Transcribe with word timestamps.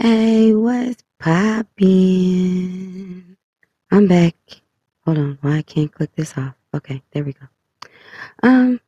Hey, 0.00 0.54
what's 0.54 1.04
poppin'? 1.18 1.76
I'm 3.90 4.08
back. 4.08 4.36
Hold 5.06 5.18
on, 5.18 5.38
why 5.42 5.58
I 5.58 5.62
can't 5.62 5.92
click 5.92 6.14
this 6.16 6.38
off? 6.38 6.54
Okay, 6.74 7.02
there 7.12 7.24
we 7.24 7.34
go. 7.34 7.46
Um, 8.42 8.80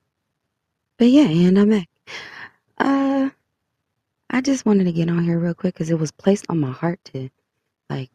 but 0.98 1.08
yeah, 1.08 1.26
and 1.28 1.58
I'm 1.58 1.70
back. 1.70 1.88
Uh, 2.78 3.30
I 4.30 4.40
just 4.42 4.66
wanted 4.66 4.84
to 4.84 4.92
get 4.92 5.10
on 5.10 5.24
here 5.24 5.38
real 5.38 5.54
quick 5.54 5.74
because 5.74 5.90
it 5.90 5.98
was 5.98 6.12
placed 6.12 6.46
on 6.48 6.60
my 6.60 6.72
heart 6.72 7.00
to 7.14 7.30
like 7.90 8.10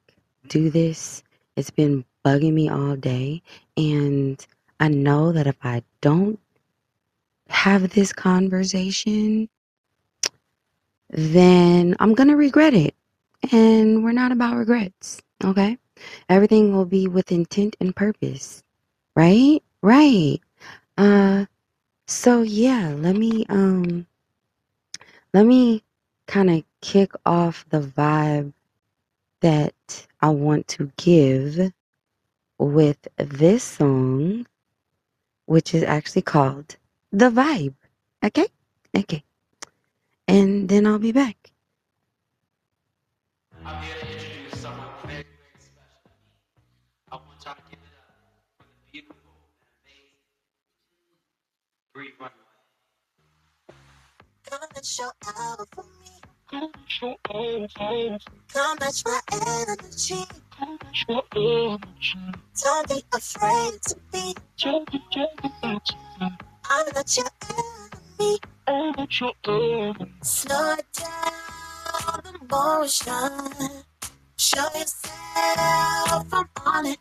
do 0.48 0.70
this. 0.70 1.24
It's 1.58 1.72
been 1.72 2.06
bugging 2.26 2.54
me 2.54 2.70
all 2.70 2.96
day, 2.96 3.44
and 3.78 4.46
I 4.80 4.90
know 4.90 5.32
that 5.34 5.48
if 5.48 5.58
I 5.64 5.84
don't 6.02 6.40
have 7.50 7.92
this 7.92 8.14
conversation, 8.14 9.50
then 11.10 11.96
I'm 12.00 12.14
gonna 12.14 12.36
regret 12.36 12.74
it. 12.74 12.96
And 13.52 14.04
we're 14.04 14.12
not 14.14 14.32
about 14.32 14.58
regrets, 14.58 15.22
okay? 15.44 15.78
Everything 16.30 16.74
will 16.76 16.86
be 16.86 17.08
with 17.08 17.32
intent 17.32 17.76
and 17.80 17.96
purpose. 17.96 18.64
Right? 19.16 19.62
Right. 19.82 20.40
Uh 20.98 21.46
so 22.08 22.42
yeah, 22.44 22.94
let 22.98 23.16
me 23.16 23.46
um 23.50 24.08
let 25.34 25.46
me 25.46 25.84
kind 26.28 26.50
of 26.50 26.64
kick 26.82 27.12
off 27.26 27.66
the 27.70 27.82
vibe 27.82 28.54
that 29.42 30.08
I 30.22 30.30
want 30.30 30.68
to 30.70 30.92
give 30.98 31.72
with 32.60 33.08
this 33.18 33.64
song 33.64 34.46
which 35.48 35.76
is 35.76 35.84
actually 35.84 36.22
called 36.24 36.78
The 37.12 37.30
Vibe. 37.30 37.76
Okay? 38.24 38.48
Okay. 38.98 39.24
And 40.28 40.68
then 40.70 40.88
I'll 40.88 41.00
be 41.00 41.12
back. 41.14 41.38
I'm 43.66 43.84
here 43.84 43.96
to 43.96 44.08
introduce 44.12 44.60
someone 44.62 44.88
very, 45.04 45.24
very 45.24 45.60
special 45.60 46.02
to 46.04 46.20
me. 46.20 46.64
I 47.12 47.16
want 47.16 47.40
to 47.42 47.50
give 47.70 47.80
it 47.80 47.94
up 47.98 48.10
for 48.58 48.66
the 48.66 48.92
beautiful 48.92 49.32
amazing 49.84 50.20
Bree 51.94 52.12
Runway. 52.20 52.34
Come 54.50 54.70
and 54.76 54.86
show 54.86 55.12
out 55.28 55.68
for 55.74 55.84
me. 55.84 56.12
Come 56.52 56.72
and 56.74 56.88
show 56.88 57.16
out. 57.34 58.22
Come 58.54 58.78
match 58.80 59.04
my 59.06 59.22
energy. 59.34 60.26
Come 60.58 60.80
match 60.84 61.06
my 61.10 61.22
energy. 61.36 61.80
Don't 62.64 62.90
be 62.90 63.04
afraid 63.14 63.82
to 63.84 63.96
be. 64.12 64.36
Don't 64.58 64.92
be 64.92 65.02
afraid 65.12 65.82
to 65.86 65.96
be. 66.20 66.30
I'm 66.70 66.86
not 66.96 67.18
your 67.18 67.28
enemy. 67.50 67.67
I'm 68.20 68.94
not 68.98 69.20
your 69.20 69.34
enemy. 69.48 70.12
Slow 70.22 70.76
down 70.94 72.22
the 72.24 72.34
motion. 72.50 73.84
Show 74.38 74.64
yourself 74.76 76.34
I'm 76.34 76.50
on 76.66 76.86
it. 76.88 77.00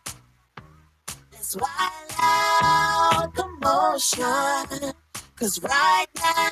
It's 1.32 1.56
wild 1.56 2.12
out 2.22 3.34
commotion. 3.34 4.92
Cause 5.36 5.60
right 5.62 6.06
now 6.16 6.50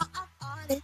I'm 0.00 0.28
on 0.42 0.70
it. 0.70 0.82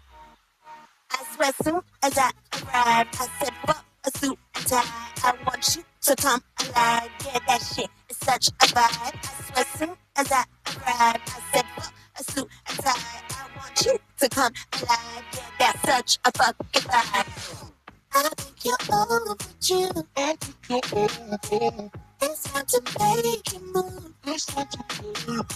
I 1.10 1.24
swear 1.34 1.52
soon 1.62 1.80
as 2.02 2.18
I 2.18 2.30
arrive, 2.54 3.08
I 3.12 3.28
said, 3.40 3.54
fuck 3.66 3.84
a 4.06 4.18
suit 4.18 4.38
and 4.54 4.66
tie. 4.66 4.82
I 5.24 5.34
want 5.46 5.76
you 5.76 5.84
to 6.02 6.16
come 6.16 6.42
alive. 6.60 7.10
Yeah, 7.24 7.38
that 7.48 7.62
shit 7.62 7.90
is 8.10 8.16
such 8.16 8.48
a 8.48 8.66
vibe. 8.66 9.14
I 9.14 9.52
swear 9.52 9.64
soon 9.76 9.96
as 10.16 10.32
I 10.32 10.44
arrive, 10.66 11.20
I 11.26 11.40
said, 11.52 11.64
fuck 11.76 11.94
a 12.18 12.24
suit 12.24 12.48
and 12.68 12.78
tie. 12.78 12.92
I 13.30 13.56
want 13.56 13.86
you 13.86 13.98
to 14.20 14.28
come 14.28 14.52
alive. 14.74 15.24
Yeah, 15.32 15.42
that's 15.58 15.82
such 15.82 16.18
a 16.24 16.32
fucking 16.38 16.82
vibe. 16.82 17.72
I 18.14 18.28
think 18.36 18.64
you're 18.64 18.76
overdue. 18.92 20.04
I 20.16 20.36
think 20.36 20.90
you're 20.92 21.00
overdue. 21.02 21.90
It's 22.22 22.42
time 22.44 22.64
to 22.66 22.80
make 22.98 23.52
you 23.52 23.60
move. 23.74 24.14
It's 24.26 24.46
time 24.46 24.66
to 24.68 24.78
make 25.02 25.26
you 25.26 25.34
move. 25.34 25.50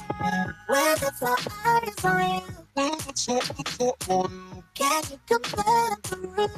When 0.68 0.92
it's 0.92 1.22
all 1.22 1.36
eyes 1.66 2.04
on 2.04 2.20
you. 2.20 2.42
When 2.74 2.94
it's 3.08 3.28
all 3.28 3.36
eyes 3.36 4.08
on 4.08 4.30
you. 4.32 4.64
Can 4.74 5.02
you 5.10 5.18
come 5.28 5.42
back 5.56 6.02
through? 6.02 6.48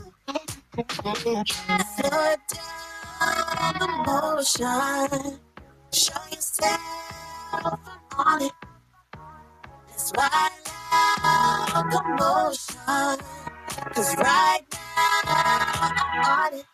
Slow 1.96 2.36
down 2.52 3.74
the 3.80 3.88
motion. 4.06 5.40
Show 5.92 6.20
yourself 6.30 6.80
on 8.18 8.42
it. 8.42 8.52
It's 10.00 10.12
why 10.14 10.28
I. 10.32 10.50
Cause 13.94 14.16
right 14.16 14.60
now 14.72 15.20
I'm 15.26 16.24
on 16.24 16.54
it. 16.60 16.66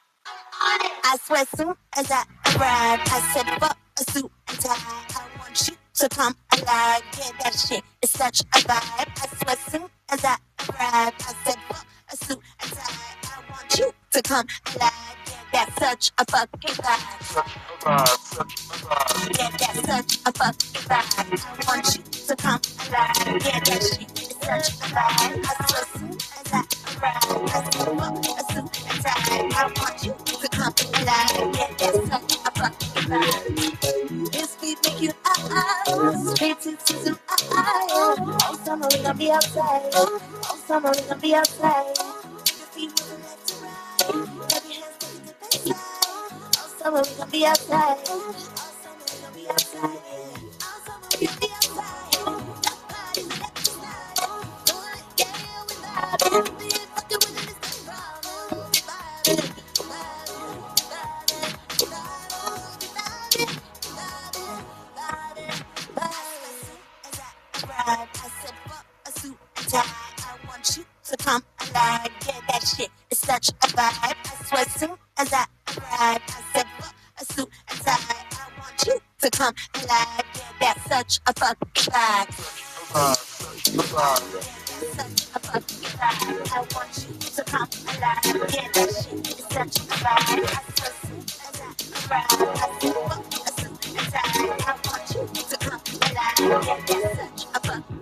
I 1.05 1.17
swear 1.25 1.45
soon 1.57 1.75
as 1.97 2.13
I 2.13 2.23
arrive, 2.55 3.01
I 3.05 3.21
said 3.35 3.47
fuck 3.59 3.79
a 3.99 4.13
suit 4.13 4.31
and 4.49 4.61
tie. 4.61 4.77
I 4.77 5.41
want 5.41 5.69
you 5.69 5.75
to 5.95 6.09
come 6.09 6.37
alive. 6.53 7.03
Yeah, 7.19 7.31
that 7.43 7.55
shit 7.55 7.83
is 8.01 8.11
such 8.11 8.43
a 8.43 8.61
vibe. 8.61 9.11
I 9.23 9.27
swear 9.43 9.57
soon 9.71 9.91
as 10.11 10.25
I 10.25 10.37
arrive, 10.69 11.15
I 11.19 11.35
said 11.45 11.57
fuck 11.69 11.87
a 12.13 12.17
suit 12.17 12.41
and 12.63 12.73
tie. 12.73 12.93
I 13.25 13.51
want 13.51 13.79
you 13.79 13.93
to 14.13 14.23
come 14.23 14.47
alive. 14.77 15.26
That's 15.53 15.75
such 15.81 16.13
a 16.19 16.25
fucking 16.31 16.77
vibe. 16.77 17.47
Yeah, 19.39 19.51
that's 19.59 19.83
such 19.87 20.19
a 20.27 20.33
fucking 20.33 20.83
vibe. 20.89 21.45
I 21.47 21.65
want 21.69 21.97
you 21.97 22.03
to 22.29 22.37
come 22.37 22.61
alive. 22.89 23.43
Yeah, 23.47 23.61
that 23.61 23.83
shit 23.83 24.21
is 24.21 24.29
such 24.43 24.69
a 24.71 24.95
vibe. 24.95 25.45
I 25.45 25.67
swear 25.67 25.85
soon 25.95 26.13
as 26.15 26.53
I 26.53 26.61
arrive, 27.33 27.51
I 27.51 27.71
said 27.71 27.75
fuck 27.99 28.19
a 28.41 28.55
suit 28.55 28.91
and 28.91 29.05
tie. 29.05 29.51
I 29.57 29.73
want 29.81 30.05
you 30.05 30.15
to 30.15 30.49
come 30.49 30.75
alive. 30.95 31.57
Yeah, 31.57 31.71
that's 31.79 32.09
such 32.11 32.37
a 32.47 32.51
fucking 32.53 33.11
vibe. 33.11 34.33
This 34.33 34.57
beat 34.57 34.79
make 34.85 35.01
you 35.03 35.13
out. 35.27 36.37
Straight 36.37 36.61
to 36.63 36.77
season 36.85 37.17
out. 37.31 38.21
All 38.47 38.57
summer 38.57 38.89
we 38.93 38.99
gonna 39.03 39.15
be 39.15 39.31
outside. 39.33 39.95
All 39.95 40.21
summer 40.67 40.93
we 40.93 41.03
gonna 41.09 41.21
be 41.21 41.35
outside. 41.35 41.97
Your 41.99 42.69
feet 42.75 42.91
moving 43.01 43.23
left 43.25 43.49
to 43.49 43.55
right. 43.65 44.36
Summer 46.87 47.03
we 47.03 47.17
gonna 47.17 47.31
be 47.33 47.47
outside. 47.47 47.99
All 48.09 48.21
summer 48.81 49.03
we 49.11 49.19
gonna 49.21 49.35
be 49.35 49.49
outside. 49.49 49.91
We 51.21 51.27
be 51.27 51.49
outside. 51.53 52.13
It. 53.17 53.27
I 69.57 69.63
tie. 69.69 69.85
I 70.19 70.47
want 70.47 70.77
you 70.77 70.85
to 71.09 71.17
come 71.17 71.43
alive. 71.61 72.11
Yeah, 72.27 72.41
that 72.49 72.63
shit 72.63 72.91
is 73.11 73.19
such 73.19 73.49
a 73.49 73.67
vibe. 73.75 73.91
I 74.03 74.15
swear, 74.45 74.65
soon 74.67 74.97
as 75.19 75.33
I 75.33 75.47
arrive, 75.79 76.23
I 76.29 76.43
said, 76.55 76.67
a 77.21 77.25
suit 77.33 77.51
and 77.71 77.81
tie. 77.81 77.99
I 77.99 78.59
want 78.59 78.87
you 78.87 79.01
to 79.21 79.31
come 79.31 79.55
alive. 79.75 80.25
Yeah, 80.61 80.75
that's 80.75 80.89
such 80.89 81.21
a 81.27 81.33
fucking 81.35 81.67
vibe. 81.93 82.31
I 82.95 83.01
want 86.75 87.07
you 87.09 87.15
to 87.19 87.45
come 87.45 87.69
alive. 87.89 88.25
Yeah, 88.25 88.69
that 88.73 88.89
shit 88.91 89.29
is 89.29 89.45
such 89.51 89.77
a 89.77 89.87
vibe. 90.03 90.45
I 90.47 90.61
said, 90.77 90.95
a 93.35 93.53
suit 93.61 93.87
and 93.87 94.09
tie. 94.13 94.23
I 94.67 94.75
want 94.87 95.07
you 95.15 95.23
to 95.43 95.57
come 95.59 95.83
alive. 96.03 96.39
Yeah, 96.41 96.61
that's 96.87 97.19
such 97.19 97.43
a 97.55 97.61
fucking 97.61 98.01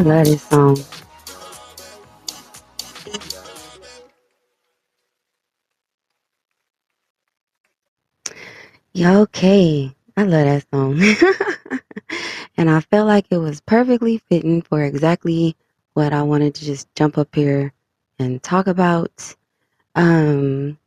love 0.04 0.24
this 0.26 0.42
song. 0.42 0.76
Yeah, 8.94 9.18
okay. 9.20 9.94
I 10.16 10.24
love 10.24 10.44
that 10.46 10.66
song. 10.72 11.00
and 12.56 12.70
I 12.70 12.80
felt 12.80 13.06
like 13.06 13.26
it 13.30 13.38
was 13.38 13.60
perfectly 13.62 14.18
fitting 14.18 14.62
for 14.62 14.82
exactly 14.82 15.56
what 15.94 16.12
I 16.12 16.22
wanted 16.22 16.54
to 16.56 16.64
just 16.64 16.94
jump 16.94 17.18
up 17.18 17.34
here 17.34 17.72
and 18.18 18.42
talk 18.42 18.66
about. 18.66 19.34
Um 19.94 20.78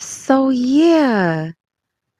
So 0.00 0.50
yeah, 0.50 1.52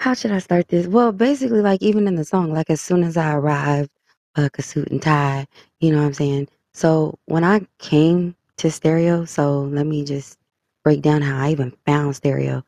how 0.00 0.14
should 0.14 0.32
I 0.32 0.38
start 0.40 0.68
this? 0.68 0.86
Well, 0.88 1.12
basically, 1.12 1.60
like 1.62 1.82
even 1.82 2.08
in 2.08 2.16
the 2.16 2.24
song, 2.24 2.52
like 2.52 2.70
as 2.70 2.80
soon 2.80 3.04
as 3.04 3.16
I 3.16 3.34
arrived, 3.34 3.90
like 4.36 4.58
a 4.58 4.62
suit 4.62 4.88
and 4.90 5.02
tie, 5.02 5.46
you 5.80 5.92
know 5.92 6.00
what 6.00 6.06
I'm 6.06 6.14
saying? 6.14 6.48
So 6.74 7.18
when 7.26 7.44
I 7.44 7.66
came 7.78 8.36
to 8.58 8.70
stereo, 8.70 9.24
so 9.26 9.62
let 9.62 9.86
me 9.86 10.04
just 10.04 10.38
break 10.84 11.02
down 11.02 11.22
how 11.22 11.38
I 11.44 11.50
even 11.52 11.72
found 11.86 12.16
stereo. 12.16 12.64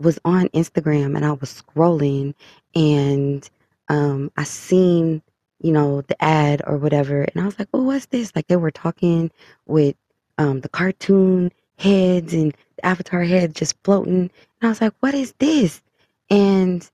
Was 0.00 0.18
on 0.24 0.48
Instagram 0.50 1.16
and 1.16 1.24
I 1.24 1.32
was 1.32 1.62
scrolling 1.62 2.34
and 2.74 3.48
um 3.88 4.30
I 4.36 4.44
seen, 4.44 5.22
you 5.60 5.72
know, 5.72 6.02
the 6.02 6.22
ad 6.22 6.62
or 6.66 6.76
whatever, 6.78 7.22
and 7.22 7.42
I 7.42 7.46
was 7.46 7.58
like, 7.58 7.68
oh, 7.74 7.84
what's 7.84 8.06
this? 8.06 8.34
Like 8.36 8.48
they 8.48 8.56
were 8.56 8.70
talking 8.72 9.30
with 9.66 9.96
um 10.38 10.60
the 10.60 10.68
cartoon 10.70 11.52
heads 11.78 12.34
and 12.34 12.52
the 12.76 12.86
avatar 12.86 13.22
heads 13.24 13.54
just 13.54 13.76
floating. 13.84 14.30
And 14.60 14.62
I 14.62 14.68
was 14.68 14.80
like, 14.80 14.94
what 15.00 15.14
is 15.14 15.34
this? 15.38 15.82
And 16.30 16.88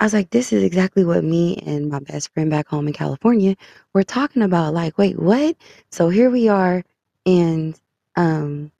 I 0.00 0.04
was 0.04 0.14
like, 0.14 0.30
this 0.30 0.52
is 0.52 0.62
exactly 0.62 1.04
what 1.04 1.24
me 1.24 1.56
and 1.66 1.88
my 1.90 2.00
best 2.00 2.32
friend 2.34 2.50
back 2.50 2.68
home 2.68 2.86
in 2.88 2.92
California 2.94 3.56
were 3.94 4.04
talking 4.04 4.42
about. 4.42 4.74
Like, 4.74 4.98
wait, 4.98 5.18
what? 5.18 5.56
So 5.90 6.10
here 6.10 6.30
we 6.30 6.48
are, 6.48 6.84
and 7.24 7.78
um, 8.16 8.72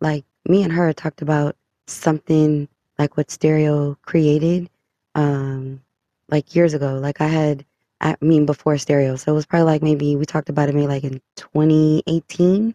like 0.00 0.24
me 0.48 0.62
and 0.64 0.72
her 0.72 0.92
talked 0.94 1.22
about 1.22 1.56
something 1.88 2.68
like 3.00 3.16
what 3.16 3.30
Stereo 3.30 3.96
created, 4.02 4.68
um, 5.14 5.80
like 6.28 6.54
years 6.54 6.74
ago. 6.74 6.98
Like 6.98 7.22
I 7.22 7.28
had, 7.28 7.64
I 8.02 8.14
mean, 8.20 8.44
before 8.44 8.76
Stereo, 8.76 9.16
so 9.16 9.32
it 9.32 9.34
was 9.34 9.46
probably 9.46 9.64
like 9.64 9.82
maybe 9.82 10.16
we 10.16 10.26
talked 10.26 10.50
about 10.50 10.68
it 10.68 10.74
maybe 10.74 10.86
like 10.86 11.04
in 11.04 11.22
2018, 11.36 12.74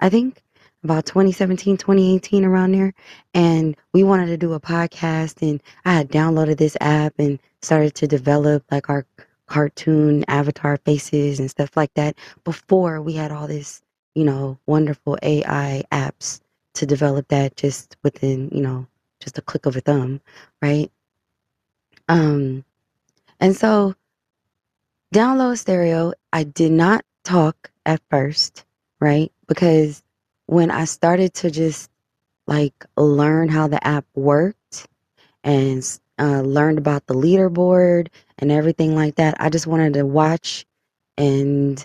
I 0.00 0.08
think 0.08 0.42
about 0.82 1.04
2017, 1.04 1.76
2018 1.76 2.44
around 2.44 2.72
there. 2.72 2.94
And 3.34 3.76
we 3.92 4.02
wanted 4.02 4.26
to 4.26 4.38
do 4.38 4.54
a 4.54 4.60
podcast 4.60 5.42
and 5.42 5.62
I 5.84 5.92
had 5.92 6.08
downloaded 6.10 6.56
this 6.56 6.76
app 6.80 7.12
and 7.18 7.38
started 7.60 7.94
to 7.96 8.06
develop 8.06 8.64
like 8.70 8.88
our 8.88 9.04
cartoon 9.46 10.24
avatar 10.28 10.78
faces 10.78 11.38
and 11.38 11.50
stuff 11.50 11.76
like 11.76 11.92
that 11.94 12.16
before 12.44 13.02
we 13.02 13.12
had 13.12 13.30
all 13.30 13.46
this, 13.46 13.82
you 14.14 14.24
know, 14.24 14.58
wonderful 14.64 15.18
AI 15.22 15.84
apps 15.92 16.40
to 16.74 16.86
develop 16.86 17.28
that 17.28 17.56
just 17.56 17.96
within, 18.02 18.48
you 18.52 18.62
know, 18.62 18.86
just 19.26 19.38
a 19.38 19.42
click 19.42 19.66
of 19.66 19.76
a 19.76 19.82
thumb, 19.82 20.22
right? 20.62 20.90
Um 22.08 22.64
and 23.40 23.56
so 23.56 23.94
download 25.14 25.58
stereo, 25.58 26.12
I 26.32 26.44
did 26.44 26.72
not 26.72 27.04
talk 27.24 27.70
at 27.86 28.00
first, 28.10 28.64
right? 29.00 29.32
Because 29.48 30.02
when 30.46 30.70
I 30.70 30.84
started 30.86 31.34
to 31.36 31.50
just 31.50 31.90
like 32.46 32.86
learn 32.96 33.48
how 33.48 33.68
the 33.68 33.84
app 33.86 34.06
worked 34.14 34.88
and 35.44 35.82
uh, 36.18 36.42
learned 36.42 36.78
about 36.78 37.06
the 37.06 37.14
leaderboard 37.14 38.08
and 38.38 38.52
everything 38.52 38.94
like 38.94 39.16
that, 39.16 39.36
I 39.40 39.50
just 39.50 39.66
wanted 39.66 39.94
to 39.94 40.06
watch 40.06 40.66
and 41.18 41.84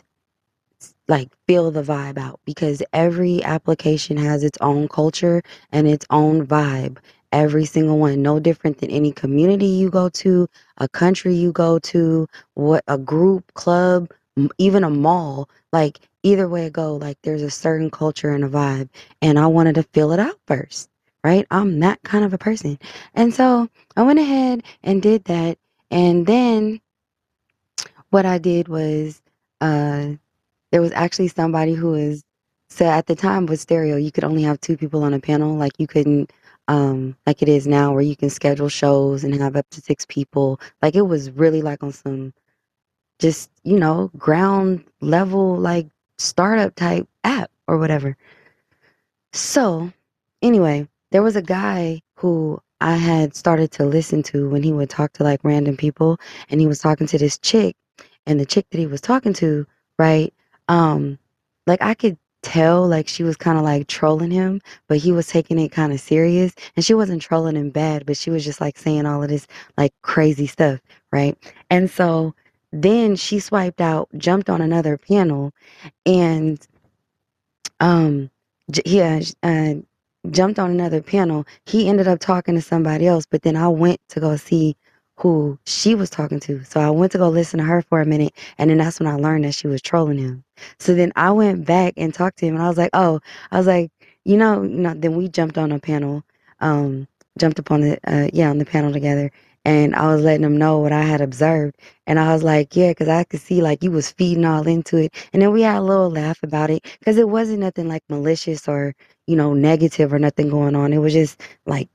like 1.08 1.30
feel 1.48 1.72
the 1.72 1.84
vibe 1.84 2.18
out 2.20 2.42
because 2.46 2.84
every 2.94 3.44
application 3.44 4.18
has 4.18 4.44
its 4.44 4.58
own 4.62 4.90
culture 4.90 5.44
and 5.72 5.88
its 5.88 6.08
own 6.12 6.48
vibe. 6.48 6.98
Every 7.32 7.66
single 7.66 8.00
one, 8.00 8.22
no 8.22 8.40
different 8.40 8.80
than 8.80 8.92
any 8.92 9.12
community 9.12 9.68
you 9.68 9.90
go 9.90 10.10
to, 10.10 10.50
a 10.78 10.90
country 10.90 11.34
you 11.36 11.52
go 11.52 11.80
to, 11.80 12.28
what 12.56 12.84
a 12.88 12.98
group, 12.98 13.54
club, 13.54 14.12
even 14.58 14.84
a 14.84 14.90
mall. 14.90 15.50
Like 15.74 16.00
either 16.24 16.48
way 16.50 16.66
it 16.68 16.74
go, 16.74 16.96
like 16.96 17.18
there's 17.24 17.44
a 17.44 17.52
certain 17.52 17.90
culture 17.92 18.32
and 18.32 18.44
a 18.44 18.50
vibe, 18.50 18.90
and 19.22 19.40
I 19.40 19.48
wanted 19.48 19.76
to 19.76 19.84
feel 19.84 20.12
it 20.12 20.20
out 20.20 20.40
first, 20.48 20.90
right? 21.24 21.48
I'm 21.52 21.80
that 21.82 22.02
kind 22.04 22.26
of 22.26 22.34
a 22.34 22.38
person, 22.38 22.80
and 23.16 23.34
so 23.34 23.70
I 23.98 24.04
went 24.04 24.20
ahead 24.20 24.64
and 24.84 25.02
did 25.02 25.26
that, 25.26 25.58
and 25.92 26.26
then 26.28 26.82
what 28.12 28.26
I 28.26 28.38
did 28.38 28.68
was, 28.68 29.22
uh, 29.62 30.10
there 30.72 30.82
was 30.82 30.92
actually 30.94 31.30
somebody 31.30 31.74
who 31.74 31.92
was 31.92 32.24
so 32.70 32.86
at 32.86 33.08
the 33.08 33.16
time 33.16 33.48
with 33.48 33.60
stereo, 33.60 33.98
you 33.98 34.12
could 34.14 34.24
only 34.24 34.44
have 34.44 34.62
two 34.62 34.78
people 34.78 35.04
on 35.04 35.14
a 35.14 35.20
panel. 35.20 35.56
Like 35.58 35.74
you 35.78 35.88
couldn't, 35.88 36.32
um, 36.68 37.16
like 37.26 37.42
it 37.42 37.50
is 37.50 37.68
now, 37.68 37.94
where 37.94 38.02
you 38.02 38.16
can 38.16 38.30
schedule 38.30 38.70
shows 38.70 39.24
and 39.24 39.36
have 39.36 39.56
up 39.56 39.70
to 39.72 39.82
six 39.82 40.06
people. 40.08 40.60
Like 40.82 40.96
it 40.96 41.04
was 41.04 41.32
really 41.32 41.62
like 41.62 41.84
on 41.84 41.92
some, 41.94 42.34
just 43.20 43.50
you 43.64 43.80
know, 43.80 44.12
ground 44.18 44.84
level 45.02 45.58
like 45.58 45.88
startup 46.18 46.76
type 46.76 47.08
app 47.24 47.52
or 47.68 47.78
whatever. 47.78 48.18
So, 49.34 49.92
anyway, 50.42 50.88
there 51.12 51.24
was 51.24 51.36
a 51.36 51.42
guy 51.42 52.02
who 52.16 52.62
I 52.82 52.96
had 52.96 53.36
started 53.36 53.72
to 53.74 53.86
listen 53.86 54.24
to 54.24 54.50
when 54.50 54.64
he 54.64 54.74
would 54.74 54.90
talk 54.90 55.14
to 55.14 55.24
like 55.24 55.42
random 55.44 55.78
people, 55.78 56.20
and 56.50 56.62
he 56.62 56.68
was 56.68 56.80
talking 56.80 57.08
to 57.08 57.18
this 57.18 57.38
chick, 57.40 57.76
and 58.26 58.40
the 58.40 58.46
chick 58.46 58.68
that 58.72 58.80
he 58.80 58.88
was 58.88 59.02
talking 59.02 59.34
to, 59.34 59.66
right? 60.00 60.34
Um, 60.68 61.20
like 61.68 61.82
I 61.82 61.94
could 61.94 62.18
tell 62.52 62.88
like 62.88 63.08
she 63.08 63.24
was 63.24 63.38
kind 63.38 63.58
of 63.58 63.64
like 63.66 63.88
trolling 63.88 64.32
him, 64.32 64.62
but 64.90 64.98
he 65.00 65.12
was 65.14 65.28
taking 65.28 65.60
it 65.60 65.70
kind 65.72 65.94
of 65.94 66.02
serious, 66.02 66.54
and 66.76 66.86
she 66.86 66.94
wasn't 66.96 67.22
trolling 67.22 67.56
him 67.58 67.72
bad, 67.72 68.06
but 68.06 68.18
she 68.18 68.32
was 68.32 68.46
just 68.46 68.62
like 68.62 68.78
saying 68.78 69.06
all 69.08 69.24
of 69.24 69.30
this 69.30 69.48
like 69.78 69.94
crazy 70.04 70.48
stuff, 70.48 70.80
right? 71.14 71.38
And 71.72 71.90
so 71.90 72.36
then 72.74 73.16
she 73.16 73.40
swiped 73.40 73.82
out, 73.82 74.10
jumped 74.18 74.50
on 74.50 74.62
another 74.62 74.98
panel, 74.98 75.54
and 76.06 76.60
um, 77.80 78.32
j- 78.72 78.84
yeah, 78.86 79.22
uh, 79.44 79.76
jumped 80.32 80.60
on 80.60 80.72
another 80.72 81.02
panel. 81.02 81.46
He 81.66 81.90
ended 81.90 82.08
up 82.08 82.20
talking 82.20 82.56
to 82.56 82.62
somebody 82.62 83.08
else, 83.08 83.26
but 83.28 83.44
then 83.44 83.58
I 83.58 83.70
went 83.70 84.02
to 84.10 84.20
go 84.22 84.36
see 84.38 84.76
who 85.22 85.60
she 85.66 85.94
was 85.96 86.10
talking 86.10 86.40
to. 86.42 86.64
So 86.66 86.80
I 86.80 86.90
went 86.90 87.12
to 87.12 87.20
go 87.20 87.30
listen 87.30 87.60
to 87.60 87.66
her 87.66 87.82
for 87.84 88.02
a 88.02 88.06
minute, 88.06 88.34
and 88.58 88.70
then 88.70 88.80
that's 88.80 89.00
when 89.00 89.08
I 89.08 89.16
learned 89.16 89.46
that 89.46 89.54
she 89.56 89.68
was 89.68 89.82
trolling 89.82 90.18
him. 90.18 90.44
So 90.80 90.96
then 90.96 91.12
I 91.16 91.32
went 91.32 91.66
back 91.66 91.94
and 91.98 92.14
talked 92.14 92.40
to 92.40 92.48
him, 92.48 92.56
and 92.56 92.64
I 92.64 92.68
was 92.68 92.78
like, 92.78 92.90
"Oh, 92.94 93.20
I 93.52 93.58
was 93.58 93.68
like, 93.68 93.92
you 94.26 94.38
know, 94.38 94.64
you 94.64 94.70
know." 94.80 94.94
Then 94.96 95.16
we 95.16 95.28
jumped 95.30 95.58
on 95.60 95.72
a 95.72 95.80
panel, 95.80 96.24
um, 96.60 97.08
jumped 97.38 97.60
upon 97.60 97.82
the 97.82 98.00
uh, 98.08 98.30
yeah 98.34 98.50
on 98.50 98.58
the 98.58 98.66
panel 98.66 98.92
together, 98.92 99.32
and 99.66 99.96
I 99.96 100.08
was 100.14 100.24
letting 100.24 100.44
him 100.46 100.58
know 100.58 100.80
what 100.80 100.92
I 100.94 101.04
had 101.04 101.22
observed, 101.22 101.78
and 102.08 102.20
I 102.20 102.34
was 102.34 102.44
like, 102.44 102.76
"Yeah," 102.76 102.90
because 102.92 103.08
I 103.10 103.24
could 103.24 103.42
see 103.42 103.62
like 103.62 103.84
you 103.84 103.92
was 103.92 104.10
feeding 104.12 104.46
all 104.46 104.68
into 104.68 104.98
it, 104.98 105.14
and 105.34 105.42
then 105.42 105.52
we 105.52 105.62
had 105.62 105.78
a 105.78 105.82
little 105.82 106.10
laugh 106.10 106.42
about 106.44 106.72
it 106.72 106.84
because 107.00 107.18
it 107.18 107.30
wasn't 107.30 107.60
nothing 107.60 107.88
like 107.88 108.04
malicious 108.10 108.68
or 108.68 108.96
you 109.28 109.36
know 109.36 109.54
negative 109.54 110.14
or 110.14 110.20
nothing 110.20 110.50
going 110.50 110.76
on. 110.76 110.94
It 110.94 111.00
was 111.00 111.14
just 111.14 111.42
like 111.68 111.90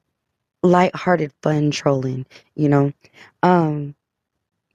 light-hearted 0.62 1.32
fun 1.42 1.70
trolling, 1.70 2.26
you 2.54 2.68
know. 2.68 2.92
Um, 3.42 3.94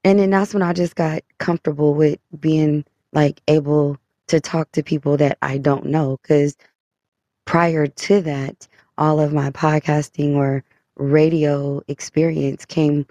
and 0.04 0.20
then 0.20 0.30
that's 0.30 0.54
when 0.54 0.64
I 0.64 0.74
just 0.74 0.96
got 0.96 1.22
comfortable 1.38 1.94
with 1.94 2.20
being 2.40 2.86
like 3.14 3.42
able 3.48 3.98
to 4.28 4.40
talk 4.40 4.72
to 4.72 4.84
people 4.84 5.18
that 5.18 5.38
I 5.42 5.58
don't 5.58 5.86
know. 5.86 6.18
Because 6.22 6.56
prior 7.46 7.88
to 7.88 8.22
that, 8.22 8.68
all 8.98 9.20
of 9.20 9.34
my 9.34 9.52
podcasting 9.52 10.36
or 10.36 10.64
radio 10.96 11.82
experience 11.88 12.66
came 12.66 13.06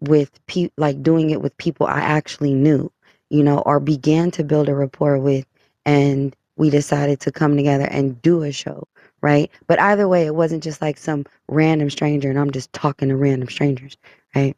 with 0.00 0.44
pe- 0.46 0.70
like 0.76 1.02
doing 1.02 1.30
it 1.30 1.42
with 1.42 1.56
people 1.58 1.86
I 1.86 2.00
actually 2.00 2.54
knew, 2.54 2.90
you 3.30 3.42
know, 3.42 3.58
or 3.60 3.80
began 3.80 4.30
to 4.32 4.44
build 4.44 4.68
a 4.68 4.74
rapport 4.74 5.18
with, 5.18 5.46
and 5.84 6.34
we 6.56 6.70
decided 6.70 7.20
to 7.20 7.32
come 7.32 7.56
together 7.56 7.86
and 7.90 8.20
do 8.22 8.42
a 8.42 8.52
show, 8.52 8.86
right? 9.26 9.50
But 9.66 9.80
either 9.80 10.06
way, 10.06 10.24
it 10.26 10.36
wasn't 10.36 10.62
just 10.62 10.80
like 10.80 10.98
some 10.98 11.26
random 11.48 11.90
stranger, 11.90 12.30
and 12.30 12.38
I'm 12.38 12.52
just 12.52 12.72
talking 12.72 13.08
to 13.08 13.16
random 13.16 13.48
strangers, 13.48 13.96
right? 14.36 14.56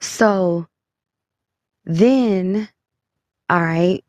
So 0.00 0.66
then, 1.84 2.68
all 3.50 3.62
right, 3.62 4.02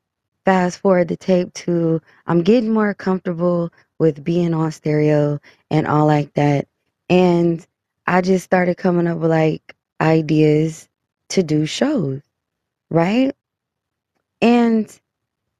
fast 0.46 0.79
forward 0.79 1.10
the 1.10 1.17
tape 1.17 1.53
to 1.55 2.01
I'm 2.25 2.41
getting 2.41 2.74
more 2.74 2.93
comfortable 2.93 3.72
with 4.00 4.24
being 4.24 4.53
on 4.53 4.72
stereo 4.72 5.39
and 5.72 5.88
all 5.88 6.07
like 6.07 6.34
that. 6.36 6.69
And 7.10 7.65
I 8.07 8.22
just 8.22 8.46
started 8.46 8.77
coming 8.77 9.07
up 9.07 9.17
with 9.17 9.31
like 9.31 9.75
ideas 10.00 10.88
to 11.31 11.43
do 11.43 11.65
shows, 11.65 12.22
right? 12.89 13.36
And 14.41 14.89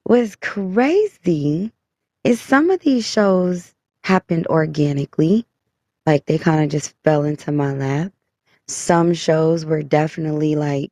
what's 0.03 0.36
crazy 0.38 1.74
is 2.27 2.41
some 2.41 2.69
of 2.69 2.81
these 2.81 3.07
shows 3.07 3.74
happened 4.03 4.46
organically, 4.48 5.46
like 6.05 6.25
they 6.25 6.38
kind 6.38 6.62
of 6.62 6.69
just 6.69 6.93
fell 7.05 7.24
into 7.24 7.53
my 7.53 7.72
lap. 7.72 8.12
Some 8.67 9.13
shows 9.13 9.63
were 9.65 9.81
definitely 9.81 10.57
like 10.57 10.91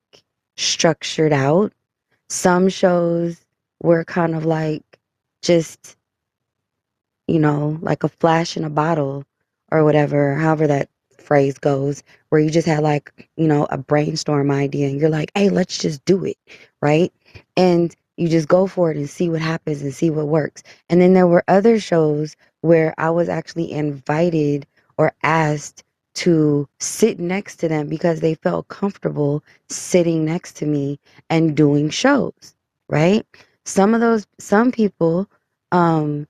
structured 0.56 1.34
out. 1.34 1.74
Some 2.30 2.70
shows 2.70 3.46
were 3.84 4.06
kind 4.06 4.34
of 4.34 4.46
like 4.46 4.82
just, 5.42 5.98
you 7.28 7.40
know, 7.40 7.80
like 7.82 8.06
a 8.06 8.10
flash 8.10 8.56
in 8.56 8.64
a 8.64 8.70
bottle 8.70 9.26
or 9.74 9.84
whatever, 9.84 10.36
however 10.36 10.68
that 10.68 10.88
phrase 11.18 11.58
goes, 11.58 12.02
where 12.30 12.40
you 12.40 12.50
just 12.50 12.68
had 12.68 12.82
like, 12.82 13.30
you 13.36 13.48
know, 13.48 13.68
a 13.72 13.78
brainstorm 13.78 14.52
idea 14.52 14.88
and 14.88 15.02
you're 15.02 15.10
like, 15.10 15.32
hey, 15.36 15.50
let's 15.50 15.80
just 15.80 16.06
do 16.06 16.24
it, 16.24 16.38
right? 16.82 17.12
And 17.58 17.94
you 18.18 18.28
just 18.30 18.48
go 18.48 18.68
for 18.68 18.92
it 18.92 18.98
and 18.98 19.10
see 19.10 19.30
what 19.30 19.42
happens 19.42 19.82
and 19.82 19.94
see 19.94 20.10
what 20.10 20.28
works. 20.28 20.64
And 20.90 21.02
then 21.02 21.14
there 21.14 21.28
were 21.28 21.44
other 21.48 21.80
shows 21.80 22.36
where 22.62 22.94
I 22.98 23.10
was 23.10 23.30
actually 23.30 23.72
invited 23.72 24.66
or 24.98 25.14
asked 25.24 25.84
to 26.16 26.68
sit 26.80 27.20
next 27.20 27.58
to 27.58 27.68
them 27.68 27.88
because 27.88 28.22
they 28.22 28.36
felt 28.36 28.68
comfortable 28.70 29.44
sitting 29.70 30.26
next 30.26 30.54
to 30.58 30.66
me 30.66 31.00
and 31.30 31.56
doing 31.58 31.90
shows, 31.90 32.56
right? 32.88 33.26
Some 33.66 33.94
of 33.94 34.00
those, 34.02 34.26
some 34.40 34.72
people 34.72 35.30
um, 35.72 36.28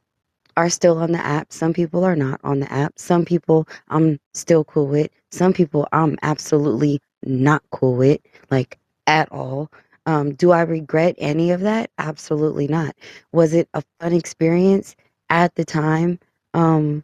are 0.57 0.69
still 0.69 0.97
on 0.97 1.11
the 1.11 1.23
app. 1.23 1.51
Some 1.51 1.73
people 1.73 2.03
are 2.03 2.15
not 2.15 2.39
on 2.43 2.59
the 2.59 2.71
app. 2.71 2.97
Some 2.97 3.25
people 3.25 3.67
I'm 3.89 4.19
still 4.33 4.63
cool 4.63 4.87
with. 4.87 5.11
Some 5.31 5.53
people 5.53 5.87
I'm 5.91 6.17
absolutely 6.23 7.01
not 7.23 7.61
cool 7.71 7.95
with, 7.95 8.21
like 8.49 8.79
at 9.07 9.31
all. 9.31 9.69
Um, 10.05 10.33
do 10.33 10.51
I 10.51 10.61
regret 10.61 11.15
any 11.17 11.51
of 11.51 11.61
that? 11.61 11.91
Absolutely 11.97 12.67
not. 12.67 12.95
Was 13.31 13.53
it 13.53 13.67
a 13.73 13.83
fun 13.99 14.13
experience 14.13 14.95
at 15.29 15.55
the 15.55 15.65
time? 15.65 16.19
Um, 16.53 17.03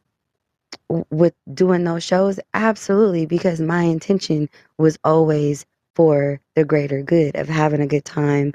with 1.09 1.33
doing 1.53 1.83
those 1.83 2.03
shows? 2.03 2.39
Absolutely, 2.53 3.25
because 3.25 3.59
my 3.61 3.83
intention 3.83 4.49
was 4.77 4.97
always 5.03 5.65
for 5.95 6.39
the 6.55 6.63
greater 6.65 7.01
good 7.01 7.35
of 7.35 7.47
having 7.49 7.81
a 7.81 7.87
good 7.87 8.05
time, 8.05 8.53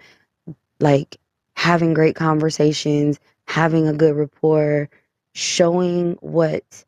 like 0.80 1.16
having 1.54 1.94
great 1.94 2.16
conversations, 2.16 3.18
having 3.46 3.88
a 3.88 3.92
good 3.94 4.16
rapport, 4.16 4.88
showing 5.34 6.14
what 6.20 6.84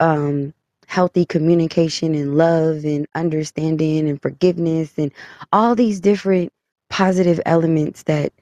um, 0.00 0.52
healthy 0.86 1.24
communication 1.24 2.14
and 2.14 2.36
love 2.36 2.84
and 2.84 3.06
understanding 3.14 4.08
and 4.08 4.20
forgiveness 4.22 4.94
and 4.98 5.12
all 5.52 5.74
these 5.74 6.00
different 6.00 6.52
positive 6.90 7.40
elements 7.46 8.04
that 8.04 8.32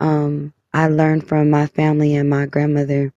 um, 0.00 0.52
I 0.74 0.88
learned 0.88 1.28
from 1.28 1.50
my 1.50 1.66
family 1.66 2.14
and 2.14 2.30
my 2.30 2.46
grandmother 2.46 3.12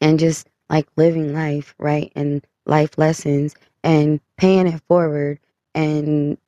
and 0.00 0.18
just 0.18 0.48
like 0.70 0.86
living 0.96 1.32
life, 1.32 1.74
right? 1.78 2.12
And 2.14 2.46
life 2.66 2.98
lessons 2.98 3.54
and 3.84 4.20
paying 4.36 4.66
it 4.66 4.82
forward 4.88 5.38
and 5.74 6.38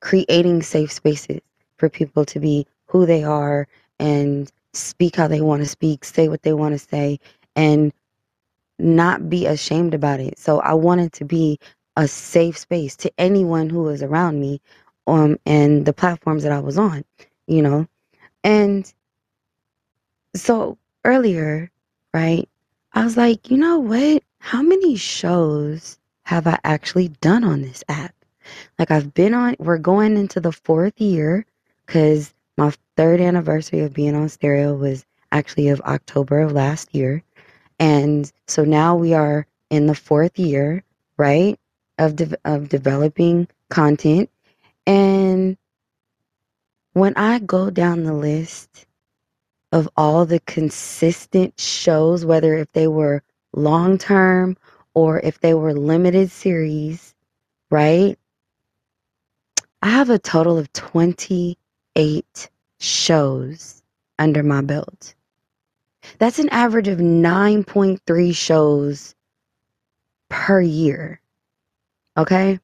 creating 0.00 0.62
safe 0.62 0.92
spaces 0.92 1.40
for 1.76 1.88
people 1.88 2.24
to 2.26 2.40
be 2.40 2.66
who 2.86 3.06
they 3.06 3.24
are 3.24 3.66
and 3.98 4.50
speak 4.74 5.16
how 5.16 5.28
they 5.28 5.40
want 5.40 5.62
to 5.62 5.68
speak, 5.68 6.04
say 6.04 6.28
what 6.28 6.42
they 6.42 6.52
want 6.52 6.74
to 6.74 6.78
say, 6.78 7.18
and 7.56 7.92
not 8.78 9.28
be 9.30 9.46
ashamed 9.46 9.94
about 9.94 10.20
it. 10.20 10.38
So 10.38 10.60
I 10.60 10.74
wanted 10.74 11.12
to 11.14 11.24
be 11.24 11.58
a 11.96 12.08
safe 12.08 12.58
space 12.58 12.96
to 12.96 13.12
anyone 13.18 13.70
who 13.70 13.82
was 13.82 14.02
around 14.02 14.40
me 14.40 14.60
um 15.06 15.38
and 15.46 15.86
the 15.86 15.92
platforms 15.94 16.42
that 16.44 16.52
I 16.52 16.60
was 16.60 16.78
on, 16.78 17.04
you 17.48 17.62
know. 17.62 17.88
And 18.44 18.92
so 20.36 20.78
earlier, 21.04 21.70
right, 22.14 22.48
I 22.94 23.04
was 23.04 23.16
like, 23.16 23.50
you 23.50 23.58
know 23.58 23.78
what? 23.80 24.22
How 24.40 24.62
many 24.62 24.96
shows 24.96 25.98
have 26.24 26.46
I 26.46 26.58
actually 26.64 27.08
done 27.20 27.44
on 27.44 27.62
this 27.62 27.84
app? 27.88 28.14
Like 28.78 28.90
I've 28.90 29.14
been 29.14 29.34
on 29.34 29.56
we're 29.60 29.78
going 29.78 30.16
into 30.16 30.40
the 30.40 30.52
fourth 30.52 31.00
year 31.00 31.46
because 31.86 32.34
my 32.58 32.72
third 32.96 33.20
anniversary 33.20 33.80
of 33.80 33.94
being 33.94 34.14
on 34.16 34.28
stereo 34.28 34.74
was 34.74 35.06
actually 35.32 35.68
of 35.68 35.80
October 35.82 36.40
of 36.40 36.52
last 36.52 36.94
year. 36.94 37.22
And 37.80 38.32
so 38.48 38.64
now 38.64 38.96
we 38.96 39.14
are 39.14 39.46
in 39.70 39.86
the 39.86 39.94
fourth 39.94 40.38
year, 40.38 40.84
right, 41.18 41.58
of 41.98 42.16
de- 42.16 42.38
of 42.46 42.70
developing 42.70 43.48
content. 43.70 44.30
And 44.86 45.56
when 46.92 47.14
I 47.16 47.38
go 47.38 47.70
down 47.70 48.04
the 48.04 48.12
list 48.12 48.86
of 49.72 49.88
all 49.96 50.26
the 50.26 50.40
consistent 50.40 51.58
shows, 51.58 52.24
whether 52.24 52.56
if 52.56 52.70
they 52.72 52.88
were 52.88 53.22
long 53.54 53.98
term 53.98 54.56
or 54.94 55.20
if 55.20 55.40
they 55.40 55.54
were 55.54 55.72
limited 55.72 56.30
series, 56.30 57.14
right? 57.70 58.18
I 59.80 59.88
have 59.88 60.10
a 60.10 60.18
total 60.18 60.58
of 60.58 60.72
28 60.72 62.50
shows 62.78 63.82
under 64.18 64.42
my 64.42 64.60
belt. 64.60 65.14
That's 66.18 66.38
an 66.38 66.48
average 66.50 66.88
of 66.88 66.98
9.3 66.98 68.34
shows 68.34 69.14
per 70.28 70.60
year. 70.60 71.20
Okay? 72.16 72.60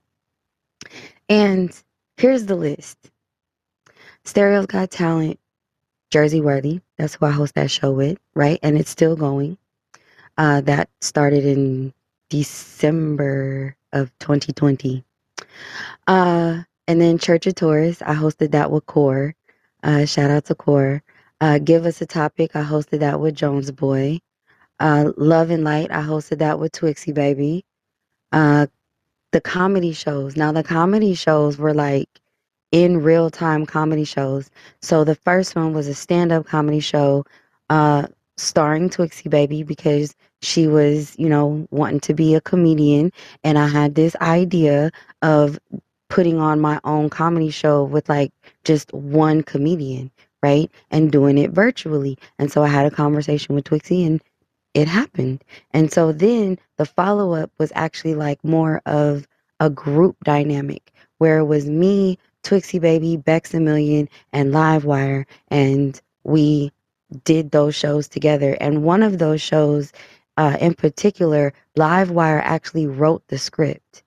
And 1.28 1.82
here's 2.18 2.46
the 2.46 2.56
list 2.56 2.98
Stereo's 4.24 4.66
Got 4.66 4.90
Talent, 4.90 5.38
Jersey 6.10 6.40
Worthy. 6.40 6.80
That's 6.98 7.14
who 7.14 7.26
I 7.26 7.30
host 7.30 7.54
that 7.54 7.70
show 7.70 7.92
with, 7.92 8.18
right? 8.34 8.58
And 8.62 8.76
it's 8.76 8.90
still 8.90 9.16
going. 9.16 9.56
Uh, 10.36 10.60
that 10.62 10.90
started 11.00 11.44
in 11.44 11.92
December 12.28 13.76
of 13.92 14.10
2020. 14.18 15.04
Uh, 16.06 16.62
and 16.86 17.00
then 17.00 17.18
Church 17.18 17.46
of 17.46 17.54
Taurus, 17.54 18.02
I 18.02 18.14
hosted 18.14 18.52
that 18.52 18.70
with 18.70 18.86
Core. 18.86 19.34
Uh, 19.82 20.04
shout 20.04 20.30
out 20.30 20.44
to 20.46 20.54
Core. 20.54 21.02
Uh, 21.40 21.58
Give 21.58 21.86
Us 21.86 22.00
a 22.00 22.06
Topic, 22.06 22.54
I 22.54 22.62
hosted 22.62 23.00
that 23.00 23.20
with 23.20 23.34
Jones 23.34 23.70
Boy. 23.70 24.20
Uh, 24.80 25.12
Love 25.16 25.50
and 25.50 25.64
Light, 25.64 25.90
I 25.90 26.02
hosted 26.02 26.38
that 26.38 26.58
with 26.58 26.72
Twixie 26.72 27.14
Baby. 27.14 27.64
Uh, 28.32 28.66
the 29.32 29.40
comedy 29.40 29.92
shows. 29.92 30.36
Now, 30.36 30.52
the 30.52 30.62
comedy 30.62 31.14
shows 31.14 31.58
were 31.58 31.74
like 31.74 32.08
in 32.72 33.02
real 33.02 33.30
time 33.30 33.66
comedy 33.66 34.04
shows. 34.04 34.50
So 34.82 35.04
the 35.04 35.14
first 35.14 35.56
one 35.56 35.72
was 35.72 35.88
a 35.88 35.94
stand 35.94 36.32
up 36.32 36.46
comedy 36.46 36.80
show 36.80 37.24
uh, 37.70 38.06
starring 38.36 38.88
Twixie 38.88 39.30
Baby 39.30 39.62
because 39.62 40.14
she 40.42 40.66
was, 40.66 41.18
you 41.18 41.28
know, 41.28 41.66
wanting 41.70 42.00
to 42.00 42.14
be 42.14 42.34
a 42.34 42.40
comedian. 42.40 43.12
And 43.44 43.58
I 43.58 43.66
had 43.66 43.94
this 43.94 44.14
idea 44.16 44.90
of 45.22 45.58
putting 46.08 46.38
on 46.38 46.60
my 46.60 46.80
own 46.84 47.10
comedy 47.10 47.50
show 47.50 47.84
with 47.84 48.08
like 48.08 48.32
just 48.64 48.92
one 48.92 49.42
comedian, 49.42 50.10
right? 50.42 50.70
And 50.90 51.12
doing 51.12 51.36
it 51.38 51.50
virtually. 51.50 52.16
And 52.38 52.50
so 52.50 52.62
I 52.62 52.68
had 52.68 52.86
a 52.86 52.90
conversation 52.90 53.54
with 53.54 53.64
Twixie 53.64 54.06
and 54.06 54.22
it 54.78 54.86
happened. 54.86 55.42
And 55.72 55.92
so 55.92 56.12
then 56.12 56.56
the 56.76 56.86
follow 56.86 57.34
up 57.34 57.50
was 57.58 57.72
actually 57.74 58.14
like 58.14 58.42
more 58.44 58.80
of 58.86 59.26
a 59.58 59.68
group 59.68 60.16
dynamic 60.22 60.92
where 61.18 61.38
it 61.38 61.46
was 61.46 61.68
me, 61.68 62.16
Twixie 62.44 62.80
Baby, 62.80 63.16
Bex 63.16 63.52
a 63.54 63.58
Million, 63.58 64.08
and 64.32 64.52
Livewire. 64.52 65.24
And 65.48 66.00
we 66.22 66.70
did 67.24 67.50
those 67.50 67.74
shows 67.74 68.06
together. 68.06 68.56
And 68.60 68.84
one 68.84 69.02
of 69.02 69.18
those 69.18 69.42
shows 69.42 69.92
uh, 70.36 70.56
in 70.60 70.74
particular, 70.74 71.52
Livewire 71.76 72.40
actually 72.44 72.86
wrote 72.86 73.26
the 73.26 73.38
script. 73.38 74.04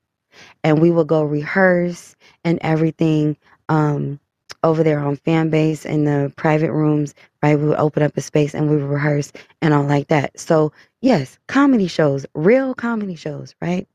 And 0.63 0.81
we 0.81 0.89
would 0.89 1.07
go 1.07 1.23
rehearse 1.23 2.15
and 2.45 2.57
everything 2.61 3.35
um, 3.67 4.21
over 4.63 4.83
there 4.83 4.99
on 4.99 5.17
Fanbase 5.17 5.85
in 5.85 6.05
the 6.05 6.31
private 6.37 6.71
rooms, 6.71 7.13
right? 7.43 7.57
We 7.59 7.67
would 7.67 7.77
open 7.79 8.03
up 8.03 8.17
a 8.17 8.21
space 8.21 8.53
and 8.55 8.69
we 8.69 8.77
would 8.77 8.85
rehearse 8.89 9.31
and 9.61 9.73
all 9.73 9.83
like 9.83 10.07
that. 10.09 10.39
So, 10.39 10.71
yes, 11.01 11.39
comedy 11.47 11.87
shows, 11.87 12.25
real 12.35 12.73
comedy 12.73 13.15
shows, 13.15 13.55
right? 13.61 13.87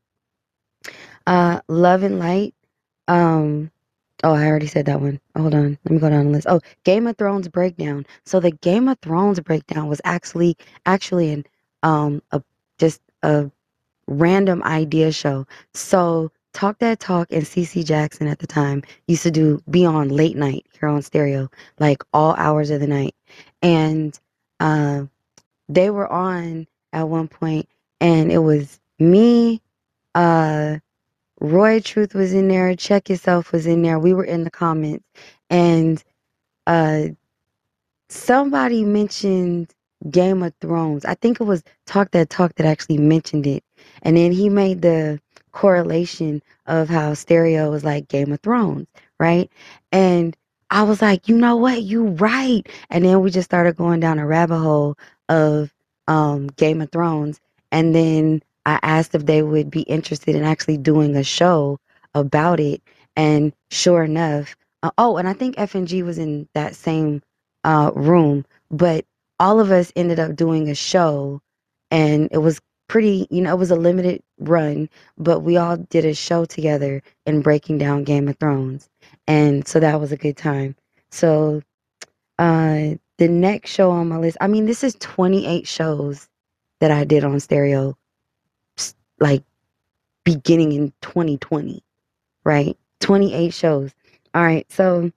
Uh, 1.27 1.61
Love 1.67 2.03
and 2.03 2.19
Light. 2.19 2.53
Um, 3.07 3.71
oh, 4.23 4.33
I 4.33 4.47
already 4.47 4.67
said 4.67 4.85
that 4.87 5.01
one. 5.01 5.19
Hold 5.37 5.55
on, 5.55 5.77
let 5.85 5.91
me 5.91 5.99
go 5.99 6.09
down 6.09 6.25
the 6.25 6.31
list. 6.31 6.47
Oh, 6.49 6.61
Game 6.83 7.07
of 7.07 7.17
Thrones 7.17 7.47
breakdown. 7.49 8.05
So 8.25 8.39
the 8.39 8.51
Game 8.51 8.87
of 8.87 8.99
Thrones 8.99 9.39
breakdown 9.39 9.87
was 9.87 10.01
actually 10.05 10.57
actually 10.85 11.31
an 11.31 11.45
um 11.83 12.21
a 12.31 12.41
just 12.79 13.01
a 13.23 13.51
random 14.07 14.63
idea 14.63 15.11
show. 15.11 15.47
So 15.73 16.31
Talk 16.53 16.79
That 16.79 16.99
Talk 16.99 17.31
and 17.31 17.43
CC 17.43 17.85
Jackson 17.85 18.27
at 18.27 18.39
the 18.39 18.47
time 18.47 18.83
used 19.07 19.23
to 19.23 19.31
do 19.31 19.61
be 19.69 19.85
on 19.85 20.09
late 20.09 20.37
night 20.37 20.65
here 20.79 20.89
on 20.89 21.01
stereo, 21.01 21.49
like 21.79 22.03
all 22.13 22.35
hours 22.37 22.71
of 22.71 22.81
the 22.81 22.87
night. 22.87 23.15
And 23.61 24.19
uh, 24.59 25.05
they 25.69 25.89
were 25.89 26.07
on 26.11 26.67
at 26.93 27.09
one 27.09 27.27
point, 27.27 27.67
and 28.01 28.31
it 28.31 28.39
was 28.39 28.79
me, 28.99 29.61
uh, 30.15 30.77
Roy 31.39 31.79
Truth 31.81 32.15
was 32.15 32.33
in 32.33 32.47
there, 32.47 32.75
Check 32.75 33.09
Yourself 33.09 33.51
was 33.51 33.67
in 33.67 33.81
there. 33.83 33.99
We 33.99 34.13
were 34.13 34.25
in 34.25 34.43
the 34.43 34.51
comments, 34.51 35.05
and 35.49 36.03
uh, 36.67 37.09
somebody 38.09 38.83
mentioned 38.83 39.73
Game 40.09 40.43
of 40.43 40.53
Thrones. 40.61 41.05
I 41.05 41.15
think 41.15 41.41
it 41.41 41.45
was 41.45 41.63
Talk 41.85 42.11
That 42.11 42.29
Talk 42.29 42.55
that 42.55 42.67
actually 42.67 42.97
mentioned 42.97 43.47
it. 43.47 43.63
And 44.03 44.17
then 44.17 44.31
he 44.31 44.49
made 44.49 44.81
the 44.81 45.19
correlation 45.51 46.41
of 46.67 46.89
how 46.89 47.13
stereo 47.13 47.71
was 47.71 47.83
like 47.83 48.07
Game 48.07 48.31
of 48.31 48.41
Thrones, 48.41 48.87
right? 49.19 49.49
And 49.91 50.37
I 50.69 50.83
was 50.83 51.01
like, 51.01 51.27
you 51.27 51.37
know 51.37 51.55
what? 51.55 51.83
You 51.83 52.07
right. 52.07 52.67
And 52.89 53.05
then 53.05 53.21
we 53.21 53.31
just 53.31 53.45
started 53.45 53.77
going 53.77 53.99
down 53.99 54.19
a 54.19 54.27
rabbit 54.27 54.59
hole 54.59 54.97
of 55.29 55.73
um, 56.07 56.47
Game 56.47 56.81
of 56.81 56.91
Thrones. 56.91 57.39
And 57.71 57.95
then 57.95 58.41
I 58.65 58.79
asked 58.83 59.15
if 59.15 59.25
they 59.25 59.41
would 59.43 59.69
be 59.71 59.81
interested 59.83 60.35
in 60.35 60.43
actually 60.43 60.77
doing 60.77 61.15
a 61.15 61.23
show 61.23 61.79
about 62.13 62.59
it. 62.59 62.81
And 63.15 63.53
sure 63.71 64.03
enough, 64.03 64.55
uh, 64.83 64.91
oh, 64.97 65.17
and 65.17 65.27
I 65.27 65.33
think 65.33 65.55
FNG 65.55 66.03
was 66.03 66.17
in 66.17 66.47
that 66.53 66.75
same 66.75 67.21
uh, 67.63 67.91
room, 67.95 68.45
but 68.69 69.05
all 69.39 69.59
of 69.59 69.71
us 69.71 69.91
ended 69.95 70.19
up 70.19 70.35
doing 70.35 70.69
a 70.69 70.75
show 70.75 71.41
and 71.91 72.29
it 72.31 72.39
was 72.39 72.59
pretty, 72.87 73.27
you 73.29 73.41
know, 73.41 73.53
it 73.53 73.59
was 73.59 73.71
a 73.71 73.75
limited 73.75 74.21
run, 74.39 74.89
but 75.17 75.41
we 75.41 75.57
all 75.57 75.77
did 75.77 76.05
a 76.05 76.13
show 76.13 76.45
together 76.45 77.01
in 77.25 77.41
breaking 77.41 77.77
down 77.77 78.03
Game 78.03 78.27
of 78.27 78.37
Thrones. 78.37 78.89
And 79.27 79.67
so 79.67 79.79
that 79.79 79.99
was 79.99 80.11
a 80.11 80.17
good 80.17 80.37
time. 80.37 80.75
So 81.11 81.61
uh 82.39 82.95
the 83.17 83.27
next 83.27 83.71
show 83.71 83.91
on 83.91 84.09
my 84.09 84.17
list, 84.17 84.37
I 84.41 84.47
mean, 84.47 84.65
this 84.65 84.83
is 84.83 84.95
28 84.99 85.67
shows 85.67 86.29
that 86.79 86.91
I 86.91 87.03
did 87.03 87.23
on 87.23 87.39
stereo 87.39 87.97
like 89.19 89.43
beginning 90.23 90.71
in 90.73 90.93
2020, 91.01 91.83
right? 92.43 92.77
28 92.99 93.53
shows. 93.53 93.91
All 94.35 94.43
right. 94.43 94.71
So 94.71 95.11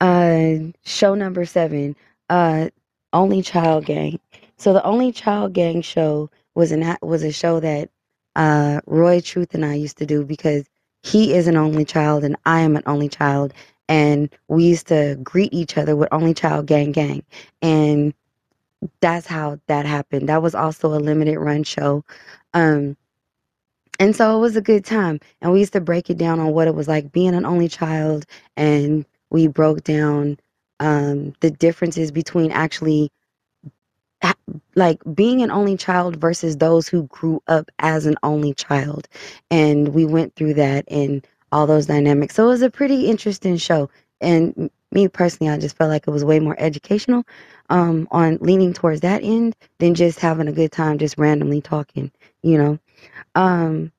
uh 0.00 0.54
show 0.84 1.14
number 1.14 1.44
7, 1.44 1.96
uh 2.28 2.68
Only 3.12 3.42
Child 3.42 3.86
Gang. 3.86 4.20
So 4.56 4.72
the 4.72 4.84
Only 4.84 5.12
Child 5.12 5.52
Gang 5.52 5.82
show 5.82 6.30
was 6.54 6.72
an 6.72 6.96
was 7.02 7.22
a 7.22 7.32
show 7.32 7.60
that 7.60 7.90
uh 8.36 8.80
Roy 8.86 9.20
Truth 9.20 9.54
and 9.54 9.64
I 9.64 9.74
used 9.74 9.98
to 9.98 10.06
do 10.06 10.24
because 10.24 10.64
he 11.02 11.34
is 11.34 11.46
an 11.46 11.56
only 11.56 11.84
child 11.84 12.24
and 12.24 12.36
I 12.46 12.60
am 12.60 12.76
an 12.76 12.82
only 12.86 13.08
child 13.08 13.52
and 13.88 14.30
we 14.48 14.64
used 14.64 14.88
to 14.88 15.18
greet 15.22 15.52
each 15.52 15.76
other 15.76 15.96
with 15.96 16.08
only 16.12 16.34
child 16.34 16.66
gang 16.66 16.92
gang 16.92 17.22
and 17.62 18.14
that's 19.00 19.26
how 19.26 19.58
that 19.66 19.86
happened. 19.86 20.28
That 20.28 20.42
was 20.42 20.54
also 20.54 20.94
a 20.94 20.98
limited 21.00 21.38
run 21.38 21.64
show. 21.64 22.04
Um 22.54 22.96
and 23.98 24.16
so 24.16 24.36
it 24.36 24.40
was 24.40 24.56
a 24.56 24.62
good 24.62 24.84
time. 24.84 25.20
And 25.42 25.52
we 25.52 25.60
used 25.60 25.74
to 25.74 25.80
break 25.80 26.10
it 26.10 26.18
down 26.18 26.40
on 26.40 26.52
what 26.52 26.68
it 26.68 26.74
was 26.74 26.88
like 26.88 27.12
being 27.12 27.34
an 27.34 27.44
only 27.46 27.68
child 27.68 28.26
and 28.56 29.04
we 29.30 29.46
broke 29.46 29.84
down 29.84 30.38
um 30.80 31.34
the 31.40 31.50
differences 31.50 32.10
between 32.10 32.50
actually 32.52 33.10
like 34.74 35.00
being 35.14 35.42
an 35.42 35.50
only 35.50 35.76
child 35.76 36.16
versus 36.16 36.56
those 36.56 36.88
who 36.88 37.04
grew 37.04 37.42
up 37.46 37.70
as 37.78 38.06
an 38.06 38.16
only 38.22 38.54
child. 38.54 39.08
And 39.50 39.88
we 39.88 40.04
went 40.04 40.34
through 40.34 40.54
that 40.54 40.84
and 40.90 41.26
all 41.52 41.66
those 41.66 41.86
dynamics. 41.86 42.34
So 42.34 42.44
it 42.46 42.48
was 42.48 42.62
a 42.62 42.70
pretty 42.70 43.06
interesting 43.08 43.56
show. 43.56 43.90
And 44.20 44.70
me 44.92 45.08
personally, 45.08 45.52
I 45.52 45.58
just 45.58 45.76
felt 45.76 45.90
like 45.90 46.06
it 46.06 46.10
was 46.10 46.24
way 46.24 46.40
more 46.40 46.56
educational 46.58 47.24
um, 47.70 48.08
on 48.10 48.38
leaning 48.40 48.72
towards 48.72 49.00
that 49.00 49.22
end 49.22 49.56
than 49.78 49.94
just 49.94 50.20
having 50.20 50.48
a 50.48 50.52
good 50.52 50.72
time, 50.72 50.98
just 50.98 51.18
randomly 51.18 51.60
talking, 51.60 52.10
you 52.42 52.58
know. 52.58 52.78
Um, 53.34 53.92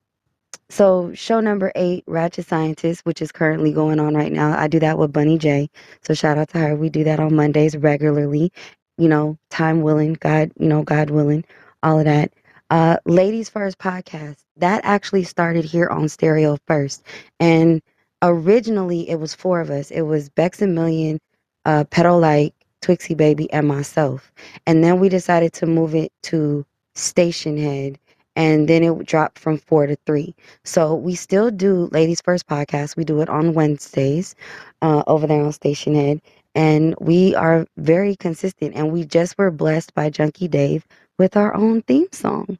so 0.69 1.13
show 1.13 1.41
number 1.41 1.71
eight, 1.75 2.03
Ratchet 2.07 2.47
Scientist, 2.47 3.05
which 3.05 3.21
is 3.21 3.31
currently 3.31 3.73
going 3.73 3.99
on 3.99 4.15
right 4.15 4.31
now. 4.31 4.57
I 4.57 4.67
do 4.67 4.79
that 4.79 4.97
with 4.97 5.11
Bunny 5.11 5.37
J. 5.37 5.69
So 6.01 6.13
shout 6.13 6.37
out 6.37 6.49
to 6.49 6.59
her. 6.59 6.75
We 6.75 6.89
do 6.89 7.03
that 7.03 7.19
on 7.19 7.35
Mondays 7.35 7.75
regularly 7.75 8.53
you 9.01 9.09
know, 9.09 9.35
time 9.49 9.81
willing, 9.81 10.13
God, 10.13 10.51
you 10.59 10.67
know, 10.67 10.83
God 10.83 11.09
willing, 11.09 11.43
all 11.81 11.97
of 11.97 12.05
that. 12.05 12.31
Uh, 12.69 12.97
Ladies 13.05 13.49
First 13.49 13.79
podcast 13.79 14.37
that 14.57 14.81
actually 14.83 15.23
started 15.23 15.65
here 15.65 15.87
on 15.87 16.07
stereo 16.07 16.57
first, 16.67 17.03
and 17.39 17.81
originally 18.21 19.09
it 19.09 19.19
was 19.19 19.33
four 19.33 19.59
of 19.59 19.71
us. 19.71 19.89
It 19.89 20.03
was 20.03 20.29
Bex 20.29 20.61
and 20.61 20.75
Million, 20.75 21.19
uh, 21.65 21.83
Pedal 21.85 22.19
Like, 22.19 22.53
Twixie 22.83 23.17
Baby, 23.17 23.51
and 23.51 23.67
myself. 23.67 24.31
And 24.67 24.83
then 24.83 24.99
we 24.99 25.09
decided 25.09 25.51
to 25.53 25.65
move 25.65 25.95
it 25.95 26.11
to 26.23 26.63
Stationhead, 26.95 27.97
and 28.35 28.69
then 28.69 28.83
it 28.83 29.05
dropped 29.07 29.39
from 29.39 29.57
four 29.57 29.87
to 29.87 29.97
three. 30.05 30.35
So 30.63 30.93
we 30.93 31.15
still 31.15 31.49
do 31.49 31.89
Ladies 31.91 32.21
First 32.21 32.45
podcast. 32.45 32.95
We 32.95 33.03
do 33.03 33.19
it 33.21 33.29
on 33.29 33.55
Wednesdays 33.55 34.35
uh, 34.83 35.01
over 35.07 35.25
there 35.25 35.41
on 35.41 35.51
Stationhead 35.51 36.21
and 36.55 36.95
we 36.99 37.35
are 37.35 37.65
very 37.77 38.15
consistent 38.15 38.75
and 38.75 38.91
we 38.91 39.05
just 39.05 39.37
were 39.37 39.51
blessed 39.51 39.93
by 39.93 40.09
junkie 40.09 40.47
dave 40.47 40.85
with 41.17 41.37
our 41.37 41.55
own 41.55 41.81
theme 41.83 42.11
song. 42.11 42.57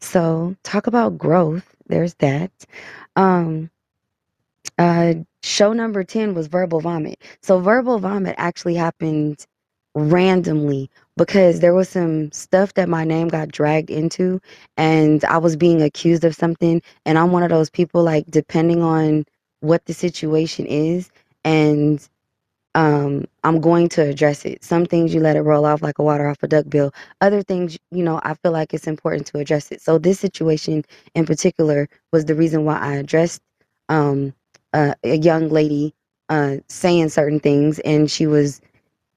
So 0.00 0.56
talk 0.64 0.86
about 0.86 1.18
growth. 1.18 1.74
There's 1.86 2.14
that. 2.14 2.50
Um 3.16 3.70
uh 4.78 5.14
show 5.42 5.72
number 5.72 6.04
10 6.04 6.34
was 6.34 6.46
verbal 6.48 6.80
vomit. 6.80 7.22
So 7.42 7.60
verbal 7.60 7.98
vomit 7.98 8.34
actually 8.38 8.74
happened 8.74 9.46
randomly 9.94 10.90
because 11.16 11.60
there 11.60 11.74
was 11.74 11.88
some 11.88 12.30
stuff 12.32 12.74
that 12.74 12.88
my 12.88 13.04
name 13.04 13.28
got 13.28 13.48
dragged 13.48 13.90
into 13.90 14.40
and 14.76 15.24
I 15.24 15.38
was 15.38 15.56
being 15.56 15.82
accused 15.82 16.24
of 16.24 16.34
something 16.34 16.82
and 17.04 17.18
I'm 17.18 17.32
one 17.32 17.42
of 17.42 17.50
those 17.50 17.70
people 17.70 18.02
like 18.02 18.26
depending 18.30 18.82
on 18.82 19.24
what 19.60 19.84
the 19.86 19.94
situation 19.94 20.66
is 20.66 21.10
and 21.44 22.06
um, 22.78 23.26
I'm 23.42 23.60
going 23.60 23.88
to 23.90 24.02
address 24.02 24.44
it. 24.44 24.62
Some 24.62 24.86
things 24.86 25.12
you 25.12 25.20
let 25.20 25.36
it 25.36 25.42
roll 25.42 25.66
off 25.66 25.82
like 25.82 25.98
a 25.98 26.04
water 26.04 26.28
off 26.28 26.44
a 26.44 26.48
duck 26.48 26.66
bill. 26.68 26.94
Other 27.20 27.42
things, 27.42 27.76
you 27.90 28.04
know, 28.04 28.20
I 28.22 28.34
feel 28.34 28.52
like 28.52 28.72
it's 28.72 28.86
important 28.86 29.26
to 29.28 29.40
address 29.40 29.72
it. 29.72 29.82
So 29.82 29.98
this 29.98 30.20
situation 30.20 30.84
in 31.16 31.26
particular 31.26 31.88
was 32.12 32.26
the 32.26 32.36
reason 32.36 32.64
why 32.64 32.78
I 32.78 32.94
addressed 32.94 33.42
um, 33.88 34.32
a 34.74 34.94
young 35.04 35.48
lady 35.48 35.92
uh, 36.28 36.58
saying 36.68 37.08
certain 37.08 37.40
things, 37.40 37.80
and 37.80 38.08
she 38.08 38.28
was 38.28 38.60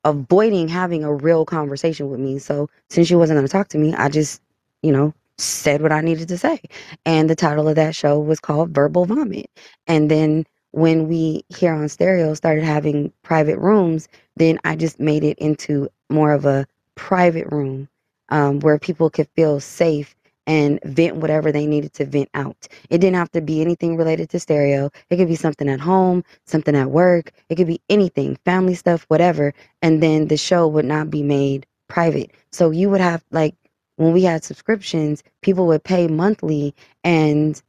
avoiding 0.06 0.67
having 0.67 1.04
a 1.04 1.13
real 1.13 1.45
conversation 1.45 2.10
with 2.10 2.19
me. 2.19 2.39
So 2.39 2.67
since 2.89 3.08
she 3.08 3.15
wasn't 3.15 3.38
going 3.38 3.47
to 3.47 3.54
talk 3.54 3.67
to 3.69 3.78
me, 3.78 3.93
I 3.93 4.10
just, 4.10 4.41
you 4.82 4.91
know, 4.91 5.13
said 5.38 5.84
what 5.84 5.91
I 5.91 6.02
needed 6.02 6.30
to 6.30 6.38
say. 6.38 6.62
And 7.06 7.30
the 7.30 7.36
title 7.36 7.67
of 7.69 7.76
that 7.76 7.95
show 7.95 8.19
was 8.19 8.39
called 8.39 8.71
Verbal 8.71 9.06
Vomit. 9.06 9.52
And 9.88 10.10
then 10.10 10.47
when 10.72 11.08
we 11.08 11.44
here 11.50 11.74
on 11.74 11.90
stereo 11.90 12.34
started 12.34 12.64
having 12.64 13.12
private 13.24 13.58
rooms, 13.60 14.08
then 14.36 14.60
I 14.64 14.76
just 14.76 15.00
made 15.00 15.24
it 15.24 15.38
into 15.40 15.90
more 16.10 16.32
of 16.32 16.46
a 16.46 16.66
private 16.96 17.48
room 17.52 17.90
um, 18.30 18.60
where 18.60 18.80
people 18.80 19.10
could 19.10 19.28
feel 19.36 19.60
safe 19.60 20.16
and 20.48 20.80
vent 20.84 21.18
whatever 21.18 21.52
they 21.52 21.66
needed 21.66 21.94
to 21.94 22.06
vent 22.06 22.30
out. 22.34 22.68
It 22.90 22.98
didn't 22.98 23.16
have 23.16 23.32
to 23.32 23.42
be 23.42 23.62
anything 23.62 23.96
related 23.96 24.30
to 24.32 24.40
stereo. 24.40 24.90
It 25.10 25.18
could 25.18 25.28
be 25.28 25.36
something 25.36 25.70
at 25.70 25.80
home, 25.80 26.24
something 26.46 26.76
at 26.76 26.90
work. 26.90 27.32
It 27.50 27.56
could 27.56 27.68
be 27.68 27.82
anything, 27.90 28.38
family 28.44 28.76
stuff, 28.76 29.06
whatever. 29.08 29.54
And 29.82 30.02
then 30.02 30.28
the 30.28 30.38
show 30.38 30.68
would 30.68 30.86
not 30.86 31.10
be 31.10 31.24
made 31.24 31.68
private. 31.88 32.32
So 32.52 32.72
you 32.72 32.90
would 32.90 33.02
have 33.02 33.24
like 33.32 33.56
when 33.98 34.14
we 34.14 34.24
had 34.24 34.44
subscriptions, 34.44 35.24
people 35.42 35.68
would 35.68 35.84
pay 35.84 36.08
monthly 36.08 36.74
and 37.04 37.62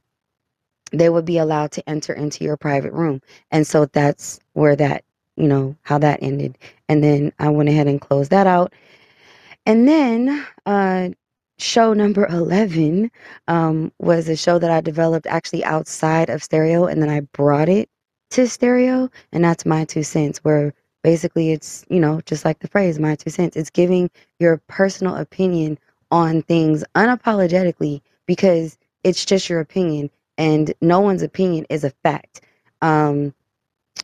they 0.92 1.09
would 1.09 1.24
be 1.24 1.38
allowed 1.38 1.72
to 1.72 1.88
enter 1.88 2.12
into 2.12 2.44
your 2.44 2.57
private 2.57 2.92
room. 2.92 3.20
And 3.50 3.66
so 3.66 3.87
that's 3.87 4.38
where 4.52 4.76
that, 4.76 5.05
you 5.37 5.48
know, 5.48 5.76
how 5.83 5.98
that 5.98 6.22
ended. 6.22 6.59
And 6.88 7.02
then 7.02 7.33
I 7.38 7.48
went 7.48 7.68
ahead 7.68 7.87
and 7.87 8.00
closed 8.00 8.31
that 8.31 8.46
out. 8.46 8.72
And 9.64 9.88
then 9.88 10.46
uh, 10.66 11.11
show 11.59 11.92
number 11.92 12.26
11 12.26 13.11
um, 13.48 13.92
was 13.98 14.28
a 14.28 14.37
show 14.37 14.59
that 14.59 14.70
I 14.70 14.81
developed 14.81 15.26
actually 15.26 15.64
outside 15.64 16.28
of 16.31 16.42
stereo. 16.42 16.87
And 16.87 17.00
then 17.00 17.09
I 17.09 17.20
brought 17.20 17.68
it 17.68 17.88
to 18.31 18.46
stereo. 18.48 19.11
And 19.33 19.44
that's 19.44 19.64
My 19.64 19.85
Two 19.85 20.02
Cents, 20.02 20.38
where 20.38 20.74
basically 21.02 21.52
it's, 21.52 21.85
you 21.88 22.00
know, 22.00 22.20
just 22.26 22.44
like 22.44 22.59
the 22.59 22.68
phrase, 22.68 22.98
My 22.98 23.14
Two 23.14 23.31
Cents, 23.31 23.57
it's 23.57 23.70
giving 23.70 24.11
your 24.38 24.61
personal 24.68 25.16
opinion 25.16 25.78
on 26.11 26.42
things 26.42 26.85
unapologetically 26.94 28.02
because 28.26 28.76
it's 29.05 29.24
just 29.24 29.48
your 29.48 29.61
opinion 29.61 30.11
and 30.38 30.73
no 30.81 31.01
one's 31.01 31.23
opinion 31.23 31.66
is 31.71 31.85
a 31.85 31.90
fact. 32.03 32.42
Um, 32.81 33.35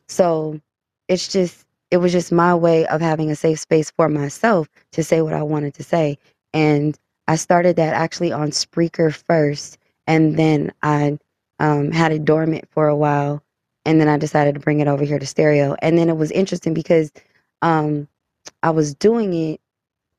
so 0.08 0.60
it's 1.08 1.28
just 1.28 1.66
it 1.90 1.98
was 1.98 2.12
just 2.12 2.32
my 2.32 2.54
way 2.54 2.86
of 2.86 3.00
having 3.00 3.30
a 3.30 3.36
safe 3.36 3.58
space 3.58 3.90
for 3.90 4.08
myself 4.08 4.68
to 4.92 5.02
say 5.02 5.22
what 5.22 5.32
I 5.32 5.42
wanted 5.42 5.74
to 5.74 5.82
say. 5.82 6.18
And 6.52 6.98
I 7.28 7.36
started 7.36 7.76
that 7.76 7.94
actually 7.94 8.32
on 8.32 8.50
Spreaker 8.50 9.14
first, 9.14 9.78
and 10.06 10.36
then 10.36 10.72
I 10.82 11.18
um, 11.58 11.90
had 11.90 12.12
it 12.12 12.24
dormant 12.24 12.68
for 12.70 12.88
a 12.88 12.96
while, 12.96 13.42
and 13.84 14.00
then 14.00 14.08
I 14.08 14.18
decided 14.18 14.54
to 14.54 14.60
bring 14.60 14.80
it 14.80 14.88
over 14.88 15.04
here 15.04 15.18
to 15.18 15.26
stereo. 15.26 15.76
And 15.80 15.98
then 15.98 16.08
it 16.08 16.16
was 16.16 16.30
interesting 16.30 16.74
because 16.74 17.10
um, 17.62 18.08
I 18.62 18.70
was 18.70 18.94
doing 18.94 19.34
it 19.34 19.60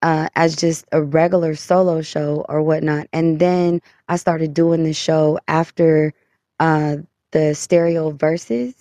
uh, 0.01 0.29
as 0.35 0.55
just 0.55 0.85
a 0.91 1.01
regular 1.01 1.55
solo 1.55 2.01
show 2.01 2.45
or 2.49 2.62
whatnot. 2.62 3.07
And 3.13 3.39
then 3.39 3.81
I 4.07 4.15
started 4.15 4.53
doing 4.53 4.83
the 4.83 4.93
show 4.93 5.39
after 5.47 6.13
uh, 6.59 6.97
the 7.31 7.53
stereo 7.55 8.12
versus. 8.12 8.75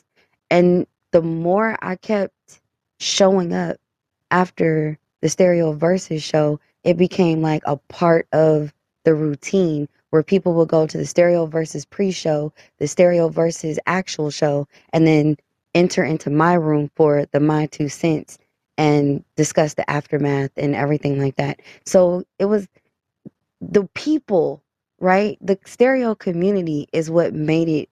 And 0.51 0.87
the 1.13 1.23
more 1.23 1.77
I 1.83 1.97
kept 1.97 2.61
showing 3.01 3.53
up 3.53 3.77
after 4.31 4.99
the 5.21 5.29
stereo 5.29 5.73
versus 5.73 6.23
show, 6.23 6.61
it 6.85 6.97
became 6.97 7.43
like 7.43 7.63
a 7.67 7.77
part 7.77 8.29
of 8.33 8.73
the 9.05 9.15
routine 9.15 9.89
where 10.11 10.23
people 10.23 10.55
would 10.55 10.69
go 10.69 10.87
to 10.87 10.99
the 10.99 11.07
stereo 11.07 11.47
versus 11.47 11.85
pre 11.85 12.11
show, 12.11 12.53
the 12.79 12.87
stereo 12.87 13.29
versus 13.29 13.79
actual 13.87 14.31
show, 14.31 14.67
and 14.93 15.07
then 15.07 15.37
enter 15.75 16.05
into 16.05 16.31
my 16.31 16.55
room 16.55 16.91
for 16.95 17.27
the 17.33 17.41
My 17.41 17.67
Two 17.67 17.89
Cents 17.89 18.39
and 18.79 19.25
discuss 19.37 19.75
the 19.75 19.91
aftermath 19.91 20.53
and 20.59 20.77
everything 20.77 21.21
like 21.21 21.37
that. 21.37 21.61
So 21.87 22.25
it 22.41 22.47
was 22.47 22.69
the 23.61 23.89
people, 23.95 24.63
right? 25.01 25.39
The 25.43 25.59
stereo 25.67 26.15
community 26.17 26.89
is 26.93 27.11
what 27.11 27.35
made 27.35 27.69
it 27.69 27.91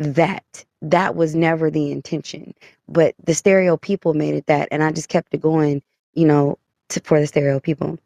that. 0.00 0.64
That 0.82 1.16
was 1.16 1.34
never 1.34 1.70
the 1.70 1.92
intention, 1.92 2.54
but 2.88 3.14
the 3.24 3.34
stereo 3.34 3.76
people 3.76 4.14
made 4.14 4.34
it 4.34 4.46
that. 4.46 4.68
And 4.72 4.82
I 4.82 4.92
just 4.92 5.08
kept 5.10 5.34
it 5.34 5.42
going, 5.42 5.82
you 6.14 6.26
know, 6.26 6.58
to, 6.90 7.00
for 7.00 7.20
the 7.20 7.26
stereo 7.26 7.60
people. 7.60 7.98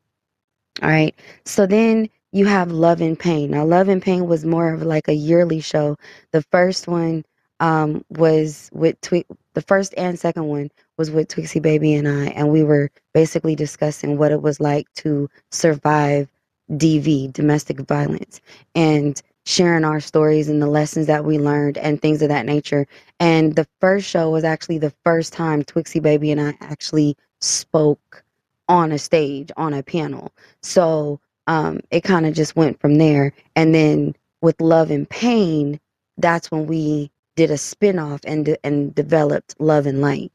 All 0.83 0.91
right. 0.91 1.15
So 1.45 1.67
then 1.67 2.09
you 2.33 2.47
have 2.47 2.71
Love 2.73 3.01
and 3.01 3.19
Pain. 3.19 3.51
Now, 3.51 3.65
Love 3.65 3.89
and 3.89 4.03
Pain 4.03 4.27
was 4.27 4.45
more 4.45 4.73
of 4.73 4.83
like 4.83 5.09
a 5.09 5.15
yearly 5.15 5.61
show. 5.61 5.97
The 6.33 6.43
first 6.43 6.87
one 6.89 7.25
um, 7.61 8.05
was 8.11 8.71
with 8.73 9.01
Twi- 9.01 9.25
the 9.55 9.63
first 9.63 9.95
and 9.97 10.19
second 10.19 10.47
one 10.47 10.71
was 10.97 11.11
with 11.11 11.29
Twixie 11.29 11.63
Baby 11.63 11.95
and 11.95 12.09
I, 12.09 12.27
and 12.27 12.51
we 12.51 12.63
were 12.63 12.91
basically 13.13 13.55
discussing 13.55 14.19
what 14.19 14.33
it 14.33 14.43
was 14.43 14.61
like 14.61 14.87
to 14.97 15.29
survive 15.51 16.29
DV, 16.73 17.33
domestic 17.33 17.81
violence, 17.81 18.41
and 18.75 19.21
sharing 19.47 19.85
our 19.85 20.01
stories 20.01 20.49
and 20.49 20.63
the 20.63 20.67
lessons 20.67 21.07
that 21.07 21.25
we 21.25 21.39
learned 21.39 21.77
and 21.79 22.01
things 22.01 22.23
of 22.23 22.29
that 22.29 22.47
nature. 22.47 22.87
And 23.21 23.57
the 23.57 23.67
first 23.81 24.09
show 24.09 24.31
was 24.31 24.45
actually 24.45 24.79
the 24.79 24.95
first 25.05 25.33
time 25.33 25.63
Twixie 25.63 26.03
Baby 26.03 26.31
and 26.31 26.41
I 26.41 26.57
actually 26.61 27.17
spoke 27.41 28.25
on 28.69 28.93
a 28.93 28.99
stage, 28.99 29.51
on 29.57 29.75
a 29.75 29.83
panel. 29.83 30.33
So 30.63 31.21
um, 31.47 31.81
it 31.91 32.03
kind 32.03 32.27
of 32.27 32.35
just 32.35 32.57
went 32.57 32.81
from 32.81 32.97
there. 32.97 33.33
And 33.55 33.75
then 33.75 34.15
with 34.41 34.61
Love 34.61 34.91
and 34.91 35.09
Pain, 35.09 35.79
that's 36.17 36.51
when 36.51 36.67
we 36.67 37.11
did 37.37 37.51
a 37.51 37.55
spinoff 37.55 38.21
and 38.25 38.57
and 38.63 38.95
developed 38.95 39.57
Love 39.59 39.87
and 39.87 40.01
Light. 40.01 40.33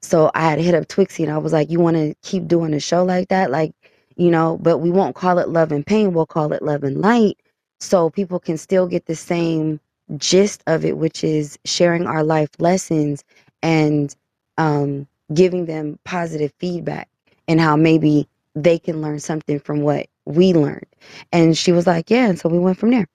So 0.00 0.30
I 0.34 0.42
had 0.42 0.60
hit 0.60 0.74
up 0.74 0.88
Twixie 0.88 1.24
and 1.24 1.32
I 1.32 1.38
was 1.38 1.52
like, 1.52 1.70
"You 1.70 1.80
want 1.80 1.96
to 1.96 2.14
keep 2.22 2.46
doing 2.48 2.74
a 2.74 2.80
show 2.80 3.04
like 3.04 3.28
that, 3.28 3.50
like 3.50 3.72
you 4.16 4.30
know? 4.30 4.58
But 4.62 4.78
we 4.78 4.90
won't 4.90 5.16
call 5.16 5.38
it 5.38 5.48
Love 5.48 5.72
and 5.72 5.86
Pain. 5.86 6.12
We'll 6.12 6.26
call 6.26 6.52
it 6.52 6.62
Love 6.62 6.84
and 6.84 7.00
Light, 7.00 7.38
so 7.80 8.10
people 8.10 8.38
can 8.40 8.58
still 8.58 8.86
get 8.86 9.06
the 9.06 9.16
same 9.16 9.80
gist 10.16 10.62
of 10.66 10.84
it, 10.84 10.96
which 10.98 11.24
is 11.24 11.58
sharing 11.64 12.06
our 12.06 12.24
life 12.24 12.50
lessons 12.58 13.24
and 13.62 14.14
um, 14.58 15.06
giving 15.34 15.66
them 15.66 15.98
positive 16.04 16.52
feedback 16.58 17.08
and 17.48 17.60
how 17.60 17.76
maybe 17.76 18.28
they 18.54 18.78
can 18.78 19.02
learn 19.02 19.20
something 19.20 19.58
from 19.60 19.82
what 19.82 20.06
we 20.26 20.52
learned." 20.54 20.86
And 21.32 21.56
she 21.58 21.72
was 21.72 21.86
like, 21.86 22.10
"Yeah," 22.10 22.28
and 22.28 22.38
so 22.38 22.48
we 22.48 22.58
went 22.58 22.78
from 22.78 22.90
there. 22.90 23.08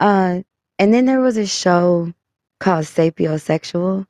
Uh, 0.00 0.40
and 0.78 0.92
then 0.92 1.06
there 1.06 1.20
was 1.20 1.36
a 1.36 1.46
show 1.46 2.12
called 2.60 2.84
Sapiosexual. 2.84 4.06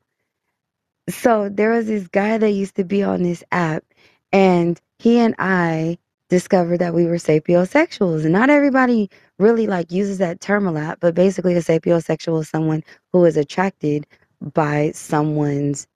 So 1.09 1.49
there 1.49 1.71
was 1.71 1.87
this 1.87 2.07
guy 2.07 2.37
that 2.37 2.51
used 2.51 2.75
to 2.75 2.83
be 2.83 3.03
on 3.03 3.23
this 3.23 3.43
app, 3.51 3.83
and 4.31 4.79
he 4.99 5.19
and 5.19 5.35
I 5.39 5.97
discovered 6.29 6.79
that 6.79 6.93
we 6.93 7.05
were 7.05 7.15
sapiosexuals. 7.17 8.23
And 8.23 8.33
not 8.33 8.49
everybody 8.49 9.09
really 9.39 9.67
like 9.67 9.91
uses 9.91 10.17
that 10.19 10.41
term 10.41 10.67
a 10.67 10.71
lot, 10.71 10.99
but 10.99 11.15
basically 11.15 11.55
a 11.55 11.61
sapiosexual 11.61 12.41
is 12.41 12.49
someone 12.49 12.83
who 13.13 13.25
is 13.25 13.37
attracted 13.37 14.07
by 14.53 14.91
someone's 14.93 15.87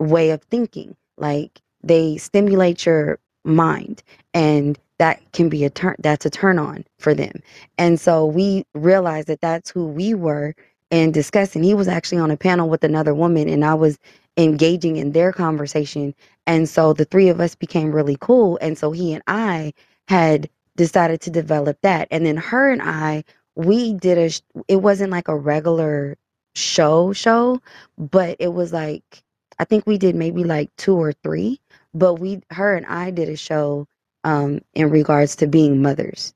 way 0.00 0.30
of 0.30 0.42
thinking. 0.44 0.96
Like 1.18 1.60
they 1.82 2.16
stimulate 2.16 2.86
your 2.86 3.18
mind 3.44 4.02
and 4.34 4.78
that 4.98 5.20
can 5.32 5.48
be 5.48 5.64
a 5.64 5.70
turn 5.70 5.96
that's 6.00 6.26
a 6.26 6.30
turn 6.30 6.58
on 6.58 6.84
for 6.98 7.14
them. 7.14 7.42
And 7.78 8.00
so 8.00 8.26
we 8.26 8.64
realized 8.74 9.28
that 9.28 9.40
that's 9.42 9.70
who 9.70 9.86
we 9.86 10.14
were 10.14 10.54
and 10.90 11.12
discussing. 11.12 11.62
He 11.62 11.74
was 11.74 11.88
actually 11.88 12.18
on 12.18 12.30
a 12.30 12.36
panel 12.36 12.68
with 12.68 12.84
another 12.84 13.14
woman 13.14 13.48
and 13.48 13.64
I 13.64 13.74
was 13.74 13.98
engaging 14.36 14.96
in 14.96 15.12
their 15.12 15.32
conversation. 15.32 16.14
And 16.46 16.68
so 16.68 16.92
the 16.92 17.04
three 17.04 17.28
of 17.28 17.40
us 17.40 17.54
became 17.54 17.92
really 17.92 18.16
cool. 18.20 18.58
And 18.60 18.76
so 18.76 18.92
he 18.92 19.12
and 19.12 19.22
I 19.26 19.72
had 20.08 20.48
decided 20.76 21.20
to 21.22 21.30
develop 21.30 21.78
that. 21.82 22.08
And 22.10 22.26
then 22.26 22.36
her 22.36 22.70
and 22.70 22.82
I, 22.82 23.24
we 23.54 23.94
did 23.94 24.18
a, 24.18 24.30
it 24.68 24.76
wasn't 24.76 25.10
like 25.10 25.28
a 25.28 25.36
regular 25.36 26.16
show 26.54 27.12
show, 27.12 27.60
but 27.96 28.36
it 28.38 28.52
was 28.52 28.72
like, 28.72 29.22
I 29.58 29.64
think 29.64 29.86
we 29.86 29.96
did 29.96 30.14
maybe 30.14 30.44
like 30.44 30.70
two 30.76 30.96
or 30.96 31.12
three, 31.12 31.60
but 31.94 32.14
we, 32.14 32.42
her 32.50 32.74
and 32.76 32.84
I 32.86 33.10
did 33.10 33.28
a 33.28 33.36
show 33.36 33.88
um, 34.24 34.60
in 34.74 34.90
regards 34.90 35.36
to 35.36 35.46
being 35.46 35.80
mothers. 35.80 36.34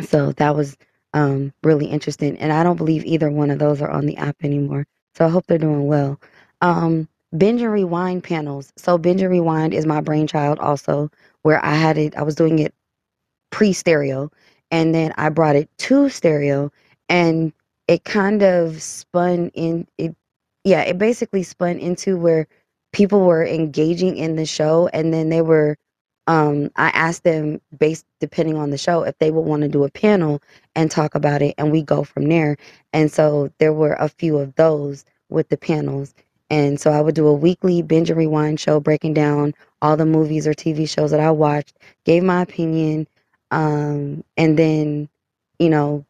So 0.00 0.32
that 0.32 0.56
was 0.56 0.76
um, 1.14 1.52
really 1.62 1.86
interesting. 1.86 2.36
And 2.38 2.52
I 2.52 2.62
don't 2.62 2.76
believe 2.76 3.04
either 3.04 3.30
one 3.30 3.50
of 3.50 3.58
those 3.58 3.80
are 3.80 3.90
on 3.90 4.06
the 4.06 4.16
app 4.16 4.36
anymore. 4.42 4.86
So 5.14 5.24
I 5.24 5.28
hope 5.28 5.46
they're 5.46 5.58
doing 5.58 5.86
well. 5.86 6.20
Um, 6.62 7.08
binge 7.36 7.62
and 7.62 7.72
rewind 7.72 8.24
panels. 8.24 8.72
So 8.76 8.98
binge 8.98 9.22
and 9.22 9.30
rewind 9.30 9.74
is 9.74 9.86
my 9.86 10.00
brainchild 10.00 10.58
also, 10.60 11.10
where 11.42 11.64
I 11.64 11.74
had 11.74 11.98
it, 11.98 12.16
I 12.16 12.22
was 12.22 12.34
doing 12.36 12.58
it 12.60 12.72
pre 13.52 13.74
stereo 13.74 14.30
and 14.72 14.94
then 14.94 15.14
I 15.18 15.30
brought 15.30 15.56
it 15.56 15.70
to 15.80 16.10
stereo 16.10 16.72
and 17.10 17.54
it 17.88 18.04
kind 18.04 18.44
of 18.44 18.82
spun 18.82 19.50
in 19.54 19.88
it 19.98 20.16
yeah, 20.64 20.82
it 20.82 20.98
basically 20.98 21.44
spun 21.44 21.78
into 21.80 22.18
where 22.18 22.48
people 22.92 23.22
were 23.22 23.46
engaging 23.46 24.18
in 24.18 24.36
the 24.36 24.46
show 24.46 24.88
and 24.94 25.14
then 25.14 25.30
they 25.30 25.42
were 25.42 25.78
um 26.28 26.70
I 26.76 26.88
asked 26.90 27.24
them 27.24 27.62
based 27.78 28.06
depending 28.20 28.58
on 28.58 28.70
the 28.70 28.78
show 28.78 29.04
if 29.04 29.18
they 29.20 29.32
would 29.32 29.42
want 29.46 29.62
to 29.64 29.70
do 29.70 29.84
a 29.86 29.90
panel 29.90 30.42
and 30.76 30.90
talk 30.92 31.16
about 31.16 31.42
it 31.42 31.56
and 31.58 31.72
we 31.72 31.82
go 31.82 32.04
from 32.04 32.26
there. 32.28 32.58
And 32.94 33.12
so 33.12 33.52
there 33.60 33.74
were 33.74 33.94
a 33.94 34.10
few 34.10 34.38
of 34.38 34.54
those 34.56 35.06
with 35.30 35.48
the 35.50 35.58
panels. 35.58 36.14
And 36.50 36.80
so 36.80 36.90
I 36.92 37.00
would 37.00 37.14
do 37.14 37.26
a 37.26 37.32
weekly 37.32 37.82
binge 37.82 38.10
and 38.10 38.18
rewind 38.18 38.60
show 38.60 38.80
breaking 38.80 39.14
down 39.14 39.54
all 39.82 39.96
the 39.96 40.06
movies 40.06 40.46
or 40.46 40.54
TV 40.54 40.88
shows 40.88 41.10
that 41.10 41.20
I 41.20 41.30
watched, 41.30 41.76
gave 42.04 42.22
my 42.22 42.42
opinion, 42.42 43.06
um, 43.50 44.24
and 44.36 44.58
then, 44.58 45.08
you 45.58 45.68
know, 45.68 46.04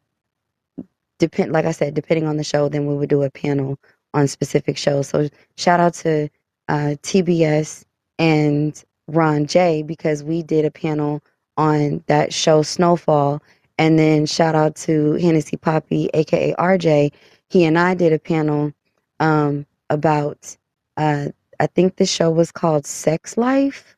depend 1.19 1.51
like 1.51 1.65
I 1.65 1.71
said, 1.71 1.93
depending 1.93 2.27
on 2.27 2.37
the 2.37 2.43
show, 2.43 2.69
then 2.69 2.85
we 2.85 2.95
would 2.95 3.09
do 3.09 3.23
a 3.23 3.29
panel 3.29 3.79
on 4.13 4.27
specific 4.27 4.77
shows. 4.77 5.09
So 5.09 5.29
shout 5.57 5.79
out 5.79 5.93
to 5.95 6.29
uh, 6.69 6.95
TBS 7.03 7.85
and 8.19 8.83
Ron 9.07 9.47
J 9.47 9.83
because 9.83 10.23
we 10.23 10.43
did 10.43 10.65
a 10.65 10.71
panel 10.71 11.21
on 11.57 12.03
that 12.07 12.33
show 12.33 12.61
Snowfall. 12.61 13.41
And 13.79 13.99
then 13.99 14.25
shout 14.25 14.55
out 14.55 14.75
to 14.77 15.13
Hennessy 15.13 15.55
Poppy, 15.55 16.09
aka 16.13 16.53
RJ. 16.55 17.11
He 17.49 17.63
and 17.63 17.77
I 17.77 17.93
did 17.93 18.11
a 18.11 18.19
panel 18.19 18.73
um, 19.19 19.66
about 19.89 20.57
uh, 20.97 21.27
I 21.59 21.67
think 21.67 21.95
the 21.95 22.05
show 22.05 22.29
was 22.31 22.51
called 22.51 22.85
Sex 22.85 23.37
Life. 23.37 23.95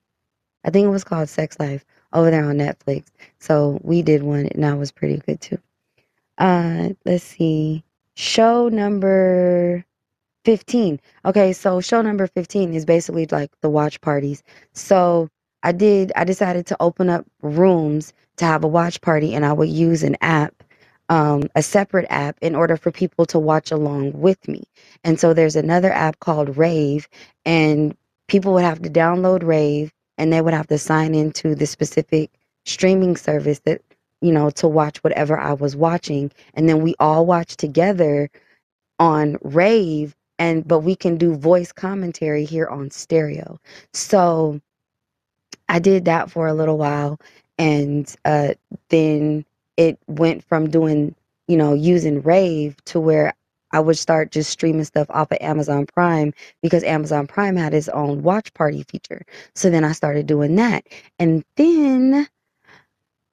I 0.63 0.69
think 0.69 0.85
it 0.85 0.91
was 0.91 1.03
called 1.03 1.29
Sex 1.29 1.59
Life 1.59 1.85
over 2.13 2.31
there 2.31 2.45
on 2.45 2.57
Netflix. 2.57 3.05
So 3.39 3.79
we 3.83 4.01
did 4.01 4.23
one 4.23 4.47
and 4.47 4.63
that 4.63 4.77
was 4.77 4.91
pretty 4.91 5.17
good 5.17 5.41
too. 5.41 5.59
Uh 6.37 6.89
let's 7.05 7.23
see. 7.23 7.83
Show 8.15 8.69
number 8.69 9.85
15. 10.45 10.99
Okay, 11.25 11.53
so 11.53 11.81
show 11.81 12.01
number 12.01 12.27
15 12.27 12.73
is 12.73 12.85
basically 12.85 13.27
like 13.31 13.51
the 13.61 13.69
watch 13.69 14.01
parties. 14.01 14.43
So 14.73 15.29
I 15.63 15.71
did 15.71 16.11
I 16.15 16.23
decided 16.23 16.65
to 16.67 16.77
open 16.79 17.09
up 17.09 17.25
rooms 17.41 18.13
to 18.37 18.45
have 18.45 18.63
a 18.63 18.67
watch 18.67 19.01
party 19.01 19.35
and 19.35 19.45
I 19.45 19.53
would 19.53 19.69
use 19.69 20.03
an 20.03 20.17
app 20.21 20.58
um, 21.09 21.43
a 21.55 21.63
separate 21.63 22.07
app 22.09 22.37
in 22.41 22.55
order 22.55 22.77
for 22.77 22.91
people 22.91 23.25
to 23.27 23.39
watch 23.39 23.71
along 23.71 24.13
with 24.13 24.47
me. 24.47 24.63
And 25.03 25.19
so 25.19 25.33
there's 25.33 25.57
another 25.57 25.91
app 25.91 26.19
called 26.21 26.57
Rave, 26.57 27.09
and 27.45 27.95
people 28.27 28.53
would 28.53 28.63
have 28.65 28.81
to 28.83 28.89
download 28.89 29.43
Rave 29.43 29.93
and 30.17 30.33
they 30.33 30.41
would 30.41 30.53
have 30.55 30.67
to 30.67 30.79
sign 30.79 31.15
into 31.15 31.55
the 31.55 31.67
specific 31.67 32.31
streaming 32.65 33.17
service 33.17 33.59
that, 33.65 33.81
you 34.21 34.31
know, 34.33 34.51
to 34.51 34.67
watch 34.67 34.99
whatever 34.99 35.37
I 35.39 35.53
was 35.53 35.75
watching. 35.75 36.31
And 36.55 36.69
then 36.69 36.81
we 36.83 36.95
all 36.99 37.25
watch 37.25 37.57
together 37.57 38.29
on 38.99 39.37
Rave 39.43 40.15
and 40.39 40.67
but 40.67 40.81
we 40.81 40.95
can 40.95 41.17
do 41.17 41.35
voice 41.35 41.71
commentary 41.73 42.45
here 42.45 42.67
on 42.67 42.91
stereo. 42.91 43.59
So 43.93 44.61
I 45.69 45.79
did 45.79 46.05
that 46.05 46.31
for 46.31 46.47
a 46.47 46.53
little 46.53 46.77
while 46.77 47.19
and 47.57 48.13
uh 48.25 48.55
then 48.89 49.45
it 49.79 49.97
went 50.07 50.43
from 50.43 50.69
doing, 50.69 51.15
you 51.47 51.55
know, 51.55 51.73
using 51.73 52.21
Rave 52.21 52.75
to 52.85 52.99
where 52.99 53.33
I 53.71 53.79
would 53.79 53.97
start 53.97 54.31
just 54.31 54.49
streaming 54.49 54.83
stuff 54.83 55.07
off 55.09 55.31
of 55.31 55.37
Amazon 55.39 55.85
Prime 55.85 56.33
because 56.61 56.83
Amazon 56.83 57.27
Prime 57.27 57.55
had 57.55 57.73
its 57.73 57.87
own 57.89 58.21
watch 58.21 58.53
party 58.53 58.83
feature. 58.83 59.25
So 59.55 59.69
then 59.69 59.85
I 59.85 59.93
started 59.93 60.27
doing 60.27 60.55
that. 60.57 60.85
And 61.17 61.45
then 61.55 62.27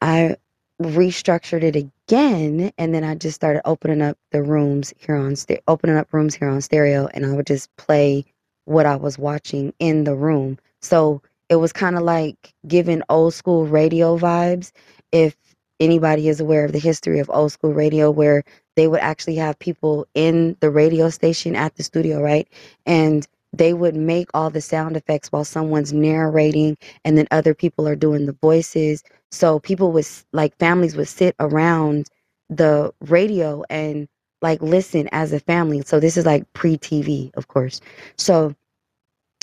I 0.01 0.37
restructured 0.81 1.65
it 1.65 1.75
again 1.75 2.71
and 2.79 2.95
then 2.95 3.03
I 3.03 3.17
just 3.17 3.35
started 3.35 3.63
opening 3.65 4.01
up 4.03 4.17
the 4.31 4.43
rooms 4.43 4.95
here 4.99 5.17
on 5.17 5.35
st- 5.35 5.63
opening 5.67 5.97
up 5.97 6.13
rooms 6.13 6.35
here 6.37 6.49
on 6.49 6.61
stereo 6.61 7.09
and 7.13 7.27
I 7.27 7.33
would 7.33 7.47
just 7.47 7.75
play 7.77 8.25
what 8.67 8.87
I 8.87 8.95
was 8.95 9.19
watching 9.19 9.73
in 9.81 10.05
the 10.05 10.15
room. 10.15 10.59
So 10.81 11.23
it 11.49 11.57
was 11.57 11.73
kind 11.73 11.97
of 11.97 12.03
like 12.03 12.55
giving 12.69 13.03
old 13.09 13.35
school 13.35 13.67
radio 13.67 14.17
vibes 14.17 14.71
if 15.11 15.35
anybody 15.81 16.29
is 16.29 16.41
aware 16.41 16.65
of 16.65 16.73
the 16.73 16.79
history 16.79 17.19
of 17.19 17.31
old 17.31 17.53
school 17.53 17.73
radio 17.73 18.11
where 18.11 18.45
they 18.77 18.89
would 18.89 19.01
actually 19.01 19.37
have 19.37 19.59
people 19.59 20.07
in 20.15 20.57
the 20.61 20.71
radio 20.71 21.11
station 21.11 21.57
at 21.57 21.75
the 21.77 21.83
studio, 21.83 22.21
right? 22.21 22.49
And 22.85 23.27
they 23.53 23.73
would 23.73 23.95
make 23.95 24.29
all 24.35 24.51
the 24.51 24.61
sound 24.61 24.97
effects 24.97 25.33
while 25.33 25.45
someone's 25.45 25.93
narrating 25.93 26.77
and 27.05 27.17
then 27.17 27.27
other 27.31 27.55
people 27.55 27.89
are 27.89 27.97
doing 27.97 28.27
the 28.27 28.37
voices 28.43 29.03
so 29.31 29.59
people 29.59 29.93
would 29.93 30.07
like 30.33 30.57
families 30.59 30.97
would 30.97 31.09
sit 31.09 31.35
around 31.41 32.09
the 32.49 32.93
radio 33.01 33.65
and 33.71 34.09
like 34.43 34.63
listen 34.63 35.09
as 35.13 35.33
a 35.33 35.41
family. 35.41 35.83
So 35.83 35.99
this 36.01 36.17
is 36.17 36.27
like 36.27 36.51
pre-TV, 36.53 37.35
of 37.35 37.49
course. 37.49 37.81
So 38.17 38.55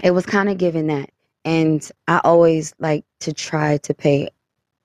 it 0.03 0.11
was 0.11 0.25
kind 0.25 0.49
of 0.49 0.57
given 0.57 0.87
that. 0.87 1.09
And 1.45 1.87
I 2.07 2.21
always 2.23 2.73
like 2.79 3.03
to 3.21 3.33
try 3.33 3.77
to 3.77 3.93
pay 3.93 4.29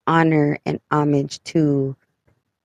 honor 0.08 0.58
and 0.66 0.80
homage 0.90 1.40
to 1.44 1.96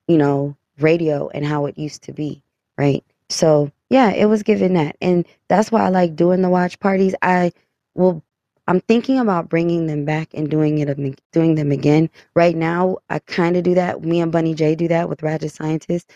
you 0.08 0.18
know, 0.18 0.56
radio 0.80 1.30
and 1.30 1.46
how 1.46 1.66
it 1.66 1.78
used 1.78 2.04
to 2.04 2.14
be, 2.14 2.42
right? 2.78 3.04
So 3.30 3.72
yeah, 3.90 4.12
it 4.12 4.26
was 4.26 4.44
given 4.44 4.74
that. 4.74 4.96
And 5.02 5.26
that's 5.48 5.72
why 5.72 5.82
I 5.82 5.90
like 5.90 6.16
doing 6.16 6.42
the 6.42 6.50
watch 6.50 6.80
parties. 6.80 7.16
I 7.22 7.52
will 7.96 8.24
I'm 8.68 8.80
thinking 8.82 9.20
about 9.20 9.50
bringing 9.50 9.88
them 9.88 10.06
back 10.06 10.30
and 10.34 10.50
doing 10.50 10.78
it 10.78 11.20
doing 11.32 11.56
them 11.56 11.72
again. 11.72 12.10
Right 12.34 12.56
now, 12.56 12.98
I 13.10 13.20
kind 13.20 13.58
of 13.58 13.64
do 13.64 13.76
that. 13.76 14.04
Me 14.04 14.22
and 14.22 14.32
Bunny 14.32 14.56
J 14.56 14.76
do 14.76 14.88
that 14.88 15.10
with 15.10 15.22
Ratchet 15.22 15.52
Scientist. 15.52 16.12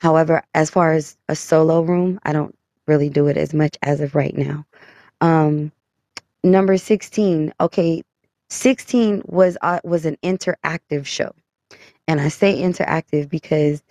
However, 0.00 0.42
as 0.54 0.68
far 0.68 0.92
as 0.92 1.16
a 1.28 1.36
solo 1.36 1.82
room, 1.82 2.18
I 2.24 2.32
don't 2.32 2.56
really 2.88 3.08
do 3.08 3.28
it 3.28 3.36
as 3.36 3.54
much 3.54 3.78
as 3.82 4.00
of 4.00 4.16
right 4.16 4.36
now. 4.36 4.66
Um, 5.20 5.70
number 6.42 6.76
16. 6.76 7.54
Okay, 7.60 8.02
16 8.52 9.22
was 9.26 9.56
uh, 9.62 9.80
was 9.82 10.04
an 10.04 10.16
interactive 10.22 11.06
show. 11.06 11.32
And 12.06 12.20
I 12.20 12.28
say 12.28 12.60
interactive 12.60 13.28
because 13.28 13.82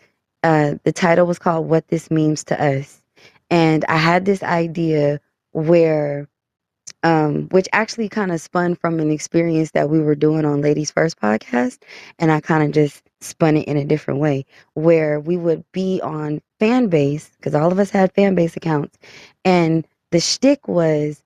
uh, 0.43 0.75
the 0.83 0.91
title 0.91 1.25
was 1.25 1.39
called 1.39 1.67
What 1.67 1.87
This 1.87 2.11
Means 2.11 2.43
to 2.45 2.63
Us. 2.63 3.01
And 3.49 3.83
I 3.85 3.97
had 3.97 4.25
this 4.25 4.43
idea 4.43 5.19
where 5.51 6.27
um, 7.03 7.47
which 7.49 7.67
actually 7.73 8.09
kind 8.09 8.31
of 8.31 8.39
spun 8.39 8.75
from 8.75 8.99
an 8.99 9.09
experience 9.09 9.71
that 9.71 9.89
we 9.89 9.99
were 9.99 10.15
doing 10.15 10.45
on 10.45 10.61
Ladies 10.61 10.91
First 10.91 11.19
podcast. 11.19 11.79
And 12.19 12.31
I 12.31 12.39
kind 12.39 12.63
of 12.63 12.71
just 12.71 13.01
spun 13.21 13.57
it 13.57 13.67
in 13.67 13.77
a 13.77 13.85
different 13.85 14.19
way 14.19 14.45
where 14.75 15.19
we 15.19 15.37
would 15.37 15.63
be 15.71 15.99
on 16.03 16.41
fan 16.59 16.87
base 16.87 17.31
because 17.37 17.55
all 17.55 17.71
of 17.71 17.79
us 17.79 17.89
had 17.89 18.13
fan 18.13 18.35
base 18.35 18.55
accounts. 18.55 18.97
And 19.43 19.87
the 20.11 20.19
shtick 20.19 20.67
was 20.67 21.23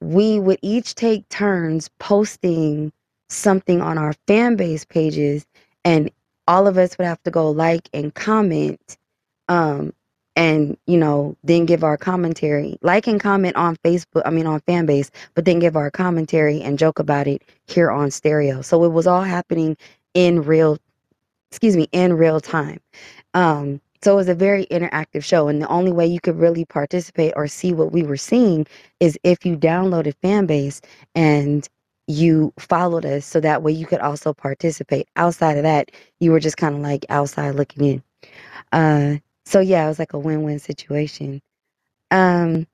we 0.00 0.38
would 0.40 0.58
each 0.62 0.94
take 0.94 1.28
turns 1.28 1.90
posting 1.98 2.92
something 3.28 3.80
on 3.80 3.98
our 3.98 4.14
fan 4.26 4.56
base 4.56 4.84
pages 4.84 5.46
and 5.84 6.10
all 6.46 6.66
of 6.66 6.78
us 6.78 6.96
would 6.98 7.06
have 7.06 7.22
to 7.24 7.30
go 7.30 7.50
like 7.50 7.88
and 7.92 8.14
comment 8.14 8.96
um, 9.48 9.92
and 10.38 10.76
you 10.86 10.96
know 10.96 11.36
then 11.42 11.66
give 11.66 11.82
our 11.82 11.96
commentary 11.96 12.78
like 12.80 13.06
and 13.08 13.20
comment 13.20 13.56
on 13.56 13.76
facebook 13.78 14.22
i 14.24 14.30
mean 14.30 14.46
on 14.46 14.60
fanbase 14.60 15.10
but 15.34 15.44
then 15.44 15.58
give 15.58 15.76
our 15.76 15.90
commentary 15.90 16.62
and 16.62 16.78
joke 16.78 16.98
about 17.00 17.26
it 17.26 17.42
here 17.66 17.90
on 17.90 18.10
stereo. 18.10 18.62
So 18.62 18.84
it 18.84 18.92
was 18.92 19.06
all 19.06 19.22
happening 19.22 19.76
in 20.14 20.42
real 20.42 20.78
excuse 21.50 21.76
me 21.76 21.88
in 21.92 22.14
real 22.14 22.40
time. 22.40 22.80
Um 23.34 23.80
so 24.02 24.12
it 24.12 24.16
was 24.16 24.28
a 24.28 24.34
very 24.34 24.66
interactive 24.66 25.24
show 25.24 25.48
and 25.48 25.62
the 25.62 25.68
only 25.68 25.92
way 25.92 26.06
you 26.06 26.20
could 26.20 26.38
really 26.38 26.64
participate 26.64 27.32
or 27.36 27.48
see 27.48 27.72
what 27.72 27.92
we 27.92 28.02
were 28.02 28.16
seeing 28.16 28.66
is 29.00 29.18
if 29.24 29.46
you 29.46 29.56
downloaded 29.56 30.14
fanbase 30.22 30.80
and 31.14 31.68
you 32.06 32.52
followed 32.58 33.04
us 33.04 33.26
so 33.26 33.40
that 33.40 33.62
way 33.62 33.72
you 33.72 33.86
could 33.86 34.00
also 34.00 34.32
participate 34.32 35.08
outside 35.16 35.56
of 35.56 35.62
that 35.62 35.90
you 36.20 36.30
were 36.32 36.40
just 36.40 36.56
kind 36.56 36.74
of 36.74 36.80
like 36.80 37.04
outside 37.10 37.54
looking 37.54 37.84
in 37.84 38.02
uh 38.72 39.16
so 39.48 39.60
yeah, 39.60 39.86
it 39.86 39.88
was 39.88 39.98
like 39.98 40.12
a 40.12 40.18
win-win 40.18 40.58
situation. 40.58 41.40
Um, 42.10 42.66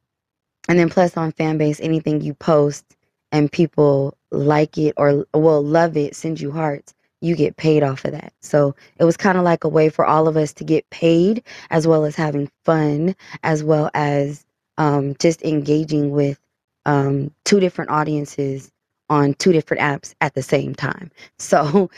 and 0.68 0.78
then 0.78 0.88
plus 0.90 1.16
on 1.16 1.32
Fanbase, 1.32 1.80
anything 1.82 2.20
you 2.20 2.34
post 2.34 2.84
and 3.30 3.52
people 3.52 4.16
like 4.32 4.78
it 4.78 4.94
or 4.96 5.26
will 5.34 5.62
love 5.62 5.96
it, 5.96 6.16
send 6.16 6.40
you 6.40 6.50
hearts, 6.50 6.93
you 7.24 7.34
get 7.34 7.56
paid 7.56 7.82
off 7.82 8.04
of 8.04 8.12
that. 8.12 8.32
So 8.40 8.74
it 8.98 9.04
was 9.04 9.16
kind 9.16 9.38
of 9.38 9.44
like 9.44 9.64
a 9.64 9.68
way 9.68 9.88
for 9.88 10.04
all 10.04 10.28
of 10.28 10.36
us 10.36 10.52
to 10.54 10.64
get 10.64 10.88
paid 10.90 11.42
as 11.70 11.86
well 11.86 12.04
as 12.04 12.14
having 12.14 12.50
fun, 12.64 13.16
as 13.42 13.64
well 13.64 13.90
as 13.94 14.44
um, 14.78 15.14
just 15.18 15.42
engaging 15.42 16.10
with 16.10 16.38
um, 16.86 17.32
two 17.44 17.60
different 17.60 17.90
audiences 17.90 18.70
on 19.08 19.34
two 19.34 19.52
different 19.52 19.82
apps 19.82 20.14
at 20.20 20.34
the 20.34 20.42
same 20.42 20.74
time. 20.74 21.10
So 21.38 21.90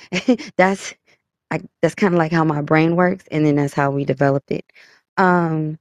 that's 0.57 0.95
I, 1.51 1.61
that's 1.83 1.95
kind 1.95 2.15
of 2.15 2.19
like 2.19 2.33
how 2.33 2.45
my 2.45 2.63
brain 2.63 2.97
works, 2.97 3.25
and 3.31 3.47
then 3.47 3.57
that's 3.57 3.75
how 3.75 3.91
we 3.91 4.05
developed 4.05 4.51
it. 4.51 4.65
Um, 5.17 5.79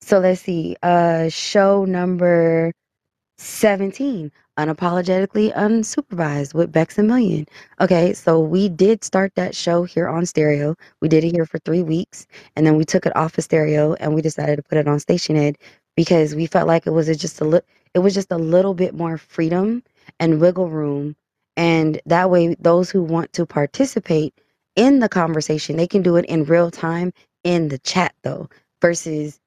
so 0.00 0.18
let's 0.18 0.42
see. 0.42 0.76
Uh, 0.82 1.28
show 1.30 1.84
number 1.86 2.72
17 3.38 4.30
unapologetically 4.58 5.54
unsupervised 5.54 6.54
with 6.54 6.72
bex 6.72 6.98
and 6.98 7.08
million 7.08 7.46
okay 7.80 8.12
so 8.14 8.40
we 8.40 8.68
did 8.68 9.04
start 9.04 9.32
that 9.36 9.54
show 9.56 9.84
here 9.84 10.08
on 10.08 10.26
stereo 10.26 10.76
we 11.00 11.08
did 11.08 11.24
it 11.24 11.32
here 11.32 11.46
for 11.46 11.58
three 11.60 11.82
weeks 11.82 12.26
and 12.56 12.66
then 12.66 12.76
we 12.76 12.84
took 12.84 13.06
it 13.06 13.16
off 13.16 13.38
of 13.38 13.44
stereo 13.44 13.94
and 13.94 14.14
we 14.14 14.22
decided 14.22 14.56
to 14.56 14.62
put 14.62 14.78
it 14.78 14.88
on 14.88 14.98
Stationhead 14.98 15.56
because 15.96 16.34
we 16.34 16.46
felt 16.46 16.68
like 16.68 16.86
it 16.86 16.92
was 16.92 17.06
just 17.18 17.40
a 17.40 17.44
li- 17.44 17.60
it 17.94 18.00
was 18.00 18.14
just 18.14 18.32
a 18.32 18.38
little 18.38 18.74
bit 18.74 18.94
more 18.94 19.18
freedom 19.18 19.82
and 20.20 20.40
wiggle 20.40 20.70
room 20.70 21.16
and 21.56 22.00
that 22.06 22.30
way 22.30 22.56
those 22.60 22.90
who 22.90 23.02
want 23.02 23.32
to 23.34 23.46
participate 23.46 24.34
in 24.76 25.00
the 25.00 25.10
conversation. 25.10 25.76
They 25.78 25.88
can 25.88 26.02
do 26.02 26.16
it 26.16 26.26
in 26.26 26.44
real 26.46 26.72
time 26.72 27.12
in 27.44 27.68
the 27.68 27.78
chat 27.80 28.14
though, 28.24 28.50
versus 28.82 29.40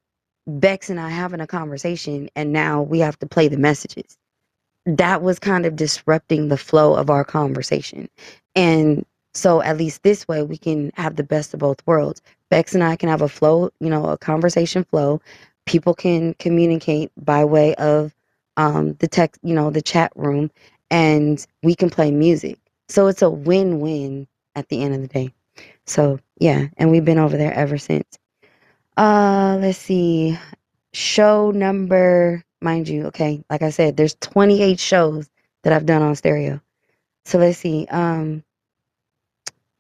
Bex 0.47 0.89
and 0.89 0.99
I 0.99 1.09
having 1.09 1.41
a 1.41 1.47
conversation 1.47 2.29
and 2.35 2.53
now 2.53 2.81
we 2.81 2.99
have 2.99 3.19
to 3.19 3.27
play 3.27 3.47
the 3.49 3.57
messages. 3.57 4.17
That 4.87 5.23
was 5.23 5.39
kind 5.39 5.67
of 5.67 5.77
disrupting 5.77 6.49
the 6.49 6.57
flow 6.57 6.95
of 6.95 7.11
our 7.11 7.25
conversation. 7.25 8.09
And 8.55 9.05
so 9.35 9.63
at 9.63 9.77
least 9.77 10.03
this 10.03 10.27
way 10.29 10.43
we 10.43 10.57
can 10.57 10.91
have 10.95 11.17
the 11.17 11.23
best 11.23 11.55
of 11.55 11.61
both 11.61 11.81
worlds. 11.87 12.21
Bex 12.51 12.75
and 12.75 12.83
I 12.85 12.97
can 12.97 13.09
have 13.09 13.23
a 13.23 13.29
flow, 13.29 13.71
you 13.81 13.89
know, 13.89 14.07
a 14.07 14.19
conversation 14.19 14.85
flow. 14.85 15.21
People 15.67 15.95
can 15.95 16.35
communicate 16.35 17.11
by 17.17 17.45
way 17.45 17.75
of 17.77 18.15
um, 18.57 18.95
the 18.95 19.09
text, 19.09 19.41
you 19.43 19.55
know, 19.55 19.71
the 19.71 19.83
chat 19.83 20.13
room, 20.17 20.51
and 20.91 21.47
we 21.63 21.75
can 21.75 21.91
play 21.91 22.11
music. 22.11 22.59
So 22.89 23.07
it's 23.07 23.23
a 23.23 23.31
win-win 23.31 24.27
at 24.55 24.69
the 24.69 24.83
end 24.83 24.95
of 24.95 25.01
the 25.01 25.09
day. 25.09 25.33
So 25.87 26.19
yeah, 26.39 26.67
and 26.77 26.91
we've 26.91 27.05
been 27.05 27.19
over 27.19 27.37
there 27.37 27.53
ever 27.53 27.79
since. 27.79 28.19
Uh 28.97 29.59
let's 29.61 29.79
see. 29.79 30.39
Show 30.93 31.51
number 31.51 32.43
mind 32.61 32.89
you, 32.89 33.07
okay, 33.07 33.43
like 33.49 33.61
I 33.63 33.71
said, 33.71 33.97
there's 33.97 34.15
28 34.15 34.79
shows 34.79 35.29
that 35.63 35.73
I've 35.73 35.85
done 35.87 36.01
on 36.03 36.15
stereo. 36.15 36.61
So 37.25 37.39
let's 37.39 37.59
see. 37.59 37.87
Um 37.89 38.43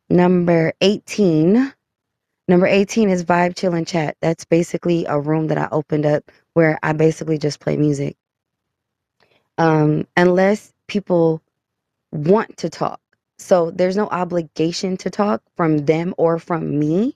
number 0.09 0.73
18. 0.81 1.73
Number 2.47 2.67
18 2.67 3.09
is 3.09 3.25
Vibe 3.25 3.57
Chill 3.57 3.75
and 3.75 3.87
Chat. 3.87 4.17
That's 4.21 4.45
basically 4.45 5.05
a 5.07 5.19
room 5.19 5.47
that 5.47 5.57
I 5.57 5.69
opened 5.73 6.05
up 6.05 6.31
where 6.53 6.79
I 6.83 6.93
basically 6.93 7.39
just 7.39 7.59
play 7.59 7.77
music. 7.77 8.17
Um, 9.57 10.07
unless 10.17 10.73
people 10.87 11.41
want 12.11 12.57
to 12.57 12.69
talk. 12.69 13.01
So 13.39 13.71
there's 13.71 13.97
no 13.97 14.07
obligation 14.09 14.97
to 14.97 15.09
talk 15.09 15.41
from 15.55 15.79
them 15.85 16.13
or 16.17 16.39
from 16.39 16.79
me. 16.79 17.15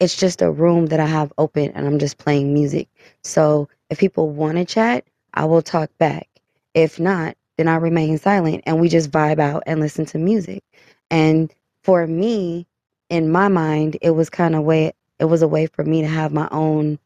It's 0.00 0.16
just 0.16 0.42
a 0.42 0.50
room 0.50 0.86
that 0.86 1.00
I 1.00 1.06
have 1.06 1.32
open 1.38 1.72
and 1.72 1.86
I'm 1.86 1.98
just 1.98 2.18
playing 2.18 2.54
music. 2.54 2.88
So 3.22 3.68
if 3.92 3.98
people 3.98 4.30
want 4.30 4.56
to 4.56 4.64
chat, 4.64 5.04
I 5.34 5.44
will 5.44 5.60
talk 5.62 5.90
back. 5.98 6.26
If 6.74 6.98
not, 6.98 7.36
then 7.58 7.68
I 7.68 7.76
remain 7.76 8.16
silent 8.16 8.64
and 8.66 8.80
we 8.80 8.88
just 8.88 9.10
vibe 9.10 9.38
out 9.38 9.64
and 9.66 9.80
listen 9.80 10.06
to 10.06 10.18
music. 10.18 10.64
And 11.10 11.54
for 11.84 12.06
me, 12.06 12.66
in 13.10 13.30
my 13.30 13.48
mind, 13.48 13.98
it 14.00 14.12
was 14.12 14.30
kind 14.30 14.56
of 14.56 14.62
way 14.62 14.94
it 15.18 15.26
was 15.26 15.42
a 15.42 15.48
way 15.48 15.66
for 15.66 15.84
me 15.84 16.00
to 16.00 16.08
have 16.08 16.32
my 16.32 16.48
own 16.50 16.98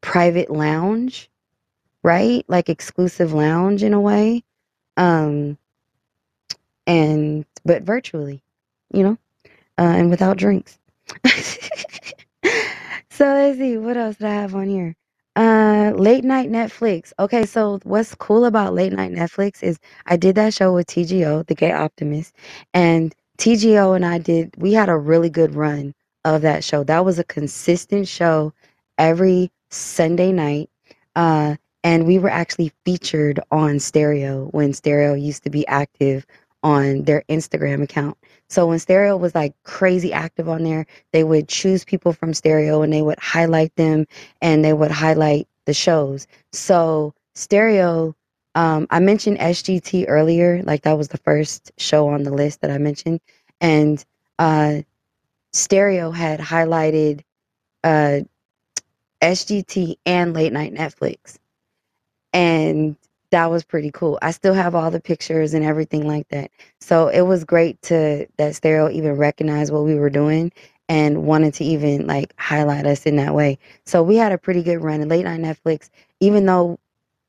private 0.00 0.50
lounge, 0.50 1.30
right? 2.02 2.44
Like 2.48 2.68
exclusive 2.68 3.32
lounge 3.32 3.84
in 3.84 3.94
a 3.94 4.00
way. 4.00 4.42
Um 4.96 5.56
and 6.88 7.46
but 7.64 7.84
virtually, 7.84 8.42
you 8.92 9.04
know, 9.04 9.18
uh, 9.78 9.82
and 9.82 10.10
without 10.10 10.38
drinks. 10.38 10.80
so 13.10 13.24
let's 13.26 13.58
see 13.58 13.78
what 13.78 13.96
else 13.96 14.16
do 14.16 14.26
I 14.26 14.30
have 14.30 14.56
on 14.56 14.68
here. 14.68 14.96
Uh, 15.36 15.92
late 15.96 16.24
night 16.24 16.50
Netflix. 16.50 17.12
Okay, 17.18 17.46
so 17.46 17.80
what's 17.84 18.14
cool 18.16 18.46
about 18.46 18.74
late 18.74 18.92
night 18.92 19.12
Netflix 19.12 19.62
is 19.64 19.78
I 20.06 20.16
did 20.18 20.36
that 20.36 20.54
show 20.54 20.74
with 20.74 20.88
TGO, 20.88 21.46
the 21.46 21.56
Gay 21.56 21.72
Optimist, 21.72 22.34
and 22.74 23.14
TGO 23.38 23.96
and 23.96 24.06
I 24.06 24.18
did. 24.18 24.54
We 24.58 24.74
had 24.74 24.90
a 24.90 24.98
really 24.98 25.30
good 25.30 25.54
run 25.56 25.94
of 26.26 26.42
that 26.42 26.64
show. 26.64 26.84
That 26.84 27.06
was 27.06 27.18
a 27.18 27.24
consistent 27.24 28.08
show 28.08 28.52
every 28.98 29.50
Sunday 29.70 30.32
night. 30.32 30.70
Uh, 31.16 31.56
and 31.84 32.06
we 32.06 32.18
were 32.18 32.30
actually 32.30 32.72
featured 32.84 33.40
on 33.52 33.80
Stereo 33.80 34.46
when 34.52 34.74
Stereo 34.74 35.14
used 35.14 35.44
to 35.44 35.50
be 35.50 35.66
active 35.68 36.26
on 36.66 37.04
their 37.04 37.22
Instagram 37.28 37.80
account. 37.80 38.18
So 38.48 38.66
when 38.66 38.80
Stereo 38.80 39.16
was 39.16 39.36
like 39.36 39.54
crazy 39.62 40.12
active 40.12 40.48
on 40.48 40.64
there, 40.64 40.84
they 41.12 41.22
would 41.22 41.46
choose 41.48 41.84
people 41.84 42.12
from 42.12 42.34
Stereo 42.34 42.82
and 42.82 42.92
they 42.92 43.02
would 43.02 43.20
highlight 43.20 43.72
them 43.76 44.04
and 44.42 44.64
they 44.64 44.72
would 44.72 44.90
highlight 44.90 45.46
the 45.66 45.72
shows. 45.72 46.26
So 46.50 47.14
Stereo, 47.36 48.16
um, 48.56 48.88
I 48.90 48.98
mentioned 48.98 49.38
SGT 49.38 50.06
earlier, 50.08 50.60
like 50.64 50.82
that 50.82 50.98
was 50.98 51.06
the 51.06 51.18
first 51.18 51.70
show 51.78 52.08
on 52.08 52.24
the 52.24 52.32
list 52.32 52.62
that 52.62 52.72
I 52.72 52.78
mentioned. 52.78 53.20
And 53.60 54.04
uh, 54.40 54.78
Stereo 55.52 56.10
had 56.10 56.40
highlighted 56.40 57.20
uh, 57.84 58.20
SGT 59.22 59.98
and 60.04 60.34
Late 60.34 60.52
Night 60.52 60.74
Netflix. 60.74 61.38
And 62.32 62.96
that 63.36 63.50
was 63.50 63.64
pretty 63.64 63.90
cool. 63.92 64.18
I 64.22 64.30
still 64.30 64.54
have 64.54 64.74
all 64.74 64.90
the 64.90 65.00
pictures 65.00 65.52
and 65.54 65.62
everything 65.62 66.08
like 66.08 66.26
that. 66.30 66.50
So 66.80 67.08
it 67.08 67.20
was 67.22 67.44
great 67.44 67.82
to 67.82 68.26
that 68.38 68.56
Stereo 68.56 68.88
even 68.90 69.12
recognize 69.18 69.70
what 69.70 69.84
we 69.84 69.94
were 69.96 70.08
doing 70.10 70.52
and 70.88 71.24
wanted 71.24 71.52
to 71.56 71.64
even 71.64 72.06
like 72.06 72.32
highlight 72.38 72.86
us 72.86 73.04
in 73.04 73.16
that 73.16 73.34
way. 73.34 73.58
So 73.84 74.02
we 74.02 74.16
had 74.16 74.32
a 74.32 74.38
pretty 74.38 74.62
good 74.62 74.82
run 74.82 75.02
in 75.02 75.10
late 75.10 75.26
night 75.26 75.40
Netflix, 75.42 75.90
even 76.18 76.46
though 76.46 76.80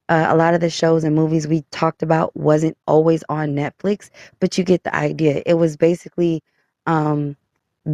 uh, 0.10 0.28
a 0.30 0.38
lot 0.38 0.54
of 0.54 0.62
the 0.62 0.70
shows 0.70 1.04
and 1.04 1.14
movies 1.14 1.46
we 1.46 1.66
talked 1.72 2.04
about 2.04 2.38
wasn't 2.38 2.78
always 2.88 3.26
on 3.28 3.50
Netflix, 3.50 4.10
but 4.40 4.58
you 4.58 4.64
get 4.64 4.86
the 4.86 4.96
idea. 4.96 5.44
It 5.46 5.56
was 5.56 5.76
basically 5.76 6.42
um, 6.86 7.36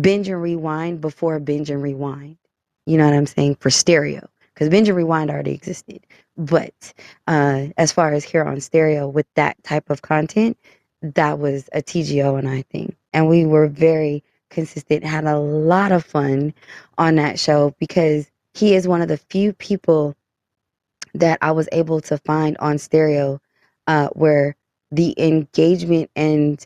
binge 0.01 0.29
and 0.29 0.41
rewind 0.41 1.01
before 1.01 1.39
binge 1.39 1.71
and 1.71 1.81
rewind. 1.81 2.37
You 2.85 2.99
know 2.99 3.05
what 3.05 3.15
I'm 3.15 3.25
saying? 3.27 3.55
For 3.55 3.71
stereo, 3.71 4.29
because 4.53 4.69
binge 4.69 4.89
and 4.89 4.97
rewind 4.97 5.29
already 5.29 5.53
existed. 5.53 6.05
But 6.37 6.93
uh, 7.27 7.67
as 7.77 7.91
far 7.91 8.13
as 8.13 8.23
here 8.23 8.43
on 8.43 8.61
stereo 8.61 9.07
with 9.07 9.27
that 9.35 9.61
type 9.63 9.89
of 9.89 10.01
content, 10.01 10.57
that 11.01 11.39
was 11.39 11.69
a 11.73 11.81
TGO 11.81 12.37
and 12.37 12.47
I 12.47 12.63
thing. 12.63 12.95
And 13.13 13.27
we 13.27 13.45
were 13.45 13.67
very 13.67 14.23
consistent, 14.49 15.03
had 15.03 15.25
a 15.25 15.37
lot 15.37 15.91
of 15.91 16.05
fun 16.05 16.53
on 16.97 17.15
that 17.15 17.39
show 17.39 17.75
because 17.79 18.29
he 18.53 18.75
is 18.75 18.87
one 18.87 19.01
of 19.01 19.07
the 19.07 19.17
few 19.17 19.53
people 19.53 20.15
that 21.13 21.39
I 21.41 21.51
was 21.51 21.67
able 21.71 22.01
to 22.01 22.17
find 22.19 22.57
on 22.57 22.77
stereo 22.77 23.39
uh, 23.87 24.09
where 24.09 24.55
the 24.91 25.13
engagement 25.17 26.09
and 26.15 26.65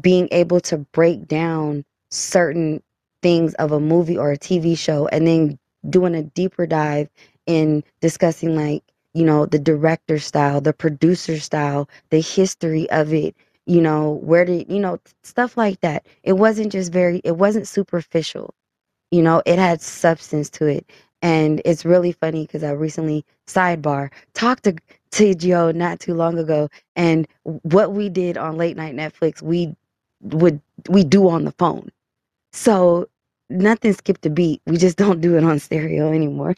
being 0.00 0.28
able 0.30 0.60
to 0.60 0.78
break 0.78 1.26
down 1.26 1.84
certain 2.10 2.82
things 3.22 3.54
of 3.54 3.72
a 3.72 3.80
movie 3.80 4.16
or 4.16 4.30
a 4.32 4.38
TV 4.38 4.76
show 4.76 5.08
and 5.08 5.26
then 5.26 5.58
doing 5.90 6.14
a 6.14 6.22
deeper 6.22 6.66
dive 6.66 7.08
in 7.46 7.84
discussing 8.00 8.56
like 8.56 8.82
you 9.14 9.24
know 9.24 9.46
the 9.46 9.58
director 9.58 10.18
style 10.18 10.60
the 10.60 10.72
producer 10.74 11.38
style 11.40 11.88
the 12.10 12.20
history 12.20 12.90
of 12.90 13.12
it 13.14 13.36
you 13.66 13.80
know 13.80 14.12
where 14.22 14.44
did 14.44 14.70
you 14.70 14.80
know 14.80 14.98
stuff 15.22 15.56
like 15.56 15.80
that. 15.82 16.06
It 16.22 16.34
wasn't 16.34 16.72
just 16.72 16.92
very 16.92 17.20
it 17.24 17.36
wasn't 17.38 17.68
superficial 17.68 18.54
you 19.12 19.22
know 19.22 19.42
it 19.46 19.58
had 19.58 19.82
substance 19.82 20.50
to 20.52 20.66
it. 20.66 20.86
And 21.22 21.62
it's 21.64 21.84
really 21.84 22.12
funny 22.12 22.46
because 22.46 22.64
i 22.64 22.70
recently 22.72 23.24
sidebar 23.48 24.10
talked 24.34 24.64
to 24.64 24.76
to 25.12 25.34
joe 25.34 25.72
not 25.72 26.00
too 26.00 26.14
long 26.14 26.38
ago 26.38 26.68
and 26.96 27.26
what 27.44 27.92
we 27.92 28.08
did 28.10 28.38
on 28.38 28.56
late 28.58 28.76
night 28.76 28.94
netflix 28.96 29.42
we 29.42 29.74
would 30.22 30.60
we 30.90 31.04
do 31.04 31.28
on 31.28 31.44
the 31.44 31.52
phone. 31.52 31.90
So 32.52 33.08
nothing 33.50 33.92
skipped 33.94 34.26
a 34.26 34.30
beat 34.30 34.62
we 34.66 34.76
just 34.76 34.98
don't 35.04 35.20
do 35.20 35.36
it 35.36 35.44
on 35.44 35.58
stereo 35.58 36.12
anymore 36.12 36.54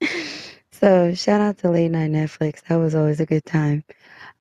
so 0.72 1.14
shout 1.14 1.40
out 1.40 1.58
to 1.58 1.70
late 1.70 1.90
night 1.90 2.10
netflix 2.10 2.62
that 2.68 2.76
was 2.76 2.94
always 2.94 3.20
a 3.20 3.26
good 3.26 3.44
time 3.46 3.82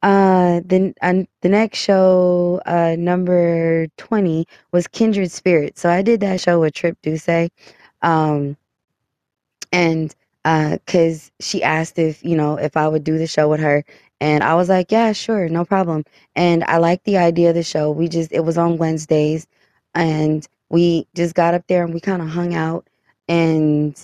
uh, 0.01 0.61
the 0.65 0.93
uh, 1.01 1.23
the 1.41 1.49
next 1.49 1.79
show, 1.79 2.61
uh, 2.65 2.95
number 2.97 3.87
twenty, 3.97 4.47
was 4.71 4.87
Kindred 4.87 5.31
Spirits. 5.31 5.81
So 5.81 5.89
I 5.89 6.01
did 6.01 6.21
that 6.21 6.39
show 6.39 6.59
with 6.61 6.73
Trip 6.73 6.97
Duce, 7.01 7.49
um, 8.01 8.55
and 9.73 10.15
uh, 10.45 10.77
cause 10.87 11.31
she 11.41 11.63
asked 11.63 11.99
if 11.99 12.23
you 12.23 12.35
know 12.37 12.57
if 12.57 12.77
I 12.77 12.87
would 12.87 13.03
do 13.03 13.17
the 13.17 13.27
show 13.27 13.49
with 13.49 13.59
her, 13.61 13.83
and 14.21 14.43
I 14.43 14.55
was 14.55 14.69
like, 14.69 14.91
yeah, 14.91 15.11
sure, 15.13 15.49
no 15.49 15.65
problem. 15.65 16.05
And 16.35 16.63
I 16.65 16.77
liked 16.77 17.05
the 17.05 17.17
idea 17.17 17.49
of 17.49 17.55
the 17.55 17.63
show. 17.63 17.91
We 17.91 18.09
just 18.09 18.31
it 18.31 18.41
was 18.45 18.57
on 18.57 18.77
Wednesdays, 18.77 19.47
and 19.95 20.47
we 20.69 21.07
just 21.15 21.35
got 21.35 21.53
up 21.53 21.67
there 21.67 21.83
and 21.85 21.93
we 21.93 21.99
kind 22.01 22.21
of 22.21 22.29
hung 22.29 22.53
out, 22.55 22.87
and 23.27 23.97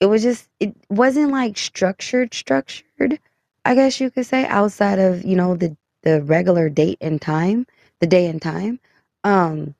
it 0.00 0.06
was 0.06 0.22
just 0.22 0.48
it 0.60 0.74
wasn't 0.90 1.30
like 1.32 1.56
structured 1.58 2.34
structured 2.34 3.18
I 3.64 3.74
guess 3.74 4.00
you 4.00 4.10
could 4.10 4.26
say 4.26 4.46
outside 4.46 4.98
of, 4.98 5.24
you 5.24 5.36
know, 5.36 5.56
the 5.56 5.76
the 6.02 6.22
regular 6.22 6.68
date 6.68 6.98
and 7.00 7.20
time, 7.20 7.66
the 8.00 8.06
day 8.06 8.26
and 8.26 8.40
time. 8.42 8.78
Um, 9.24 9.74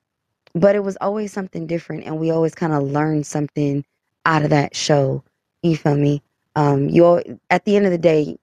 but 0.54 0.76
it 0.76 0.84
was 0.84 0.96
always 1.00 1.32
something 1.32 1.66
different 1.66 2.04
and 2.04 2.18
we 2.18 2.30
always 2.30 2.54
kind 2.54 2.72
of 2.72 2.84
learned 2.84 3.26
something 3.26 3.84
out 4.26 4.42
of 4.44 4.50
that 4.50 4.74
show. 4.76 5.22
You 5.62 5.76
feel 5.76 5.96
me? 5.96 6.22
Um, 6.56 6.88
you 6.88 7.04
all, 7.04 7.22
at 7.50 7.64
the 7.64 7.76
end 7.76 7.86
of 7.86 7.92
the 7.92 7.98
day, 7.98 8.38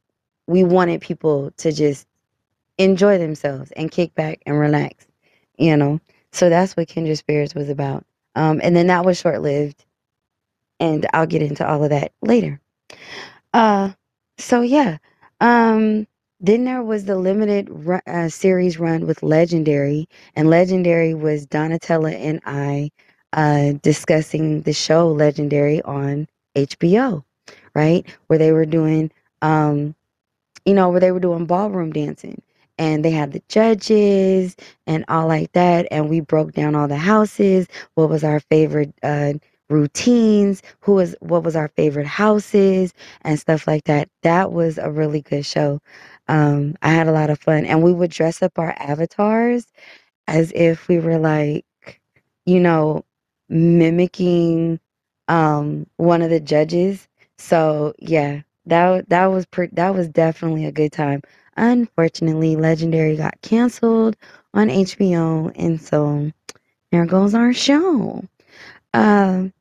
we 0.47 0.63
wanted 0.63 1.01
people 1.01 1.51
to 1.57 1.71
just 1.71 2.07
enjoy 2.77 3.17
themselves 3.17 3.71
and 3.73 3.91
kick 3.91 4.13
back 4.15 4.41
and 4.45 4.59
relax, 4.59 5.07
you 5.57 5.77
know. 5.77 5.99
So 6.31 6.49
that's 6.49 6.75
what 6.77 6.87
Kindred 6.87 7.17
Spirits 7.17 7.55
was 7.55 7.69
about. 7.69 8.05
Um, 8.35 8.61
and 8.63 8.75
then 8.75 8.87
that 8.87 9.05
was 9.05 9.19
short 9.19 9.41
lived, 9.41 9.85
and 10.79 11.07
I'll 11.13 11.27
get 11.27 11.41
into 11.41 11.67
all 11.67 11.83
of 11.83 11.89
that 11.91 12.13
later. 12.21 12.59
Uh, 13.53 13.91
so 14.37 14.61
yeah, 14.61 14.97
um, 15.41 16.07
then 16.39 16.65
there 16.65 16.83
was 16.83 17.05
the 17.05 17.17
limited 17.17 17.67
run, 17.69 18.01
uh, 18.07 18.29
series 18.29 18.79
run 18.79 19.05
with 19.07 19.23
Legendary, 19.23 20.07
and 20.35 20.49
Legendary 20.49 21.13
was 21.13 21.45
Donatella 21.47 22.13
and 22.15 22.41
I 22.45 22.91
uh, 23.33 23.73
discussing 23.81 24.61
the 24.63 24.73
show 24.73 25.09
Legendary 25.11 25.81
on 25.83 26.27
HBO, 26.55 27.23
right? 27.75 28.05
Where 28.27 28.39
they 28.39 28.51
were 28.51 28.65
doing, 28.65 29.11
um, 29.41 29.95
you 30.65 30.73
know, 30.73 30.89
where 30.89 30.99
they 30.99 31.11
were 31.11 31.19
doing 31.19 31.45
ballroom 31.45 31.91
dancing. 31.91 32.41
And 32.81 33.05
they 33.05 33.11
had 33.11 33.33
the 33.33 33.43
judges 33.49 34.57
and 34.87 35.05
all 35.09 35.29
like 35.29 35.53
that. 35.53 35.87
And 35.91 36.09
we 36.09 36.21
broke 36.21 36.53
down 36.53 36.75
all 36.75 36.89
the 36.89 36.97
houses. 36.97 37.67
What 37.95 38.09
was 38.09 38.25
our 38.25 38.41
favorite 38.41 38.95
uh, 39.03 39.35
routines, 39.69 40.63
who 40.81 40.93
was 40.95 41.15
what 41.21 41.43
was 41.43 41.57
our 41.57 41.69
favorite 41.69 42.07
houses 42.07 42.93
and 43.23 43.39
stuff 43.39 43.67
like 43.67 43.85
that. 43.85 44.09
That 44.23 44.53
was 44.53 44.79
a 44.79 44.91
really 44.91 45.21
good 45.23 45.45
show. 45.45 45.81
Um, 46.29 46.75
I 46.83 46.91
had 46.91 47.07
a 47.09 47.13
lot 47.13 47.31
of 47.31 47.39
fun, 47.39 47.65
and 47.65 47.83
we 47.83 47.93
would 47.93 48.11
dress 48.11 48.43
up 48.43 48.59
our 48.59 48.75
avatars 48.79 49.67
as 50.27 50.53
if 50.55 50.89
we 50.89 50.99
were 50.99 51.19
like, 51.19 51.65
you 52.47 52.61
know, 52.61 53.05
mimicking 53.49 54.79
um, 55.29 55.87
one 55.97 56.23
of 56.23 56.31
the 56.31 56.41
judges. 56.41 57.07
So 57.39 57.93
yeah, 57.99 58.41
that 58.67 59.09
that 59.09 59.27
was 59.27 59.47
pre- 59.47 59.69
that 59.73 59.95
was 59.95 60.09
definitely 60.09 60.65
a 60.65 60.73
good 60.73 60.93
time. 60.93 61.21
Unfortunately, 61.61 62.55
Legendary 62.55 63.15
got 63.15 63.39
canceled 63.43 64.17
on 64.55 64.69
HBO, 64.69 65.51
and 65.55 65.79
so 65.79 66.31
there 66.91 67.05
goes 67.05 67.35
our 67.35 67.53
show. 67.53 68.25
Um, 68.95 69.53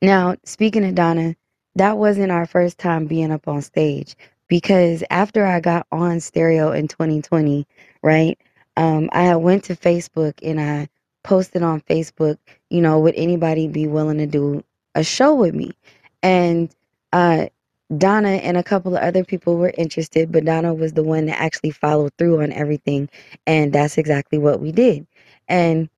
now, 0.00 0.36
speaking 0.44 0.84
of 0.84 0.94
Donna, 0.94 1.34
that 1.74 1.98
wasn't 1.98 2.30
our 2.30 2.46
first 2.46 2.78
time 2.78 3.06
being 3.06 3.32
up 3.32 3.48
on 3.48 3.62
stage 3.62 4.14
because 4.46 5.02
after 5.10 5.44
I 5.44 5.58
got 5.58 5.88
on 5.90 6.20
stereo 6.20 6.70
in 6.70 6.86
2020, 6.86 7.66
right? 8.04 8.38
Um, 8.76 9.10
I 9.12 9.34
went 9.34 9.64
to 9.64 9.74
Facebook 9.74 10.34
and 10.40 10.60
I 10.60 10.88
posted 11.24 11.64
on 11.64 11.80
Facebook, 11.80 12.38
you 12.70 12.80
know, 12.80 13.00
would 13.00 13.16
anybody 13.16 13.66
be 13.66 13.88
willing 13.88 14.18
to 14.18 14.26
do 14.26 14.62
a 14.94 15.02
show 15.02 15.34
with 15.34 15.52
me? 15.54 15.72
And 16.22 16.72
uh, 17.12 17.46
Donna 17.96 18.28
and 18.28 18.56
a 18.56 18.62
couple 18.62 18.96
of 18.96 19.02
other 19.02 19.24
people 19.24 19.56
were 19.56 19.72
interested, 19.76 20.30
but 20.30 20.44
Donna 20.44 20.72
was 20.74 20.92
the 20.92 21.02
one 21.02 21.26
that 21.26 21.40
actually 21.40 21.72
followed 21.72 22.12
through 22.18 22.42
on 22.42 22.52
everything. 22.52 23.08
And 23.46 23.72
that's 23.72 23.98
exactly 23.98 24.38
what 24.38 24.60
we 24.60 24.72
did. 24.72 25.06
And 25.48 25.88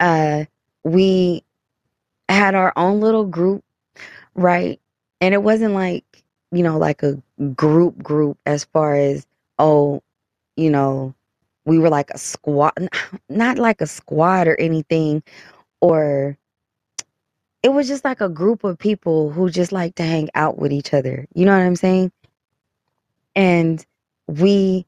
uh, 0.00 0.44
we 0.84 1.42
had 2.28 2.54
our 2.54 2.72
own 2.76 3.00
little 3.00 3.24
group, 3.24 3.64
right? 4.34 4.80
And 5.20 5.34
it 5.34 5.42
wasn't 5.42 5.74
like, 5.74 6.04
you 6.52 6.62
know, 6.62 6.78
like 6.78 7.02
a 7.02 7.20
group 7.54 8.02
group 8.02 8.38
as 8.46 8.64
far 8.64 8.94
as, 8.94 9.26
oh, 9.58 10.02
you 10.56 10.70
know, 10.70 11.14
we 11.64 11.78
were 11.78 11.88
like 11.88 12.10
a 12.10 12.18
squad, 12.18 12.72
not 13.28 13.58
like 13.58 13.80
a 13.80 13.86
squad 13.86 14.48
or 14.48 14.56
anything, 14.60 15.22
or 15.80 16.36
it 17.64 17.72
was 17.72 17.88
just 17.88 18.04
like 18.04 18.20
a 18.20 18.28
group 18.28 18.62
of 18.62 18.78
people 18.78 19.30
who 19.30 19.48
just 19.48 19.72
like 19.72 19.94
to 19.94 20.02
hang 20.02 20.28
out 20.34 20.58
with 20.58 20.70
each 20.70 20.92
other. 20.92 21.26
You 21.34 21.46
know 21.46 21.56
what 21.56 21.64
I'm 21.64 21.76
saying? 21.76 22.12
And 23.34 23.84
we 24.28 24.84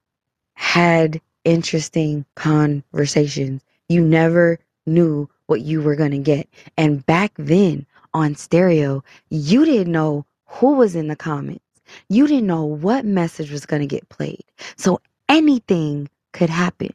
had 0.53 1.22
interesting 1.44 2.26
conversations. 2.34 3.62
You 3.88 4.03
never 4.03 4.59
knew 4.84 5.26
what 5.46 5.62
you 5.62 5.80
were 5.80 5.96
going 5.96 6.11
to 6.11 6.18
get. 6.18 6.48
And 6.76 7.05
back 7.07 7.32
then 7.38 7.86
on 8.12 8.34
stereo, 8.34 9.03
you 9.30 9.64
didn't 9.64 9.90
know 9.90 10.26
who 10.44 10.74
was 10.74 10.94
in 10.94 11.09
the 11.09 11.16
comments. 11.16 11.64
You 12.11 12.26
didn't 12.26 12.46
know 12.46 12.64
what 12.64 13.07
message 13.07 13.51
was 13.51 13.64
going 13.64 13.80
to 13.80 13.86
get 13.86 14.09
played. 14.11 14.44
So 14.76 15.01
anything 15.30 16.11
could 16.32 16.51
happen. 16.51 16.90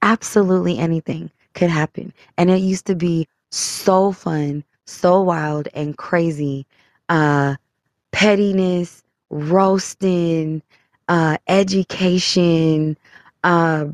Absolutely 0.00 0.78
anything 0.78 1.30
could 1.52 1.68
happen. 1.68 2.14
And 2.38 2.50
it 2.50 2.62
used 2.62 2.86
to 2.86 2.94
be 2.94 3.28
so 3.50 4.12
fun, 4.12 4.64
so 4.86 5.20
wild 5.22 5.68
and 5.74 5.96
crazy. 5.96 6.66
Uh, 7.08 7.56
pettiness, 8.12 9.02
roasting, 9.30 10.62
uh, 11.08 11.38
education, 11.48 12.96
uh, 13.44 13.86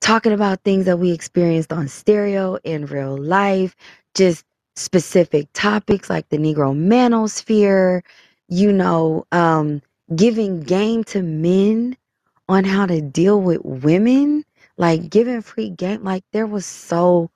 talking 0.00 0.32
about 0.32 0.62
things 0.62 0.86
that 0.86 0.98
we 0.98 1.12
experienced 1.12 1.72
on 1.72 1.88
stereo 1.88 2.58
in 2.64 2.86
real 2.86 3.16
life, 3.16 3.76
just 4.14 4.44
specific 4.76 5.48
topics 5.54 6.10
like 6.10 6.28
the 6.28 6.38
Negro 6.38 6.74
manosphere, 6.76 8.02
you 8.48 8.72
know, 8.72 9.26
um, 9.32 9.82
giving 10.14 10.60
game 10.62 11.04
to 11.04 11.22
men 11.22 11.96
on 12.48 12.64
how 12.64 12.86
to 12.86 13.00
deal 13.00 13.40
with 13.40 13.60
women, 13.64 14.44
like 14.76 15.10
giving 15.10 15.42
free 15.42 15.70
game. 15.70 16.04
Like 16.04 16.24
there 16.32 16.46
was 16.46 16.66
so 16.66 17.30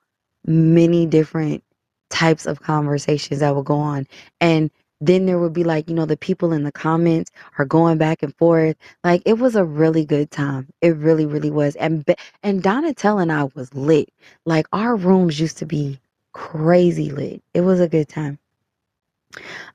many 0.45 1.05
different 1.05 1.63
types 2.11 2.45
of 2.45 2.61
conversations 2.61 3.39
that 3.39 3.55
would 3.55 3.65
go 3.65 3.77
on. 3.79 4.05
And 4.39 4.69
then 5.01 5.25
there 5.25 5.39
would 5.39 5.53
be 5.53 5.63
like, 5.63 5.89
you 5.89 5.95
know, 5.95 6.05
the 6.05 6.15
people 6.15 6.53
in 6.53 6.63
the 6.63 6.71
comments 6.71 7.31
are 7.57 7.65
going 7.65 7.97
back 7.97 8.21
and 8.21 8.35
forth. 8.37 8.77
Like 9.03 9.23
it 9.25 9.39
was 9.39 9.55
a 9.55 9.65
really 9.65 10.05
good 10.05 10.29
time. 10.29 10.67
It 10.81 10.95
really, 10.95 11.25
really 11.25 11.49
was. 11.49 11.75
And 11.77 12.05
and 12.43 12.61
Donatell 12.61 13.19
and 13.21 13.31
I 13.31 13.45
was 13.55 13.73
lit. 13.73 14.09
Like 14.45 14.67
our 14.71 14.95
rooms 14.95 15.39
used 15.39 15.57
to 15.57 15.65
be 15.65 15.99
crazy 16.33 17.09
lit. 17.09 17.41
It 17.55 17.61
was 17.61 17.79
a 17.79 17.89
good 17.89 18.07
time. 18.07 18.37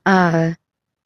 Uh 0.05 0.53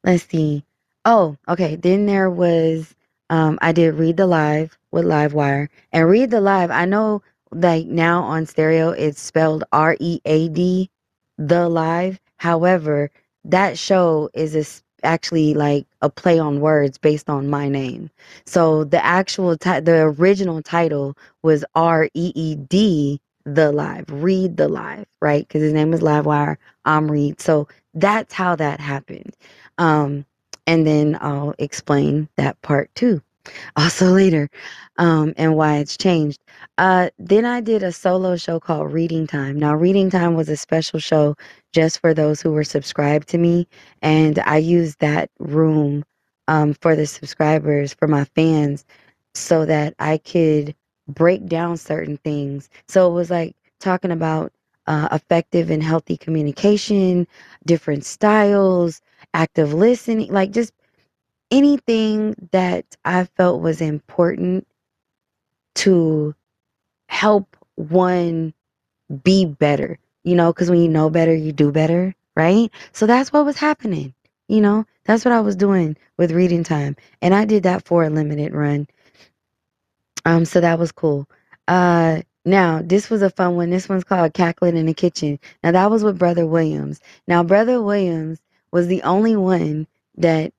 let's 0.04 0.24
see. 0.24 0.64
Oh, 1.04 1.36
okay. 1.48 1.74
Then 1.74 2.06
there 2.06 2.30
was 2.30 2.94
um 3.28 3.58
I 3.60 3.72
did 3.72 3.94
read 3.94 4.16
the 4.16 4.26
live 4.26 4.78
with 4.92 5.04
Livewire. 5.04 5.68
And 5.92 6.08
read 6.08 6.30
the 6.30 6.40
live, 6.40 6.70
I 6.70 6.84
know 6.84 7.22
like 7.50 7.86
now 7.86 8.22
on 8.22 8.46
stereo 8.46 8.90
it's 8.90 9.20
spelled 9.20 9.64
R 9.72 9.96
E 9.98 10.20
A 10.24 10.48
D 10.48 10.90
the 11.38 11.68
live. 11.68 12.20
However, 12.38 13.10
that 13.44 13.78
show 13.78 14.30
is 14.34 14.56
a, 14.56 15.06
actually 15.06 15.54
like 15.54 15.86
a 16.02 16.10
play 16.10 16.38
on 16.38 16.60
words 16.60 16.98
based 16.98 17.30
on 17.30 17.50
my 17.50 17.68
name. 17.68 18.10
So 18.46 18.84
the 18.84 19.04
actual 19.04 19.56
ti- 19.56 19.80
the 19.80 20.02
original 20.18 20.62
title 20.62 21.16
was 21.42 21.64
R 21.74 22.06
E 22.14 22.32
E 22.34 22.56
D 22.56 23.20
the 23.44 23.72
live, 23.72 24.06
read 24.08 24.56
the 24.56 24.68
live, 24.68 25.06
right? 25.20 25.46
Because 25.46 25.62
his 25.62 25.72
name 25.72 25.92
is 25.94 26.00
Livewire. 26.00 26.56
I'm 26.84 27.10
Reed. 27.10 27.40
So 27.40 27.68
that's 27.94 28.32
how 28.34 28.56
that 28.56 28.80
happened. 28.80 29.36
Um, 29.78 30.24
and 30.66 30.86
then 30.86 31.18
I'll 31.20 31.54
explain 31.58 32.28
that 32.36 32.60
part 32.62 32.94
too 32.94 33.22
also 33.76 34.06
later 34.10 34.48
um, 34.98 35.34
and 35.36 35.56
why 35.56 35.78
it's 35.78 35.96
changed. 35.96 36.40
Uh, 36.78 37.10
then 37.18 37.44
I 37.44 37.60
did 37.60 37.82
a 37.82 37.92
solo 37.92 38.36
show 38.36 38.60
called 38.60 38.92
Reading 38.92 39.26
Time. 39.26 39.58
Now, 39.58 39.74
Reading 39.74 40.10
Time 40.10 40.34
was 40.34 40.48
a 40.48 40.56
special 40.56 41.00
show 41.00 41.36
just 41.72 42.00
for 42.00 42.14
those 42.14 42.40
who 42.40 42.52
were 42.52 42.64
subscribed 42.64 43.28
to 43.28 43.38
me, 43.38 43.66
and 44.02 44.38
I 44.40 44.58
used 44.58 45.00
that 45.00 45.30
room 45.38 46.04
um, 46.48 46.74
for 46.82 46.96
the 46.96 47.06
subscribers, 47.06 47.94
for 47.94 48.08
my 48.08 48.24
fans, 48.36 48.84
so 49.34 49.64
that 49.66 49.94
I 49.98 50.18
could 50.18 50.74
break 51.08 51.46
down 51.46 51.76
certain 51.78 52.18
things. 52.18 52.68
So 52.88 53.10
it 53.10 53.14
was 53.14 53.30
like 53.30 53.56
talking 53.80 54.10
about 54.12 54.52
uh, 54.86 55.08
effective 55.12 55.70
and 55.70 55.82
healthy 55.82 56.16
communication, 56.16 57.26
different 57.66 58.04
styles, 58.04 59.00
active 59.34 59.72
listening, 59.74 60.32
like 60.32 60.50
just 60.50 60.72
anything 61.52 62.34
that 62.50 62.96
I 63.04 63.24
felt 63.24 63.60
was 63.60 63.80
important 63.80 64.66
to 65.76 66.34
help 67.06 67.56
one 67.76 68.54
be 69.22 69.44
better, 69.44 69.98
you 70.24 70.34
know, 70.34 70.52
because 70.52 70.70
when 70.70 70.80
you 70.80 70.88
know 70.88 71.10
better, 71.10 71.34
you 71.34 71.52
do 71.52 71.70
better, 71.70 72.14
right? 72.34 72.70
So 72.92 73.06
that's 73.06 73.32
what 73.32 73.44
was 73.44 73.58
happening, 73.58 74.14
you 74.48 74.62
know, 74.62 74.86
that's 75.04 75.24
what 75.24 75.32
I 75.32 75.40
was 75.40 75.54
doing 75.54 75.96
with 76.16 76.32
reading 76.32 76.64
time. 76.64 76.96
And 77.20 77.34
I 77.34 77.44
did 77.44 77.64
that 77.64 77.84
for 77.84 78.02
a 78.02 78.10
limited 78.10 78.54
run. 78.54 78.88
Um, 80.24 80.46
so 80.46 80.60
that 80.60 80.78
was 80.78 80.90
cool. 80.90 81.28
Uh, 81.68 82.22
now 82.44 82.80
this 82.82 83.10
was 83.10 83.20
a 83.20 83.30
fun 83.30 83.56
one. 83.56 83.70
This 83.70 83.88
one's 83.88 84.04
called 84.04 84.32
Cackling 84.32 84.76
in 84.76 84.86
the 84.86 84.94
Kitchen. 84.94 85.38
Now 85.62 85.72
that 85.72 85.90
was 85.90 86.02
with 86.02 86.18
Brother 86.18 86.46
Williams. 86.46 87.00
Now 87.28 87.42
Brother 87.42 87.82
Williams 87.82 88.40
was 88.70 88.86
the 88.86 89.02
only 89.02 89.36
one 89.36 89.86
that 90.16 90.52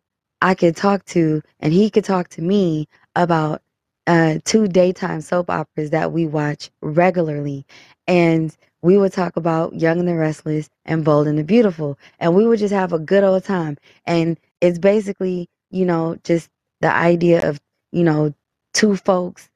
I 0.44 0.56
could 0.56 0.78
talk 0.78 1.06
to, 1.08 1.44
and 1.62 1.74
he 1.74 1.92
could 1.92 2.06
talk 2.06 2.30
to 2.32 2.44
me 2.44 2.90
about 3.18 3.64
uh, 4.08 4.40
two 4.46 4.70
daytime 4.70 5.22
soap 5.22 5.52
operas 5.52 5.92
that 5.92 6.14
we 6.14 6.28
watch 6.28 6.72
regularly. 6.84 7.66
And 8.08 8.58
we 8.84 8.98
would 9.00 9.14
talk 9.14 9.38
about 9.38 9.76
Young 9.76 10.00
and 10.02 10.10
the 10.10 10.16
Restless 10.16 10.70
and 10.86 11.06
Bold 11.06 11.28
and 11.28 11.40
the 11.40 11.46
Beautiful. 11.46 12.00
And 12.20 12.36
we 12.36 12.48
would 12.48 12.60
just 12.60 12.76
have 12.76 12.94
a 12.94 13.00
good 13.00 13.26
old 13.26 13.46
time. 13.46 13.78
And 14.08 14.40
it's 14.62 14.80
basically, 14.80 15.50
you 15.72 15.86
know, 15.86 16.18
just 16.26 16.50
the 16.82 16.94
idea 16.94 17.50
of, 17.50 17.62
you 17.94 18.06
know, 18.06 18.36
two 18.76 18.98
folks 18.98 19.50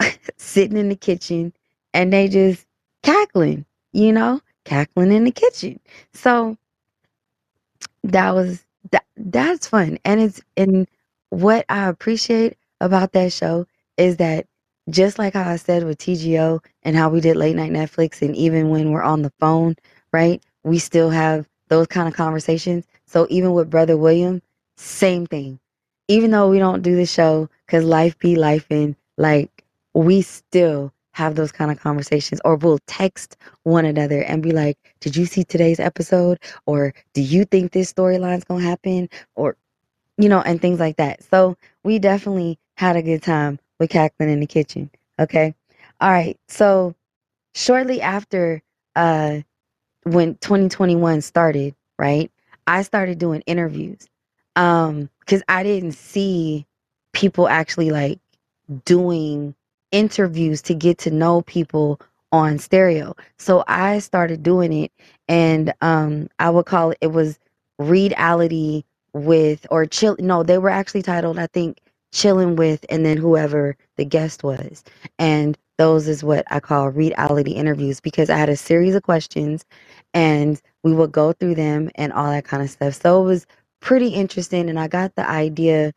sitting 0.38 0.78
in 0.78 0.90
the 0.90 0.96
kitchen 0.96 1.54
and 1.94 2.12
they 2.12 2.28
just 2.28 2.66
cackling, 3.04 3.66
you 3.94 4.12
know, 4.12 4.40
cackling 4.66 5.12
in 5.12 5.24
the 5.24 5.32
kitchen. 5.32 5.80
So 6.14 6.56
that 8.04 8.34
was 8.34 8.64
that 8.92 9.04
that's 9.16 9.68
fun 9.68 9.98
and 10.04 10.20
it's 10.20 10.40
and 10.56 10.88
what 11.30 11.64
i 11.68 11.88
appreciate 11.88 12.56
about 12.80 13.12
that 13.12 13.32
show 13.32 13.66
is 13.96 14.16
that 14.16 14.46
just 14.88 15.18
like 15.18 15.34
how 15.34 15.48
i 15.48 15.56
said 15.56 15.84
with 15.84 15.98
tgo 15.98 16.62
and 16.82 16.96
how 16.96 17.08
we 17.08 17.20
did 17.20 17.36
late 17.36 17.56
night 17.56 17.72
netflix 17.72 18.22
and 18.22 18.34
even 18.36 18.70
when 18.70 18.90
we're 18.90 19.02
on 19.02 19.22
the 19.22 19.32
phone 19.40 19.76
right 20.12 20.42
we 20.64 20.78
still 20.78 21.10
have 21.10 21.48
those 21.68 21.86
kind 21.86 22.08
of 22.08 22.14
conversations. 22.14 22.84
So 23.06 23.26
even 23.30 23.52
with 23.52 23.70
brother 23.70 23.96
william 23.96 24.42
same 24.76 25.26
thing. 25.26 25.60
Even 26.08 26.30
though 26.30 26.48
we 26.48 26.58
don't 26.58 26.82
do 26.82 26.96
the 26.96 27.06
show 27.06 27.48
because 27.66 27.84
life 27.84 28.18
be 28.18 28.36
life 28.36 28.66
and 28.70 28.96
like 29.18 29.64
we 29.94 30.22
still 30.22 30.92
have 31.12 31.34
those 31.34 31.52
kind 31.52 31.70
of 31.70 31.80
conversations 31.80 32.40
or 32.44 32.56
we'll 32.56 32.78
text 32.86 33.36
one 33.64 33.84
another 33.84 34.22
and 34.22 34.42
be 34.42 34.52
like 34.52 34.78
did 35.00 35.16
you 35.16 35.26
see 35.26 35.44
today's 35.44 35.80
episode? 35.80 36.38
or 36.66 36.94
do 37.14 37.20
you 37.22 37.44
think 37.44 37.72
this 37.72 37.92
storyline's 37.92 38.44
gonna 38.44 38.62
happen? 38.64 39.08
or 39.36 39.56
you 40.18 40.28
know 40.28 40.40
and 40.42 40.60
things 40.60 40.80
like 40.80 40.96
that. 40.96 41.22
So 41.24 41.56
we 41.84 41.98
definitely 41.98 42.58
had 42.76 42.96
a 42.96 43.02
good 43.02 43.22
time 43.22 43.58
with 43.78 43.90
cackling 43.90 44.30
in 44.30 44.40
the 44.40 44.46
kitchen 44.46 44.90
okay? 45.18 45.54
All 46.00 46.10
right 46.10 46.38
so 46.48 46.94
shortly 47.54 48.00
after 48.00 48.62
uh 48.96 49.40
when 50.04 50.34
2021 50.36 51.20
started 51.20 51.74
right 51.98 52.30
i 52.66 52.82
started 52.82 53.18
doing 53.18 53.42
interviews 53.46 54.08
um 54.56 55.08
because 55.20 55.42
i 55.48 55.62
didn't 55.62 55.92
see 55.92 56.66
people 57.12 57.48
actually 57.48 57.90
like 57.90 58.18
doing 58.84 59.54
interviews 59.92 60.62
to 60.62 60.74
get 60.74 60.98
to 60.98 61.10
know 61.10 61.42
people 61.42 62.00
on 62.32 62.58
stereo. 62.58 63.16
So 63.38 63.64
I 63.68 64.00
started 64.00 64.42
doing 64.42 64.72
it 64.72 64.92
and 65.28 65.72
um 65.80 66.28
I 66.38 66.50
would 66.50 66.66
call 66.66 66.92
it 66.92 66.98
it 67.00 67.08
was 67.08 67.38
reality 67.78 68.84
with 69.14 69.66
or 69.70 69.86
chill 69.86 70.16
no, 70.20 70.42
they 70.42 70.58
were 70.58 70.70
actually 70.70 71.02
titled 71.02 71.38
I 71.38 71.48
think 71.48 71.78
chilling 72.12 72.56
with 72.56 72.84
and 72.90 73.06
then 73.06 73.16
whoever 73.16 73.76
the 73.96 74.04
guest 74.04 74.44
was. 74.44 74.84
And 75.18 75.58
those 75.78 76.08
is 76.08 76.24
what 76.24 76.44
I 76.50 76.60
call 76.60 76.90
reality 76.90 77.52
interviews 77.52 78.00
because 78.00 78.30
I 78.30 78.36
had 78.36 78.48
a 78.50 78.56
series 78.56 78.94
of 78.94 79.02
questions 79.04 79.64
and 80.14 80.60
we 80.84 80.94
would 80.94 81.12
go 81.12 81.32
through 81.32 81.56
them 81.56 81.90
and 81.96 82.12
all 82.12 82.30
that 82.30 82.44
kind 82.44 82.62
of 82.62 82.70
stuff. 82.70 82.94
So 82.94 83.22
it 83.22 83.26
was 83.26 83.46
pretty 83.80 84.08
interesting 84.10 84.68
and 84.70 84.78
I 84.80 84.88
got 84.88 85.14
the 85.16 85.28
idea 85.28 85.92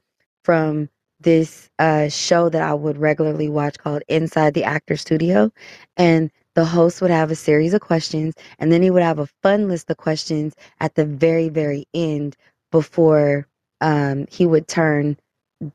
from 0.46 0.90
this 1.24 1.70
uh, 1.80 2.10
show 2.10 2.50
that 2.50 2.62
I 2.62 2.74
would 2.74 2.98
regularly 2.98 3.50
watch 3.50 3.78
called 3.78 4.04
Inside 4.08 4.54
the 4.54 4.64
Actor 4.64 4.98
Studio. 4.98 5.52
And 5.98 6.32
the 6.56 6.66
host 6.66 7.02
would 7.02 7.12
have 7.12 7.32
a 7.32 7.36
series 7.36 7.74
of 7.74 7.82
questions, 7.82 8.36
and 8.60 8.72
then 8.72 8.82
he 8.84 8.92
would 8.92 9.02
have 9.04 9.20
a 9.20 9.30
fun 9.42 9.68
list 9.68 9.90
of 9.90 9.98
questions 9.98 10.56
at 10.80 10.96
the 10.96 11.06
very, 11.06 11.50
very 11.50 11.86
end 11.94 12.36
before 12.72 13.48
um, 13.82 14.28
he 14.32 14.46
would 14.46 14.68
turn 14.68 15.18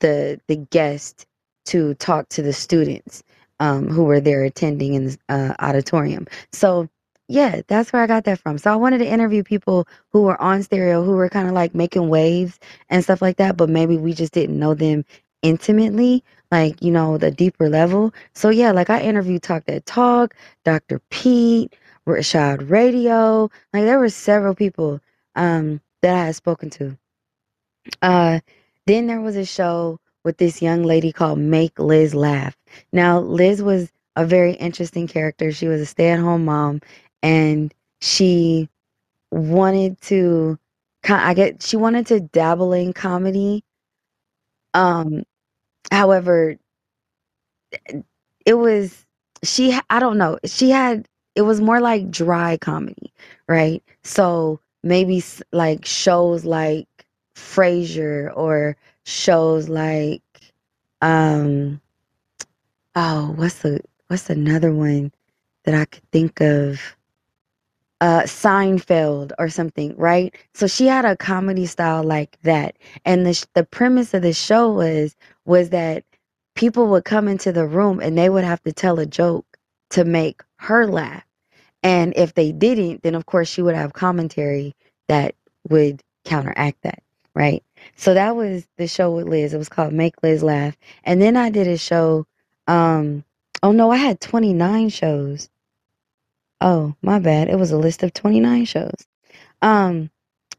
the 0.01 0.40
the 0.49 0.57
guest 0.57 1.26
to 1.66 1.94
talk 1.94 2.28
to 2.30 2.42
the 2.42 2.53
students 2.53 3.22
um, 3.61 3.88
who 3.88 4.05
were 4.05 4.20
there 4.20 4.44
attending 4.44 4.94
in 4.94 5.05
the 5.07 5.18
uh, 5.28 5.55
auditorium. 5.61 6.26
So 6.53 6.88
yeah, 7.28 7.61
that's 7.68 7.92
where 7.92 8.03
I 8.03 8.07
got 8.07 8.24
that 8.24 8.38
from. 8.38 8.57
So 8.57 8.72
I 8.72 8.76
wanted 8.76 8.99
to 8.99 9.07
interview 9.07 9.42
people 9.42 9.86
who 10.12 10.22
were 10.22 10.40
on 10.40 10.62
stereo, 10.62 11.05
who 11.05 11.12
were 11.12 11.28
kind 11.28 11.46
of 11.46 11.55
like 11.55 11.74
making 11.74 12.09
waves 12.09 12.59
and 12.88 13.05
stuff 13.05 13.20
like 13.20 13.36
that, 13.36 13.57
but 13.57 13.68
maybe 13.68 13.99
we 13.99 14.14
just 14.14 14.32
didn't 14.32 14.59
know 14.59 14.74
them 14.74 15.05
intimately, 15.43 16.24
like, 16.51 16.82
you 16.82 16.91
know, 16.93 17.18
the 17.18 17.30
deeper 17.30 17.68
level. 17.68 18.14
So 18.34 18.51
yeah, 18.51 18.72
like 18.72 18.91
I 18.91 19.03
interviewed 19.03 19.43
Talk 19.43 19.64
That 19.66 19.86
Talk, 19.86 20.34
Dr. 20.64 21.01
Pete, 21.11 21.76
Rashad 22.09 22.70
Radio. 22.70 23.51
Like 23.74 23.84
there 23.84 23.99
were 23.99 24.09
several 24.11 24.55
people 24.55 25.01
um 25.36 25.80
that 26.03 26.14
I 26.14 26.26
had 26.26 26.36
spoken 26.36 26.70
to. 26.70 26.99
Uh 28.03 28.41
then 28.86 29.07
there 29.07 29.20
was 29.20 29.36
a 29.36 29.45
show 29.45 30.01
with 30.24 30.39
this 30.39 30.62
young 30.62 30.82
lady 30.84 31.12
called 31.12 31.39
Make 31.39 31.78
Liz 31.78 32.14
Laugh. 32.14 32.57
Now 32.93 33.20
Liz 33.20 33.62
was 33.62 33.93
a 34.16 34.26
very 34.26 34.55
interesting 34.55 35.09
character. 35.09 35.53
She 35.53 35.68
was 35.68 35.80
a 35.80 35.86
stay-at-home 35.86 36.45
mom 36.45 36.80
and 37.22 37.74
she 38.01 38.68
wanted 39.32 40.01
to 40.03 40.59
I 41.09 41.34
get 41.34 41.62
she 41.62 41.76
wanted 41.76 42.07
to 42.09 42.20
dabble 42.20 42.72
in 42.74 42.93
comedy 42.93 43.62
um, 44.74 45.24
however, 45.91 46.57
it 48.45 48.55
was 48.55 49.07
she 49.45 49.78
I 49.91 50.01
don't 50.01 50.18
know. 50.18 50.39
She 50.45 50.70
had 50.70 51.09
it 51.34 51.43
was 51.43 51.61
more 51.61 51.80
like 51.80 52.11
dry 52.11 52.57
comedy, 52.59 53.12
right? 53.49 53.82
So 54.05 54.61
maybe 54.82 55.22
like 55.53 55.84
shows 55.86 56.45
like 56.45 56.89
Frasier 57.36 58.32
or 58.36 58.76
shows 59.05 59.68
like 59.68 60.22
um 61.03 61.80
oh, 62.95 63.32
what's 63.36 63.61
the 63.61 63.80
what's 64.09 64.30
another 64.30 64.72
one 64.72 65.12
that 65.64 65.74
I 65.74 65.84
could 65.86 66.05
think 66.12 66.41
of? 66.41 66.80
Uh 68.03 68.22
Seinfeld 68.22 69.32
or 69.40 69.51
something, 69.51 69.96
right? 69.99 70.34
So 70.55 70.68
she 70.68 70.86
had 70.88 71.07
a 71.07 71.16
comedy 71.16 71.66
style 71.66 72.05
like 72.05 72.38
that. 72.44 72.76
And 73.07 73.26
the 73.26 73.34
sh- 73.34 73.46
the 73.55 73.64
premise 73.64 74.14
of 74.14 74.22
the 74.22 74.34
show 74.34 74.72
was 74.72 75.16
was 75.46 75.70
that 75.70 76.05
people 76.57 76.88
would 76.88 77.07
come 77.07 77.28
into 77.28 77.53
the 77.53 77.66
room 77.66 78.01
and 78.01 78.18
they 78.18 78.30
would 78.30 78.44
have 78.44 78.62
to 78.64 78.72
tell 78.74 79.01
a 79.01 79.07
joke 79.07 79.46
to 79.92 80.05
make 80.07 80.42
her 80.59 80.86
laugh. 80.88 81.24
And 81.82 82.14
if 82.16 82.34
they 82.34 82.53
didn't, 82.53 83.03
then 83.03 83.14
of 83.14 83.26
course 83.26 83.49
she 83.49 83.62
would 83.62 83.76
have 83.76 83.92
commentary 83.94 84.74
that 85.09 85.34
would 85.68 86.03
counteract 86.24 86.82
that, 86.82 87.03
right? 87.34 87.64
So 87.96 88.14
that 88.14 88.36
was 88.36 88.66
the 88.78 88.88
show 88.88 89.12
with 89.12 89.28
Liz. 89.28 89.55
It 89.55 89.59
was 89.59 89.68
called 89.70 89.92
Make 89.94 90.22
Liz 90.22 90.42
Laugh. 90.42 90.76
And 91.05 91.22
then 91.22 91.36
I 91.36 91.51
did 91.51 91.68
a 91.68 91.78
show 91.78 92.26
um 92.68 93.24
oh 93.62 93.72
no, 93.72 93.90
I 93.90 93.96
had 93.96 94.20
29 94.20 94.90
shows. 94.90 95.49
Oh, 96.61 96.94
my 97.02 97.18
bad. 97.20 97.48
It 97.48 97.56
was 97.59 97.70
a 97.72 97.78
list 97.78 98.02
of 98.02 98.12
29 98.14 98.64
shows. 98.64 99.06
Um, 99.62 100.11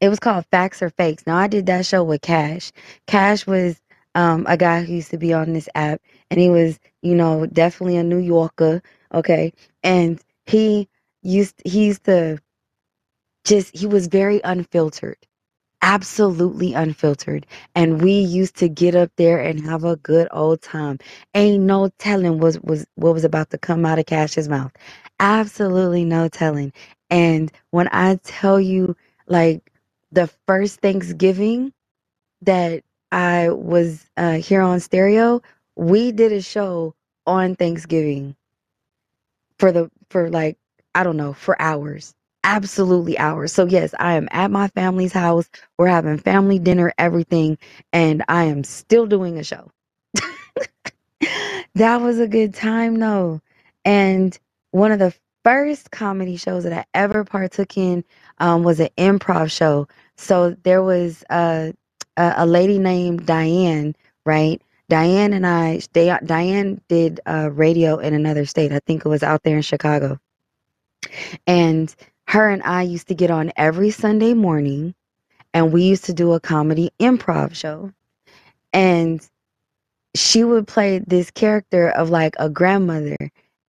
it 0.02 0.10
was 0.10 0.20
called 0.20 0.46
Facts 0.52 0.82
or 0.82 0.90
Fakes. 0.92 1.26
Now 1.28 1.38
I 1.38 1.48
did 1.48 1.66
that 1.68 1.86
show 1.86 2.04
with 2.04 2.22
Cash. 2.22 2.72
Cash 3.08 3.48
was 3.48 3.80
um 4.16 4.46
a 4.50 4.58
guy 4.58 4.84
who 4.84 4.94
used 4.96 5.12
to 5.12 5.18
be 5.18 5.34
on 5.34 5.54
this 5.54 5.70
app 5.76 6.02
and 6.32 6.40
he 6.40 6.50
was, 6.50 6.80
you 7.04 7.16
know, 7.16 7.46
definitely 7.48 7.98
a 7.98 8.04
New 8.04 8.20
Yorker, 8.20 8.82
okay? 9.14 9.54
And 9.84 10.22
he 10.48 10.90
used 11.24 11.62
he 11.66 11.88
used 11.88 12.06
to 12.06 12.40
just 13.46 13.76
he 13.78 13.88
was 13.88 14.08
very 14.08 14.42
unfiltered 14.44 15.18
absolutely 15.82 16.74
unfiltered. 16.76 17.48
And 17.76 18.02
we 18.04 18.14
used 18.14 18.58
to 18.58 18.70
get 18.70 18.96
up 18.96 19.12
there 19.18 19.40
and 19.40 19.62
have 19.66 19.86
a 19.86 19.98
good 19.98 20.30
old 20.32 20.62
time. 20.64 21.00
Ain't 21.36 21.64
no 21.64 21.90
telling 22.00 22.40
was 22.40 22.60
was 22.62 22.88
what 22.96 23.16
was 23.16 23.26
about 23.26 23.52
to 23.52 23.60
come 23.60 23.86
out 23.86 24.00
of 24.00 24.08
Cash's 24.08 24.50
mouth. 24.50 24.74
Absolutely 25.22 26.06
no 26.06 26.30
telling. 26.30 26.74
And 27.12 27.52
when 27.72 27.90
I 27.94 28.18
tell 28.24 28.62
you 28.62 28.98
like 29.28 29.72
the 30.12 30.28
first 30.48 30.82
Thanksgiving 30.82 31.74
that 32.44 32.84
I 33.12 33.50
was 33.52 34.06
uh, 34.18 34.34
here 34.36 34.62
on 34.62 34.80
stereo, 34.82 35.42
we 35.76 36.12
did 36.14 36.34
a 36.34 36.42
show 36.42 36.96
on 37.28 37.56
Thanksgiving 37.56 38.36
for 39.60 39.72
the 39.72 39.92
for 40.12 40.30
like 40.30 40.58
I 40.96 41.04
don't 41.04 41.18
know, 41.18 41.34
for 41.34 41.62
hours 41.62 42.14
absolutely 42.44 43.18
ours. 43.18 43.54
So 43.54 43.66
yes, 43.66 43.94
I 44.00 44.14
am 44.14 44.28
at 44.32 44.52
my 44.52 44.68
family's 44.70 45.14
house. 45.14 45.50
We're 45.78 45.88
having 45.88 46.18
family 46.18 46.60
dinner, 46.60 46.94
everything, 46.98 47.58
and 47.94 48.24
I 48.28 48.46
am 48.46 48.64
still 48.64 49.06
doing 49.06 49.38
a 49.38 49.44
show. 49.44 49.72
that 51.76 52.02
was 52.02 52.20
a 52.20 52.28
good 52.28 52.54
time 52.54 53.00
though. 53.00 53.42
And 53.86 54.38
one 54.72 54.92
of 54.92 55.00
the 55.00 55.14
first 55.44 55.92
comedy 55.92 56.38
shows 56.38 56.64
that 56.64 56.74
I 56.74 56.86
ever 56.94 57.24
partook 57.24 57.78
in 57.78 58.04
um, 58.40 58.64
was 58.64 58.80
an 58.80 58.90
improv 58.98 59.52
show. 59.52 59.88
So 60.18 60.56
there 60.64 60.84
was 60.84 61.24
a, 61.30 61.74
a, 62.18 62.34
a 62.38 62.46
lady 62.46 62.78
named 62.78 63.26
Diane, 63.26 63.96
right? 64.26 64.62
Diane 64.90 65.34
and 65.34 65.46
I, 65.46 65.82
they, 65.94 66.16
Diane 66.26 66.82
did 66.88 67.20
uh, 67.28 67.50
radio 67.52 67.98
in 67.98 68.14
another 68.14 68.46
state. 68.46 68.72
I 68.72 68.80
think 68.80 69.06
it 69.06 69.10
was 69.10 69.24
out 69.24 69.44
there 69.44 69.56
in 69.56 69.62
Chicago. 69.62 70.20
And 71.48 71.96
her 72.30 72.48
and 72.48 72.62
I 72.62 72.84
used 72.84 73.08
to 73.08 73.16
get 73.16 73.32
on 73.32 73.52
every 73.58 73.90
Sunday 73.90 74.36
morning 74.36 74.94
and 75.56 75.74
we 75.74 75.82
used 75.82 76.06
to 76.06 76.14
do 76.14 76.34
a 76.34 76.40
comedy 76.40 76.92
improv 77.00 77.56
show. 77.56 77.92
And 78.72 79.28
she 80.16 80.44
would 80.44 80.68
play 80.68 81.00
this 81.00 81.32
character 81.32 81.90
of 81.90 82.12
like 82.12 82.36
a 82.38 82.48
grandmother 82.48 83.18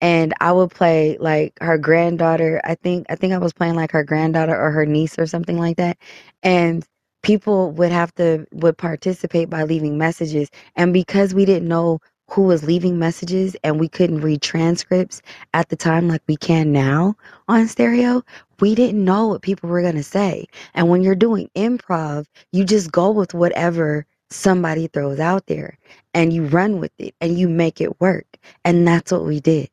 and 0.02 0.34
I 0.40 0.52
would 0.52 0.70
play 0.70 1.16
like 1.20 1.54
her 1.62 1.78
granddaughter. 1.78 2.60
I 2.64 2.74
think 2.74 3.06
I 3.08 3.14
think 3.14 3.32
I 3.32 3.38
was 3.38 3.54
playing 3.54 3.76
like 3.76 3.92
her 3.92 4.04
granddaughter 4.04 4.54
or 4.54 4.70
her 4.72 4.84
niece 4.84 5.18
or 5.18 5.26
something 5.26 5.58
like 5.58 5.78
that. 5.78 5.96
And 6.42 6.84
people 7.22 7.72
would 7.72 7.92
have 7.92 8.14
to 8.16 8.46
would 8.52 8.76
participate 8.76 9.48
by 9.48 9.62
leaving 9.62 9.96
messages 9.96 10.50
and 10.76 10.92
because 10.92 11.32
we 11.32 11.46
didn't 11.46 11.68
know 11.68 12.00
who 12.30 12.42
was 12.42 12.64
leaving 12.64 12.98
messages 12.98 13.56
and 13.64 13.80
we 13.80 13.88
couldn't 13.88 14.20
read 14.20 14.40
transcripts 14.40 15.20
at 15.52 15.68
the 15.68 15.76
time 15.76 16.06
like 16.08 16.22
we 16.28 16.36
can 16.36 16.72
now 16.72 17.16
on 17.48 17.66
stereo, 17.66 18.22
we 18.60 18.74
didn't 18.74 19.04
know 19.04 19.28
what 19.28 19.42
people 19.42 19.70
were 19.70 19.82
going 19.82 19.96
to 19.96 20.02
say. 20.02 20.46
And 20.74 20.88
when 20.88 21.02
you're 21.02 21.16
doing 21.16 21.50
improv, 21.56 22.26
you 22.52 22.64
just 22.64 22.92
go 22.92 23.10
with 23.10 23.34
whatever 23.34 24.06
somebody 24.30 24.88
throws 24.88 25.20
out 25.20 25.46
there 25.46 25.78
and 26.14 26.32
you 26.32 26.46
run 26.46 26.80
with 26.80 26.92
it 26.98 27.14
and 27.20 27.38
you 27.38 27.48
make 27.48 27.80
it 27.80 28.00
work. 28.00 28.26
And 28.64 28.86
that's 28.86 29.12
what 29.12 29.24
we 29.26 29.40
did. 29.40 29.70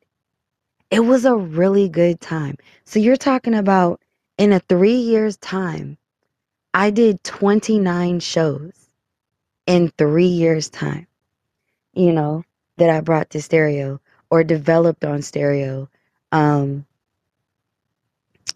It 0.91 1.01
was 1.01 1.25
a 1.25 1.35
really 1.35 1.89
good 1.89 2.21
time. 2.21 2.57
So 2.85 2.99
you're 2.99 3.17
talking 3.17 3.55
about 3.55 4.01
in 4.37 4.53
a 4.53 4.59
three 4.59 4.95
years 4.95 5.37
time, 5.37 5.97
I 6.73 6.91
did 6.91 7.23
29 7.23 8.19
shows 8.21 8.73
in 9.67 9.89
three 9.97 10.27
years 10.27 10.69
time. 10.69 11.07
You 11.93 12.13
know, 12.13 12.43
that 12.77 12.89
I 12.91 13.01
brought 13.01 13.31
to 13.31 13.43
stereo 13.43 14.01
or 14.31 14.43
developed 14.43 15.05
on 15.05 15.21
stereo 15.23 15.89
um, 16.31 16.86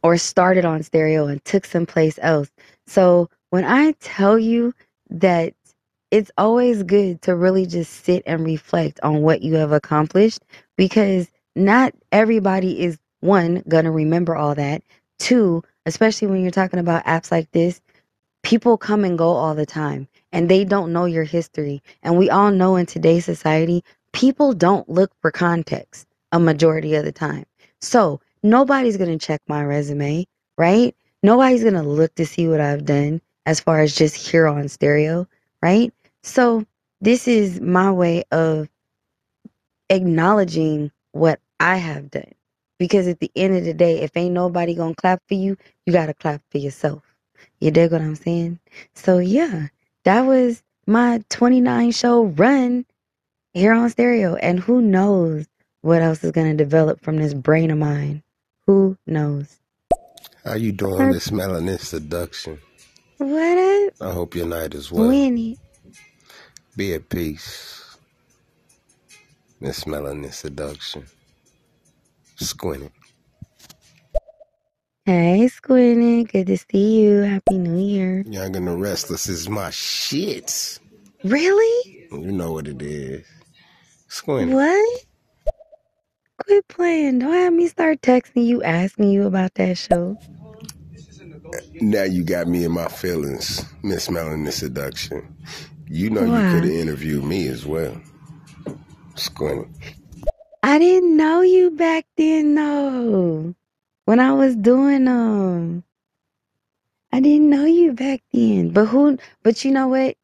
or 0.03 0.17
started 0.17 0.65
on 0.65 0.83
stereo 0.83 1.27
and 1.27 1.43
took 1.45 1.65
someplace 1.65 2.19
else. 2.21 2.51
So 2.87 3.29
when 3.49 3.65
I 3.65 3.93
tell 3.99 4.39
you 4.39 4.73
that 5.09 5.53
it's 6.11 6.31
always 6.37 6.83
good 6.83 7.21
to 7.21 7.35
really 7.35 7.65
just 7.65 8.05
sit 8.05 8.23
and 8.25 8.45
reflect 8.45 8.99
on 9.01 9.21
what 9.21 9.41
you 9.41 9.55
have 9.55 9.71
accomplished 9.71 10.41
because 10.77 11.29
not 11.55 11.93
everybody 12.11 12.81
is 12.81 12.97
one 13.21 13.63
going 13.67 13.85
to 13.85 13.91
remember 13.91 14.35
all 14.35 14.53
that. 14.55 14.83
Two, 15.19 15.63
especially 15.85 16.27
when 16.27 16.41
you're 16.41 16.51
talking 16.51 16.79
about 16.79 17.05
apps 17.05 17.31
like 17.31 17.49
this, 17.51 17.81
people 18.43 18.77
come 18.77 19.05
and 19.05 19.17
go 19.17 19.29
all 19.29 19.55
the 19.55 19.65
time 19.65 20.07
and 20.31 20.49
they 20.49 20.65
don't 20.65 20.91
know 20.91 21.05
your 21.05 21.23
history. 21.23 21.81
And 22.03 22.17
we 22.17 22.29
all 22.29 22.51
know 22.51 22.75
in 22.75 22.85
today's 22.85 23.25
society, 23.25 23.83
people 24.13 24.53
don't 24.53 24.89
look 24.89 25.11
for 25.21 25.31
context 25.31 26.07
a 26.31 26.39
majority 26.39 26.95
of 26.95 27.05
the 27.05 27.11
time. 27.11 27.45
So 27.79 28.19
nobody's 28.43 28.97
going 28.97 29.17
to 29.17 29.25
check 29.25 29.41
my 29.47 29.63
resume, 29.63 30.25
right? 30.57 30.95
Nobody's 31.23 31.63
going 31.63 31.75
to 31.75 31.83
look 31.83 32.15
to 32.15 32.25
see 32.25 32.47
what 32.47 32.61
I've 32.61 32.85
done 32.85 33.21
as 33.45 33.59
far 33.59 33.81
as 33.81 33.95
just 33.95 34.15
here 34.15 34.47
on 34.47 34.67
stereo, 34.69 35.27
right? 35.61 35.93
So 36.23 36.65
this 37.01 37.27
is 37.27 37.59
my 37.61 37.91
way 37.91 38.23
of 38.31 38.69
acknowledging 39.89 40.91
what 41.11 41.39
I 41.59 41.77
have 41.77 42.11
done. 42.11 42.31
Because 42.79 43.07
at 43.07 43.19
the 43.19 43.31
end 43.35 43.55
of 43.55 43.63
the 43.63 43.73
day, 43.73 43.99
if 43.99 44.17
ain't 44.17 44.33
nobody 44.33 44.73
gonna 44.73 44.95
clap 44.95 45.21
for 45.27 45.35
you, 45.35 45.55
you 45.85 45.93
gotta 45.93 46.15
clap 46.15 46.41
for 46.49 46.57
yourself. 46.57 47.03
You 47.59 47.69
dig 47.69 47.91
what 47.91 48.01
I'm 48.01 48.15
saying? 48.15 48.59
So 48.95 49.19
yeah, 49.19 49.67
that 50.03 50.21
was 50.21 50.63
my 50.87 51.23
29 51.29 51.91
show 51.91 52.25
run 52.25 52.85
here 53.53 53.73
on 53.73 53.89
stereo. 53.89 54.35
And 54.35 54.59
who 54.59 54.81
knows 54.81 55.47
what 55.81 56.01
else 56.01 56.23
is 56.23 56.31
going 56.31 56.55
to 56.55 56.63
develop 56.63 57.01
from 57.01 57.17
this 57.17 57.33
brain 57.33 57.71
of 57.71 57.77
mine? 57.77 58.23
Who 58.71 58.97
knows? 59.05 59.59
How 60.45 60.55
you 60.55 60.71
doing, 60.71 61.09
Miss 61.09 61.27
Melanin 61.27 61.77
Seduction? 61.77 62.57
What 63.17 63.57
up? 63.57 63.93
I 63.99 64.13
hope 64.13 64.33
your 64.33 64.45
night 64.45 64.73
is 64.73 64.89
well. 64.89 65.09
Winnie. 65.09 65.57
Be 66.77 66.93
at 66.93 67.09
peace. 67.09 67.97
Miss 69.59 69.83
Melanin 69.83 70.31
Seduction. 70.31 71.05
Squinty. 72.37 72.89
Hey, 75.03 75.49
Squinty. 75.49 76.23
Good 76.23 76.47
to 76.47 76.57
see 76.57 77.01
you. 77.01 77.17
Happy 77.23 77.57
New 77.57 77.77
Year. 77.77 78.23
Young 78.25 78.55
and 78.55 78.67
the 78.69 78.77
Restless 78.77 79.27
is 79.27 79.49
my 79.49 79.69
shit. 79.71 80.79
Really? 81.25 82.07
You 82.09 82.31
know 82.31 82.53
what 82.53 82.69
it 82.69 82.81
is. 82.81 83.25
Squinty. 84.07 84.53
What? 84.53 85.05
Quit 86.45 86.67
playing. 86.67 87.19
Don't 87.19 87.33
have 87.33 87.53
me 87.53 87.67
start 87.67 88.01
texting 88.01 88.45
you, 88.45 88.63
asking 88.63 89.09
you 89.09 89.27
about 89.27 89.53
that 89.55 89.77
show. 89.77 90.17
Now 91.81 92.03
you 92.03 92.23
got 92.23 92.47
me 92.47 92.63
in 92.63 92.71
my 92.71 92.87
feelings, 92.87 93.65
Miss 93.83 94.07
Melanin 94.07 94.51
Seduction. 94.51 95.35
You 95.87 96.09
know 96.09 96.21
you 96.21 96.51
could 96.51 96.63
have 96.63 96.73
interviewed 96.73 97.23
me 97.23 97.47
as 97.47 97.65
well. 97.65 97.99
Squinty. 99.15 99.69
I 100.63 100.79
didn't 100.79 101.17
know 101.17 101.41
you 101.41 101.71
back 101.71 102.05
then, 102.17 102.55
though. 102.55 103.55
When 104.05 104.19
I 104.19 104.33
was 104.33 104.55
doing 104.55 105.07
um, 105.07 105.83
I 107.11 107.19
didn't 107.19 107.49
know 107.49 107.65
you 107.65 107.93
back 107.93 108.21
then. 108.31 108.69
But 108.69 108.85
who? 108.85 109.17
But 109.43 109.65
you 109.65 109.71
know 109.71 109.87
what? 109.89 110.15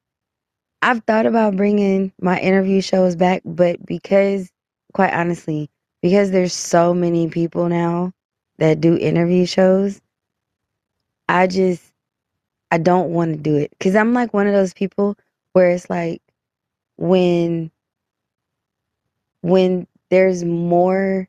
I've 0.81 1.03
thought 1.03 1.25
about 1.25 1.57
bringing 1.57 2.13
my 2.21 2.39
interview 2.39 2.81
shows 2.81 3.15
back, 3.15 3.41
but 3.43 3.85
because, 3.85 4.49
quite 4.93 5.13
honestly, 5.13 5.69
because 6.01 6.31
there's 6.31 6.53
so 6.53 6.93
many 6.93 7.29
people 7.29 7.69
now 7.69 8.13
that 8.59 8.81
do 8.81 8.97
interview 8.97 9.45
shows, 9.45 10.01
I 11.29 11.47
just 11.47 11.83
I 12.71 12.77
don't 12.77 13.11
want 13.11 13.31
to 13.35 13.37
do 13.41 13.55
it 13.57 13.71
because 13.71 13.95
I'm 13.95 14.13
like 14.13 14.33
one 14.33 14.47
of 14.47 14.53
those 14.53 14.73
people 14.73 15.17
where 15.53 15.71
it's 15.71 15.89
like 15.89 16.21
when 16.97 17.71
when 19.41 19.87
there's 20.09 20.43
more 20.43 21.27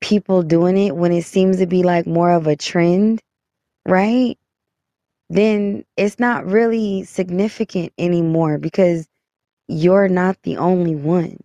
people 0.00 0.42
doing 0.42 0.78
it 0.78 0.96
when 0.96 1.12
it 1.12 1.24
seems 1.24 1.58
to 1.58 1.66
be 1.66 1.82
like 1.82 2.06
more 2.06 2.32
of 2.32 2.46
a 2.46 2.56
trend, 2.56 3.20
right? 3.86 4.38
Then 5.30 5.84
it's 5.96 6.18
not 6.18 6.46
really 6.46 7.04
significant 7.04 7.92
anymore 7.98 8.58
because 8.58 9.08
you're 9.68 10.08
not 10.08 10.38
the 10.42 10.56
only 10.58 10.94
one. 10.94 11.38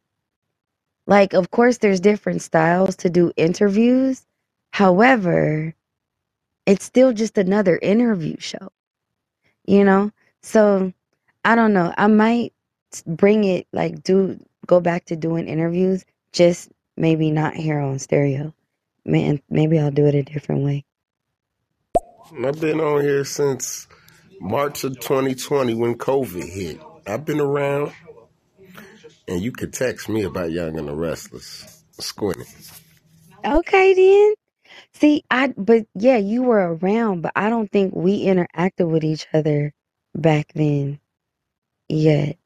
Like, 1.07 1.33
of 1.33 1.51
course, 1.51 1.77
there's 1.77 1.99
different 1.99 2.41
styles 2.41 2.95
to 2.97 3.09
do 3.09 3.31
interviews. 3.37 4.25
However, 4.71 5.73
it's 6.65 6.83
still 6.83 7.13
just 7.13 7.37
another 7.37 7.77
interview 7.81 8.35
show, 8.39 8.71
you 9.65 9.83
know? 9.83 10.11
So 10.41 10.93
I 11.43 11.55
don't 11.55 11.73
know. 11.73 11.93
I 11.97 12.07
might 12.07 12.53
bring 13.05 13.43
it, 13.43 13.67
like, 13.71 14.03
do 14.03 14.39
go 14.65 14.79
back 14.79 15.05
to 15.05 15.15
doing 15.15 15.47
interviews, 15.47 16.05
just 16.31 16.69
maybe 16.97 17.29
not 17.31 17.55
here 17.55 17.79
on 17.79 17.99
stereo. 17.99 18.53
Man, 19.05 19.41
maybe 19.49 19.77
I'll 19.77 19.91
do 19.91 20.07
it 20.07 20.15
a 20.15 20.23
different 20.23 20.63
way. 20.63 20.85
I've 22.43 22.59
been 22.59 22.81
on 22.81 23.01
here 23.01 23.23
since 23.23 23.87
March 24.41 24.83
of 24.83 24.99
2020 24.99 25.75
when 25.75 25.95
COVID 25.95 26.49
hit. 26.49 26.81
I've 27.05 27.23
been 27.23 27.39
around, 27.39 27.91
and 29.27 29.41
you 29.41 29.51
could 29.51 29.73
text 29.73 30.09
me 30.09 30.23
about 30.23 30.51
Young 30.51 30.77
and 30.77 30.87
the 30.87 30.95
Restless. 30.95 31.83
Squinty. 31.99 32.45
Okay, 33.45 33.93
then. 33.93 34.35
See, 34.93 35.23
I 35.31 35.53
but 35.57 35.85
yeah, 35.95 36.17
you 36.17 36.43
were 36.43 36.75
around, 36.75 37.21
but 37.21 37.33
I 37.35 37.49
don't 37.49 37.71
think 37.71 37.93
we 37.95 38.25
interacted 38.25 38.89
with 38.89 39.03
each 39.03 39.27
other 39.33 39.73
back 40.15 40.51
then 40.55 40.99
yet. 41.89 42.37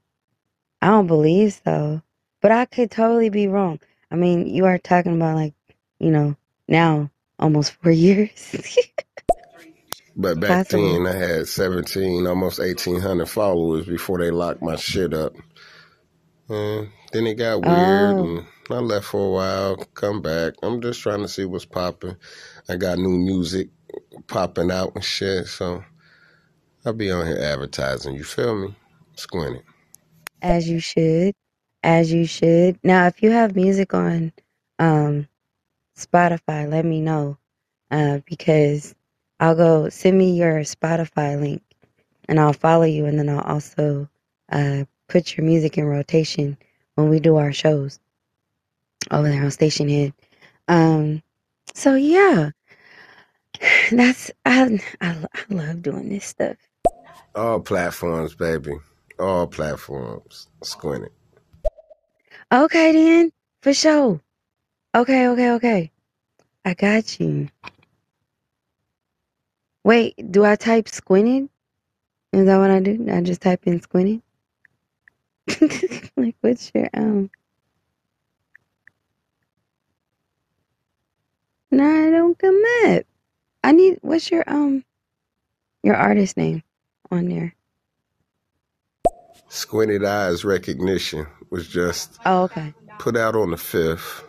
I 0.82 0.88
don't 0.88 1.08
believe 1.08 1.60
so. 1.66 2.02
But 2.42 2.52
I 2.52 2.66
could 2.66 2.92
totally 2.92 3.30
be 3.30 3.48
wrong. 3.48 3.80
I 4.12 4.16
mean, 4.16 4.48
you 4.48 4.66
are 4.66 4.78
talking 4.78 5.16
about 5.16 5.36
like, 5.36 5.56
you 6.00 6.12
know, 6.12 6.38
now 6.68 7.12
almost 7.40 7.74
four 7.74 7.92
years. 7.94 8.56
But 10.16 10.40
back 10.40 10.66
Possible. 10.66 10.94
then, 10.94 11.08
I 11.08 11.14
had 11.16 11.48
17, 11.48 12.28
almost 12.28 12.60
1,800 12.60 13.28
followers 13.28 13.86
before 13.86 14.20
they 14.20 14.32
locked 14.32 14.62
my 14.62 14.76
shit 14.76 15.14
up. 15.14 15.34
And 16.50 16.90
then 17.14 17.28
it 17.28 17.36
got 17.36 17.64
weird, 17.64 18.18
Oh, 18.18 18.20
and 18.20 18.46
I 18.70 18.76
left 18.76 19.08
for 19.08 19.28
a 19.28 19.32
while, 19.32 19.78
come 19.96 20.22
back. 20.22 20.56
I'm 20.64 20.82
just 20.82 21.02
trying 21.02 21.22
to 21.22 21.30
see 21.30 21.46
what's 21.46 21.66
popping. 21.66 22.18
I 22.70 22.78
got 22.78 23.00
new 23.00 23.18
music 23.20 23.70
popping 24.28 24.72
out 24.72 24.94
and 24.96 25.04
shit, 25.04 25.48
so 25.48 25.84
I'll 26.86 26.94
be 26.94 27.12
on 27.12 27.28
here 27.28 27.40
advertising. 27.40 28.16
You 28.16 28.24
feel 28.26 28.56
me? 28.56 28.76
Squinty. 29.16 29.62
as 30.42 30.70
you 30.70 30.80
should. 30.82 31.36
As 31.84 32.14
you 32.14 32.28
should. 32.28 32.80
Now, 32.84 33.08
if 33.08 33.24
you 33.24 33.32
have 33.32 33.56
music 33.58 33.94
on 33.96 34.34
um 34.80 35.28
Spotify, 35.98 36.70
let 36.70 36.86
me 36.86 37.02
know. 37.02 37.38
Uh, 37.92 38.20
because 38.26 38.96
I'll 39.40 39.56
go 39.56 39.90
send 39.90 40.18
me 40.18 40.38
your 40.38 40.60
Spotify 40.62 41.40
link 41.40 41.64
and 42.30 42.40
I'll 42.40 42.54
follow 42.54 42.86
you 42.86 43.06
and 43.06 43.20
then 43.20 43.30
I'll 43.30 43.42
also 43.42 44.10
uh 44.52 44.86
put 45.10 45.36
your 45.36 45.46
music 45.46 45.78
in 45.78 45.86
rotation 45.86 46.58
when 46.96 47.10
we 47.10 47.20
do 47.20 47.36
our 47.36 47.52
shows 47.52 48.00
over 49.12 49.28
there 49.28 49.44
on 49.44 49.50
Stationhead. 49.50 50.14
Um 50.68 51.22
so 51.74 51.96
yeah, 51.96 52.52
that's 53.92 54.32
I 54.46 54.80
I, 55.02 55.18
I 55.34 55.54
love 55.54 55.82
doing 55.82 56.10
this 56.10 56.26
stuff. 56.26 56.56
All 57.36 57.60
platforms, 57.60 58.36
baby. 58.36 58.74
All 59.20 59.48
platforms. 59.48 60.48
Squinty. 60.64 61.10
Okay 62.52 62.92
then, 62.94 63.32
for 63.62 63.74
sure. 63.74 64.20
Okay, 64.96 65.28
okay, 65.28 65.52
okay. 65.52 65.92
I 66.66 66.74
got 66.74 67.20
you. 67.20 67.48
Wait, 69.84 70.16
do 70.32 70.44
I 70.44 70.56
type 70.56 70.90
squinted? 70.90 71.50
Is 72.34 72.46
that 72.46 72.58
what 72.58 72.72
I 72.72 72.80
do? 72.80 73.08
I 73.12 73.22
just 73.22 73.42
type 73.42 73.68
in 73.68 73.82
squinted? 73.82 74.22
like 76.18 76.36
what's 76.42 76.72
your 76.76 76.90
um 76.94 77.30
No, 81.72 81.84
I 81.86 82.12
don't 82.12 82.38
come 82.40 82.62
up. 82.88 83.04
I 83.64 83.72
need 83.74 84.00
what's 84.02 84.32
your 84.32 84.44
um 84.48 84.86
your 85.84 85.96
artist 85.96 86.38
name 86.38 86.64
on 87.12 87.28
there? 87.30 87.56
Squinted 89.50 90.06
Eyes 90.06 90.46
Recognition 90.46 91.28
was 91.52 91.68
just 91.68 92.20
Oh, 92.26 92.44
okay. 92.44 92.76
put 93.00 93.18
out 93.18 93.36
on 93.36 93.52
the 93.52 93.58
5th. 93.58 94.24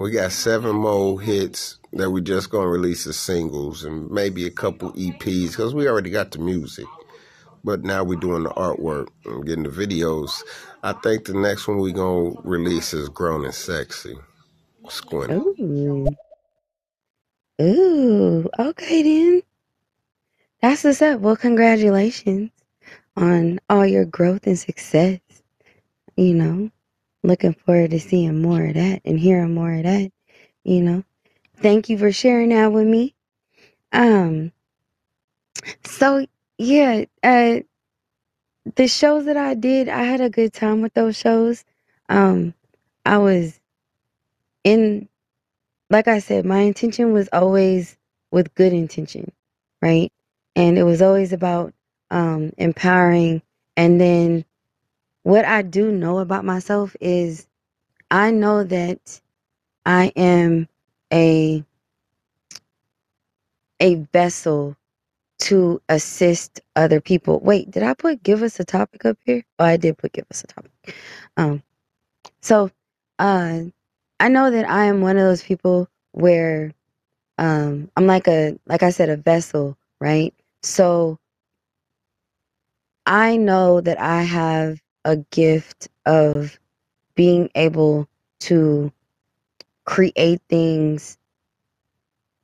We 0.00 0.12
got 0.12 0.32
seven 0.32 0.76
more 0.76 1.20
hits 1.20 1.78
that 1.94 2.10
we're 2.10 2.20
just 2.22 2.50
gonna 2.50 2.68
release 2.68 3.06
as 3.06 3.18
singles 3.18 3.84
and 3.84 4.10
maybe 4.10 4.46
a 4.46 4.50
couple 4.50 4.92
EPs 4.92 5.50
because 5.50 5.74
we 5.74 5.88
already 5.88 6.10
got 6.10 6.32
the 6.32 6.38
music. 6.40 6.86
But 7.64 7.84
now 7.84 8.04
we're 8.04 8.16
doing 8.20 8.44
the 8.44 8.50
artwork 8.50 9.08
and 9.26 9.46
getting 9.46 9.64
the 9.64 9.70
videos. 9.70 10.42
I 10.82 10.92
think 10.94 11.26
the 11.26 11.34
next 11.34 11.68
one 11.68 11.78
we're 11.78 11.92
gonna 11.94 12.34
release 12.44 12.94
is 12.94 13.08
Grown 13.08 13.44
and 13.44 13.54
Sexy. 13.54 14.16
Squinty. 14.88 15.34
Ooh. 15.34 16.16
Ooh. 17.62 18.50
Okay 18.58 19.02
then. 19.02 19.42
That's 20.62 20.84
what's 20.84 21.02
up. 21.02 21.20
Well, 21.20 21.36
congratulations 21.36 22.50
on 23.16 23.60
all 23.70 23.86
your 23.86 24.04
growth 24.06 24.46
and 24.46 24.58
success. 24.58 25.20
You 26.16 26.34
know, 26.34 26.70
looking 27.24 27.54
forward 27.54 27.92
to 27.92 28.00
seeing 28.00 28.42
more 28.42 28.64
of 28.66 28.74
that 28.74 29.02
and 29.04 29.18
hearing 29.20 29.54
more 29.54 29.72
of 29.74 29.84
that. 29.84 30.12
You 30.64 30.82
know, 30.82 31.04
thank 31.58 31.88
you 31.88 31.98
for 31.98 32.12
sharing 32.12 32.50
that 32.50 32.72
with 32.72 32.86
me. 32.86 33.14
Um, 33.92 34.52
so 35.84 36.26
yeah, 36.60 37.06
uh, 37.24 37.60
the 38.76 38.88
shows 38.88 39.26
that 39.26 39.36
I 39.36 39.54
did, 39.54 39.88
I 39.88 40.04
had 40.04 40.20
a 40.20 40.30
good 40.30 40.52
time 40.52 40.82
with 40.82 40.94
those 40.94 41.16
shows. 41.18 41.64
Um, 42.08 42.54
I 43.06 43.18
was 43.18 43.60
in, 44.64 45.08
like 45.90 46.08
I 46.08 46.20
said, 46.20 46.46
my 46.46 46.60
intention 46.60 47.12
was 47.12 47.28
always 47.32 47.96
with 48.32 48.54
good 48.54 48.72
intention, 48.72 49.32
right? 49.82 50.12
And 50.56 50.78
it 50.78 50.84
was 50.84 51.02
always 51.02 51.32
about 51.32 51.74
um, 52.10 52.52
empowering. 52.58 53.42
And 53.76 54.00
then 54.00 54.44
what 55.24 55.44
I 55.44 55.62
do 55.62 55.92
know 55.92 56.20
about 56.20 56.44
myself 56.44 56.96
is 57.00 57.46
I 58.10 58.30
know 58.32 58.64
that 58.64 59.20
I 59.86 60.12
am 60.16 60.68
a 61.12 61.64
a 63.80 63.94
vessel 64.12 64.76
to 65.40 65.82
assist 65.90 66.60
other 66.76 67.00
people. 67.00 67.40
Wait, 67.40 67.70
did 67.70 67.84
I 67.84 67.94
put 67.94 68.22
give 68.24 68.42
us 68.42 68.60
a 68.60 68.64
topic 68.64 69.06
up 69.06 69.18
here? 69.26 69.44
Oh, 69.60 69.66
I 69.66 69.78
did 69.78 69.98
put 69.98 70.12
give 70.14 70.26
us 70.30 70.44
a 70.44 70.48
topic. 70.48 70.72
Um, 71.36 71.62
so 72.42 72.70
uh, 73.18 73.60
I 74.20 74.28
know 74.28 74.50
that 74.50 74.68
I 74.70 74.86
am 74.86 75.02
one 75.02 75.16
of 75.18 75.24
those 75.24 75.42
people 75.44 75.88
where 76.12 76.72
um, 77.38 77.90
I'm 77.96 78.06
like 78.06 78.28
a 78.28 78.58
like 78.66 78.82
I 78.82 78.90
said 78.90 79.10
a 79.10 79.16
vessel, 79.18 79.78
right? 80.00 80.34
So 80.62 81.18
I 83.06 83.36
know 83.38 83.82
that 83.82 84.00
I 84.00 84.22
have 84.24 84.80
a 85.04 85.18
gift 85.32 85.88
of 86.06 86.58
being 87.16 87.50
able 87.56 88.08
to 88.42 88.92
create 89.86 90.42
things, 90.50 91.18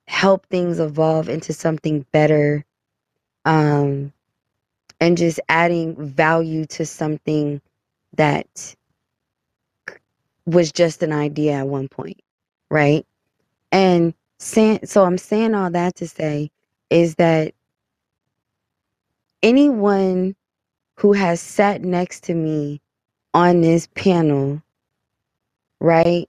help 0.09 0.47
things 0.49 0.81
evolve 0.81 1.31
into 1.31 1.55
something 1.55 2.07
better, 2.13 2.66
um, 3.47 4.13
and 5.01 5.19
just 5.19 5.41
adding 5.49 5.97
value 5.97 6.67
to 6.67 6.87
something 6.87 7.63
that 8.17 8.77
was 10.47 10.73
just 10.73 11.03
an 11.03 11.13
idea 11.13 11.55
at 11.55 11.69
one 11.69 11.89
point, 11.89 12.21
right? 12.71 13.07
And 13.73 14.15
so 14.85 15.05
I'm 15.05 15.19
saying 15.19 15.55
all 15.55 15.71
that 15.71 15.97
to 15.97 16.09
say 16.09 16.51
is 16.91 17.17
that 17.17 17.55
anyone 19.43 20.37
who 20.99 21.13
has 21.15 21.41
sat 21.41 21.83
next 21.83 22.25
to 22.25 22.35
me 22.35 22.81
on 23.35 23.63
this 23.63 23.89
panel, 23.95 24.63
right? 25.81 26.29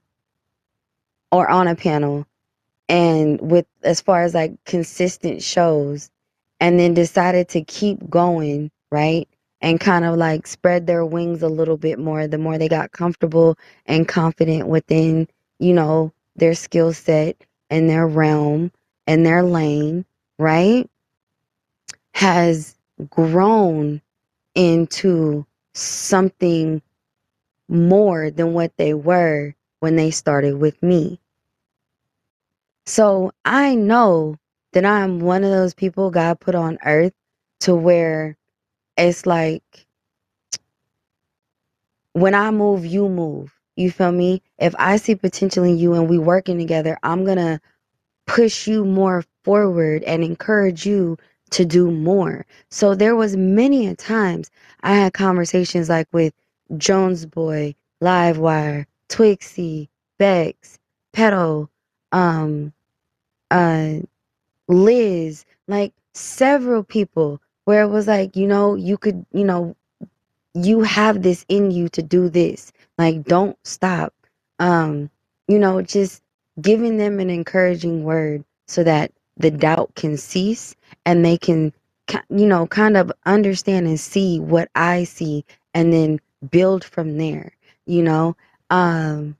Or 1.32 1.48
on 1.50 1.68
a 1.68 1.76
panel 1.76 2.26
and 2.88 3.40
with 3.40 3.66
as 3.84 4.00
far 4.02 4.22
as 4.24 4.34
like 4.34 4.54
consistent 4.66 5.42
shows 5.42 6.10
and 6.60 6.78
then 6.78 6.94
decided 6.94 7.48
to 7.50 7.62
keep 7.64 8.08
going, 8.10 8.70
right? 8.90 9.28
And 9.60 9.80
kind 9.80 10.04
of 10.04 10.16
like 10.16 10.46
spread 10.46 10.86
their 10.86 11.04
wings 11.04 11.42
a 11.42 11.48
little 11.48 11.76
bit 11.76 11.98
more 11.98 12.26
the 12.28 12.38
more 12.38 12.58
they 12.58 12.68
got 12.68 12.92
comfortable 12.92 13.58
and 13.86 14.08
confident 14.08 14.68
within, 14.68 15.28
you 15.58 15.74
know, 15.74 16.12
their 16.36 16.54
skill 16.54 16.92
set 16.92 17.36
and 17.70 17.90
their 17.90 18.06
realm 18.06 18.72
and 19.06 19.26
their 19.26 19.42
lane, 19.42 20.04
right? 20.38 20.88
Has 22.14 22.76
grown 23.10 24.02
into 24.54 25.46
something 25.74 26.82
more 27.68 28.30
than 28.30 28.54
what 28.54 28.72
they 28.76 28.94
were 28.94 29.54
when 29.80 29.96
they 29.96 30.10
started 30.10 30.58
with 30.58 30.82
me. 30.82 31.20
So 32.86 33.32
I 33.44 33.74
know 33.74 34.36
that 34.78 34.86
I'm 34.86 35.18
one 35.18 35.42
of 35.42 35.50
those 35.50 35.74
people 35.74 36.12
God 36.12 36.38
put 36.38 36.54
on 36.54 36.78
earth 36.84 37.12
to 37.60 37.74
where 37.74 38.36
it's 38.96 39.26
like 39.26 39.86
when 42.12 42.32
I 42.32 42.52
move, 42.52 42.86
you 42.86 43.08
move. 43.08 43.52
You 43.74 43.90
feel 43.90 44.12
me? 44.12 44.40
If 44.58 44.74
I 44.78 44.96
see 44.96 45.16
potential 45.16 45.64
in 45.64 45.78
you 45.78 45.94
and 45.94 46.08
we 46.08 46.16
working 46.18 46.58
together, 46.58 46.96
I'm 47.02 47.24
gonna 47.24 47.60
push 48.26 48.68
you 48.68 48.84
more 48.84 49.24
forward 49.44 50.04
and 50.04 50.22
encourage 50.22 50.86
you 50.86 51.18
to 51.50 51.64
do 51.64 51.90
more. 51.90 52.46
So 52.70 52.94
there 52.94 53.16
was 53.16 53.36
many 53.36 53.88
a 53.88 53.96
times 53.96 54.48
I 54.82 54.94
had 54.94 55.12
conversations 55.12 55.88
like 55.88 56.06
with 56.12 56.34
Jones 56.76 57.26
Boy, 57.26 57.74
Livewire, 58.00 58.86
Twixie, 59.08 59.88
Bex, 60.18 60.78
Petal, 61.12 61.68
um, 62.12 62.72
uh, 63.50 63.94
Liz, 64.68 65.46
like 65.68 65.94
several 66.14 66.84
people 66.84 67.40
where 67.66 67.82
it 67.84 67.88
was 67.88 68.08
like, 68.08 68.36
you 68.36 68.46
know, 68.48 68.76
you 68.76 68.98
could, 68.98 69.26
you 69.32 69.44
know, 69.44 69.76
you 70.54 70.82
have 70.82 71.22
this 71.22 71.44
in 71.48 71.70
you 71.70 71.88
to 71.90 72.02
do 72.02 72.28
this. 72.28 72.72
Like, 72.98 73.24
don't 73.24 73.58
stop. 73.64 74.14
Um, 74.58 75.10
you 75.48 75.58
know, 75.58 75.82
just 75.82 76.22
giving 76.60 76.98
them 76.98 77.20
an 77.20 77.30
encouraging 77.30 78.04
word 78.04 78.44
so 78.68 78.84
that 78.84 79.12
the 79.38 79.50
doubt 79.50 79.94
can 79.96 80.16
cease 80.16 80.76
and 81.06 81.24
they 81.24 81.38
can, 81.38 81.72
you 82.30 82.46
know, 82.46 82.66
kind 82.68 82.96
of 82.96 83.12
understand 83.26 83.86
and 83.86 84.00
see 84.00 84.40
what 84.40 84.70
I 84.76 85.04
see 85.04 85.44
and 85.74 85.92
then 85.92 86.20
build 86.50 86.84
from 86.84 87.18
there, 87.18 87.52
you 87.86 88.02
know? 88.02 88.36
Um, 88.70 89.36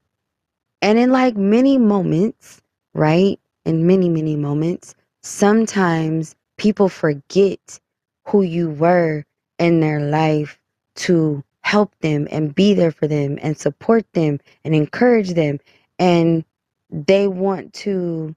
and 0.82 0.98
in 0.98 1.10
like 1.12 1.36
many 1.36 1.78
moments, 1.78 2.60
right? 2.94 3.38
In 3.64 3.86
many, 3.86 4.08
many 4.08 4.36
moments, 4.36 4.94
sometimes 5.28 6.34
people 6.56 6.88
forget 6.88 7.78
who 8.24 8.42
you 8.42 8.70
were 8.70 9.24
in 9.58 9.80
their 9.80 10.00
life 10.00 10.58
to 10.94 11.44
help 11.60 11.94
them 12.00 12.26
and 12.30 12.54
be 12.54 12.72
there 12.72 12.90
for 12.90 13.06
them 13.06 13.38
and 13.42 13.58
support 13.58 14.10
them 14.14 14.40
and 14.64 14.74
encourage 14.74 15.34
them. 15.34 15.60
And 15.98 16.44
they 16.90 17.28
want 17.28 17.74
to 17.74 18.34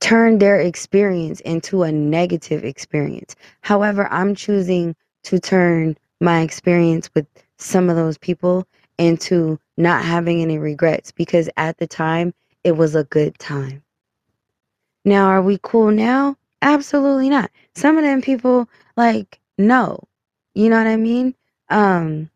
turn 0.00 0.38
their 0.38 0.58
experience 0.58 1.40
into 1.40 1.82
a 1.82 1.92
negative 1.92 2.64
experience. 2.64 3.36
However, 3.60 4.08
I'm 4.10 4.34
choosing 4.34 4.96
to 5.24 5.38
turn 5.38 5.98
my 6.20 6.40
experience 6.40 7.10
with 7.14 7.26
some 7.58 7.90
of 7.90 7.96
those 7.96 8.16
people 8.16 8.66
into 8.98 9.60
not 9.76 10.02
having 10.02 10.40
any 10.40 10.58
regrets 10.58 11.12
because 11.12 11.50
at 11.58 11.76
the 11.76 11.86
time 11.86 12.32
it 12.64 12.72
was 12.72 12.94
a 12.94 13.04
good 13.04 13.38
time. 13.38 13.82
Now, 15.06 15.28
are 15.28 15.40
we 15.40 15.58
cool 15.62 15.92
now? 15.92 16.36
Absolutely 16.62 17.30
not. 17.30 17.50
Some 17.76 17.96
of 17.96 18.02
them 18.02 18.20
people, 18.20 18.68
like, 18.96 19.40
no. 19.56 20.02
You 20.54 20.68
know 20.68 20.78
what 20.78 20.88
I 20.88 20.96
mean? 20.96 21.34
Um, 21.70 22.28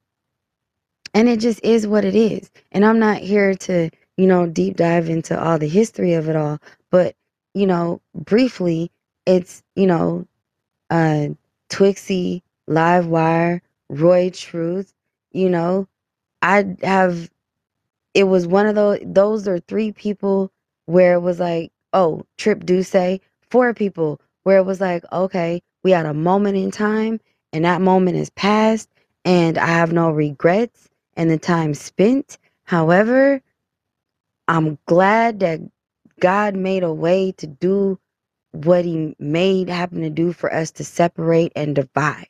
and 1.13 1.29
it 1.29 1.41
just 1.41 1.61
is 1.65 1.87
what 1.87 2.05
it 2.05 2.15
is. 2.15 2.51
And 2.71 2.85
I'm 2.85 3.01
not 3.01 3.19
here 3.19 3.55
to, 3.55 3.91
you 4.17 4.27
know, 4.27 4.47
deep 4.47 4.77
dive 4.77 5.11
into 5.11 5.39
all 5.43 5.59
the 5.59 5.69
history 5.69 6.15
of 6.15 6.29
it 6.29 6.37
all, 6.37 6.61
but, 6.91 7.17
you 7.55 7.67
know, 7.67 8.01
briefly, 8.15 8.93
it's, 9.27 9.65
you 9.75 9.89
know, 9.89 10.27
uh, 10.91 11.29
Twixie, 11.71 12.43
Livewire, 12.69 13.63
Roy 13.89 14.31
Truth, 14.31 14.95
you 15.33 15.51
know, 15.51 15.89
I 16.43 16.77
have, 16.83 17.31
it 18.15 18.25
was 18.25 18.47
one 18.47 18.67
of 18.67 18.77
those, 18.77 19.01
those 19.05 19.49
are 19.49 19.59
three 19.59 19.91
people 19.91 20.53
where 20.87 21.15
it 21.15 21.21
was 21.21 21.41
like, 21.41 21.73
oh, 21.93 22.25
Trip 22.39 22.65
Duce, 22.67 23.21
four 23.51 23.75
people 23.75 24.21
where 24.45 24.59
it 24.59 24.67
was 24.67 24.81
like, 24.81 25.05
okay, 25.13 25.63
we 25.85 25.91
had 25.93 26.07
a 26.07 26.15
moment 26.15 26.57
in 26.57 26.71
time 26.71 27.21
and 27.53 27.65
that 27.65 27.81
moment 27.83 28.17
is 28.17 28.31
past 28.31 28.89
and 29.25 29.59
I 29.59 29.67
have 29.67 29.93
no 29.93 30.11
regrets 30.11 30.89
and 31.17 31.31
the 31.31 31.39
time 31.39 31.75
spent. 31.75 32.39
However, 32.65 33.43
I'm 34.49 34.79
glad 34.87 35.41
that 35.41 35.61
God 36.21 36.57
made 36.57 36.83
a 36.85 36.93
way 36.93 37.33
to 37.39 37.47
do 37.47 37.99
what 38.53 38.85
he 38.85 39.15
made 39.19 39.69
happen 39.69 40.03
to 40.03 40.11
do 40.11 40.33
for 40.33 40.53
us 40.53 40.71
to 40.73 40.85
separate 40.85 41.53
and 41.57 41.75
divide, 41.77 42.29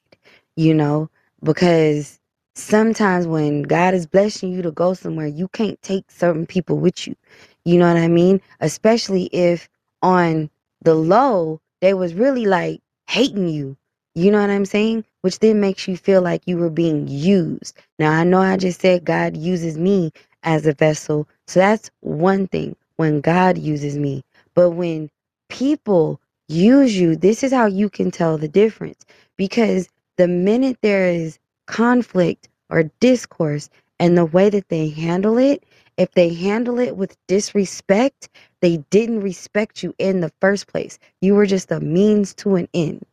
you 0.56 0.74
know, 0.74 1.10
because 1.42 2.18
sometimes 2.54 3.26
when 3.26 3.62
God 3.62 3.94
is 3.94 4.06
blessing 4.06 4.52
you 4.52 4.62
to 4.62 4.72
go 4.72 4.94
somewhere, 4.94 5.26
you 5.28 5.48
can't 5.48 5.80
take 5.82 6.10
certain 6.10 6.46
people 6.46 6.78
with 6.78 7.06
you. 7.06 7.16
You 7.64 7.78
know 7.78 7.88
what 7.88 7.96
I 8.02 8.08
mean? 8.08 8.40
Especially 8.60 9.24
if 9.26 9.68
on 10.02 10.50
the 10.82 10.94
low, 10.94 11.60
they 11.80 11.94
was 11.94 12.14
really 12.14 12.46
like 12.46 12.80
hating 13.08 13.48
you. 13.48 13.76
You 14.14 14.30
know 14.30 14.40
what 14.40 14.50
I'm 14.50 14.64
saying? 14.64 15.04
Which 15.22 15.38
then 15.38 15.60
makes 15.60 15.86
you 15.86 15.96
feel 15.96 16.22
like 16.22 16.42
you 16.46 16.56
were 16.56 16.70
being 16.70 17.06
used. 17.08 17.76
Now, 17.98 18.12
I 18.12 18.24
know 18.24 18.40
I 18.40 18.56
just 18.56 18.80
said 18.80 19.04
God 19.04 19.36
uses 19.36 19.78
me 19.78 20.12
as 20.42 20.66
a 20.66 20.72
vessel. 20.74 21.28
So 21.46 21.60
that's 21.60 21.90
one 22.00 22.48
thing 22.48 22.76
when 22.96 23.20
God 23.20 23.58
uses 23.58 23.96
me. 23.96 24.24
But 24.54 24.70
when 24.70 25.10
people 25.48 26.20
use 26.48 26.98
you, 26.98 27.16
this 27.16 27.42
is 27.42 27.52
how 27.52 27.66
you 27.66 27.90
can 27.90 28.10
tell 28.10 28.38
the 28.38 28.48
difference. 28.48 29.04
Because 29.36 29.88
the 30.16 30.28
minute 30.28 30.78
there 30.82 31.08
is 31.08 31.38
conflict 31.66 32.48
or 32.68 32.84
discourse 33.00 33.70
and 33.98 34.16
the 34.16 34.24
way 34.24 34.50
that 34.50 34.68
they 34.68 34.88
handle 34.88 35.38
it, 35.38 35.64
if 36.00 36.12
they 36.12 36.34
handle 36.34 36.80
it 36.80 36.96
with 36.96 37.16
disrespect, 37.28 38.30
they 38.62 38.78
didn't 38.90 39.20
respect 39.22 39.84
you 39.84 39.94
in 39.98 40.22
the 40.22 40.32
first 40.40 40.68
place. 40.68 40.98
You 41.22 41.36
were 41.36 41.46
just 41.46 41.72
a 41.72 41.80
means 41.80 42.34
to 42.36 42.56
an 42.56 42.68
end. 42.74 43.04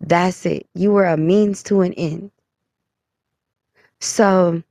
That's 0.00 0.46
it. 0.46 0.66
You 0.74 0.92
were 0.92 1.06
a 1.06 1.18
means 1.18 1.62
to 1.64 1.82
an 1.82 1.94
end. 1.94 2.32
So 4.00 4.62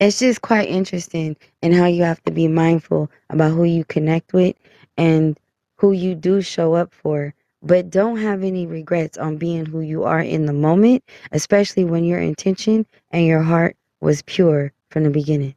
it's 0.00 0.20
just 0.20 0.42
quite 0.42 0.70
interesting 0.70 1.36
in 1.62 1.72
how 1.72 1.86
you 1.86 2.04
have 2.04 2.22
to 2.24 2.32
be 2.32 2.48
mindful 2.48 3.10
about 3.30 3.52
who 3.52 3.64
you 3.64 3.84
connect 3.84 4.34
with 4.34 4.56
and 4.98 5.38
who 5.78 5.92
you 5.92 6.14
do 6.16 6.42
show 6.42 6.74
up 6.74 6.94
for. 6.94 7.34
But 7.62 7.90
don't 7.90 8.18
have 8.18 8.44
any 8.44 8.66
regrets 8.66 9.18
on 9.18 9.38
being 9.38 9.66
who 9.66 9.82
you 9.82 10.04
are 10.04 10.20
in 10.20 10.46
the 10.46 10.54
moment, 10.54 11.04
especially 11.32 11.84
when 11.84 12.04
your 12.04 12.20
intention 12.20 12.86
and 13.12 13.26
your 13.26 13.42
heart 13.42 13.76
was 14.00 14.22
pure 14.22 14.72
from 14.90 15.04
the 15.04 15.10
beginning. 15.10 15.54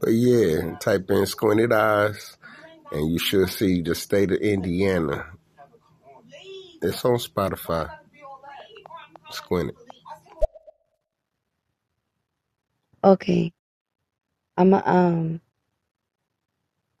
But 0.00 0.10
yeah, 0.10 0.76
type 0.78 1.10
in 1.10 1.26
squinted 1.26 1.72
eyes 1.72 2.36
and 2.92 3.12
you 3.12 3.18
should 3.18 3.48
see 3.50 3.82
the 3.82 3.94
state 3.94 4.32
of 4.32 4.38
Indiana. 4.38 5.26
It's 6.82 7.04
on 7.04 7.16
Spotify. 7.16 7.90
Squint 9.30 9.70
it. 9.70 9.76
Okay. 13.04 13.52
I'm 14.56 14.74
a, 14.74 14.82
um 14.86 15.40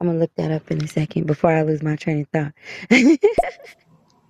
I'm 0.00 0.08
gonna 0.08 0.18
look 0.18 0.34
that 0.36 0.50
up 0.50 0.70
in 0.70 0.82
a 0.84 0.88
second 0.88 1.26
before 1.26 1.50
I 1.52 1.62
lose 1.62 1.82
my 1.82 1.96
train 1.96 2.22
of 2.22 2.28
thought. 2.28 2.52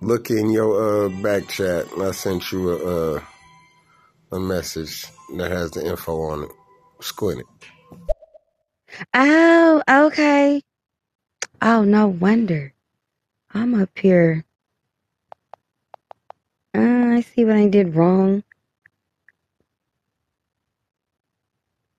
Look 0.01 0.29
in 0.29 0.51
your 0.51 1.05
uh, 1.07 1.09
back 1.09 1.49
chat. 1.49 1.85
I 1.99 2.11
sent 2.11 2.51
you 2.51 2.71
a 2.71 3.15
uh, 3.17 3.21
a 4.31 4.39
message 4.39 5.07
that 5.37 5.51
has 5.51 5.71
the 5.71 5.85
info 5.85 6.21
on 6.21 6.43
it. 6.43 6.51
Squint 7.01 7.41
it. 7.41 7.45
oh, 9.13 9.81
okay. 9.89 10.61
Oh, 11.61 11.83
no 11.83 12.07
wonder. 12.07 12.73
I'm 13.53 13.81
up 13.81 13.97
here. 13.97 14.45
Uh, 16.75 16.79
I 17.15 17.21
see 17.21 17.45
what 17.45 17.55
I 17.55 17.67
did 17.67 17.95
wrong. 17.95 18.43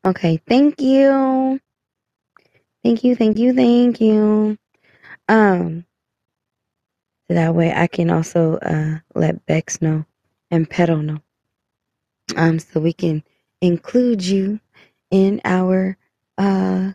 Okay, 0.04 0.40
thank 0.48 0.80
you. 0.80 1.60
Thank 2.82 3.04
you, 3.04 3.16
thank 3.16 3.38
you, 3.38 3.52
thank 3.54 4.00
you. 4.00 4.56
Um, 5.28 5.84
that 7.28 7.54
way 7.54 7.72
I 7.72 7.86
can 7.86 8.10
also 8.10 8.56
uh 8.56 8.98
let 9.14 9.44
Bex 9.46 9.82
know 9.82 10.04
and 10.50 10.68
Petal 10.68 10.98
know. 10.98 11.18
Um, 12.36 12.58
so 12.58 12.80
we 12.80 12.92
can 12.92 13.22
include 13.60 14.24
you 14.24 14.60
in 15.10 15.40
our 15.44 15.96
uh 16.38 16.92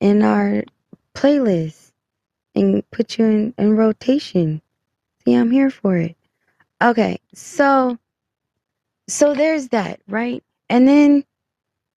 in 0.00 0.22
our 0.22 0.64
playlist 1.14 1.92
and 2.54 2.88
put 2.90 3.18
you 3.18 3.24
in, 3.26 3.54
in 3.58 3.76
rotation. 3.76 4.62
See, 5.24 5.34
I'm 5.34 5.50
here 5.50 5.70
for 5.70 5.96
it. 5.96 6.16
Okay, 6.82 7.20
so 7.34 7.98
so 9.08 9.34
there's 9.34 9.68
that, 9.68 10.00
right? 10.08 10.42
And 10.70 10.88
then 10.88 11.24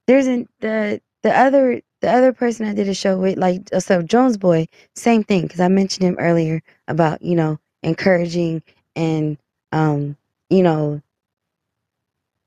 there's 0.07 0.27
an, 0.27 0.47
the 0.59 1.01
the 1.23 1.37
other 1.37 1.81
the 2.01 2.11
other 2.11 2.33
person 2.33 2.67
I 2.67 2.73
did 2.73 2.89
a 2.89 2.93
show 2.93 3.17
with, 3.17 3.37
like 3.37 3.69
so 3.79 4.01
Jones 4.01 4.37
Boy, 4.37 4.67
same 4.95 5.23
thing 5.23 5.43
because 5.43 5.61
I 5.61 5.69
mentioned 5.69 6.05
him 6.07 6.17
earlier 6.19 6.61
about 6.87 7.21
you 7.21 7.35
know 7.35 7.59
encouraging 7.83 8.63
and 8.95 9.37
um 9.71 10.17
you 10.49 10.63
know 10.63 11.01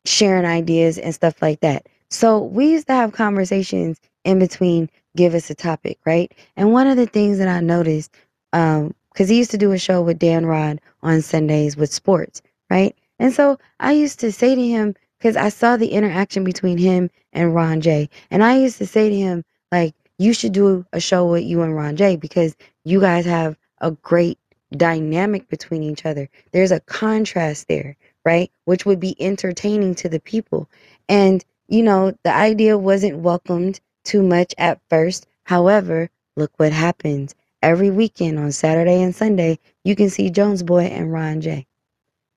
sharing 0.06 0.44
ideas 0.44 0.98
and 0.98 1.14
stuff 1.14 1.40
like 1.42 1.60
that. 1.60 1.86
So 2.10 2.40
we 2.40 2.70
used 2.70 2.86
to 2.86 2.94
have 2.94 3.12
conversations 3.12 4.00
in 4.24 4.38
between 4.38 4.88
give 5.16 5.34
us 5.34 5.50
a 5.50 5.54
topic, 5.54 5.98
right? 6.06 6.32
And 6.56 6.72
one 6.72 6.86
of 6.86 6.96
the 6.96 7.06
things 7.06 7.38
that 7.38 7.48
I 7.48 7.60
noticed, 7.60 8.14
um, 8.52 8.94
because 9.12 9.28
he 9.28 9.38
used 9.38 9.50
to 9.52 9.58
do 9.58 9.72
a 9.72 9.78
show 9.78 10.02
with 10.02 10.18
Dan 10.18 10.46
Rod 10.46 10.80
on 11.02 11.22
Sundays 11.22 11.76
with 11.76 11.92
sports, 11.92 12.42
right? 12.70 12.94
And 13.18 13.32
so 13.32 13.58
I 13.80 13.92
used 13.92 14.20
to 14.20 14.30
say 14.30 14.54
to 14.54 14.62
him, 14.62 14.94
because 15.18 15.36
I 15.36 15.48
saw 15.48 15.76
the 15.76 15.88
interaction 15.88 16.44
between 16.44 16.78
him 16.78 17.10
and 17.32 17.54
Ron 17.54 17.80
J. 17.80 18.08
And 18.30 18.44
I 18.44 18.58
used 18.58 18.78
to 18.78 18.86
say 18.86 19.08
to 19.08 19.16
him, 19.16 19.44
like, 19.72 19.94
you 20.18 20.32
should 20.32 20.52
do 20.52 20.84
a 20.92 21.00
show 21.00 21.26
with 21.26 21.44
you 21.44 21.62
and 21.62 21.74
Ron 21.74 21.96
J 21.96 22.16
because 22.16 22.56
you 22.84 23.00
guys 23.00 23.24
have 23.24 23.56
a 23.80 23.90
great 23.90 24.38
dynamic 24.76 25.48
between 25.48 25.82
each 25.82 26.04
other. 26.04 26.28
There's 26.52 26.72
a 26.72 26.80
contrast 26.80 27.68
there, 27.68 27.96
right? 28.26 28.52
Which 28.66 28.86
would 28.86 29.00
be 29.00 29.16
entertaining 29.22 29.96
to 29.96 30.10
the 30.10 30.20
people. 30.20 30.70
And, 31.08 31.44
you 31.68 31.84
know, 31.84 32.14
the 32.24 32.34
idea 32.34 32.78
wasn't 32.78 33.20
welcomed 33.20 33.80
too 34.04 34.22
much 34.24 34.54
at 34.58 34.80
first. 34.90 35.28
However, 35.44 36.10
look 36.36 36.52
what 36.58 36.72
happens. 36.72 37.36
Every 37.62 37.90
weekend 37.90 38.40
on 38.40 38.52
Saturday 38.52 39.02
and 39.02 39.16
Sunday, 39.16 39.60
you 39.84 39.96
can 39.96 40.10
see 40.10 40.30
Jones 40.30 40.64
Boy 40.64 40.84
and 40.86 41.12
Ron 41.12 41.42
J 41.42 41.66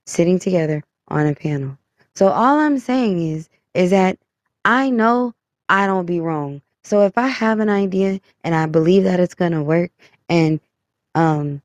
sitting 0.08 0.40
together 0.40 0.84
on 1.10 1.28
a 1.28 1.36
panel. 1.36 1.78
So 2.16 2.30
all 2.30 2.60
I'm 2.60 2.80
saying 2.80 3.22
is 3.22 3.50
is 3.76 3.92
that 3.92 4.20
I 4.66 4.92
know 4.92 5.34
I 5.70 5.88
don't 5.88 6.08
be 6.08 6.22
wrong. 6.22 6.62
So 6.84 7.04
if 7.06 7.18
I 7.18 7.28
have 7.28 7.62
an 7.62 7.70
idea 7.70 8.22
and 8.44 8.56
I 8.56 8.68
believe 8.68 9.06
that 9.06 9.22
it's 9.22 9.36
going 9.36 9.54
to 9.54 9.64
work 9.64 9.92
and 10.30 10.62
um 11.16 11.62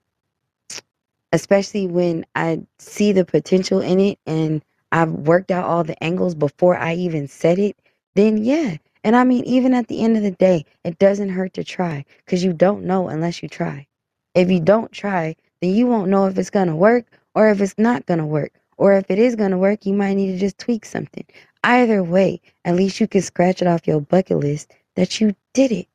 especially 1.35 1.89
when 1.89 2.25
I 2.37 2.63
see 2.79 3.11
the 3.11 3.25
potential 3.25 3.81
in 3.81 3.99
it 3.99 4.21
and 4.25 4.65
I've 4.93 5.11
worked 5.11 5.51
out 5.51 5.65
all 5.65 5.83
the 5.83 6.01
angles 6.03 6.37
before 6.37 6.77
I 6.77 6.95
even 6.95 7.27
said 7.27 7.59
it, 7.59 7.77
then 8.15 8.45
yeah. 8.45 8.77
And 9.03 9.17
I 9.17 9.25
mean, 9.25 9.43
even 9.45 9.75
at 9.75 9.89
the 9.89 10.01
end 10.01 10.17
of 10.17 10.23
the 10.23 10.31
day, 10.31 10.65
it 10.85 11.01
doesn't 11.01 11.31
hurt 11.31 11.53
to 11.55 11.65
try 11.65 12.05
because 12.25 12.45
you 12.45 12.53
don't 12.53 12.85
know 12.85 13.09
unless 13.09 13.43
you 13.43 13.49
try. 13.49 13.89
If 14.37 14.49
you 14.49 14.61
don't 14.61 14.93
try, 14.93 15.35
then 15.61 15.75
you 15.75 15.89
won't 15.89 16.09
know 16.09 16.27
if 16.27 16.39
it's 16.39 16.51
going 16.51 16.69
to 16.69 16.77
work 16.77 17.05
or 17.35 17.51
if 17.51 17.61
it's 17.61 17.75
not 17.79 18.07
going 18.07 18.21
to 18.21 18.27
work. 18.27 18.53
Or 18.77 18.93
if 18.93 19.11
it 19.11 19.19
is 19.19 19.35
going 19.35 19.51
to 19.51 19.59
work, 19.59 19.87
you 19.87 19.93
might 19.93 20.15
need 20.15 20.33
to 20.33 20.39
just 20.39 20.59
tweak 20.59 20.85
something. 20.85 21.25
Either 21.65 22.05
way, 22.05 22.41
at 22.65 22.77
least 22.77 23.01
you 23.01 23.09
can 23.09 23.23
scratch 23.23 23.61
it 23.61 23.67
off 23.69 23.89
your 23.89 24.01
bucket 24.01 24.39
list 24.39 24.73
that 24.95 25.21
you 25.21 25.35
did 25.53 25.73
it. 25.73 25.89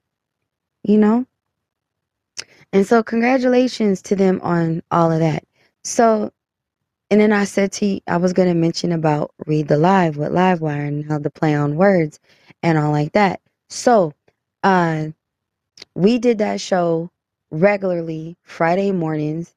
You 0.83 0.97
know? 0.97 1.25
And 2.73 2.85
so, 2.87 3.03
congratulations 3.03 4.01
to 4.03 4.15
them 4.15 4.39
on 4.43 4.83
all 4.91 5.11
of 5.11 5.19
that. 5.19 5.43
So, 5.83 6.31
and 7.11 7.21
then 7.21 7.31
I 7.33 7.45
said 7.45 7.71
to 7.73 7.85
you, 7.85 8.01
I 8.07 8.17
was 8.17 8.33
going 8.33 8.49
to 8.49 8.55
mention 8.55 8.91
about 8.91 9.33
Read 9.47 9.67
the 9.67 9.77
Live 9.77 10.17
with 10.17 10.31
Livewire 10.31 10.87
and 10.87 11.05
how 11.05 11.19
the 11.19 11.31
play 11.31 11.55
on 11.55 11.77
words 11.77 12.19
and 12.63 12.77
all 12.77 12.91
like 12.91 13.13
that. 13.13 13.41
So, 13.69 14.13
uh, 14.63 15.07
we 15.95 16.19
did 16.19 16.37
that 16.39 16.61
show 16.61 17.09
regularly 17.51 18.37
Friday 18.43 18.91
mornings, 18.91 19.53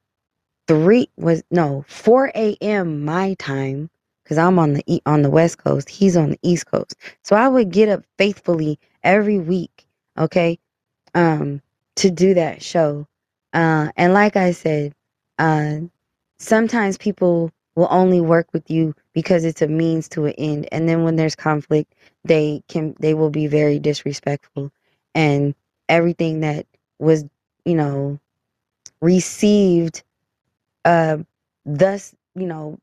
three 0.67 1.09
was 1.17 1.43
no 1.51 1.85
4 1.87 2.31
a.m. 2.35 3.03
my 3.05 3.35
time 3.35 3.89
because 4.23 4.37
I'm 4.37 4.59
on 4.59 4.73
the 4.75 5.01
on 5.05 5.21
the 5.21 5.29
west 5.29 5.57
coast. 5.59 5.89
He's 5.89 6.17
on 6.17 6.31
the 6.31 6.39
east 6.43 6.67
coast, 6.67 6.95
so 7.23 7.35
I 7.35 7.47
would 7.47 7.71
get 7.71 7.89
up 7.89 8.03
faithfully 8.17 8.79
every 9.03 9.39
week. 9.39 9.87
Okay, 10.17 10.59
um, 11.15 11.61
to 11.97 12.11
do 12.11 12.33
that 12.35 12.63
show. 12.63 13.07
Uh, 13.53 13.91
and 13.97 14.13
like 14.13 14.35
I 14.35 14.51
said, 14.51 14.93
uh, 15.39 15.77
sometimes 16.39 16.97
people 16.97 17.51
will 17.75 17.87
only 17.89 18.21
work 18.21 18.47
with 18.53 18.69
you 18.69 18.95
because 19.13 19.45
it's 19.45 19.61
a 19.61 19.67
means 19.67 20.07
to 20.09 20.25
an 20.25 20.33
end. 20.33 20.67
And 20.71 20.87
then 20.89 21.03
when 21.03 21.15
there's 21.15 21.35
conflict, 21.35 21.93
they 22.23 22.63
can 22.67 22.95
they 22.99 23.13
will 23.13 23.29
be 23.29 23.47
very 23.47 23.79
disrespectful 23.79 24.71
and 25.15 25.55
everything 25.89 26.41
that 26.41 26.65
was, 26.99 27.25
you 27.65 27.75
know, 27.75 28.19
received 29.01 30.03
uh 30.85 31.17
thus, 31.65 32.15
you 32.35 32.47
know, 32.47 32.77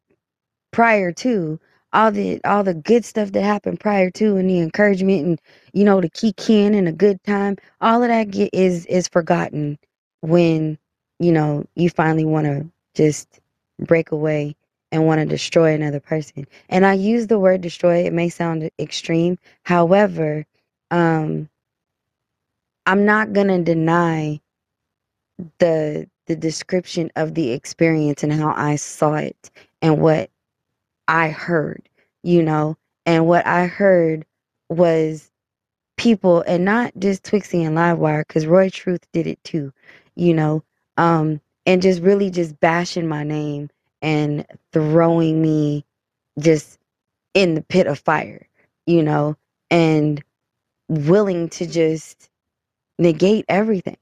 prior 0.72 1.12
to 1.12 1.61
all 1.93 2.12
the 2.12 2.41
all 2.45 2.64
the 2.64 2.74
good 2.74 3.05
stuff 3.05 3.32
that 3.32 3.43
happened 3.43 3.80
prior 3.80 4.11
to 4.12 4.36
and 4.36 4.51
the 4.51 4.61
encouragement 4.61 5.26
and 5.26 5.43
you 5.74 5.84
know 5.84 6.01
the 6.01 6.11
key 6.11 6.32
kin 6.34 6.74
and 6.74 6.88
a 6.88 6.93
good 6.93 7.22
time 7.24 7.57
all 7.82 8.03
of 8.03 8.09
that 8.11 8.30
get, 8.30 8.51
is 8.55 8.86
is 8.86 9.09
forgotten 9.09 9.78
when 10.22 10.78
you 11.20 11.32
know 11.32 11.64
you 11.76 11.91
finally 11.91 12.26
want 12.26 12.47
to 12.47 12.66
just 12.95 13.41
break 13.80 14.12
away 14.12 14.57
and 14.93 15.07
want 15.07 15.20
to 15.20 15.26
destroy 15.26 15.74
another 15.74 16.01
person. 16.01 16.47
And 16.70 16.86
i 16.86 16.95
use 16.95 17.28
the 17.28 17.41
word 17.41 17.62
destroy 17.62 18.07
it 18.07 18.14
may 18.14 18.30
sound 18.30 18.70
extreme 18.80 19.38
however 19.64 20.47
um 20.93 21.49
i'm 22.86 23.05
not 23.07 23.32
to 23.49 23.62
deny 23.62 24.41
the 25.61 26.09
the 26.26 26.36
description 26.36 27.11
of 27.16 27.34
the 27.34 27.53
experience 27.53 28.22
and 28.24 28.32
how 28.32 28.55
i 28.57 28.76
saw 28.76 29.14
it 29.14 29.51
and 29.82 30.01
what 30.01 30.30
I 31.11 31.30
heard, 31.30 31.88
you 32.24 32.42
know, 32.44 32.78
and 33.06 33.28
what 33.28 33.46
I 33.46 33.66
heard 33.66 34.26
was 34.70 35.30
people, 35.98 36.42
and 36.42 36.64
not 36.64 36.92
just 36.98 37.24
Twixie 37.24 37.66
and 37.66 37.76
Livewire, 37.76 38.26
because 38.26 38.46
Roy 38.46 38.70
Truth 38.70 39.06
did 39.12 39.26
it 39.28 39.42
too, 39.44 39.72
you 40.16 40.34
know, 40.34 40.64
um, 40.98 41.40
and 41.66 41.82
just 41.82 42.02
really 42.02 42.30
just 42.30 42.61
bashing 42.61 43.08
my 43.08 43.24
name 43.24 43.70
and 44.02 44.46
throwing 44.72 45.42
me 45.42 45.86
just 46.40 46.78
in 47.34 47.54
the 47.54 47.62
pit 47.62 47.88
of 47.88 48.00
fire, 48.00 48.48
you 48.86 49.02
know, 49.02 49.36
and 49.70 50.24
willing 50.88 51.48
to 51.50 51.66
just 51.66 52.30
negate 52.98 53.44
everything. 53.48 53.98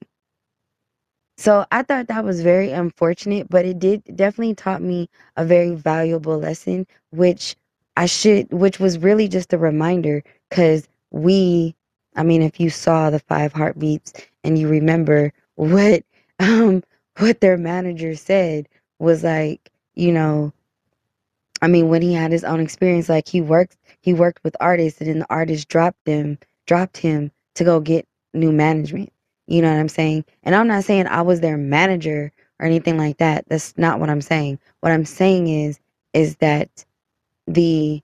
So 1.39 1.65
I 1.71 1.85
thought 1.85 2.09
that 2.09 2.25
was 2.25 2.43
very 2.43 2.73
unfortunate, 2.73 3.49
but 3.49 3.65
it 3.65 3.79
did 3.79 4.03
definitely 4.17 4.57
taught 4.57 4.83
me 4.83 5.09
a 5.37 5.45
very 5.45 5.71
valuable 5.77 6.37
lesson, 6.37 6.85
which 7.11 7.55
I 7.97 8.07
should, 8.07 8.53
which 8.53 8.81
was 8.81 8.99
really 8.99 9.29
just 9.29 9.53
a 9.53 9.59
reminder 9.59 10.25
because 10.51 10.89
we, 11.13 11.77
I 12.17 12.25
mean, 12.25 12.43
if 12.43 12.59
you 12.59 12.71
saw 12.71 13.11
the 13.11 13.21
five 13.21 13.53
heartbeats 13.53 14.13
and 14.43 14.59
you 14.59 14.67
remember 14.69 15.33
what, 15.55 16.03
um, 16.41 16.83
what 17.19 17.41
their 17.41 17.57
manager 17.57 18.17
said 18.17 18.69
was 18.99 19.23
like, 19.23 19.71
you 19.95 20.11
know, 20.11 20.53
I 21.63 21.69
mean, 21.69 21.89
when 21.89 22.03
he 22.03 22.15
had 22.15 22.33
his 22.33 22.43
own 22.43 22.59
experience, 22.59 23.09
like 23.09 23.29
he 23.29 23.41
worked, 23.41 23.77
he 24.01 24.13
worked 24.13 24.43
with 24.43 24.57
artists 24.59 25.01
and 25.01 25.09
then 25.09 25.21
the 25.21 25.27
artist 25.31 25.69
dropped 25.69 26.05
them, 26.05 26.39
dropped 26.67 26.97
him 26.97 27.31
to 27.55 27.63
go 27.63 27.79
get 27.79 28.09
new 28.35 28.51
management. 28.51 29.13
You 29.49 29.63
know 29.63 29.73
what 29.73 29.81
I'm 29.81 29.89
saying? 29.89 30.27
And 30.45 30.55
I'm 30.55 30.69
not 30.69 30.85
saying 30.85 31.09
I 31.09 31.23
was 31.23 31.41
their 31.41 31.57
manager 31.59 32.33
or 32.61 32.67
anything 32.67 32.99
like 32.99 33.19
that. 33.19 33.47
That's 33.49 33.77
not 33.79 33.99
what 33.99 34.11
I'm 34.11 34.21
saying. 34.21 34.61
What 34.81 34.93
I'm 34.93 35.07
saying 35.07 35.49
is 35.49 35.81
is 36.15 36.37
that 36.37 36.85
the 37.47 38.03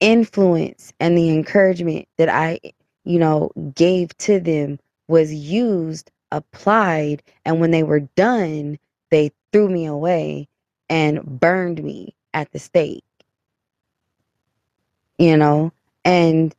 influence 0.00 0.92
and 1.00 1.18
the 1.18 1.30
encouragement 1.30 2.08
that 2.18 2.30
I, 2.30 2.60
you 3.04 3.18
know, 3.18 3.50
gave 3.74 4.16
to 4.18 4.40
them 4.40 4.78
was 5.08 5.34
used, 5.34 6.10
applied, 6.32 7.22
and 7.44 7.60
when 7.60 7.72
they 7.72 7.82
were 7.82 8.00
done, 8.00 8.78
they 9.10 9.32
threw 9.52 9.68
me 9.68 9.86
away 9.86 10.48
and 10.88 11.22
burned 11.40 11.82
me 11.84 12.14
at 12.34 12.52
the 12.52 12.58
stake. 12.58 13.04
You 15.18 15.36
know, 15.36 15.72
and 16.04 16.54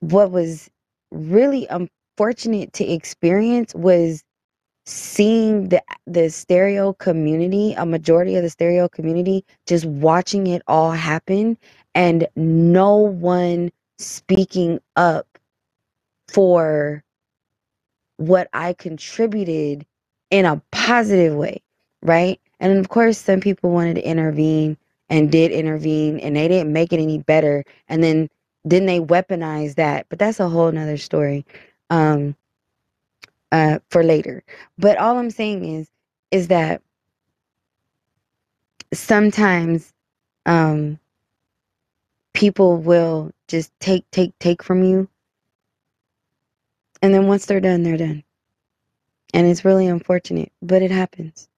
what 0.00 0.30
was 0.30 0.70
really 1.10 1.66
um, 1.70 1.88
fortunate 2.16 2.72
to 2.74 2.84
experience 2.84 3.74
was 3.74 4.24
seeing 4.86 5.68
the 5.68 5.82
the 6.06 6.30
stereo 6.30 6.92
community, 6.94 7.74
a 7.74 7.86
majority 7.86 8.36
of 8.36 8.42
the 8.42 8.50
stereo 8.50 8.88
community, 8.88 9.44
just 9.66 9.84
watching 9.86 10.46
it 10.48 10.62
all 10.68 10.92
happen 10.92 11.56
and 11.94 12.26
no 12.36 12.96
one 12.96 13.70
speaking 13.98 14.80
up 14.96 15.26
for 16.28 17.04
what 18.18 18.48
I 18.54 18.74
contributed 18.74 19.86
in 20.30 20.44
a 20.46 20.62
positive 20.72 21.34
way, 21.34 21.62
right? 22.02 22.40
And 22.60 22.78
of 22.78 22.88
course, 22.90 23.18
some 23.18 23.40
people 23.40 23.70
wanted 23.70 23.94
to 23.96 24.08
intervene 24.08 24.78
and 25.10 25.32
did 25.32 25.52
intervene 25.52 26.20
and 26.20 26.36
they 26.36 26.48
didn't 26.48 26.72
make 26.72 26.92
it 26.92 27.00
any 27.00 27.18
better. 27.18 27.64
And 27.88 28.02
then 28.04 28.28
then 28.66 28.86
they 28.86 29.00
weaponized 29.00 29.76
that. 29.76 30.06
But 30.10 30.18
that's 30.20 30.40
a 30.40 30.48
whole 30.48 30.72
nother 30.72 30.96
story 30.98 31.44
um, 31.90 32.36
uh, 33.52 33.78
for 33.90 34.02
later. 34.02 34.42
But 34.78 34.98
all 34.98 35.18
I'm 35.18 35.30
saying 35.30 35.64
is, 35.64 35.88
is 36.30 36.48
that 36.48 36.82
sometimes 38.92 39.92
um, 40.46 40.98
people 42.32 42.76
will 42.78 43.32
just 43.48 43.72
take, 43.80 44.10
take, 44.10 44.38
take 44.38 44.62
from 44.62 44.82
you. 44.82 45.08
And 47.02 47.12
then 47.12 47.26
once 47.26 47.46
they're 47.46 47.60
done, 47.60 47.82
they're 47.82 47.96
done. 47.96 48.24
And 49.32 49.46
it's 49.46 49.64
really 49.64 49.86
unfortunate, 49.86 50.52
but 50.62 50.82
it 50.82 50.90
happens. 50.90 51.48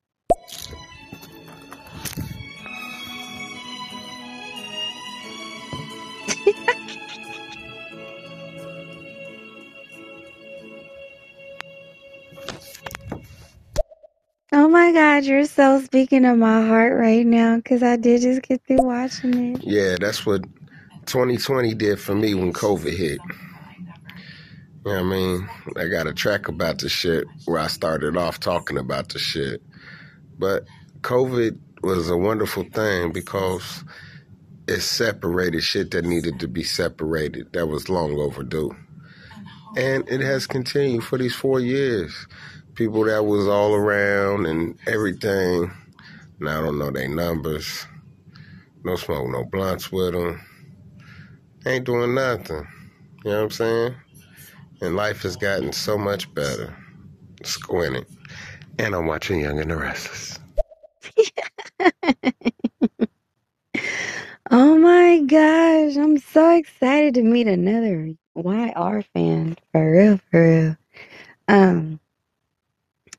Oh 14.52 14.68
my 14.68 14.92
God, 14.92 15.24
you're 15.24 15.44
so 15.44 15.80
speaking 15.82 16.22
to 16.22 16.36
my 16.36 16.64
heart 16.66 16.96
right 16.98 17.26
now 17.26 17.56
because 17.56 17.82
I 17.82 17.96
did 17.96 18.22
just 18.22 18.42
get 18.42 18.62
through 18.66 18.82
watching 18.82 19.56
it. 19.56 19.64
Yeah, 19.64 19.96
that's 20.00 20.24
what 20.24 20.42
2020 21.06 21.74
did 21.74 21.98
for 21.98 22.14
me 22.14 22.34
when 22.34 22.52
COVID 22.52 22.96
hit. 22.96 23.20
You 24.84 24.92
know 24.92 24.92
what 24.92 24.98
I 24.98 25.02
mean? 25.02 25.48
I 25.76 25.88
got 25.88 26.06
a 26.06 26.14
track 26.14 26.46
about 26.46 26.78
the 26.78 26.88
shit 26.88 27.26
where 27.44 27.58
I 27.58 27.66
started 27.66 28.16
off 28.16 28.38
talking 28.38 28.78
about 28.78 29.08
the 29.08 29.18
shit. 29.18 29.62
But 30.38 30.64
COVID 31.00 31.58
was 31.82 32.08
a 32.08 32.16
wonderful 32.16 32.64
thing 32.64 33.12
because 33.12 33.84
it 34.68 34.80
separated 34.80 35.62
shit 35.62 35.90
that 35.90 36.04
needed 36.04 36.40
to 36.40 36.48
be 36.48 36.62
separated 36.62 37.52
that 37.52 37.66
was 37.66 37.88
long 37.88 38.16
overdue. 38.18 38.74
And 39.76 40.08
it 40.08 40.20
has 40.20 40.46
continued 40.46 41.04
for 41.04 41.18
these 41.18 41.34
four 41.34 41.60
years. 41.60 42.28
People 42.76 43.04
that 43.04 43.24
was 43.24 43.48
all 43.48 43.74
around 43.74 44.46
and 44.46 44.78
everything. 44.86 45.72
Now 46.38 46.60
I 46.60 46.62
don't 46.62 46.78
know 46.78 46.90
their 46.90 47.08
numbers. 47.08 47.86
No 48.84 48.96
smoke, 48.96 49.28
no 49.28 49.44
blunts 49.44 49.90
with 49.90 50.12
them. 50.12 50.40
Ain't 51.66 51.86
doing 51.86 52.14
nothing. 52.14 52.66
You 53.24 53.30
know 53.30 53.36
what 53.38 53.44
I'm 53.44 53.50
saying? 53.50 53.94
And 54.82 54.94
life 54.94 55.22
has 55.22 55.36
gotten 55.36 55.72
so 55.72 55.96
much 55.96 56.32
better. 56.34 56.76
Squinting. 57.42 58.04
And 58.78 58.94
I'm 58.94 59.06
watching 59.06 59.40
Young 59.40 59.58
and 59.58 59.70
the 59.70 59.76
Restless. 59.76 60.38
Oh 64.48 64.78
my 64.78 65.22
gosh, 65.22 65.96
I'm 65.96 66.18
so 66.18 66.56
excited 66.56 67.14
to 67.14 67.22
meet 67.22 67.48
another 67.48 68.14
YR 68.36 69.02
fan. 69.12 69.56
For 69.72 69.90
real, 69.90 70.20
for 70.30 70.40
real. 70.40 70.76
Um 71.48 71.98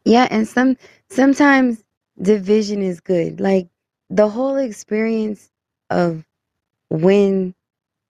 yeah, 0.07 0.27
and 0.31 0.47
some 0.47 0.77
sometimes 1.11 1.83
division 2.21 2.83
is 2.83 3.01
good. 3.01 3.41
Like 3.41 3.69
the 4.11 4.29
whole 4.29 4.57
experience 4.57 5.51
of 5.91 6.25
when 6.89 7.55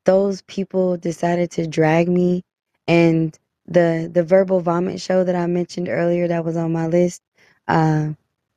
those 0.06 0.42
people 0.44 0.98
decided 0.98 1.52
to 1.52 1.68
drag 1.68 2.08
me 2.08 2.44
and 2.88 3.38
the 3.66 4.10
the 4.12 4.24
verbal 4.24 4.60
vomit 4.60 5.00
show 5.00 5.24
that 5.24 5.36
I 5.36 5.46
mentioned 5.48 5.88
earlier 5.90 6.28
that 6.28 6.44
was 6.44 6.58
on 6.58 6.72
my 6.72 6.88
list, 6.88 7.22
uh, 7.68 8.10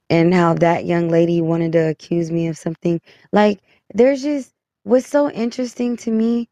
and 0.09 0.35
how 0.35 0.55
that 0.55 0.85
young 0.85 1.09
lady 1.09 1.41
wanted 1.41 1.73
to 1.73 1.89
accuse 1.89 2.31
me 2.31 2.47
of 2.49 2.57
something. 2.57 3.01
Like 3.33 3.61
there's 3.93 4.23
just 4.23 4.53
what's 4.83 5.07
so 5.07 5.31
interesting 5.31 5.97
to 5.99 6.11
me 6.11 6.49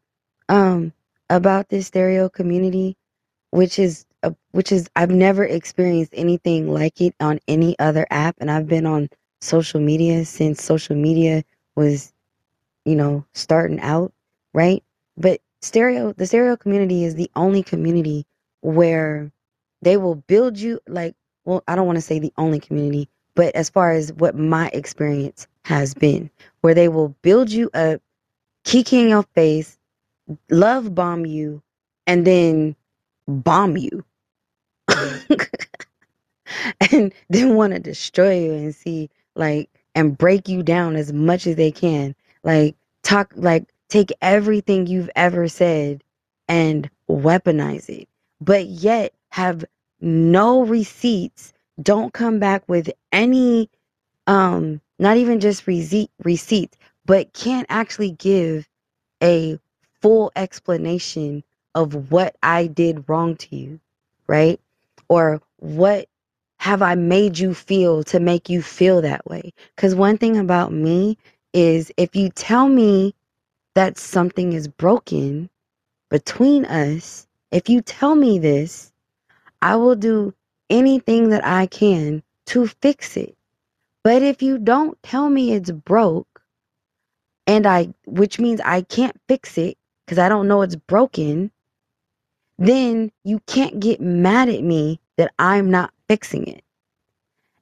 um 0.50 0.92
about 1.30 1.68
this 1.70 1.88
stereo 1.88 2.30
community, 2.30 2.96
which 3.52 3.78
is 3.80 4.06
which 4.52 4.72
is 4.72 4.88
I've 4.96 5.10
never 5.10 5.44
experienced 5.44 6.12
anything 6.16 6.72
like 6.72 7.00
it 7.00 7.14
on 7.20 7.40
any 7.48 7.78
other 7.78 8.06
app, 8.10 8.36
and 8.40 8.50
I've 8.50 8.68
been 8.68 8.86
on 8.86 9.08
social 9.40 9.80
media 9.80 10.24
since 10.24 10.62
social 10.62 10.96
media 10.96 11.44
was, 11.76 12.12
you 12.84 12.96
know, 12.96 13.24
starting 13.34 13.80
out, 13.80 14.12
right? 14.54 14.82
But 15.16 15.40
stereo, 15.62 16.12
the 16.12 16.26
stereo 16.26 16.56
community 16.56 17.04
is 17.04 17.14
the 17.14 17.30
only 17.36 17.62
community 17.62 18.26
where 18.62 19.30
they 19.82 19.96
will 19.96 20.16
build 20.16 20.58
you 20.58 20.80
like. 20.88 21.14
Well, 21.44 21.64
I 21.68 21.76
don't 21.76 21.86
want 21.86 21.96
to 21.96 22.02
say 22.02 22.18
the 22.18 22.32
only 22.36 22.60
community, 22.60 23.08
but 23.34 23.54
as 23.54 23.70
far 23.70 23.92
as 23.92 24.12
what 24.14 24.36
my 24.36 24.68
experience 24.74 25.46
has 25.64 25.94
been, 25.94 26.30
where 26.60 26.74
they 26.74 26.88
will 26.88 27.10
build 27.22 27.50
you 27.50 27.70
up, 27.74 28.02
kiki 28.64 29.00
in 29.00 29.08
your 29.08 29.22
face, 29.34 29.78
love 30.50 30.94
bomb 30.94 31.26
you, 31.26 31.62
and 32.06 32.26
then 32.26 32.76
bomb 33.28 33.76
you. 33.76 34.04
and 36.92 37.12
then 37.28 37.54
want 37.54 37.72
to 37.72 37.78
destroy 37.78 38.40
you 38.40 38.52
and 38.52 38.74
see 38.74 39.10
like 39.34 39.68
and 39.94 40.18
break 40.18 40.48
you 40.48 40.62
down 40.62 40.96
as 40.96 41.12
much 41.12 41.46
as 41.46 41.56
they 41.56 41.70
can. 41.70 42.14
Like 42.44 42.76
talk 43.02 43.32
like 43.36 43.64
take 43.88 44.12
everything 44.22 44.86
you've 44.86 45.10
ever 45.16 45.48
said 45.48 46.02
and 46.48 46.88
weaponize 47.08 47.88
it. 47.88 48.08
But 48.40 48.66
yet 48.66 49.12
have 49.30 49.64
no 50.00 50.64
receipts. 50.64 51.52
Don't 51.82 52.12
come 52.12 52.38
back 52.38 52.62
with 52.68 52.90
any 53.12 53.70
um 54.26 54.80
not 54.98 55.16
even 55.16 55.40
just 55.40 55.66
receipt 55.66 56.10
receipts 56.22 56.76
but 57.06 57.32
can't 57.32 57.66
actually 57.70 58.10
give 58.12 58.68
a 59.22 59.58
full 60.02 60.30
explanation 60.36 61.42
of 61.74 62.10
what 62.10 62.36
I 62.42 62.66
did 62.66 63.08
wrong 63.08 63.36
to 63.36 63.56
you 63.56 63.80
right 64.26 64.60
or 65.08 65.40
what 65.58 66.08
have 66.58 66.82
I 66.82 66.94
made 66.94 67.38
you 67.38 67.54
feel 67.54 68.02
to 68.04 68.20
make 68.20 68.48
you 68.48 68.62
feel 68.62 69.00
that 69.02 69.26
way? 69.26 69.52
Because 69.76 69.94
one 69.94 70.18
thing 70.18 70.36
about 70.36 70.72
me 70.72 71.18
is 71.52 71.92
if 71.96 72.14
you 72.16 72.30
tell 72.30 72.68
me 72.68 73.14
that 73.74 73.98
something 73.98 74.52
is 74.52 74.68
broken 74.68 75.48
between 76.10 76.64
us, 76.64 77.26
if 77.52 77.68
you 77.68 77.80
tell 77.80 78.14
me 78.14 78.38
this, 78.38 78.92
I 79.62 79.76
will 79.76 79.96
do 79.96 80.34
anything 80.70 81.30
that 81.30 81.44
I 81.44 81.66
can 81.66 82.22
to 82.46 82.66
fix 82.66 83.16
it. 83.16 83.36
But 84.04 84.22
if 84.22 84.42
you 84.42 84.58
don't 84.58 85.00
tell 85.02 85.30
me 85.30 85.52
it's 85.52 85.70
broke, 85.70 86.42
and 87.46 87.66
I, 87.66 87.94
which 88.06 88.38
means 88.38 88.60
I 88.64 88.82
can't 88.82 89.18
fix 89.28 89.58
it 89.58 89.76
because 90.04 90.18
I 90.18 90.28
don't 90.28 90.48
know 90.48 90.62
it's 90.62 90.76
broken, 90.76 91.50
then 92.58 93.12
you 93.24 93.40
can't 93.46 93.80
get 93.80 94.00
mad 94.00 94.48
at 94.48 94.62
me 94.62 95.00
that 95.16 95.32
I'm 95.38 95.70
not 95.70 95.92
fixing 96.08 96.46
it. 96.48 96.64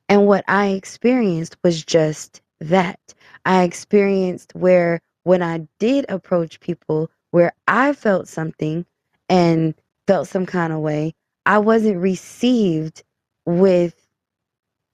And 0.08 0.26
what 0.26 0.44
I 0.48 0.68
experienced 0.68 1.56
was 1.64 1.84
just 1.84 2.40
that. 2.60 3.00
I 3.44 3.62
experienced 3.64 4.54
where 4.54 5.00
when 5.24 5.42
I 5.42 5.66
did 5.78 6.06
approach 6.08 6.60
people 6.60 7.10
where 7.32 7.52
I 7.68 7.92
felt 7.92 8.28
something 8.28 8.86
and 9.28 9.74
felt 10.06 10.28
some 10.28 10.46
kind 10.46 10.72
of 10.72 10.80
way, 10.80 11.14
I 11.46 11.58
wasn't 11.58 11.98
received 11.98 13.02
with 13.44 13.94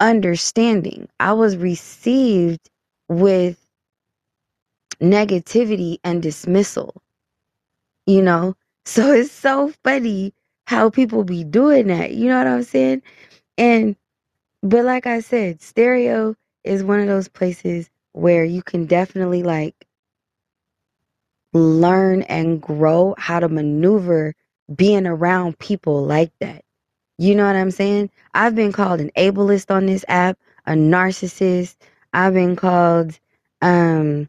understanding. 0.00 1.08
I 1.20 1.32
was 1.34 1.56
received 1.56 2.70
with 3.08 3.58
negativity 5.00 5.98
and 6.04 6.22
dismissal, 6.22 7.02
you 8.06 8.22
know? 8.22 8.54
So 8.84 9.12
it's 9.12 9.32
so 9.32 9.72
funny 9.84 10.34
how 10.66 10.90
people 10.90 11.24
be 11.24 11.44
doing 11.44 11.88
that. 11.88 12.12
You 12.14 12.28
know 12.28 12.38
what 12.38 12.46
I'm 12.46 12.62
saying? 12.64 13.02
And 13.58 13.96
but 14.62 14.84
like 14.84 15.06
I 15.06 15.20
said, 15.20 15.62
stereo 15.62 16.36
is 16.64 16.84
one 16.84 17.00
of 17.00 17.08
those 17.08 17.28
places 17.28 17.90
where 18.12 18.44
you 18.44 18.62
can 18.62 18.86
definitely 18.86 19.42
like 19.42 19.86
learn 21.54 22.22
and 22.22 22.62
grow 22.62 23.14
how 23.18 23.40
to 23.40 23.48
maneuver 23.48 24.34
being 24.74 25.06
around 25.06 25.58
people 25.58 26.04
like 26.04 26.32
that. 26.40 26.64
You 27.18 27.34
know 27.34 27.46
what 27.46 27.56
I'm 27.56 27.70
saying? 27.70 28.10
I've 28.34 28.54
been 28.54 28.72
called 28.72 29.00
an 29.00 29.10
ableist 29.16 29.74
on 29.74 29.86
this 29.86 30.04
app, 30.08 30.38
a 30.66 30.72
narcissist. 30.72 31.76
I've 32.12 32.34
been 32.34 32.56
called 32.56 33.18
um 33.62 34.28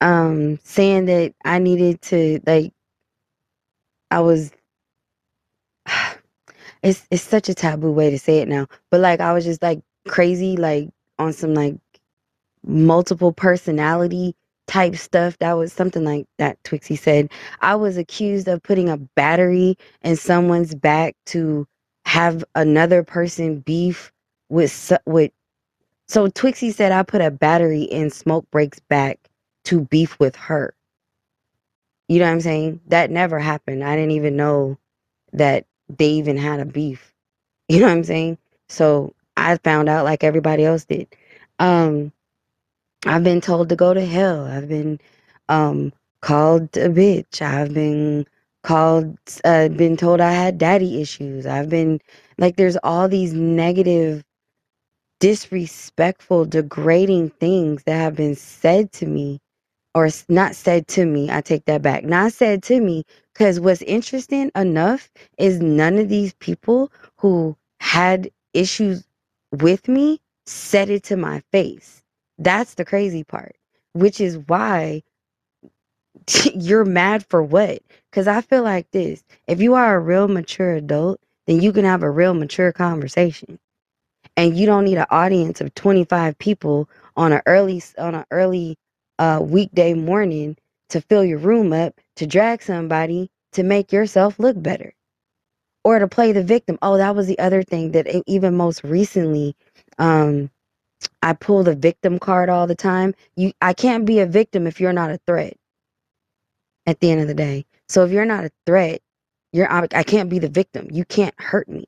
um 0.00 0.58
saying 0.64 1.06
that 1.06 1.34
I 1.44 1.58
needed 1.58 2.02
to 2.02 2.40
like 2.46 2.72
I 4.10 4.20
was 4.20 4.52
it's 6.82 7.06
it's 7.10 7.22
such 7.22 7.48
a 7.48 7.54
taboo 7.54 7.92
way 7.92 8.10
to 8.10 8.18
say 8.18 8.38
it 8.38 8.48
now. 8.48 8.66
But 8.90 9.00
like 9.00 9.20
I 9.20 9.32
was 9.32 9.44
just 9.44 9.62
like 9.62 9.80
crazy, 10.08 10.56
like 10.56 10.90
on 11.18 11.32
some 11.32 11.54
like 11.54 11.76
multiple 12.66 13.32
personality 13.32 14.34
type 14.66 14.96
stuff. 14.96 15.38
That 15.38 15.54
was 15.54 15.72
something 15.72 16.04
like 16.04 16.26
that 16.38 16.62
Twixie 16.64 16.98
said. 16.98 17.30
I 17.60 17.74
was 17.76 17.96
accused 17.96 18.48
of 18.48 18.62
putting 18.62 18.88
a 18.88 18.96
battery 18.96 19.76
in 20.02 20.16
someone's 20.16 20.74
back 20.74 21.16
to 21.26 21.66
have 22.06 22.44
another 22.54 23.02
person 23.02 23.60
beef 23.60 24.12
with 24.48 24.92
with 25.06 25.32
so 26.08 26.28
Twixie 26.28 26.74
said 26.74 26.92
I 26.92 27.02
put 27.04 27.20
a 27.22 27.30
battery 27.30 27.82
in 27.82 28.10
Smoke 28.10 28.46
Breaks 28.50 28.80
back 28.80 29.20
to 29.64 29.82
beef 29.82 30.18
with 30.20 30.36
her. 30.36 30.74
You 32.10 32.20
know 32.20 32.26
what 32.26 32.32
I'm 32.32 32.42
saying? 32.42 32.82
That 32.88 33.10
never 33.12 33.40
happened. 33.40 33.84
I 33.84 33.96
didn't 33.96 34.12
even 34.12 34.36
know 34.36 34.78
that 35.32 35.66
they 35.88 36.08
even 36.10 36.38
had 36.38 36.60
a 36.60 36.66
beef. 36.66 37.12
You 37.68 37.80
know 37.80 37.86
what 37.86 37.92
I'm 37.94 38.04
saying? 38.04 38.38
So 38.68 39.14
I 39.36 39.56
found 39.58 39.88
out 39.88 40.04
like 40.04 40.24
everybody 40.24 40.64
else 40.66 40.84
did. 40.86 41.08
Um 41.60 42.12
I've 43.06 43.24
been 43.24 43.40
told 43.40 43.70
to 43.70 43.76
go 43.76 43.94
to 43.94 44.04
hell. 44.06 44.46
I've 44.46 44.68
been 44.68 45.00
um 45.48 45.92
called 46.22 46.76
a 46.76 46.88
bitch. 46.90 47.42
I've 47.42 47.74
been 47.74 48.26
called 48.64 49.18
uh 49.44 49.68
been 49.70 49.96
told 49.96 50.20
I 50.20 50.32
had 50.32 50.58
daddy 50.58 51.02
issues. 51.02 51.46
I've 51.46 51.70
been 51.70 52.00
like 52.38 52.56
there's 52.56 52.78
all 52.84 53.08
these 53.08 53.34
negative 53.34 54.24
disrespectful 55.20 56.44
degrading 56.46 57.30
things 57.40 57.82
that 57.84 57.96
have 57.96 58.16
been 58.16 58.34
said 58.36 58.92
to 58.92 59.06
me 59.06 59.40
or 59.94 60.06
not 60.28 60.56
said 60.56 60.88
to 60.88 61.06
me. 61.06 61.30
I 61.30 61.42
take 61.42 61.66
that 61.66 61.82
back. 61.82 62.04
Not 62.04 62.32
said 62.34 62.62
to 62.64 62.80
me 62.80 63.04
because 63.34 63.60
what's 63.60 63.82
interesting 63.82 64.52
enough 64.56 65.10
is 65.38 65.60
none 65.60 65.98
of 65.98 66.10
these 66.10 66.34
people 66.34 66.92
who 67.18 67.56
had 67.80 68.30
issues 68.54 69.04
with 69.52 69.88
me 69.88 70.20
said 70.46 70.90
it 70.90 71.04
to 71.04 71.16
my 71.16 71.42
face. 71.52 72.02
That's 72.38 72.74
the 72.74 72.86
crazy 72.86 73.24
part, 73.24 73.56
which 73.94 74.20
is 74.20 74.38
why 74.48 75.02
you're 76.54 76.84
mad 76.84 77.26
for 77.28 77.42
what? 77.42 77.82
Because 78.10 78.28
I 78.28 78.40
feel 78.42 78.62
like 78.62 78.90
this 78.92 79.24
if 79.48 79.60
you 79.60 79.74
are 79.74 79.96
a 79.96 80.00
real 80.00 80.28
mature 80.28 80.74
adult, 80.76 81.20
then 81.46 81.60
you 81.62 81.72
can 81.72 81.84
have 81.84 82.02
a 82.02 82.10
real 82.10 82.34
mature 82.34 82.72
conversation. 82.72 83.58
And 84.36 84.56
you 84.58 84.66
don't 84.66 84.84
need 84.86 84.98
an 84.98 85.06
audience 85.10 85.60
of 85.60 85.74
25 85.74 86.38
people 86.38 86.90
on 87.16 87.32
an 87.32 87.42
early 87.46 87.82
on 87.98 88.14
an 88.16 88.26
early 88.32 88.78
uh, 89.20 89.40
weekday 89.42 89.94
morning 89.94 90.58
to 90.90 91.02
fill 91.02 91.24
your 91.24 91.38
room 91.38 91.74
up 91.74 91.94
to 92.16 92.26
drag 92.28 92.62
somebody 92.62 93.30
to 93.54 93.64
make 93.64 93.92
yourself 93.92 94.40
look 94.40 94.62
better 94.62 94.94
or 95.84 95.98
to 95.98 96.08
play 96.08 96.32
the 96.32 96.44
victim. 96.44 96.78
Oh, 96.82 96.96
that 96.98 97.16
was 97.16 97.26
the 97.26 97.38
other 97.38 97.62
thing 97.62 97.92
that 97.92 98.06
even 98.26 98.56
most 98.56 98.84
recently, 98.84 99.56
um, 99.98 100.50
I 101.22 101.34
pull 101.34 101.64
the 101.64 101.76
victim 101.76 102.18
card 102.18 102.48
all 102.50 102.66
the 102.66 102.76
time. 102.76 103.14
You, 103.36 103.52
I 103.62 103.74
can't 103.74 104.06
be 104.06 104.20
a 104.20 104.26
victim 104.26 104.66
if 104.66 104.80
you're 104.80 104.92
not 104.94 105.10
a 105.10 105.20
threat. 105.26 105.54
At 106.86 107.00
the 107.00 107.12
end 107.12 107.20
of 107.20 107.28
the 107.28 107.34
day, 107.34 107.66
so 107.88 108.04
if 108.04 108.12
you're 108.12 108.26
not 108.26 108.44
a 108.46 108.50
threat, 108.66 109.02
you're 109.52 109.70
I 109.72 110.02
can't 110.04 110.30
be 110.30 110.40
the 110.40 110.48
victim. 110.48 110.88
You 110.92 111.04
can't 111.04 111.34
hurt 111.40 111.68
me. 111.68 111.86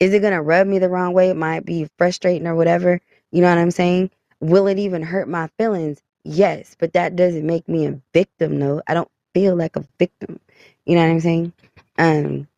Is 0.00 0.14
it 0.14 0.22
gonna 0.22 0.42
rub 0.42 0.66
me 0.66 0.78
the 0.78 0.88
wrong 0.90 1.14
way? 1.14 1.30
It 1.30 1.36
might 1.36 1.66
be 1.66 1.88
frustrating 1.98 2.46
or 2.46 2.54
whatever. 2.54 3.00
You 3.32 3.42
know 3.42 3.48
what 3.48 3.58
I'm 3.58 3.72
saying? 3.72 4.10
Will 4.40 4.66
it 4.68 4.78
even 4.78 5.02
hurt 5.02 5.28
my 5.28 5.48
feelings? 5.58 6.00
Yes, 6.24 6.76
but 6.78 6.92
that 6.94 7.16
doesn't 7.16 7.46
make 7.46 7.68
me 7.68 7.86
a 7.86 8.00
victim. 8.12 8.58
No, 8.58 8.82
I 8.86 8.94
don't 8.94 9.10
feel 9.34 9.56
like 9.56 9.76
a 9.76 9.86
victim. 9.98 10.40
You 10.86 10.96
know 10.96 11.02
what 11.02 11.10
I'm 11.12 11.20
saying? 11.20 11.52
Um, 11.98 12.48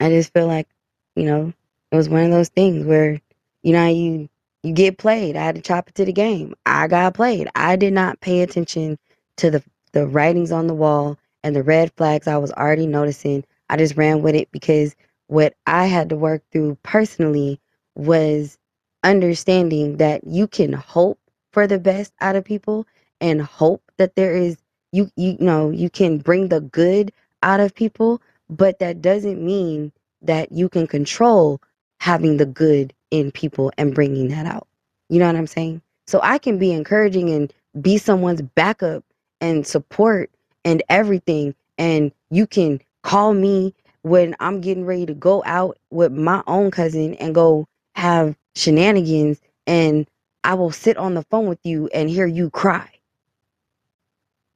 I 0.00 0.10
just 0.10 0.32
feel 0.32 0.46
like, 0.46 0.68
you 1.16 1.24
know, 1.24 1.52
it 1.92 1.96
was 1.96 2.08
one 2.08 2.24
of 2.24 2.30
those 2.30 2.48
things 2.50 2.84
where, 2.86 3.20
you 3.62 3.72
know, 3.72 3.86
you 3.88 4.28
you 4.62 4.72
get 4.74 4.98
played. 4.98 5.36
I 5.36 5.44
had 5.44 5.56
to 5.56 5.62
chop 5.62 5.88
it 5.88 5.94
to 5.96 6.04
the 6.04 6.12
game. 6.12 6.54
I 6.66 6.88
got 6.88 7.14
played. 7.14 7.48
I 7.54 7.76
did 7.76 7.92
not 7.92 8.20
pay 8.20 8.42
attention 8.42 8.98
to 9.38 9.50
the 9.50 9.62
the 9.92 10.06
writings 10.06 10.52
on 10.52 10.66
the 10.66 10.74
wall 10.74 11.18
and 11.44 11.56
the 11.56 11.62
red 11.62 11.92
flags 11.96 12.26
I 12.28 12.38
was 12.38 12.52
already 12.52 12.86
noticing. 12.86 13.44
I 13.70 13.76
just 13.78 13.96
ran 13.96 14.22
with 14.22 14.34
it 14.34 14.50
because 14.52 14.96
what 15.28 15.54
I 15.66 15.86
had 15.86 16.10
to 16.10 16.16
work 16.16 16.42
through 16.52 16.78
personally 16.82 17.60
was 17.96 18.58
understanding 19.04 19.98
that 19.98 20.24
you 20.26 20.48
can 20.48 20.72
hope 20.74 21.18
for 21.52 21.66
the 21.66 21.78
best 21.78 22.12
out 22.20 22.36
of 22.36 22.44
people 22.44 22.86
and 23.20 23.42
hope 23.42 23.82
that 23.98 24.16
there 24.16 24.34
is 24.36 24.56
you 24.92 25.10
you 25.16 25.36
know 25.40 25.70
you 25.70 25.90
can 25.90 26.18
bring 26.18 26.48
the 26.48 26.60
good 26.60 27.12
out 27.42 27.60
of 27.60 27.74
people 27.74 28.20
but 28.48 28.78
that 28.80 29.00
doesn't 29.00 29.44
mean 29.44 29.92
that 30.22 30.52
you 30.52 30.68
can 30.68 30.86
control 30.86 31.60
having 32.00 32.36
the 32.36 32.46
good 32.46 32.92
in 33.10 33.30
people 33.30 33.72
and 33.78 33.94
bringing 33.94 34.28
that 34.28 34.46
out. 34.46 34.66
You 35.08 35.18
know 35.18 35.26
what 35.26 35.36
I'm 35.36 35.46
saying? 35.46 35.82
So 36.06 36.20
I 36.22 36.38
can 36.38 36.58
be 36.58 36.72
encouraging 36.72 37.30
and 37.30 37.52
be 37.80 37.98
someone's 37.98 38.42
backup 38.42 39.04
and 39.40 39.66
support 39.66 40.30
and 40.64 40.82
everything. 40.88 41.54
And 41.78 42.12
you 42.30 42.46
can 42.46 42.80
call 43.02 43.34
me 43.34 43.74
when 44.02 44.34
I'm 44.40 44.60
getting 44.60 44.84
ready 44.84 45.06
to 45.06 45.14
go 45.14 45.42
out 45.46 45.78
with 45.90 46.12
my 46.12 46.42
own 46.46 46.70
cousin 46.70 47.14
and 47.14 47.34
go 47.34 47.66
have 47.94 48.36
shenanigans. 48.56 49.40
And 49.66 50.06
I 50.44 50.54
will 50.54 50.72
sit 50.72 50.96
on 50.96 51.14
the 51.14 51.22
phone 51.24 51.48
with 51.48 51.60
you 51.64 51.88
and 51.94 52.10
hear 52.10 52.26
you 52.26 52.50
cry 52.50 52.88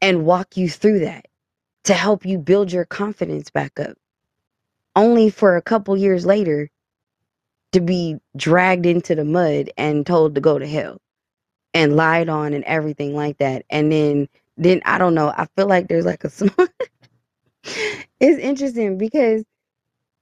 and 0.02 0.26
walk 0.26 0.56
you 0.56 0.68
through 0.68 1.00
that 1.00 1.26
to 1.84 1.94
help 1.94 2.26
you 2.26 2.38
build 2.38 2.72
your 2.72 2.84
confidence 2.84 3.50
back 3.50 3.78
up. 3.80 3.96
Only 4.96 5.30
for 5.30 5.56
a 5.56 5.62
couple 5.62 5.96
years 5.96 6.26
later 6.26 6.70
to 7.72 7.80
be 7.80 8.18
dragged 8.36 8.86
into 8.86 9.14
the 9.14 9.24
mud 9.24 9.70
and 9.76 10.06
told 10.06 10.34
to 10.34 10.40
go 10.40 10.58
to 10.58 10.66
hell 10.66 10.98
and 11.74 11.96
lied 11.96 12.28
on 12.28 12.54
and 12.54 12.64
everything 12.64 13.14
like 13.14 13.38
that. 13.38 13.64
And 13.70 13.92
then 13.92 14.28
then 14.56 14.82
I 14.86 14.98
don't 14.98 15.14
know, 15.14 15.28
I 15.28 15.46
feel 15.56 15.66
like 15.68 15.88
there's 15.88 16.06
like 16.06 16.24
a 16.24 16.30
small 16.32 16.66
it's 18.20 18.40
interesting 18.40 18.98
because 18.98 19.44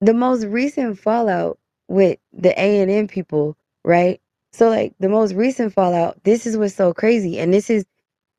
the 0.01 0.15
most 0.15 0.45
recent 0.47 0.99
fallout 0.99 1.59
with 1.89 2.19
the 2.33 2.51
A 2.61 2.81
and 2.81 2.91
N 2.91 3.09
people, 3.09 3.57
right? 3.85 4.21
So 4.55 4.69
like 4.69 4.95
the 5.01 5.09
most 5.09 5.35
recent 5.35 5.73
fallout, 5.73 6.23
this 6.23 6.47
is 6.47 6.57
what's 6.57 6.77
so 6.77 6.95
crazy. 6.95 7.41
And 7.41 7.53
this 7.53 7.71
is 7.71 7.85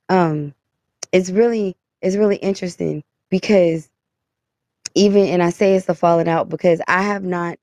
um 0.07 0.53
it's 1.11 1.29
really 1.29 1.75
it's 2.01 2.15
really 2.15 2.37
interesting 2.37 3.03
because 3.29 3.89
even 4.95 5.25
and 5.27 5.43
I 5.43 5.49
say 5.49 5.75
it's 5.75 5.87
the 5.87 5.93
falling 5.93 6.29
out 6.29 6.47
because 6.47 6.79
I 6.87 7.01
have 7.01 7.25
not 7.25 7.59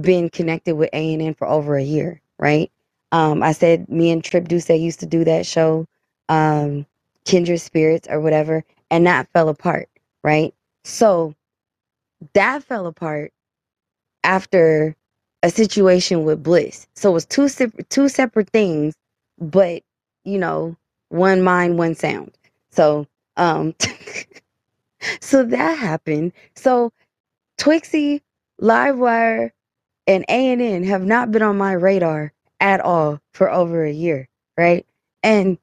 been 0.00 0.28
connected 0.28 0.74
with 0.74 0.90
A 0.92 1.12
and 1.14 1.22
N 1.22 1.34
for 1.34 1.46
over 1.46 1.76
a 1.76 1.84
year, 1.84 2.20
right? 2.36 2.68
Um, 3.12 3.44
I 3.44 3.52
said 3.52 3.88
me 3.88 4.10
and 4.10 4.24
Trip 4.24 4.48
Duce 4.48 4.68
used 4.70 4.98
to 4.98 5.06
do 5.06 5.22
that 5.22 5.46
show, 5.46 5.86
um, 6.28 6.86
Kindred 7.24 7.60
Spirits 7.60 8.08
or 8.10 8.18
whatever, 8.18 8.64
and 8.90 9.06
that 9.06 9.28
fell 9.32 9.48
apart, 9.48 9.88
right? 10.24 10.52
So 10.82 11.32
that 12.32 12.64
fell 12.64 12.88
apart 12.88 13.32
after 14.24 14.96
a 15.44 15.50
situation 15.50 16.24
with 16.24 16.42
Bliss. 16.44 16.88
So 16.96 17.12
it 17.12 17.14
was 17.14 17.26
two 17.26 17.48
separate 17.48 17.90
two 17.90 18.10
separate 18.10 18.50
things, 18.50 18.96
but 19.40 19.84
you 20.24 20.38
know, 20.40 20.76
one 21.10 21.42
mind, 21.42 21.78
one 21.78 21.96
sound. 21.96 22.32
So 22.72 23.06
um 23.38 23.76
so 25.20 25.44
that 25.44 25.78
happened. 25.78 26.32
So 26.56 26.92
Twixie, 27.58 28.22
Livewire, 28.60 29.52
and 30.06 30.24
A&N 30.28 30.84
have 30.84 31.04
not 31.04 31.32
been 31.32 31.42
on 31.42 31.58
my 31.58 31.72
radar 31.72 32.32
at 32.60 32.80
all 32.80 33.20
for 33.32 33.50
over 33.50 33.84
a 33.84 33.92
year, 33.92 34.28
right? 34.58 34.86
And 35.22 35.58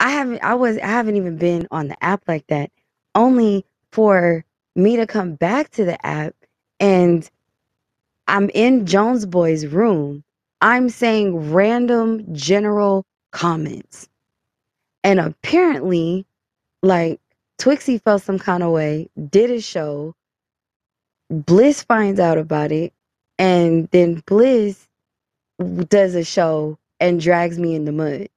I 0.00 0.10
haven't 0.10 0.44
I 0.44 0.54
was 0.54 0.78
I 0.78 0.86
haven't 0.88 1.16
even 1.16 1.38
been 1.38 1.68
on 1.70 1.88
the 1.88 2.04
app 2.04 2.24
like 2.28 2.46
that 2.48 2.70
only 3.14 3.66
for 3.92 4.44
me 4.76 4.96
to 4.96 5.06
come 5.06 5.34
back 5.36 5.70
to 5.72 5.84
the 5.84 6.04
app 6.06 6.34
and 6.80 7.28
I'm 8.28 8.50
in 8.54 8.86
Jones 8.86 9.26
Boy's 9.26 9.66
room. 9.66 10.24
I'm 10.60 10.88
saying 10.88 11.52
random 11.52 12.24
general 12.34 13.04
comments. 13.32 14.08
And 15.04 15.20
apparently 15.20 16.26
like 16.82 17.20
Twixie 17.60 18.02
felt 18.02 18.22
some 18.22 18.40
kind 18.40 18.64
of 18.64 18.72
way, 18.72 19.10
did 19.30 19.50
a 19.52 19.62
show, 19.62 20.14
Bliss 21.30 21.82
finds 21.84 22.20
out 22.20 22.38
about 22.38 22.72
it, 22.72 22.92
and 23.38 23.88
then 23.92 24.22
Bliss 24.26 24.88
does 25.88 26.14
a 26.14 26.24
show 26.24 26.78
and 27.00 27.20
drags 27.20 27.58
me 27.58 27.74
in 27.74 27.86
the 27.86 27.92
mud 27.92 28.28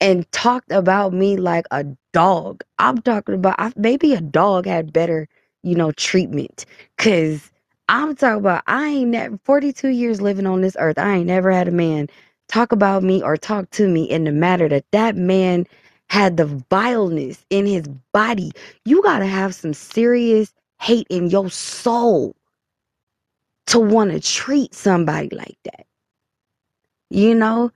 and 0.00 0.30
talked 0.32 0.72
about 0.72 1.12
me 1.12 1.36
like 1.36 1.66
a 1.70 1.84
dog. 2.12 2.62
I'm 2.78 3.02
talking 3.02 3.36
about 3.36 3.56
I, 3.58 3.72
maybe 3.76 4.14
a 4.14 4.20
dog 4.20 4.66
had 4.66 4.92
better, 4.92 5.28
you 5.62 5.74
know, 5.76 5.92
treatment. 5.92 6.66
Cause 6.98 7.50
I'm 7.88 8.16
talking 8.16 8.40
about 8.40 8.64
I 8.68 8.88
ain't 8.88 9.10
never 9.10 9.38
42 9.44 9.88
years 9.90 10.20
living 10.22 10.46
on 10.46 10.62
this 10.62 10.76
earth. 10.80 10.98
I 10.98 11.16
ain't 11.16 11.28
never 11.28 11.52
had 11.52 11.68
a 11.68 11.72
man 11.72 12.08
talk 12.48 12.72
about 12.72 13.02
me 13.04 13.22
or 13.22 13.36
talk 13.36 13.70
to 13.72 13.88
me 13.88 14.04
in 14.04 14.24
the 14.24 14.32
matter 14.32 14.68
that 14.70 14.86
that 14.92 15.16
man 15.16 15.66
had 16.10 16.36
the 16.38 16.46
vileness 16.70 17.44
in 17.50 17.66
his 17.66 17.88
body. 18.12 18.52
You 18.86 19.02
gotta 19.02 19.26
have 19.26 19.54
some 19.54 19.74
serious 19.74 20.54
hate 20.80 21.08
in 21.10 21.30
your 21.30 21.50
soul 21.50 22.36
to 23.68 23.80
want 23.80 24.12
to 24.12 24.20
treat 24.20 24.74
somebody 24.74 25.30
like 25.34 25.58
that. 25.64 25.86
You 27.10 27.34
know? 27.34 27.70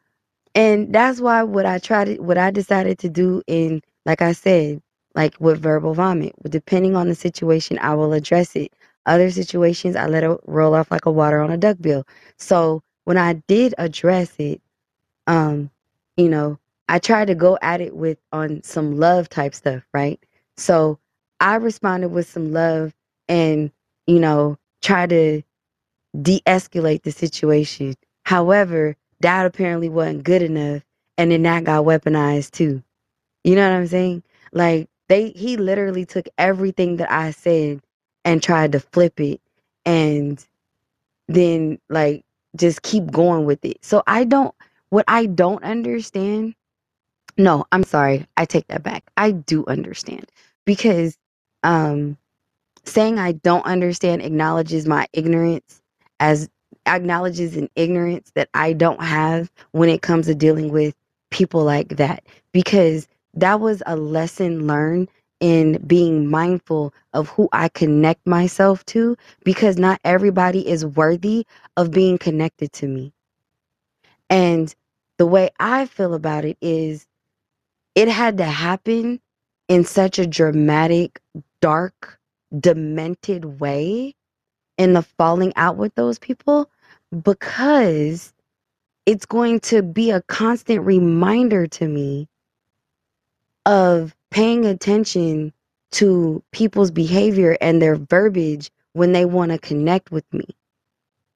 And 0.55 0.95
that's 0.95 1.21
why 1.21 1.43
what 1.45 1.67
I 1.67 1.79
tried 1.79 2.21
what 2.21 2.39
I 2.39 2.51
decided 2.51 2.99
to 3.01 3.09
do 3.09 3.43
in 3.47 3.83
like 4.07 4.23
I 4.23 4.33
said, 4.33 4.83
like 5.15 5.35
with 5.41 5.61
verbal 5.63 5.95
vomit, 5.95 6.35
depending 6.49 6.97
on 6.97 7.09
the 7.09 7.15
situation, 7.15 7.79
I 7.81 7.95
will 7.95 8.13
address 8.13 8.57
it. 8.57 8.73
Other 9.07 9.31
situations 9.31 9.97
I 9.97 10.07
let 10.07 10.25
it 10.25 10.39
roll 10.47 10.75
off 10.75 10.91
like 10.91 11.07
a 11.07 11.13
water 11.13 11.41
on 11.41 11.51
a 11.51 11.57
duck 11.59 11.79
bill. 11.81 12.07
So 12.39 12.83
when 13.05 13.19
I 13.19 13.35
did 13.49 13.75
address 13.79 14.35
it, 14.39 14.61
um, 15.27 15.71
you 16.17 16.29
know, 16.29 16.59
I 16.89 16.99
tried 17.01 17.27
to 17.29 17.35
go 17.35 17.59
at 17.63 17.81
it 17.81 17.97
with 17.97 18.19
on 18.33 18.63
some 18.65 18.99
love 18.99 19.29
type 19.29 19.55
stuff, 19.55 19.85
right? 19.95 20.21
So 20.57 20.99
I 21.41 21.57
responded 21.57 22.11
with 22.11 22.29
some 22.29 22.53
love 22.53 22.95
and, 23.29 23.73
you 24.07 24.21
know, 24.21 24.59
try 24.83 25.07
to 25.07 25.43
de-escalate 26.21 27.03
the 27.03 27.13
situation. 27.13 27.95
However, 28.25 28.97
that 29.21 29.47
apparently 29.47 29.89
wasn't 29.89 30.25
good 30.25 30.43
enough 30.43 30.83
and 31.19 31.31
then 31.33 31.43
that 31.45 31.65
got 31.65 31.85
weaponized 31.85 32.53
too. 32.53 32.83
You 33.45 33.57
know 33.57 33.69
what 33.69 33.77
I'm 33.77 33.87
saying? 33.87 34.23
Like 34.53 34.89
they 35.09 35.31
he 35.31 35.57
literally 35.57 36.05
took 36.05 36.27
everything 36.39 36.97
that 36.97 37.11
I 37.11 37.31
said 37.33 37.81
and 38.25 38.43
tried 38.43 38.73
to 38.73 38.81
flip 38.81 39.21
it 39.21 39.41
and 39.85 40.45
then 41.29 41.79
like 41.89 42.25
just 42.57 42.83
keep 42.83 43.11
going 43.11 43.45
with 43.45 43.65
it. 43.65 43.85
So 43.85 44.03
I 44.07 44.25
don't 44.25 44.55
what 44.91 45.05
I 45.09 45.27
don't 45.27 45.63
understand 45.65 46.55
no, 47.39 47.65
I'm 47.73 47.85
sorry. 47.85 48.27
I 48.37 48.45
take 48.45 48.69
that 48.69 48.83
back. 48.83 49.05
I 49.17 49.31
do 49.33 49.65
understand 49.67 50.27
because 50.67 51.17
um 51.63 52.17
saying 52.85 53.19
I 53.19 53.33
don't 53.33 53.67
understand 53.67 54.23
acknowledges 54.23 54.87
my 54.87 55.07
ignorance 55.13 55.83
as 56.21 56.49
acknowledges 56.87 57.57
an 57.57 57.69
ignorance 57.77 58.33
that 58.35 58.49
I 58.55 58.73
don't 58.73 59.03
have 59.03 59.51
when 59.73 59.89
it 59.89 60.03
comes 60.03 60.27
to 60.27 60.35
dealing 60.35 60.71
with 60.73 60.95
people 61.31 61.65
like 61.65 61.97
that 61.97 62.25
because 62.53 63.09
that 63.35 63.61
was 63.61 63.83
a 63.87 63.97
lesson 63.97 64.67
learned 64.67 65.09
in 65.43 65.77
being 65.89 66.31
mindful 66.31 66.95
of 67.15 67.29
who 67.31 67.49
I 67.53 67.69
connect 67.69 68.25
myself 68.29 68.87
to 68.87 69.17
because 69.45 69.77
not 69.77 70.01
everybody 70.05 70.67
is 70.67 70.87
worthy 70.87 71.47
of 71.77 71.91
being 71.91 72.17
connected 72.17 72.73
to 72.75 72.87
me. 72.87 73.13
And 74.31 74.73
the 75.19 75.27
way 75.27 75.51
I 75.59 75.87
feel 75.87 76.15
about 76.15 76.45
it 76.45 76.57
is 76.63 77.09
it 77.97 78.09
had 78.09 78.39
to 78.39 78.45
happen 78.45 79.21
in 79.67 79.85
such 79.85 80.21
a 80.21 80.27
dramatic, 80.29 81.21
dark, 81.61 82.21
demented 82.59 83.61
way 83.61 84.15
in 84.79 84.93
the 84.93 85.03
falling 85.03 85.53
out 85.57 85.77
with 85.77 85.93
those 85.97 86.21
people 86.21 86.71
because 87.25 88.33
it's 89.07 89.27
going 89.27 89.59
to 89.61 89.83
be 89.83 90.13
a 90.13 90.23
constant 90.23 90.85
reminder 90.87 91.67
to 91.67 91.89
me 91.89 92.29
of 93.67 94.15
paying 94.33 94.65
attention 94.65 95.53
to 95.93 96.43
people's 96.53 96.91
behavior 96.91 97.57
and 97.61 97.81
their 97.81 97.97
verbiage 97.97 98.71
when 98.95 99.13
they 99.13 99.25
want 99.27 99.53
to 99.53 99.59
connect 99.59 100.11
with 100.11 100.25
me. 100.33 100.47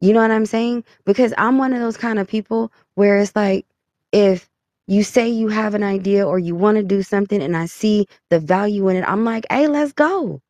You 0.01 0.13
know 0.13 0.21
what 0.21 0.31
I'm 0.31 0.47
saying? 0.47 0.85
Because 1.05 1.33
I'm 1.39 1.59
one 1.59 1.73
of 1.73 1.81
those 1.81 1.97
kind 1.97 2.19
of 2.19 2.27
people 2.27 2.73
where 2.95 3.19
it's 3.19 3.37
like 3.37 3.67
if 4.13 4.49
you 4.87 5.03
say 5.03 5.29
you 5.29 5.49
have 5.49 5.75
an 5.75 5.83
idea 5.83 6.27
or 6.27 6.39
you 6.39 6.55
want 6.55 6.79
to 6.79 6.83
do 6.83 7.03
something 7.03 7.43
and 7.43 7.57
I 7.57 7.67
see 7.67 8.07
the 8.31 8.41
value 8.41 8.89
in 8.89 8.97
it, 8.97 9.09
I'm 9.09 9.25
like, 9.25 9.47
hey, 9.51 9.69
let's 9.69 9.93
go. 9.93 10.41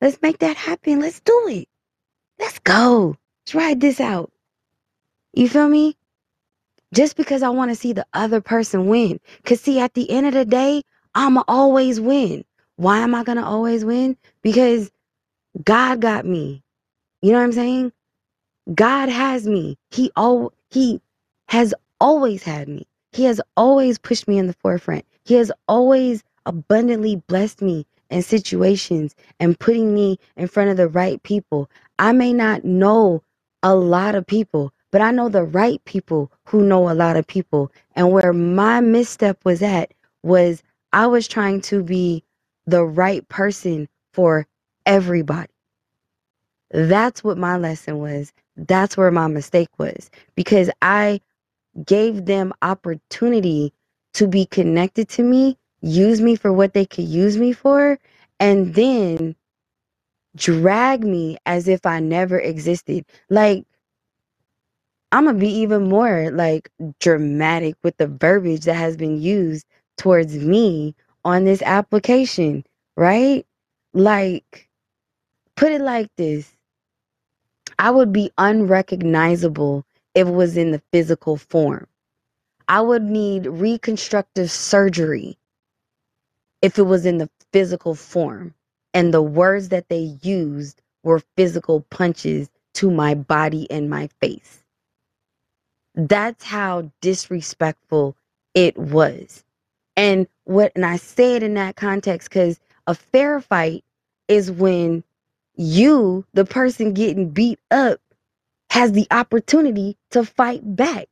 Let's 0.00 0.20
make 0.20 0.38
that 0.38 0.56
happen. 0.56 1.00
Let's 1.00 1.20
do 1.20 1.46
it. 1.48 1.68
Let's 2.38 2.58
go. 2.58 3.16
Let's 3.42 3.54
ride 3.54 3.80
this 3.80 4.00
out. 4.00 4.30
You 5.32 5.48
feel 5.48 5.68
me? 5.68 5.96
Just 6.92 7.16
because 7.16 7.42
I 7.42 7.48
want 7.48 7.70
to 7.70 7.74
see 7.74 7.92
the 7.92 8.06
other 8.12 8.40
person 8.40 8.86
win. 8.86 9.20
Because, 9.38 9.60
see, 9.60 9.80
at 9.80 9.94
the 9.94 10.10
end 10.10 10.26
of 10.26 10.34
the 10.34 10.44
day, 10.44 10.82
I'm 11.14 11.38
always 11.48 12.00
win. 12.00 12.44
Why 12.76 12.98
am 13.00 13.14
I 13.14 13.24
to 13.24 13.44
always 13.44 13.84
win? 13.84 14.16
Because 14.42 14.90
God 15.64 16.00
got 16.00 16.26
me. 16.26 16.62
You 17.22 17.32
know 17.32 17.38
what 17.38 17.44
I'm 17.44 17.52
saying? 17.52 17.92
God 18.74 19.10
has 19.10 19.46
me. 19.46 19.78
He 19.92 20.12
all 20.16 20.54
he 20.70 21.02
has 21.48 21.74
always 22.00 22.44
had 22.44 22.68
me. 22.68 22.86
He 23.12 23.24
has 23.26 23.42
always 23.58 23.98
pushed 23.98 24.28
me 24.28 24.38
in 24.38 24.48
the 24.48 24.54
forefront. 24.54 25.06
He 25.26 25.34
has 25.36 25.52
always 25.68 26.24
abundantly 26.46 27.18
blessed 27.28 27.62
me 27.62 27.86
in 28.10 28.22
situations 28.22 29.16
and 29.40 29.60
putting 29.60 29.94
me 29.94 30.18
in 30.38 30.48
front 30.48 30.70
of 30.70 30.78
the 30.78 30.88
right 30.88 31.22
people. 31.24 31.70
I 32.00 32.12
may 32.12 32.32
not 32.32 32.64
know 32.64 33.22
a 33.62 33.76
lot 33.76 34.16
of 34.16 34.26
people, 34.26 34.72
but 34.92 35.02
I 35.02 35.12
know 35.12 35.28
the 35.30 35.44
right 35.44 35.84
people 35.86 36.32
who 36.46 36.62
know 36.64 36.90
a 36.90 36.94
lot 36.94 37.18
of 37.18 37.28
people. 37.28 37.72
And 37.96 38.12
where 38.12 38.32
my 38.34 38.80
misstep 38.80 39.38
was 39.44 39.62
at 39.62 39.94
was 40.24 40.64
I 40.94 41.08
was 41.08 41.28
trying 41.28 41.60
to 41.62 41.82
be 41.82 42.24
the 42.66 42.84
right 42.84 43.28
person 43.28 43.88
for 44.14 44.46
everybody. 44.86 45.52
That's 46.70 47.24
what 47.24 47.36
my 47.36 47.58
lesson 47.58 47.98
was. 47.98 48.32
That's 48.56 48.96
where 48.96 49.10
my 49.10 49.26
mistake 49.26 49.70
was 49.78 50.10
because 50.36 50.70
I 50.82 51.20
gave 51.84 52.26
them 52.26 52.52
opportunity 52.62 53.72
to 54.14 54.28
be 54.28 54.46
connected 54.46 55.08
to 55.10 55.24
me, 55.24 55.58
use 55.82 56.20
me 56.20 56.36
for 56.36 56.52
what 56.52 56.74
they 56.74 56.86
could 56.86 57.06
use 57.06 57.38
me 57.38 57.52
for, 57.52 57.98
and 58.40 58.74
then 58.74 59.34
drag 60.36 61.04
me 61.04 61.38
as 61.46 61.68
if 61.68 61.86
I 61.86 62.00
never 62.00 62.38
existed. 62.38 63.04
Like, 63.30 63.64
I'm 65.12 65.26
gonna 65.26 65.38
be 65.38 65.50
even 65.50 65.88
more 65.88 66.30
like 66.32 66.70
dramatic 67.00 67.76
with 67.82 67.96
the 67.96 68.06
verbiage 68.08 68.66
that 68.66 68.74
has 68.74 68.96
been 68.96 69.20
used 69.20 69.66
towards 69.98 70.36
me 70.36 70.96
on 71.24 71.44
this 71.44 71.62
application, 71.62 72.64
right? 72.96 73.46
Like, 73.94 74.68
put 75.56 75.72
it 75.72 75.82
like 75.82 76.10
this 76.16 76.50
I 77.78 77.92
would 77.92 78.12
be 78.14 78.32
unrecognizable 78.38 79.86
if 80.14 80.28
it 80.28 80.32
was 80.32 80.56
in 80.58 80.72
the 80.72 80.82
physical 80.92 81.38
form. 81.38 81.88
I 82.68 82.80
would 82.82 83.04
need 83.04 83.46
reconstructive 83.46 84.50
surgery 84.50 85.38
if 86.62 86.78
it 86.78 86.84
was 86.84 87.06
in 87.06 87.18
the 87.18 87.30
physical 87.52 87.94
form 87.94 88.54
and 88.94 89.14
the 89.14 89.22
words 89.22 89.70
that 89.70 89.88
they 89.88 90.18
used 90.22 90.82
were 91.04 91.22
physical 91.36 91.82
punches 91.90 92.50
to 92.74 92.90
my 92.90 93.14
body 93.14 93.70
and 93.70 93.90
my 93.90 94.08
face. 94.20 94.62
That's 95.96 96.44
how 96.44 96.92
disrespectful 97.02 98.16
it 98.54 98.78
was. 98.78 99.43
And 99.96 100.26
what 100.44 100.72
and 100.74 100.84
I 100.84 100.96
say 100.96 101.36
it 101.36 101.42
in 101.42 101.54
that 101.54 101.76
context 101.76 102.30
cuz 102.30 102.60
a 102.86 102.94
fair 102.94 103.40
fight 103.40 103.84
is 104.28 104.50
when 104.50 105.04
you, 105.56 106.26
the 106.34 106.44
person 106.44 106.94
getting 106.94 107.30
beat 107.30 107.60
up, 107.70 108.00
has 108.70 108.92
the 108.92 109.06
opportunity 109.10 109.96
to 110.10 110.24
fight 110.24 110.62
back. 110.76 111.08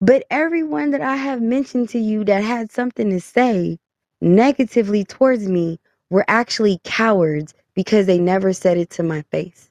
But 0.00 0.24
everyone 0.30 0.90
that 0.92 1.00
I 1.00 1.16
have 1.16 1.42
mentioned 1.42 1.88
to 1.90 1.98
you 1.98 2.24
that 2.24 2.44
had 2.44 2.70
something 2.70 3.10
to 3.10 3.20
say 3.20 3.78
negatively 4.20 5.04
towards 5.04 5.48
me 5.48 5.80
were 6.10 6.24
actually 6.28 6.80
cowards 6.84 7.54
because 7.74 8.06
they 8.06 8.18
never 8.18 8.52
said 8.52 8.78
it 8.78 8.90
to 8.90 9.02
my 9.02 9.22
face. 9.32 9.70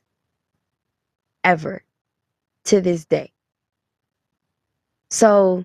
Ever. 1.43 1.83
To 2.65 2.81
this 2.81 3.05
day. 3.05 3.31
So, 5.09 5.63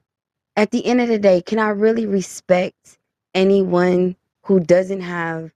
at 0.57 0.71
the 0.73 0.87
end 0.87 1.01
of 1.01 1.09
the 1.09 1.19
day, 1.19 1.43
can 1.43 1.59
I 1.59 1.71
really 1.71 2.07
respect 2.07 2.99
anyone 3.35 4.17
who 4.45 4.61
doesn't 4.61 5.03
have 5.03 5.53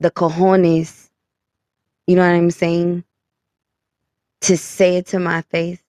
the 0.00 0.10
cojones 0.10 1.06
you 2.08 2.16
know 2.16 2.22
what 2.22 2.36
I'm 2.36 2.52
saying? 2.52 3.04
To 4.42 4.56
say 4.58 4.96
it 4.96 5.06
to 5.08 5.20
my 5.20 5.42
face 5.42 5.80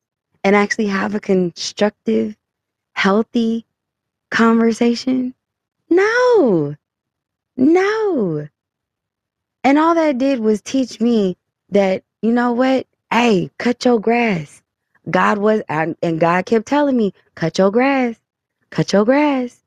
and 0.44 0.56
actually 0.56 0.88
have 0.88 1.16
a 1.16 1.22
constructive, 1.22 2.38
healthy 2.94 3.66
conversation? 4.32 5.36
No, 5.90 6.76
no. 7.58 8.50
And 9.64 9.80
all 9.80 9.96
that 9.96 10.18
did 10.18 10.40
was 10.42 10.62
teach 10.62 11.02
me 11.02 11.38
that, 11.70 12.04
you 12.22 12.32
know 12.32 12.54
what? 12.54 12.88
Hey, 13.12 13.52
cut 13.60 13.86
your 13.86 14.00
grass. 14.00 14.62
God 15.10 15.40
was, 15.40 15.62
and 15.70 16.20
God 16.20 16.46
kept 16.46 16.68
telling 16.68 16.98
me, 16.98 17.14
cut 17.36 17.58
your 17.58 17.72
grass, 17.72 18.16
cut 18.72 18.94
your 18.94 19.06
grass, 19.06 19.62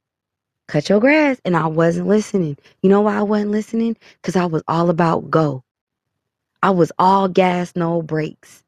cut 0.69 0.89
your 0.89 1.01
grass. 1.01 1.41
And 1.45 1.57
I 1.57 1.67
wasn't 1.67 2.09
listening. 2.09 2.59
You 2.83 2.91
know 2.91 3.03
why 3.03 3.17
I 3.19 3.23
wasn't 3.23 3.53
listening? 3.53 3.97
Because 4.23 4.37
I 4.37 4.47
was 4.47 4.63
all 4.69 4.91
about 4.91 5.31
go. 5.31 5.65
I 6.63 6.71
was 6.71 6.93
all 6.99 7.29
gas, 7.29 7.75
no 7.77 8.03
brakes. 8.03 8.65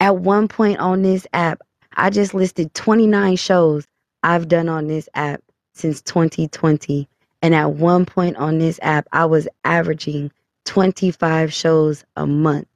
At 0.00 0.18
one 0.18 0.48
point 0.48 0.78
on 0.80 1.02
this 1.02 1.26
app, 1.32 1.62
I 1.96 2.10
just 2.10 2.34
listed 2.34 2.74
29 2.74 3.36
shows 3.36 3.86
I've 4.22 4.48
done 4.48 4.68
on 4.68 4.88
this 4.88 5.08
app 5.14 5.42
since 5.74 6.02
2020. 6.02 7.08
And 7.42 7.54
at 7.54 7.72
one 7.72 8.06
point 8.06 8.36
on 8.36 8.58
this 8.58 8.78
app, 8.82 9.08
I 9.12 9.26
was 9.26 9.48
averaging 9.64 10.32
25 10.66 11.52
shows 11.52 12.04
a 12.16 12.26
month. 12.26 12.68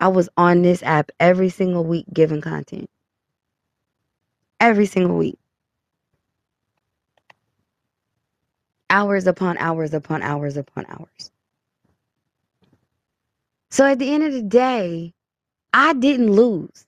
I 0.00 0.08
was 0.08 0.30
on 0.36 0.62
this 0.62 0.82
app 0.84 1.10
every 1.20 1.50
single 1.50 1.84
week 1.84 2.06
giving 2.14 2.42
content. 2.42 2.90
Every 4.62 4.86
single 4.86 5.18
week. 5.18 5.40
Hours 8.90 9.26
upon 9.26 9.58
hours 9.58 9.94
upon 9.94 10.22
hours 10.22 10.56
upon 10.56 10.86
hours. 10.88 11.32
So 13.70 13.86
at 13.86 13.98
the 13.98 14.12
end 14.14 14.24
of 14.24 14.32
the 14.32 14.42
day, 14.42 15.14
I 15.72 15.94
didn't 15.94 16.32
lose. 16.32 16.86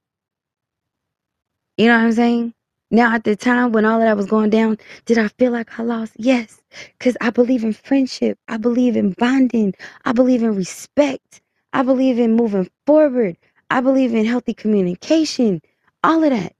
You 1.77 1.89
know 1.89 1.95
what 1.99 2.05
I'm 2.05 2.13
saying? 2.13 2.55
Now, 2.91 3.15
at 3.15 3.25
the 3.25 3.35
time 3.37 3.73
when 3.73 3.85
all 3.85 4.01
of 4.01 4.07
that 4.07 4.17
was 4.17 4.27
going 4.27 4.51
down, 4.51 4.79
did 5.07 5.19
I 5.19 5.29
feel 5.29 5.51
like 5.51 5.79
I 5.81 5.83
lost? 5.83 6.13
Yes, 6.17 6.63
because 6.99 7.17
I 7.21 7.31
believe 7.31 7.65
in 7.65 7.73
friendship. 7.73 8.39
I 8.49 8.59
believe 8.59 8.97
in 8.97 9.13
bonding. 9.13 9.75
I 10.05 10.13
believe 10.13 10.43
in 10.45 10.55
respect. 10.55 11.41
I 11.73 11.83
believe 11.83 12.21
in 12.21 12.35
moving 12.37 12.71
forward. 12.87 13.37
I 13.71 13.81
believe 13.81 14.15
in 14.15 14.25
healthy 14.27 14.55
communication. 14.55 15.61
All 16.05 16.23
of 16.23 16.31
that, 16.31 16.55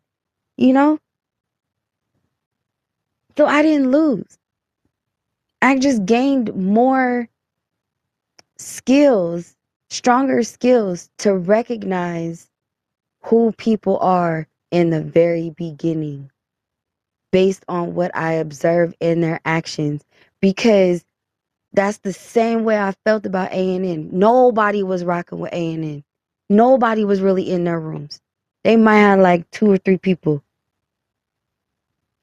you 0.57 0.73
know? 0.73 0.99
So 3.37 3.47
I 3.47 3.63
didn't 3.63 3.91
lose. 3.91 4.39
I 5.63 5.79
just 5.79 6.05
gained 6.07 6.55
more 6.55 7.29
skills 8.57 9.55
stronger 9.95 10.43
skills 10.43 11.09
to 11.19 11.35
recognize 11.35 12.51
who 13.23 13.53
people 13.53 13.99
are 13.99 14.47
in 14.71 14.91
the 14.91 15.01
very 15.01 15.51
beginning 15.51 16.31
based 17.31 17.65
on 17.69 17.95
what 17.95 18.11
I 18.15 18.33
observe 18.33 18.95
in 19.01 19.21
their 19.21 19.41
actions 19.45 20.05
because 20.41 21.05
that's 21.73 21.99
the 21.99 22.13
same 22.13 22.65
way 22.65 22.79
I 22.79 22.93
felt 23.05 23.25
about 23.25 23.53
A&N. 23.53 24.09
Nobody 24.13 24.83
was 24.83 25.05
rocking 25.05 25.39
with 25.39 25.53
A&N. 25.53 26.05
Nobody 26.51 27.05
was 27.05 27.21
really 27.21 27.49
in 27.49 27.65
their 27.65 27.81
rooms. 27.81 28.21
They 28.65 28.77
might 28.77 28.99
have 28.99 29.21
like 29.21 29.49
two 29.51 29.71
or 29.71 29.79
three 29.79 29.99
people. 29.99 30.43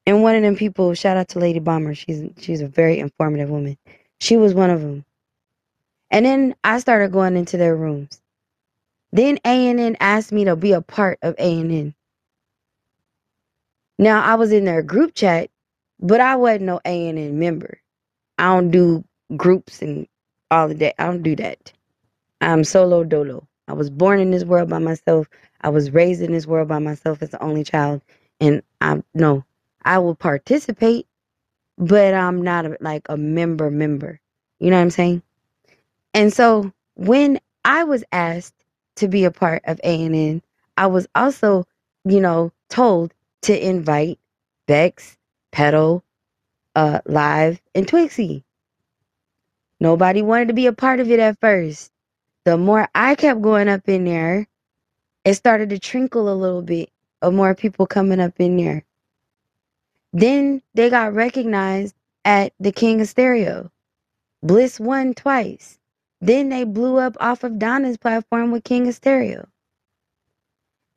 And 0.06 0.22
one 0.22 0.34
of 0.34 0.42
them 0.42 0.56
people, 0.56 0.94
shout 0.94 1.16
out 1.16 1.28
to 1.30 1.38
Lady 1.38 1.60
Bomber. 1.60 1.94
She's 1.94 2.24
she's 2.38 2.60
a 2.60 2.66
very 2.68 2.98
informative 2.98 3.50
woman. 3.50 3.78
She 4.20 4.36
was 4.36 4.54
one 4.54 4.70
of 4.70 4.80
them. 4.80 5.04
And 6.10 6.26
then 6.26 6.54
I 6.64 6.78
started 6.80 7.12
going 7.12 7.36
into 7.36 7.56
their 7.56 7.76
rooms. 7.76 8.20
Then 9.12 9.38
A&N 9.44 9.96
asked 10.00 10.32
me 10.32 10.44
to 10.44 10.56
be 10.56 10.72
a 10.72 10.80
part 10.82 11.18
of 11.22 11.34
A&N. 11.38 11.94
Now 13.98 14.22
I 14.22 14.34
was 14.34 14.52
in 14.52 14.64
their 14.64 14.82
group 14.82 15.14
chat, 15.14 15.50
but 16.00 16.20
I 16.20 16.36
wasn't 16.36 16.64
no 16.64 16.80
A&N 16.84 17.38
member. 17.38 17.78
I 18.38 18.44
don't 18.54 18.70
do 18.70 19.04
groups 19.36 19.82
and 19.82 20.06
all 20.50 20.70
of 20.70 20.78
that. 20.80 21.00
I 21.00 21.06
don't 21.06 21.22
do 21.22 21.36
that. 21.36 21.72
I'm 22.40 22.64
solo 22.64 23.04
dolo. 23.04 23.46
I 23.68 23.74
was 23.74 23.90
born 23.90 24.20
in 24.20 24.30
this 24.30 24.44
world 24.44 24.68
by 24.68 24.78
myself. 24.78 25.28
I 25.62 25.68
was 25.68 25.92
raised 25.92 26.22
in 26.22 26.32
this 26.32 26.46
world 26.46 26.68
by 26.68 26.78
myself 26.80 27.22
as 27.22 27.30
the 27.30 27.42
only 27.42 27.64
child. 27.64 28.02
And 28.40 28.62
I 28.80 29.02
no, 29.14 29.44
I 29.84 29.98
will 29.98 30.14
participate, 30.14 31.06
but 31.78 32.14
I'm 32.14 32.42
not 32.42 32.66
a, 32.66 32.76
like 32.80 33.06
a 33.08 33.16
member 33.16 33.70
member. 33.70 34.20
You 34.60 34.70
know 34.70 34.76
what 34.76 34.82
I'm 34.82 34.90
saying? 34.90 35.22
And 36.14 36.32
so 36.32 36.72
when 36.94 37.40
I 37.64 37.84
was 37.84 38.04
asked 38.12 38.54
to 38.96 39.08
be 39.08 39.24
a 39.24 39.30
part 39.30 39.62
of 39.66 39.80
A&N, 39.84 40.42
I 40.76 40.86
was 40.86 41.06
also, 41.14 41.66
you 42.04 42.20
know, 42.20 42.52
told 42.68 43.14
to 43.42 43.68
invite 43.68 44.18
Bex, 44.66 45.16
Petal, 45.52 46.04
uh, 46.76 47.00
Live, 47.06 47.60
and 47.74 47.86
Twixie. 47.86 48.44
Nobody 49.80 50.22
wanted 50.22 50.48
to 50.48 50.54
be 50.54 50.66
a 50.66 50.72
part 50.72 51.00
of 51.00 51.10
it 51.10 51.20
at 51.20 51.40
first. 51.40 51.90
The 52.44 52.56
more 52.56 52.88
I 52.94 53.14
kept 53.14 53.42
going 53.42 53.68
up 53.68 53.88
in 53.88 54.04
there, 54.04 54.46
it 55.24 55.34
started 55.34 55.70
to 55.70 55.78
trinkle 55.78 56.28
a 56.28 56.34
little 56.34 56.62
bit 56.62 56.90
of 57.20 57.34
more 57.34 57.54
people 57.54 57.86
coming 57.86 58.20
up 58.20 58.34
in 58.38 58.56
there. 58.56 58.84
Then 60.12 60.62
they 60.74 60.90
got 60.90 61.14
recognized 61.14 61.94
at 62.24 62.52
the 62.60 62.72
King 62.72 63.00
of 63.00 63.08
Stereo. 63.08 63.70
Bliss 64.42 64.80
won 64.80 65.14
twice. 65.14 65.78
Then 66.20 66.50
they 66.50 66.64
blew 66.64 66.98
up 66.98 67.16
off 67.20 67.44
of 67.44 67.58
Donna's 67.58 67.98
platform 67.98 68.52
with 68.52 68.64
King 68.64 68.88
of 68.88 68.94
Stereo. 68.94 69.48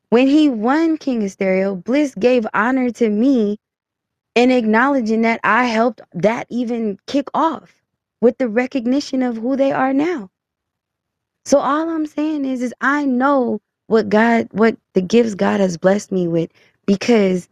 When 0.10 0.28
he 0.28 0.50
won 0.50 0.98
King 0.98 1.24
of 1.24 1.32
Stereo, 1.32 1.76
Bliss 1.76 2.16
gave 2.16 2.48
honor 2.54 2.92
to 2.92 3.10
me 3.10 3.60
in 4.36 4.52
acknowledging 4.52 5.24
that 5.24 5.40
I 5.44 5.66
helped 5.66 6.02
that 6.14 6.48
even 6.50 7.00
kick 7.08 7.30
off 7.34 7.76
with 8.22 8.38
the 8.40 8.50
recognition 8.50 9.24
of 9.24 9.38
who 9.38 9.56
they 9.58 9.72
are 9.72 9.94
now. 9.94 10.30
So 11.46 11.60
all 11.60 11.90
I'm 11.90 12.06
saying 12.06 12.46
is 12.46 12.62
is 12.62 12.74
I 12.82 13.06
know 13.06 13.60
what 13.88 14.10
God 14.10 14.50
what 14.52 14.78
the 14.94 15.02
gifts 15.02 15.36
God 15.36 15.60
has 15.60 15.78
blessed 15.78 16.12
me 16.12 16.28
with 16.28 16.52
because 16.86 17.50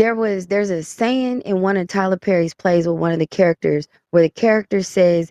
there 0.00 0.16
was 0.16 0.46
there's 0.48 0.70
a 0.70 0.82
saying 0.82 1.42
in 1.42 1.60
one 1.60 1.76
of 1.76 1.86
Tyler 1.86 2.16
Perry's 2.18 2.54
plays 2.54 2.88
with 2.88 2.96
one 2.96 3.12
of 3.12 3.20
the 3.20 3.28
characters 3.28 3.86
where 4.12 4.22
the 4.24 4.30
character 4.30 4.82
says, 4.82 5.30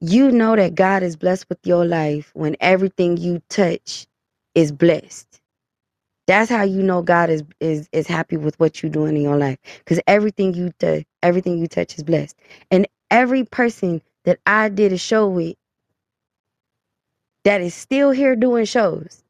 "You 0.00 0.32
know 0.32 0.56
that 0.56 0.74
God 0.74 1.04
is 1.04 1.16
blessed 1.16 1.48
with 1.48 1.60
your 1.64 1.86
life 1.86 2.32
when 2.34 2.56
everything 2.60 3.18
you 3.18 3.40
touch 3.50 4.08
is 4.56 4.72
blessed." 4.72 5.40
That's 6.26 6.50
how 6.50 6.64
you 6.64 6.82
know 6.82 7.02
God 7.02 7.30
is 7.30 7.44
is 7.60 7.88
is 7.92 8.08
happy 8.08 8.36
with 8.36 8.58
what 8.60 8.82
you're 8.82 8.90
doing 8.90 9.16
in 9.16 9.22
your 9.22 9.38
life 9.38 9.58
because 9.80 10.00
everything 10.08 10.54
you 10.54 10.72
touch, 10.80 11.04
everything 11.22 11.58
you 11.58 11.68
touch 11.68 11.96
is 11.96 12.04
blessed. 12.04 12.36
And 12.72 12.88
every 13.12 13.44
person 13.44 14.02
that 14.24 14.40
I 14.46 14.70
did 14.70 14.92
a 14.92 14.98
show 14.98 15.28
with 15.28 15.56
that 17.44 17.60
is 17.62 17.74
still 17.74 18.10
here 18.10 18.36
doing 18.36 18.66
shows 18.66 19.24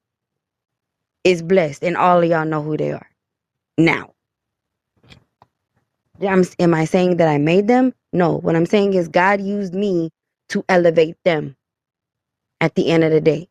is 1.24 1.43
blessed, 1.43 1.85
and 1.85 1.97
all 1.97 2.23
of 2.23 2.31
y'all 2.31 2.47
know 2.47 2.62
who 2.62 2.77
they 2.78 2.93
are 2.93 3.09
now. 3.78 4.12
I'm, 6.23 6.45
am 6.59 6.75
I 6.75 6.85
saying 6.85 7.19
that 7.19 7.29
I 7.29 7.39
made 7.39 7.69
them? 7.69 7.95
No. 8.13 8.39
What 8.39 8.57
I'm 8.57 8.67
saying 8.67 8.95
is 8.95 9.09
God 9.09 9.41
used 9.41 9.75
me 9.75 10.11
to 10.51 10.65
elevate 10.69 11.17
them 11.25 11.57
at 12.61 12.75
the 12.75 12.91
end 12.91 13.05
of 13.05 13.13
the 13.13 13.21
day. 13.21 13.49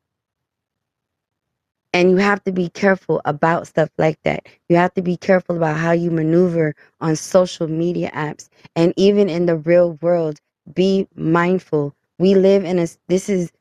And 1.93 2.11
you 2.11 2.17
have 2.17 2.43
to 2.45 2.51
be 2.51 2.69
careful 2.69 3.21
about 3.25 3.67
stuff 3.67 3.89
like 3.97 4.21
that. 4.23 4.47
You 4.69 4.77
have 4.77 4.93
to 4.95 5.01
be 5.01 5.17
careful 5.17 5.57
about 5.57 5.77
how 5.77 5.91
you 5.91 6.11
maneuver 6.11 6.75
on 7.01 7.15
social 7.15 7.67
media 7.67 8.11
apps 8.13 8.49
and 8.75 8.93
even 8.97 9.29
in 9.29 9.47
the 9.47 9.57
real 9.57 9.93
world. 10.01 10.39
Be 10.73 11.07
mindful. 11.15 11.95
We 12.19 12.35
live 12.35 12.63
in 12.65 12.79
a, 12.79 12.87
this 13.07 13.29
is, 13.29 13.51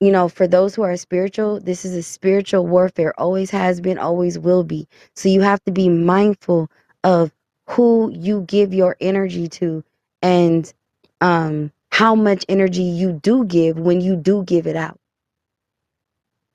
you 0.00 0.10
know, 0.12 0.28
for 0.28 0.46
those 0.46 0.74
who 0.74 0.82
are 0.82 0.96
spiritual, 0.96 1.60
this 1.60 1.84
is 1.84 1.94
a 1.96 2.02
spiritual 2.02 2.66
warfare, 2.66 3.18
always 3.18 3.50
has 3.50 3.80
been, 3.80 3.98
always 3.98 4.38
will 4.38 4.64
be. 4.64 4.86
So 5.16 5.28
you 5.28 5.40
have 5.42 5.64
to 5.64 5.72
be 5.72 5.88
mindful 5.88 6.70
of 7.04 7.32
who 7.70 8.12
you 8.12 8.42
give 8.48 8.74
your 8.74 8.96
energy 9.00 9.48
to 9.48 9.84
and 10.22 10.72
um, 11.20 11.72
how 11.92 12.14
much 12.16 12.44
energy 12.48 12.82
you 12.82 13.12
do 13.12 13.44
give 13.44 13.78
when 13.78 14.00
you 14.00 14.16
do 14.16 14.42
give 14.44 14.66
it 14.66 14.76
out. 14.76 14.98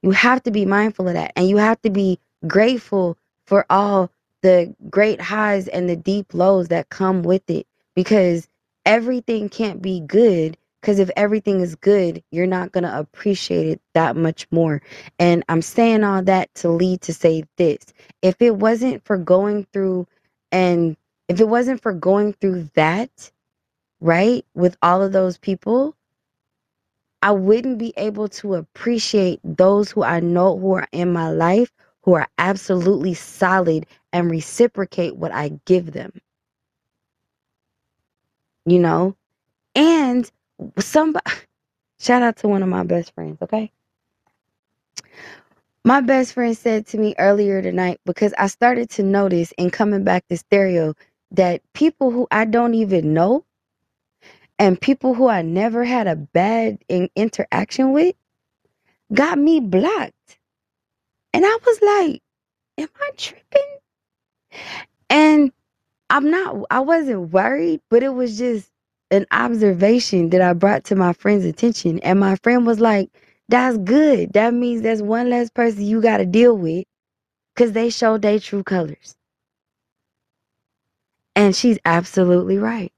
You 0.01 0.11
have 0.11 0.43
to 0.43 0.51
be 0.51 0.65
mindful 0.65 1.07
of 1.07 1.13
that. 1.15 1.33
And 1.35 1.47
you 1.49 1.57
have 1.57 1.81
to 1.83 1.89
be 1.89 2.19
grateful 2.47 3.17
for 3.47 3.65
all 3.69 4.11
the 4.43 4.75
great 4.89 5.21
highs 5.21 5.67
and 5.69 5.89
the 5.89 5.95
deep 5.95 6.33
lows 6.33 6.67
that 6.67 6.89
come 6.89 7.23
with 7.23 7.49
it 7.49 7.65
because 7.95 8.47
everything 8.85 9.49
can't 9.49 9.81
be 9.81 10.01
good. 10.01 10.57
Because 10.81 10.99
if 10.99 11.09
everything 11.15 11.61
is 11.61 11.75
good, 11.75 12.23
you're 12.31 12.45
not 12.45 12.71
going 12.71 12.83
to 12.83 12.99
appreciate 12.99 13.67
it 13.67 13.81
that 13.95 14.15
much 14.17 14.47
more. 14.51 14.81
And 15.17 15.43
I'm 15.49 15.63
saying 15.63 16.03
all 16.03 16.23
that 16.23 16.53
to 16.55 16.69
lead 16.69 17.01
to 17.03 17.13
say 17.13 17.45
this 17.57 17.79
if 18.21 18.41
it 18.41 18.55
wasn't 18.57 19.03
for 19.05 19.17
going 19.17 19.65
through 19.73 20.07
and 20.51 20.95
if 21.27 21.39
it 21.39 21.47
wasn't 21.47 21.81
for 21.81 21.93
going 21.93 22.33
through 22.33 22.69
that, 22.75 23.31
right, 23.99 24.45
with 24.53 24.77
all 24.81 25.01
of 25.01 25.11
those 25.11 25.37
people, 25.37 25.95
I 27.21 27.31
wouldn't 27.31 27.79
be 27.79 27.93
able 27.97 28.29
to 28.29 28.55
appreciate 28.55 29.39
those 29.43 29.89
who 29.91 30.03
I 30.03 30.19
know 30.19 30.57
who 30.57 30.73
are 30.73 30.87
in 30.91 31.11
my 31.11 31.31
life 31.31 31.71
who 32.03 32.13
are 32.13 32.27
absolutely 32.37 33.15
solid 33.15 33.87
and 34.13 34.29
reciprocate 34.29 35.15
what 35.15 35.31
I 35.31 35.59
give 35.65 35.91
them. 35.91 36.13
You 38.65 38.79
know? 38.79 39.15
And 39.73 40.29
somebody 40.77 41.25
shout 41.99 42.21
out 42.21 42.37
to 42.37 42.47
one 42.47 42.61
of 42.61 42.69
my 42.69 42.83
best 42.83 43.13
friends, 43.15 43.39
okay? 43.41 43.71
My 45.83 46.01
best 46.01 46.33
friend 46.33 46.55
said 46.55 46.85
to 46.87 46.97
me 46.97 47.15
earlier 47.17 47.61
tonight 47.61 47.99
because 48.05 48.33
I 48.37 48.47
started 48.47 48.89
to 48.91 49.03
notice 49.03 49.51
in 49.57 49.71
coming 49.71 50.03
back 50.03 50.27
to 50.27 50.37
stereo 50.37 50.93
that 51.31 51.61
people 51.73 52.11
who 52.11 52.27
I 52.31 52.45
don't 52.45 52.75
even 52.75 53.13
know 53.13 53.45
and 54.59 54.79
people 54.79 55.13
who 55.15 55.27
I 55.29 55.41
never 55.43 55.85
had 55.85 56.07
a 56.07 56.15
bad 56.15 56.79
in- 56.89 57.09
interaction 57.15 57.93
with 57.93 58.15
got 59.13 59.39
me 59.39 59.59
blocked. 59.61 60.13
And 61.33 61.45
I 61.45 61.57
was 61.65 61.81
like, 61.81 62.21
am 62.79 62.89
I 63.01 63.11
tripping? 63.17 63.77
And 65.09 65.51
I'm 66.09 66.31
not, 66.31 66.57
I 66.71 66.81
wasn't 66.81 67.31
worried, 67.33 67.81
but 67.91 68.03
it 68.03 68.09
was 68.13 68.37
just 68.37 68.69
an 69.11 69.27
observation 69.31 70.31
that 70.31 70.41
I 70.41 70.53
brought 70.53 70.85
to 70.85 70.95
my 70.95 71.13
friend's 71.13 71.45
attention. 71.45 71.99
And 72.01 72.19
my 72.19 72.37
friend 72.43 72.67
was 72.67 72.79
like, 72.79 73.09
that's 73.49 73.77
good. 73.79 74.33
That 74.33 74.53
means 74.53 74.81
there's 74.83 75.03
one 75.03 75.29
less 75.29 75.49
person 75.51 75.83
you 75.83 76.01
got 76.01 76.17
to 76.17 76.25
deal 76.27 76.57
with 76.57 76.85
because 77.55 77.73
they 77.73 77.89
showed 77.91 78.23
their 78.23 78.39
true 78.39 78.63
colors. 78.63 79.15
And 81.35 81.55
she's 81.55 81.79
absolutely 81.85 82.57
right. 82.59 82.93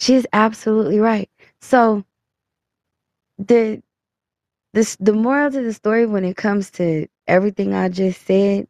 She's 0.00 0.26
absolutely 0.32 1.00
right. 1.00 1.30
So 1.60 2.04
the 3.38 3.82
this 4.74 4.96
the 5.00 5.12
moral 5.14 5.50
to 5.50 5.62
the 5.62 5.72
story 5.74 6.06
when 6.06 6.24
it 6.24 6.36
comes 6.36 6.70
to 6.72 7.08
everything 7.28 7.74
I 7.74 7.88
just 7.90 8.22
said, 8.26 8.68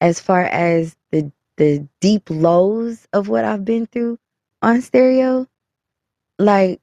as 0.00 0.20
far 0.20 0.44
as 0.44 0.96
the 1.12 1.32
the 1.58 1.88
deep 2.00 2.30
lows 2.30 3.08
of 3.12 3.28
what 3.28 3.44
I've 3.44 3.64
been 3.64 3.86
through 3.86 4.18
on 4.62 4.82
stereo, 4.82 5.48
like 6.38 6.80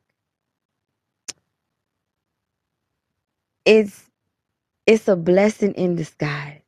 it's 3.66 4.10
it's 4.88 5.08
a 5.08 5.16
blessing 5.16 5.74
in 5.74 5.96
disguise 5.96 6.62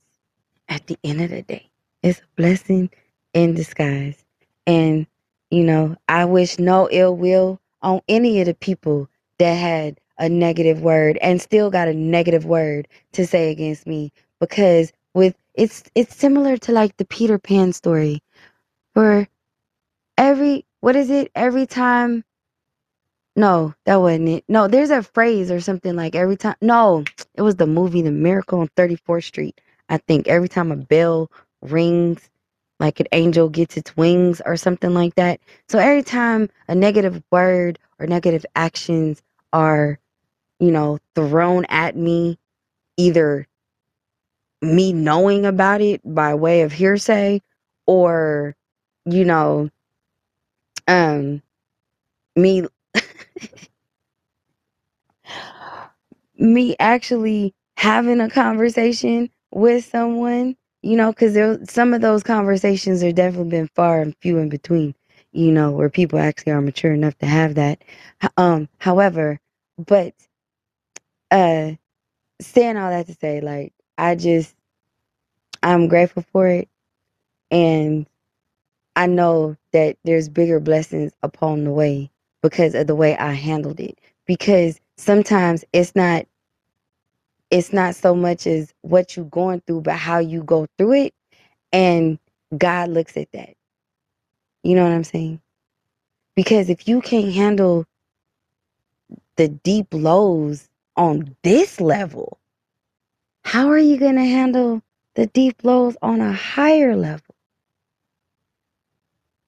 at 0.69 0.87
the 0.87 0.97
end 1.03 1.21
of 1.21 1.31
the 1.31 1.43
day. 1.43 1.69
It's 2.03 2.19
a 2.19 2.23
blessing 2.37 2.89
in 3.33 3.55
disguise. 3.55 4.20
And, 4.67 5.07
you 5.51 5.63
know, 5.63 5.95
I 6.09 6.25
wish 6.25 6.59
no 6.59 6.89
ill 6.91 7.15
will 7.15 7.59
on 7.81 8.01
any 8.07 8.41
of 8.41 8.47
the 8.47 8.55
people 8.55 9.09
that 9.39 9.53
had 9.55 9.99
a 10.19 10.29
negative 10.29 10.81
word 10.81 11.17
and 11.21 11.41
still 11.41 11.71
got 11.71 11.88
a 11.88 11.93
negative 11.93 12.45
word 12.45 12.88
to 13.13 13.27
say 13.27 13.51
against 13.51 13.88
me 13.88 14.11
because 14.39 14.93
with 15.13 15.35
it's 15.55 15.83
it's 15.95 16.15
similar 16.15 16.57
to 16.57 16.71
like 16.73 16.97
the 16.97 17.05
Peter 17.05 17.39
Pan 17.39 17.73
story 17.73 18.21
where 18.93 19.27
every 20.17 20.65
what 20.81 20.95
is 20.95 21.09
it 21.11 21.31
every 21.35 21.67
time 21.67 22.21
No, 23.35 23.75
that 23.88 23.97
wasn't 23.97 24.29
it. 24.29 24.45
No, 24.49 24.69
there's 24.69 24.91
a 24.91 25.03
phrase 25.03 25.51
or 25.51 25.61
something 25.61 25.97
like 25.97 26.15
every 26.15 26.38
time. 26.38 26.57
No, 26.61 27.05
it 27.35 27.43
was 27.43 27.57
the 27.57 27.67
movie 27.67 28.03
The 28.03 28.11
Miracle 28.11 28.61
on 28.61 28.69
34th 28.77 29.25
Street. 29.25 29.61
I 29.89 29.97
think 29.99 30.29
every 30.29 30.49
time 30.49 30.71
a 30.71 30.77
bell 30.77 31.31
rings, 31.63 32.29
like 32.81 33.01
an 33.01 33.07
angel 33.13 33.49
gets 33.49 33.77
its 33.77 33.97
wings 33.97 34.41
or 34.45 34.57
something 34.57 34.93
like 34.95 35.15
that. 35.15 35.41
So 35.69 35.79
every 35.79 36.03
time 36.03 36.49
a 36.69 36.75
negative 36.75 37.23
word 37.31 37.79
or 37.99 38.07
negative 38.07 38.45
actions 38.57 39.23
are, 39.53 39.99
you 40.59 40.71
know, 40.71 40.99
thrown 41.15 41.65
at 41.69 41.95
me, 41.97 42.39
either 42.97 43.47
me 44.61 44.93
knowing 44.93 45.45
about 45.45 45.81
it 45.81 46.01
by 46.05 46.35
way 46.35 46.63
of 46.63 46.73
hearsay 46.73 47.41
or, 47.87 48.55
you 49.05 49.25
know, 49.25 49.69
um, 50.87 51.43
me 52.35 52.65
me 56.35 56.75
actually 56.79 57.55
having 57.77 58.21
a 58.21 58.29
conversation 58.29 59.29
with 59.51 59.85
someone, 59.85 60.57
you 60.83 60.97
know, 60.97 61.11
because 61.11 61.33
there 61.35 61.59
some 61.65 61.93
of 61.93 62.01
those 62.01 62.23
conversations 62.23 63.03
are 63.03 63.11
definitely 63.13 63.51
been 63.51 63.69
far 63.75 64.01
and 64.01 64.15
few 64.21 64.39
in 64.39 64.49
between, 64.49 64.95
you 65.33 65.51
know, 65.51 65.71
where 65.71 65.89
people 65.89 66.19
actually 66.19 66.53
are 66.53 66.61
mature 66.61 66.93
enough 66.93 67.17
to 67.19 67.27
have 67.27 67.55
that. 67.55 67.83
Um, 68.37 68.69
however, 68.79 69.39
but 69.77 70.15
uh 71.31 71.73
saying 72.41 72.77
all 72.77 72.91
that 72.91 73.07
to 73.07 73.15
say, 73.15 73.41
like, 73.41 73.73
I 73.97 74.15
just 74.15 74.55
I'm 75.63 75.87
grateful 75.89 76.25
for 76.33 76.47
it 76.47 76.69
and 77.51 78.07
I 78.95 79.07
know 79.07 79.57
that 79.73 79.97
there's 80.05 80.29
bigger 80.29 80.61
blessings 80.61 81.13
upon 81.23 81.65
the 81.65 81.71
way 81.71 82.11
because 82.43 82.75
of 82.75 82.87
the 82.87 82.95
way 82.95 83.17
I 83.17 83.33
handled 83.33 83.81
it. 83.81 83.99
Because 84.27 84.79
sometimes 84.97 85.65
it's 85.73 85.95
not 85.95 86.27
it's 87.52 87.73
not 87.73 87.95
so 87.95 88.15
much 88.15 88.48
as 88.48 88.73
what 88.82 89.18
you're 89.18 89.26
going 89.26 89.61
through, 89.68 89.82
but 89.82 89.95
how 89.95 90.19
you 90.19 90.44
go 90.44 90.68
through 90.78 90.94
it. 90.94 91.14
And 91.73 92.19
God 92.57 92.90
looks 92.90 93.18
at 93.18 93.32
that. 93.34 93.56
You 94.64 94.76
know 94.76 94.84
what 94.84 94.94
I'm 94.94 95.03
saying? 95.03 95.41
Because 96.36 96.69
if 96.69 96.88
you 96.88 97.02
can't 97.02 97.34
handle 97.34 97.86
the 99.38 99.49
deep 99.49 99.88
lows 99.91 100.69
on 100.98 101.36
this 101.44 101.82
level, 101.82 102.40
how 103.44 103.69
are 103.69 103.80
you 103.80 103.98
going 103.98 104.15
to 104.15 104.26
handle 104.26 104.82
the 105.15 105.28
deep 105.28 105.64
lows 105.64 105.98
on 106.02 106.22
a 106.22 106.34
higher 106.34 106.95
level? 106.95 107.36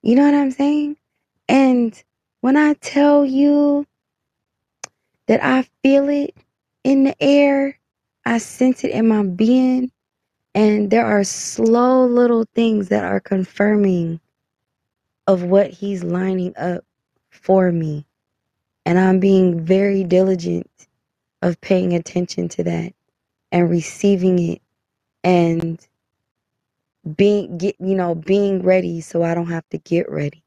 You 0.02 0.16
know 0.16 0.26
what 0.26 0.34
I'm 0.36 0.52
saying? 0.52 0.98
And 1.50 2.02
when 2.42 2.58
I 2.58 2.74
tell 2.76 3.26
you 3.26 3.86
that 5.28 5.44
I 5.44 5.68
feel 5.84 6.10
it 6.10 6.36
in 6.84 7.06
the 7.06 7.16
air, 7.24 7.80
I 8.26 8.40
sense 8.40 8.84
it 8.84 8.92
in 8.92 9.08
my 9.10 9.24
being. 9.24 9.92
And 10.56 10.92
there 10.92 11.06
are 11.06 11.24
slow 11.24 12.06
little 12.08 12.46
things 12.56 12.90
that 12.90 13.06
are 13.06 13.20
confirming 13.22 14.20
of 15.28 15.44
what 15.44 15.70
he's 15.72 16.04
lining 16.04 16.54
up 16.58 16.84
for 17.32 17.72
me. 17.72 18.06
And 18.86 19.00
I'm 19.00 19.20
being 19.20 19.66
very 19.66 20.04
diligent 20.04 20.70
of 21.42 21.62
paying 21.62 21.94
attention 21.96 22.50
to 22.50 22.64
that 22.66 22.94
and 23.52 23.70
receiving 23.70 24.40
it 24.40 24.62
and 25.24 25.80
being 27.18 27.58
get 27.58 27.76
you 27.80 27.96
know 27.96 28.16
being 28.16 28.64
ready 28.64 29.02
so 29.02 29.24
I 29.24 29.36
don't 29.36 29.50
have 29.52 29.68
to 29.70 29.80
get 29.80 30.12
ready 30.12 30.44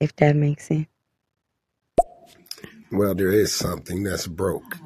if 0.00 0.14
that 0.16 0.36
makes 0.36 0.68
sense. 0.68 0.88
Well, 2.92 3.14
there 3.14 3.30
is 3.32 3.54
something 3.54 4.04
that's 4.04 4.26
broke. 4.26 4.78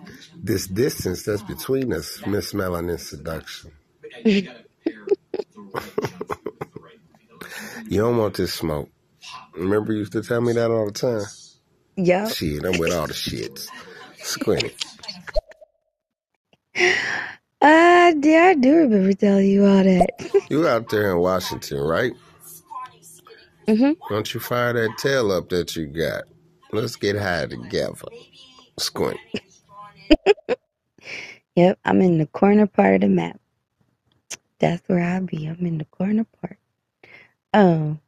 This 0.42 0.66
distance 0.66 1.22
that's 1.24 1.42
between 1.42 1.92
us, 1.92 2.20
Miss 2.26 2.52
Melanin 2.52 2.98
Seduction. 2.98 3.70
you 4.24 4.50
don't 7.88 8.16
want 8.16 8.34
this 8.34 8.52
smoke. 8.52 8.90
Remember 9.54 9.92
you 9.92 10.00
used 10.00 10.12
to 10.12 10.22
tell 10.22 10.40
me 10.40 10.52
that 10.54 10.70
all 10.70 10.86
the 10.86 10.92
time? 10.92 11.22
Yeah. 11.96 12.28
Shit, 12.28 12.64
I'm 12.64 12.76
with 12.78 12.92
all 12.92 13.06
the 13.06 13.12
shits. 13.12 13.68
Squinty. 14.18 14.74
Uh, 16.74 18.12
yeah, 18.20 18.46
I 18.46 18.54
do 18.58 18.74
remember 18.74 19.12
telling 19.12 19.46
you 19.46 19.64
all 19.64 19.84
that. 19.84 20.42
You 20.50 20.66
out 20.66 20.88
there 20.88 21.12
in 21.12 21.18
Washington, 21.18 21.78
right? 21.78 22.12
Mm-hmm. 23.68 23.92
Don't 24.08 24.34
you 24.34 24.40
fire 24.40 24.72
that 24.72 24.98
tail 24.98 25.30
up 25.30 25.50
that 25.50 25.76
you 25.76 25.86
got. 25.86 26.24
Let's 26.72 26.96
get 26.96 27.16
high 27.16 27.46
together. 27.46 28.08
Squint. 28.78 29.20
Yep, 31.56 31.78
I'm 31.84 32.00
in 32.02 32.18
the 32.18 32.26
corner 32.26 32.66
part 32.66 32.96
of 32.96 33.00
the 33.02 33.08
map. 33.08 33.40
That's 34.58 34.86
where 34.88 35.00
I 35.02 35.20
be. 35.20 35.46
I'm 35.46 35.64
in 35.66 35.78
the 35.78 35.84
corner 35.84 36.24
part. 36.40 36.58
Oh, 37.54 37.98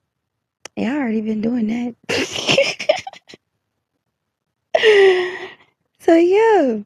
yeah, 0.76 0.94
I 0.94 0.98
already 0.98 1.22
been 1.22 1.40
doing 1.42 1.68
that. 1.68 1.96
so 5.98 6.14
yeah, 6.14 6.80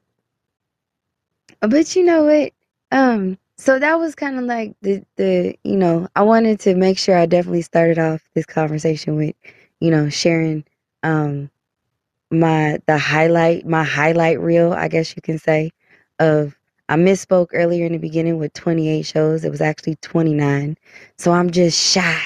but 1.60 1.94
you 1.96 2.04
know 2.04 2.24
what? 2.24 2.52
Um, 2.92 3.38
so 3.56 3.78
that 3.78 3.98
was 3.98 4.14
kind 4.14 4.38
of 4.38 4.44
like 4.44 4.74
the 4.82 5.04
the 5.16 5.56
you 5.64 5.76
know 5.76 6.08
I 6.16 6.22
wanted 6.22 6.60
to 6.60 6.74
make 6.74 6.98
sure 6.98 7.16
I 7.16 7.26
definitely 7.26 7.62
started 7.62 7.98
off 7.98 8.22
this 8.34 8.46
conversation 8.46 9.16
with 9.16 9.34
you 9.80 9.90
know 9.90 10.08
sharing 10.08 10.64
um 11.02 11.50
my 12.30 12.78
the 12.86 12.98
highlight 12.98 13.66
my 13.66 13.84
highlight 13.84 14.40
reel 14.40 14.72
I 14.72 14.88
guess 14.88 15.14
you 15.16 15.22
can 15.22 15.38
say 15.38 15.70
of 16.18 16.56
I 16.88 16.96
misspoke 16.96 17.48
earlier 17.52 17.86
in 17.86 17.92
the 17.92 17.98
beginning 17.98 18.38
with 18.38 18.52
28 18.54 19.02
shows 19.02 19.44
it 19.44 19.50
was 19.50 19.60
actually 19.60 19.96
29 19.96 20.76
so 21.18 21.32
I'm 21.32 21.50
just 21.50 21.80
shy 21.80 22.20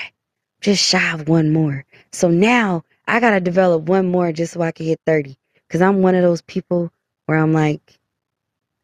just 0.61 0.85
shy 0.85 1.13
of 1.13 1.29
one 1.29 1.53
more 1.53 1.85
so 2.13 2.31
now 2.31 2.85
I 3.07 3.21
gotta 3.21 3.41
develop 3.41 3.85
one 3.85 4.11
more 4.11 4.33
just 4.33 4.55
so 4.55 4.63
I 4.63 4.73
can 4.73 4.87
hit 4.87 5.01
30 5.07 5.37
because 5.69 5.83
I'm 5.83 6.03
one 6.03 6.15
of 6.15 6.23
those 6.23 6.43
people 6.43 6.91
where 7.27 7.39
I'm 7.39 7.53
like 7.53 7.99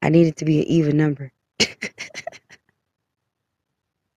I 0.03 0.11
need 0.11 0.29
it 0.29 0.37
to 0.37 0.45
be 0.45 0.61
an 0.61 0.67
even 0.67 0.97
number 0.97 1.33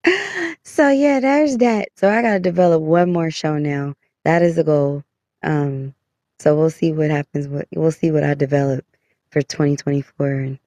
so 0.63 0.89
yeah, 0.89 1.19
there's 1.19 1.57
that. 1.57 1.89
So 1.95 2.09
I 2.09 2.21
gotta 2.21 2.39
develop 2.39 2.81
one 2.81 3.11
more 3.11 3.31
show 3.31 3.57
now. 3.57 3.95
That 4.23 4.41
is 4.41 4.55
the 4.55 4.63
goal. 4.63 5.03
Um, 5.43 5.93
so 6.41 6.55
we'll 6.55 6.69
see 6.72 6.93
what 6.93 7.11
happens. 7.11 7.47
We'll 7.76 7.91
see 7.91 8.11
what 8.11 8.23
I 8.23 8.34
develop 8.34 8.85
for 9.31 9.41
2024 9.41 10.27
and 10.31 10.59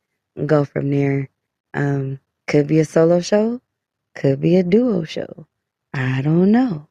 go 0.46 0.64
from 0.64 0.90
there. 0.90 1.28
Um, 1.74 2.20
could 2.46 2.66
be 2.68 2.80
a 2.80 2.84
solo 2.84 3.20
show, 3.20 3.60
could 4.14 4.40
be 4.40 4.56
a 4.56 4.62
duo 4.62 5.04
show. 5.04 5.46
I 5.94 6.22
don't 6.22 6.52
know. 6.52 6.88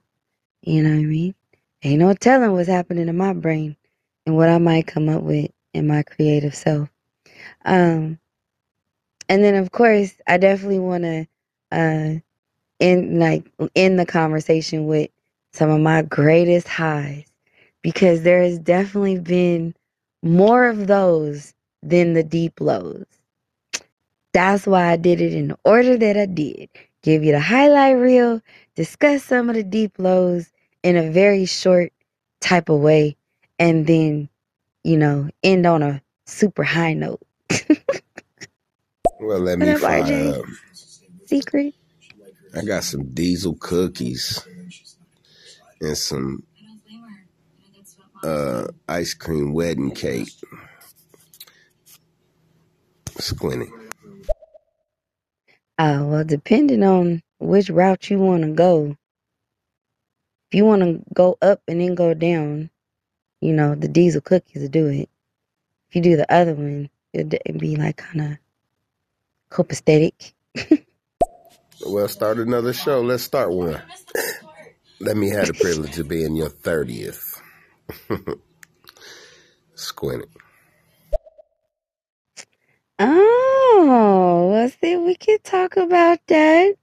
You 0.61 0.84
know 0.84 0.91
what 0.91 0.99
I 0.99 1.03
mean? 1.03 1.35
Ain't 1.84 1.99
no 1.99 2.14
telling 2.14 2.53
what's 2.53 2.69
happening 2.69 3.10
in 3.10 3.18
my 3.18 3.34
brain 3.34 3.77
and 4.26 4.35
what 4.38 4.49
I 4.49 4.57
might 4.60 4.88
come 4.88 5.10
up 5.10 5.23
with 5.23 5.51
in 5.73 5.88
my 5.88 6.03
creative 6.03 6.55
self. 6.55 6.89
Um, 7.65 8.19
and 9.30 9.43
then 9.43 9.55
of 9.55 9.72
course 9.72 10.14
I 10.27 10.38
definitely 10.38 10.80
want 10.80 11.03
to 11.03 11.27
uh 11.72 12.15
in 12.80 13.19
like 13.19 13.45
in 13.76 13.97
the 13.97 14.05
conversation 14.05 14.88
with 14.88 15.10
some 15.53 15.69
of 15.69 15.81
my 15.81 16.03
greatest 16.03 16.68
highs 16.68 17.26
because 17.84 18.23
there 18.23 18.43
has 18.43 18.60
definitely 18.60 19.19
been 19.19 19.76
more 20.23 20.68
of 20.69 20.88
those 20.88 21.53
than 21.84 22.14
the 22.14 22.23
deep 22.23 22.61
lows. 22.61 23.05
That's 24.34 24.68
why 24.68 24.91
I 24.91 24.97
did 24.97 25.22
it 25.22 25.34
in 25.34 25.49
the 25.49 25.57
order 25.65 25.97
that 25.97 26.18
I 26.18 26.27
did. 26.27 26.69
Give 27.03 27.23
you 27.23 27.34
the 27.34 27.41
highlight 27.41 27.97
reel, 27.97 28.41
discuss 28.76 29.23
some 29.23 29.49
of 29.49 29.55
the 29.55 29.64
deep 29.64 29.93
lows 29.99 30.51
in 30.84 30.97
a 30.97 31.11
very 31.11 31.45
short 31.45 31.93
type 32.41 32.69
of 32.69 32.80
way, 32.81 33.18
and 33.60 33.88
then, 33.88 34.30
you 34.84 34.97
know, 34.97 35.30
end 35.43 35.65
on 35.65 35.84
a 35.84 36.01
super 36.26 36.64
high 36.64 36.93
note. 36.93 37.22
Well, 39.19 39.39
let 39.39 39.60
me 39.60 39.73
RJ? 39.76 40.38
up. 40.39 40.45
Secret? 41.26 41.76
I 42.55 42.64
got 42.65 42.84
some 42.84 43.05
diesel 43.14 43.55
cookies 43.55 44.47
and 45.81 45.97
some 45.97 46.43
uh, 48.23 48.67
ice 48.89 49.13
cream 49.13 49.53
wedding 49.53 49.91
cake. 49.91 50.29
Squinty. 53.19 53.67
Uh, 55.77 56.01
well, 56.05 56.23
depending 56.23 56.83
on 56.83 57.21
which 57.39 57.69
route 57.69 58.09
you 58.09 58.19
want 58.19 58.43
to 58.43 58.51
go, 58.51 58.95
if 60.51 60.57
you 60.57 60.65
want 60.65 60.81
to 60.83 61.01
go 61.13 61.37
up 61.41 61.61
and 61.67 61.81
then 61.81 61.95
go 61.95 62.13
down, 62.13 62.69
you 63.41 63.53
know, 63.53 63.75
the 63.75 63.87
diesel 63.87 64.21
cookies 64.21 64.61
will 64.61 64.69
do 64.69 64.87
it. 64.87 65.09
If 65.89 65.95
you 65.95 66.01
do 66.01 66.17
the 66.17 66.31
other 66.33 66.53
one, 66.53 66.89
it'd, 67.13 67.33
it'd 67.45 67.59
be 67.61 67.75
like 67.75 67.97
kind 67.97 68.21
of 68.21 68.37
copacetic. 69.51 70.33
Well, 71.85 72.07
start 72.07 72.39
another 72.39 72.73
show. 72.73 73.01
Let's 73.01 73.23
start 73.23 73.51
one. 73.51 73.81
Let 74.99 75.17
me 75.17 75.29
have 75.31 75.47
the 75.47 75.53
privilege 75.53 75.99
of 75.99 76.07
being 76.09 76.35
your 76.35 76.49
30th. 76.49 77.32
Squinty. 79.76 80.27
Oh, 82.99 84.49
well, 84.51 84.69
see, 84.69 84.95
we 84.97 85.15
could 85.15 85.43
talk 85.43 85.77
about 85.77 86.19
that. 86.27 86.76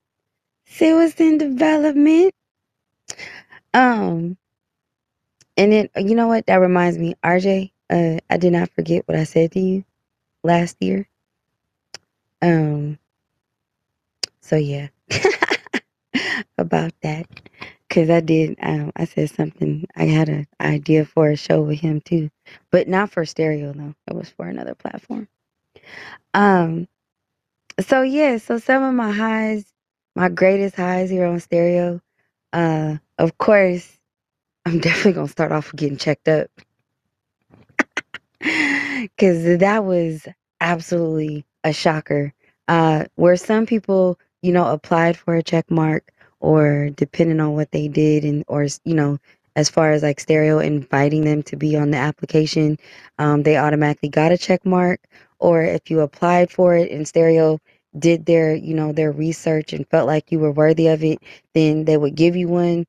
See 0.66 0.92
what's 0.92 1.20
in 1.20 1.38
development. 1.38 2.34
Um, 3.72 4.36
and 5.56 5.72
then 5.72 5.88
you 5.96 6.14
know 6.14 6.28
what? 6.28 6.46
That 6.46 6.56
reminds 6.56 6.98
me, 6.98 7.14
RJ. 7.22 7.70
Uh, 7.88 8.18
I 8.28 8.36
did 8.36 8.52
not 8.52 8.70
forget 8.70 9.06
what 9.06 9.16
I 9.18 9.24
said 9.24 9.52
to 9.52 9.60
you 9.60 9.84
last 10.42 10.76
year. 10.80 11.08
Um. 12.42 12.98
So 14.40 14.56
yeah, 14.56 14.88
about 16.58 16.92
that, 17.02 17.26
because 17.90 18.08
I 18.08 18.20
did. 18.20 18.56
Um, 18.62 18.92
I 18.96 19.04
said 19.04 19.30
something. 19.30 19.84
I 19.96 20.04
had 20.04 20.28
an 20.28 20.46
idea 20.60 21.04
for 21.04 21.28
a 21.28 21.36
show 21.36 21.60
with 21.62 21.80
him 21.80 22.00
too, 22.00 22.30
but 22.70 22.88
not 22.88 23.10
for 23.10 23.26
stereo 23.26 23.72
though. 23.72 23.94
It 24.06 24.14
was 24.14 24.30
for 24.30 24.46
another 24.46 24.76
platform. 24.76 25.28
Um. 26.32 26.86
So 27.80 28.02
yeah. 28.02 28.38
So 28.38 28.58
some 28.58 28.84
of 28.84 28.94
my 28.94 29.10
highs, 29.10 29.66
my 30.14 30.28
greatest 30.28 30.76
highs 30.76 31.10
here 31.10 31.26
on 31.26 31.40
stereo. 31.40 32.00
Uh, 32.52 32.98
of 33.18 33.36
course, 33.38 33.98
I'm 34.64 34.78
definitely 34.78 35.14
gonna 35.14 35.28
start 35.28 35.52
off 35.52 35.72
with 35.72 35.80
getting 35.80 35.98
checked 35.98 36.28
up. 36.28 36.48
Cause 39.18 39.58
that 39.58 39.84
was 39.84 40.28
absolutely 40.60 41.44
a 41.64 41.72
shocker. 41.72 42.32
Uh, 42.68 43.06
where 43.16 43.36
some 43.36 43.66
people, 43.66 44.18
you 44.42 44.52
know, 44.52 44.66
applied 44.66 45.16
for 45.16 45.34
a 45.34 45.42
check 45.42 45.68
mark 45.70 46.12
or 46.40 46.90
depending 46.90 47.40
on 47.40 47.54
what 47.54 47.70
they 47.72 47.88
did 47.88 48.24
and 48.24 48.44
or 48.48 48.66
you 48.84 48.94
know, 48.94 49.18
as 49.56 49.70
far 49.70 49.92
as 49.92 50.02
like 50.02 50.20
stereo 50.20 50.58
inviting 50.58 51.24
them 51.24 51.42
to 51.44 51.56
be 51.56 51.76
on 51.76 51.90
the 51.90 51.98
application, 51.98 52.78
um, 53.18 53.42
they 53.44 53.56
automatically 53.56 54.08
got 54.08 54.32
a 54.32 54.38
check 54.38 54.64
mark. 54.66 55.00
Or 55.38 55.62
if 55.62 55.90
you 55.90 56.00
applied 56.00 56.50
for 56.50 56.76
it 56.76 56.90
and 56.90 57.08
stereo 57.08 57.58
did 57.98 58.26
their, 58.26 58.54
you 58.54 58.74
know, 58.74 58.92
their 58.92 59.12
research 59.12 59.72
and 59.72 59.88
felt 59.88 60.06
like 60.06 60.32
you 60.32 60.38
were 60.38 60.52
worthy 60.52 60.88
of 60.88 61.02
it, 61.04 61.18
then 61.54 61.84
they 61.86 61.96
would 61.96 62.14
give 62.14 62.36
you 62.36 62.48
one, 62.48 62.86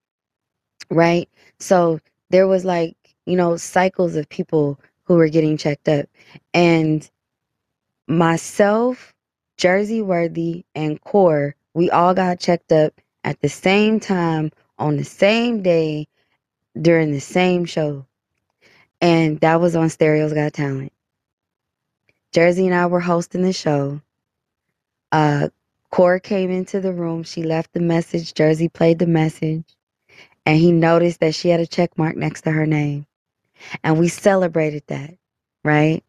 right? 0.89 1.29
So 1.59 1.99
there 2.29 2.47
was 2.47 2.65
like, 2.65 2.95
you 3.25 3.35
know, 3.35 3.57
cycles 3.57 4.15
of 4.15 4.29
people 4.29 4.79
who 5.05 5.15
were 5.15 5.29
getting 5.29 5.57
checked 5.57 5.89
up. 5.89 6.07
And 6.53 7.09
myself, 8.07 9.13
Jersey 9.57 10.01
Worthy, 10.01 10.65
and 10.75 11.01
Core, 11.01 11.55
we 11.73 11.89
all 11.89 12.13
got 12.13 12.39
checked 12.39 12.71
up 12.71 12.93
at 13.23 13.41
the 13.41 13.49
same 13.49 13.99
time 13.99 14.51
on 14.79 14.97
the 14.97 15.03
same 15.03 15.61
day 15.61 16.07
during 16.79 17.11
the 17.11 17.19
same 17.21 17.65
show. 17.65 18.05
And 19.01 19.39
that 19.41 19.61
was 19.61 19.75
on 19.75 19.89
Stereo's 19.89 20.33
Got 20.33 20.53
Talent. 20.53 20.93
Jersey 22.31 22.65
and 22.67 22.75
I 22.75 22.85
were 22.87 22.99
hosting 22.99 23.41
the 23.43 23.53
show. 23.53 24.01
Uh 25.11 25.49
Core 25.91 26.19
came 26.19 26.51
into 26.51 26.79
the 26.79 26.93
room. 26.93 27.23
She 27.23 27.43
left 27.43 27.73
the 27.73 27.81
message. 27.81 28.33
Jersey 28.33 28.69
played 28.69 28.99
the 28.99 29.07
message. 29.07 29.65
And 30.45 30.57
he 30.57 30.71
noticed 30.71 31.19
that 31.19 31.35
she 31.35 31.49
had 31.49 31.59
a 31.59 31.67
check 31.67 31.97
mark 31.97 32.15
next 32.15 32.41
to 32.43 32.51
her 32.51 32.65
name. 32.65 33.05
And 33.83 33.99
we 33.99 34.07
celebrated 34.07 34.83
that, 34.87 35.15
right? 35.63 36.03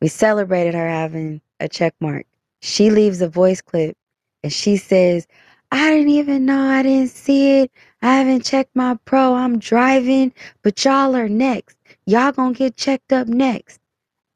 We 0.00 0.08
celebrated 0.08 0.74
her 0.74 0.88
having 0.88 1.40
a 1.60 1.68
check 1.68 1.94
mark. 2.00 2.26
She 2.60 2.90
leaves 2.90 3.20
a 3.22 3.28
voice 3.28 3.62
clip 3.62 3.96
and 4.42 4.52
she 4.52 4.76
says, 4.76 5.26
I 5.72 5.90
didn't 5.90 6.10
even 6.10 6.46
know 6.46 6.60
I 6.60 6.82
didn't 6.82 7.10
see 7.10 7.60
it. 7.60 7.72
I 8.02 8.16
haven't 8.16 8.44
checked 8.44 8.74
my 8.76 8.96
pro. 9.04 9.34
I'm 9.34 9.58
driving, 9.58 10.32
but 10.62 10.84
y'all 10.84 11.16
are 11.16 11.28
next. 11.28 11.76
Y'all 12.06 12.32
gonna 12.32 12.54
get 12.54 12.76
checked 12.76 13.12
up 13.12 13.26
next. 13.26 13.80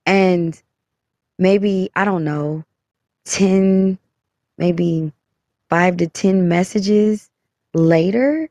And 0.07 0.61
maybe, 1.39 1.91
I 1.95 2.05
don't 2.05 2.25
know, 2.25 2.65
10, 3.27 3.99
maybe 4.59 5.13
five 5.69 5.99
to 5.99 6.09
10 6.09 6.49
messages 6.49 7.31
later, 7.75 8.49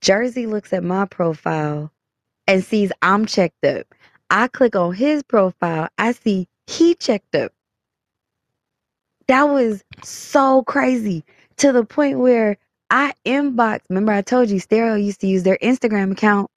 Jersey 0.00 0.46
looks 0.46 0.72
at 0.72 0.84
my 0.84 1.06
profile 1.06 1.90
and 2.46 2.64
sees 2.64 2.92
I'm 3.02 3.26
checked 3.26 3.64
up. 3.64 3.86
I 4.30 4.46
click 4.48 4.76
on 4.76 4.94
his 4.94 5.22
profile, 5.24 5.88
I 5.98 6.12
see 6.12 6.46
he 6.66 6.94
checked 6.94 7.34
up. 7.34 7.52
That 9.26 9.44
was 9.44 9.82
so 10.02 10.62
crazy 10.62 11.24
to 11.58 11.72
the 11.72 11.84
point 11.84 12.18
where 12.20 12.58
I 12.90 13.14
inbox. 13.26 13.80
Remember, 13.90 14.12
I 14.12 14.22
told 14.22 14.50
you 14.50 14.60
Stereo 14.60 14.96
used 14.96 15.20
to 15.22 15.26
use 15.28 15.44
their 15.44 15.58
Instagram 15.62 16.12
account 16.12 16.50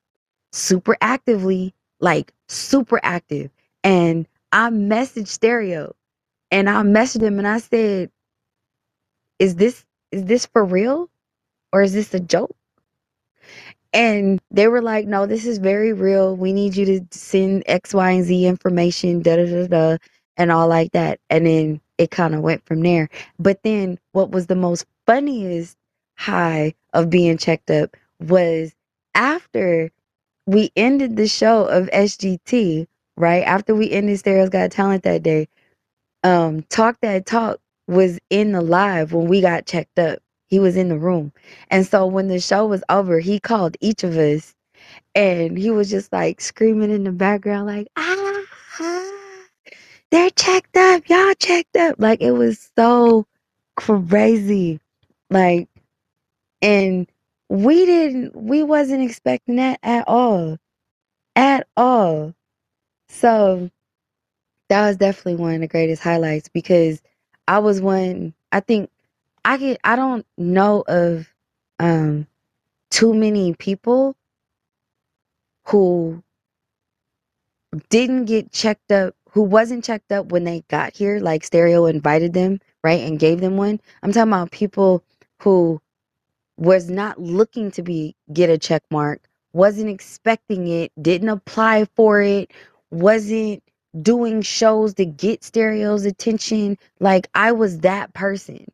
super 0.54 0.98
actively, 1.02 1.74
like 2.00 2.34
super 2.50 3.00
active. 3.04 3.52
And 3.84 4.28
I 4.52 4.70
messaged 4.70 5.28
Stereo 5.28 5.96
and 6.52 6.70
I 6.70 6.84
messaged 6.84 7.24
him 7.24 7.40
and 7.40 7.48
I 7.48 7.60
said, 7.60 8.12
Is 9.40 9.56
this 9.56 9.86
is 10.12 10.26
this 10.26 10.46
for 10.48 10.66
real? 10.66 11.10
Or 11.74 11.82
is 11.82 11.94
this 11.94 12.14
a 12.14 12.20
joke? 12.20 12.56
And 13.94 14.42
they 14.52 14.70
were 14.70 14.84
like, 14.84 15.08
no, 15.08 15.28
this 15.28 15.46
is 15.48 15.60
very 15.60 15.94
real. 15.94 16.38
We 16.38 16.54
need 16.54 16.78
you 16.78 16.86
to 16.88 17.02
send 17.12 17.64
X, 17.68 17.94
Y, 17.94 18.12
and 18.12 18.26
Z 18.26 18.48
information, 18.48 19.22
da 19.22 19.38
da 19.38 19.46
da 19.48 19.68
da, 19.68 19.98
and 20.38 20.52
all 20.52 20.70
like 20.70 20.94
that. 20.94 21.20
And 21.30 21.46
then 21.48 21.82
it 22.00 22.12
kind 22.12 22.36
of 22.36 22.42
went 22.42 22.66
from 22.66 22.82
there. 22.82 23.10
But 23.40 23.64
then 23.64 24.00
what 24.14 24.32
was 24.32 24.48
the 24.48 24.56
most 24.56 24.86
funniest 25.08 25.78
high 26.18 26.76
of 26.94 27.10
being 27.10 27.38
checked 27.38 27.72
up 27.72 27.98
was 28.20 28.74
after 29.16 29.92
we 30.48 30.72
ended 30.76 31.18
the 31.18 31.28
show 31.28 31.66
of 31.66 31.90
SGT, 31.92 32.88
right? 33.18 33.44
After 33.44 33.76
we 33.76 33.92
ended 33.92 34.20
Stereo's 34.20 34.50
Got 34.50 34.72
Talent 34.72 35.04
that 35.04 35.24
day, 35.24 35.48
um, 36.24 36.64
Talk 36.64 37.00
That 37.02 37.26
Talk 37.28 37.60
was 37.88 38.20
in 38.32 38.54
the 38.54 38.62
live 38.62 39.14
when 39.14 39.28
we 39.28 39.42
got 39.42 39.68
checked 39.68 40.00
up. 40.00 40.20
He 40.48 40.60
was 40.60 40.78
in 40.78 40.90
the 40.90 41.00
room. 41.00 41.34
And 41.70 41.88
so 41.88 42.08
when 42.08 42.28
the 42.30 42.40
show 42.42 42.68
was 42.68 42.84
over, 42.90 43.20
he 43.20 43.40
called 43.40 43.78
each 43.82 44.04
of 44.04 44.18
us 44.18 44.56
and 45.16 45.58
he 45.58 45.72
was 45.72 45.90
just 45.90 46.12
like 46.14 46.42
screaming 46.42 46.92
in 46.92 47.04
the 47.06 47.12
background, 47.12 47.68
like, 47.68 47.88
ah, 47.98 48.42
ah, 48.80 49.12
they're 50.12 50.30
checked 50.32 50.78
up. 50.78 51.08
Y'all 51.10 51.34
checked 51.40 51.76
up. 51.78 51.96
Like 52.00 52.22
it 52.22 52.32
was 52.32 52.72
so 52.78 53.28
crazy. 53.78 54.80
Like, 55.32 55.70
and 56.62 57.08
we 57.50 57.86
didn't, 57.86 58.36
we 58.36 58.64
wasn't 58.64 59.04
expecting 59.04 59.58
that 59.58 59.80
at 59.84 60.08
all. 60.08 60.58
At 61.36 61.68
all. 61.78 62.36
So 63.10 63.70
that 64.70 64.88
was 64.88 64.98
definitely 64.98 65.36
one 65.36 65.56
of 65.56 65.62
the 65.62 65.68
greatest 65.68 66.04
highlights 66.04 66.50
because 66.50 67.02
I 67.48 67.60
was 67.60 67.82
one, 67.82 68.34
I 68.52 68.62
think 68.62 68.90
I 69.46 69.58
get 69.58 69.80
I 69.84 69.96
don't 69.96 70.26
know 70.38 70.84
of 70.88 71.28
um 71.80 72.28
too 72.92 73.14
many 73.14 73.54
people 73.56 74.16
who 75.68 76.24
didn't 77.90 78.26
get 78.26 78.52
checked 78.52 78.92
up 78.92 79.16
who 79.32 79.44
wasn't 79.44 79.84
checked 79.86 80.12
up 80.12 80.28
when 80.32 80.44
they 80.46 80.64
got 80.70 80.96
here 80.96 81.20
like 81.20 81.44
stereo 81.44 81.86
invited 81.86 82.34
them 82.34 82.60
right 82.84 83.02
and 83.02 83.20
gave 83.20 83.42
them 83.42 83.58
one 83.58 83.80
i'm 84.04 84.12
talking 84.12 84.32
about 84.32 84.52
people 84.52 85.04
who 85.42 85.82
was 86.58 86.90
not 86.90 87.20
looking 87.22 87.72
to 87.72 87.84
be 87.84 88.16
get 88.34 88.50
a 88.50 88.58
check 88.58 88.84
mark 88.92 89.22
wasn't 89.54 89.90
expecting 89.90 90.68
it 90.68 90.92
didn't 91.02 91.30
apply 91.30 91.86
for 91.96 92.22
it 92.22 92.52
wasn't 92.92 93.64
doing 94.02 94.42
shows 94.42 94.94
to 94.96 95.06
get 95.06 95.44
stereo's 95.44 96.06
attention 96.06 96.78
like 97.00 97.28
i 97.36 97.52
was 97.52 97.80
that 97.80 98.14
person 98.14 98.66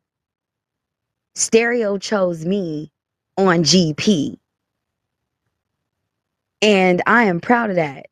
Stereo 1.34 1.98
chose 1.98 2.44
me 2.46 2.92
on 3.38 3.64
GP. 3.64 4.38
And 6.62 7.02
I 7.06 7.24
am 7.24 7.40
proud 7.40 7.70
of 7.70 7.76
that 7.76 8.06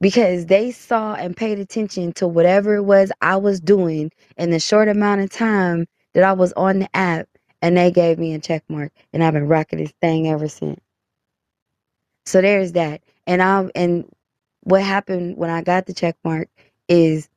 because 0.00 0.46
they 0.46 0.72
saw 0.72 1.14
and 1.14 1.36
paid 1.36 1.58
attention 1.60 2.12
to 2.14 2.28
whatever 2.28 2.76
it 2.76 2.82
was 2.84 3.12
I 3.20 3.36
was 3.36 3.60
doing 3.60 4.12
in 4.36 4.50
the 4.50 4.60
short 4.60 4.88
amount 4.88 5.22
of 5.22 5.30
time 5.30 5.86
that 6.14 6.24
I 6.24 6.32
was 6.34 6.52
on 6.54 6.80
the 6.80 6.96
app 6.96 7.28
and 7.62 7.76
they 7.76 7.90
gave 7.90 8.18
me 8.18 8.34
a 8.34 8.38
check 8.38 8.64
mark 8.68 8.92
and 9.12 9.22
I've 9.22 9.34
been 9.34 9.48
rocking 9.48 9.78
this 9.78 9.92
thing 10.00 10.28
ever 10.28 10.48
since. 10.48 10.80
So 12.26 12.40
there's 12.40 12.72
that. 12.72 13.02
And 13.26 13.42
I 13.42 13.70
and 13.74 14.10
what 14.62 14.82
happened 14.82 15.36
when 15.36 15.50
I 15.50 15.62
got 15.62 15.86
the 15.86 15.94
check 15.94 16.16
mark 16.24 16.48
is 16.88 17.28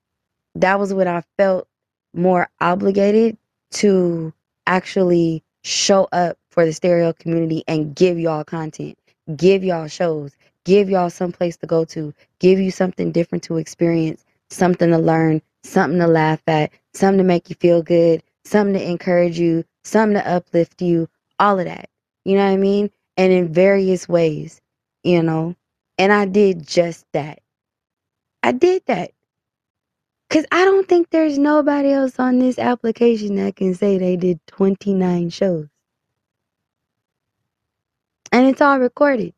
that 0.55 0.79
was 0.79 0.93
when 0.93 1.07
I 1.07 1.23
felt 1.37 1.67
more 2.13 2.47
obligated 2.59 3.37
to 3.71 4.33
actually 4.67 5.43
show 5.63 6.07
up 6.11 6.37
for 6.49 6.65
the 6.65 6.73
stereo 6.73 7.13
community 7.13 7.63
and 7.67 7.95
give 7.95 8.19
y'all 8.19 8.43
content, 8.43 8.97
give 9.35 9.63
y'all 9.63 9.87
shows, 9.87 10.35
give 10.65 10.89
y'all 10.89 11.09
some 11.09 11.31
place 11.31 11.57
to 11.57 11.67
go 11.67 11.85
to, 11.85 12.13
give 12.39 12.59
you 12.59 12.71
something 12.71 13.11
different 13.11 13.43
to 13.45 13.57
experience, 13.57 14.23
something 14.49 14.91
to 14.91 14.97
learn, 14.97 15.41
something 15.63 15.99
to 15.99 16.07
laugh 16.07 16.41
at, 16.47 16.71
something 16.93 17.17
to 17.17 17.23
make 17.23 17.49
you 17.49 17.55
feel 17.55 17.81
good, 17.81 18.21
something 18.45 18.75
to 18.75 18.89
encourage 18.89 19.39
you, 19.39 19.63
something 19.83 20.21
to 20.21 20.27
uplift 20.29 20.81
you, 20.81 21.09
all 21.39 21.59
of 21.59 21.65
that. 21.65 21.89
You 22.25 22.37
know 22.37 22.45
what 22.45 22.53
I 22.53 22.57
mean? 22.57 22.91
And 23.17 23.33
in 23.33 23.53
various 23.53 24.09
ways, 24.09 24.61
you 25.03 25.23
know. 25.23 25.55
And 25.97 26.13
I 26.13 26.25
did 26.25 26.67
just 26.67 27.05
that. 27.13 27.39
I 28.43 28.51
did 28.53 28.83
that. 28.87 29.11
Cause 30.29 30.45
I 30.51 30.65
don't 30.65 30.89
think 30.89 31.11
there's 31.11 31.39
nobody 31.39 31.91
else 31.91 32.19
on 32.19 32.39
this 32.39 32.59
application 32.59 33.35
that 33.37 33.55
can 33.55 33.75
say 33.75 33.97
they 33.97 34.17
did 34.17 34.39
29 34.47 35.29
shows. 35.31 35.67
And 38.31 38.47
it's 38.47 38.61
all 38.61 38.79
recorded. 38.79 39.33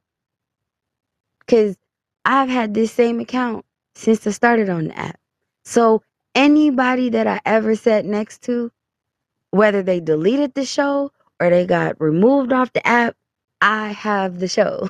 Cause 1.48 1.78
I've 2.26 2.50
had 2.50 2.74
this 2.74 2.92
same 2.92 3.20
account 3.20 3.66
since 3.96 4.26
I 4.28 4.32
started 4.32 4.70
on 4.70 4.90
the 4.90 5.00
app. 5.00 5.20
So 5.66 6.04
anybody 6.36 7.10
that 7.10 7.28
I 7.28 7.42
ever 7.46 7.76
sat 7.76 8.06
next 8.06 8.44
to, 8.44 8.72
whether 9.56 9.84
they 9.84 10.00
deleted 10.02 10.54
the 10.56 10.66
show 10.66 11.12
or 11.40 11.50
they 11.52 11.66
got 11.68 12.02
removed 12.02 12.54
off 12.54 12.74
the 12.74 12.86
app, 12.88 13.16
I 13.62 13.90
have 13.90 14.40
the 14.40 14.50
show. 14.50 14.90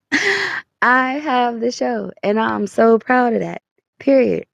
I 0.82 1.12
have 1.14 1.60
the 1.60 1.72
show 1.72 2.12
and 2.22 2.40
I'm 2.40 2.66
so 2.66 2.98
proud 2.98 3.34
of 3.34 3.40
that. 3.40 3.62
Period. 4.00 4.46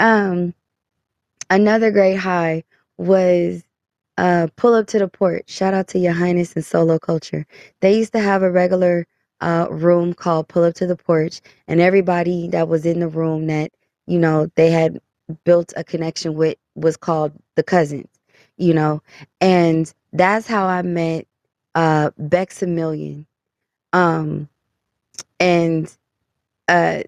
Um 0.00 0.54
another 1.50 1.90
great 1.92 2.16
high 2.16 2.64
was 2.98 3.64
uh 4.18 4.48
pull 4.56 4.74
up 4.74 4.88
to 4.88 4.98
the 5.00 5.08
port. 5.08 5.48
Shout 5.50 5.74
out 5.74 5.88
to 5.88 5.98
your 5.98 6.14
highness 6.14 6.54
and 6.54 6.64
solo 6.64 6.98
culture. 6.98 7.46
They 7.80 7.98
used 7.98 8.12
to 8.14 8.20
have 8.20 8.42
a 8.42 8.50
regular 8.52 9.06
uh 9.40 9.68
room 9.70 10.14
called 10.14 10.48
pull 10.48 10.64
up 10.64 10.74
to 10.76 10.86
the 10.86 10.96
porch 10.96 11.40
and 11.68 11.80
everybody 11.80 12.48
that 12.48 12.68
was 12.68 12.86
in 12.86 13.00
the 13.00 13.08
room 13.08 13.48
that 13.48 13.72
you 14.06 14.18
know 14.18 14.48
they 14.56 14.70
had 14.70 15.00
built 15.44 15.72
a 15.76 15.84
connection 15.84 16.34
with 16.34 16.56
was 16.76 16.96
called 16.96 17.32
the 17.56 17.62
cousins 17.64 18.08
you 18.58 18.74
know? 18.74 19.02
And 19.40 19.92
that's 20.12 20.46
how 20.46 20.66
i 20.66 20.82
met 20.82 21.26
uh 21.74 22.10
Bexamillion. 22.20 23.26
um 23.92 24.48
and 25.40 25.94
uh 26.68 27.02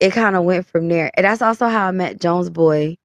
it 0.00 0.12
kind 0.12 0.36
of 0.36 0.44
went 0.44 0.66
from 0.66 0.88
there. 0.88 1.10
And 1.16 1.24
that's 1.26 1.42
also 1.42 1.68
how 1.68 1.88
i 1.88 1.92
met 1.92 2.20
jones 2.20 2.50
boy. 2.50 2.96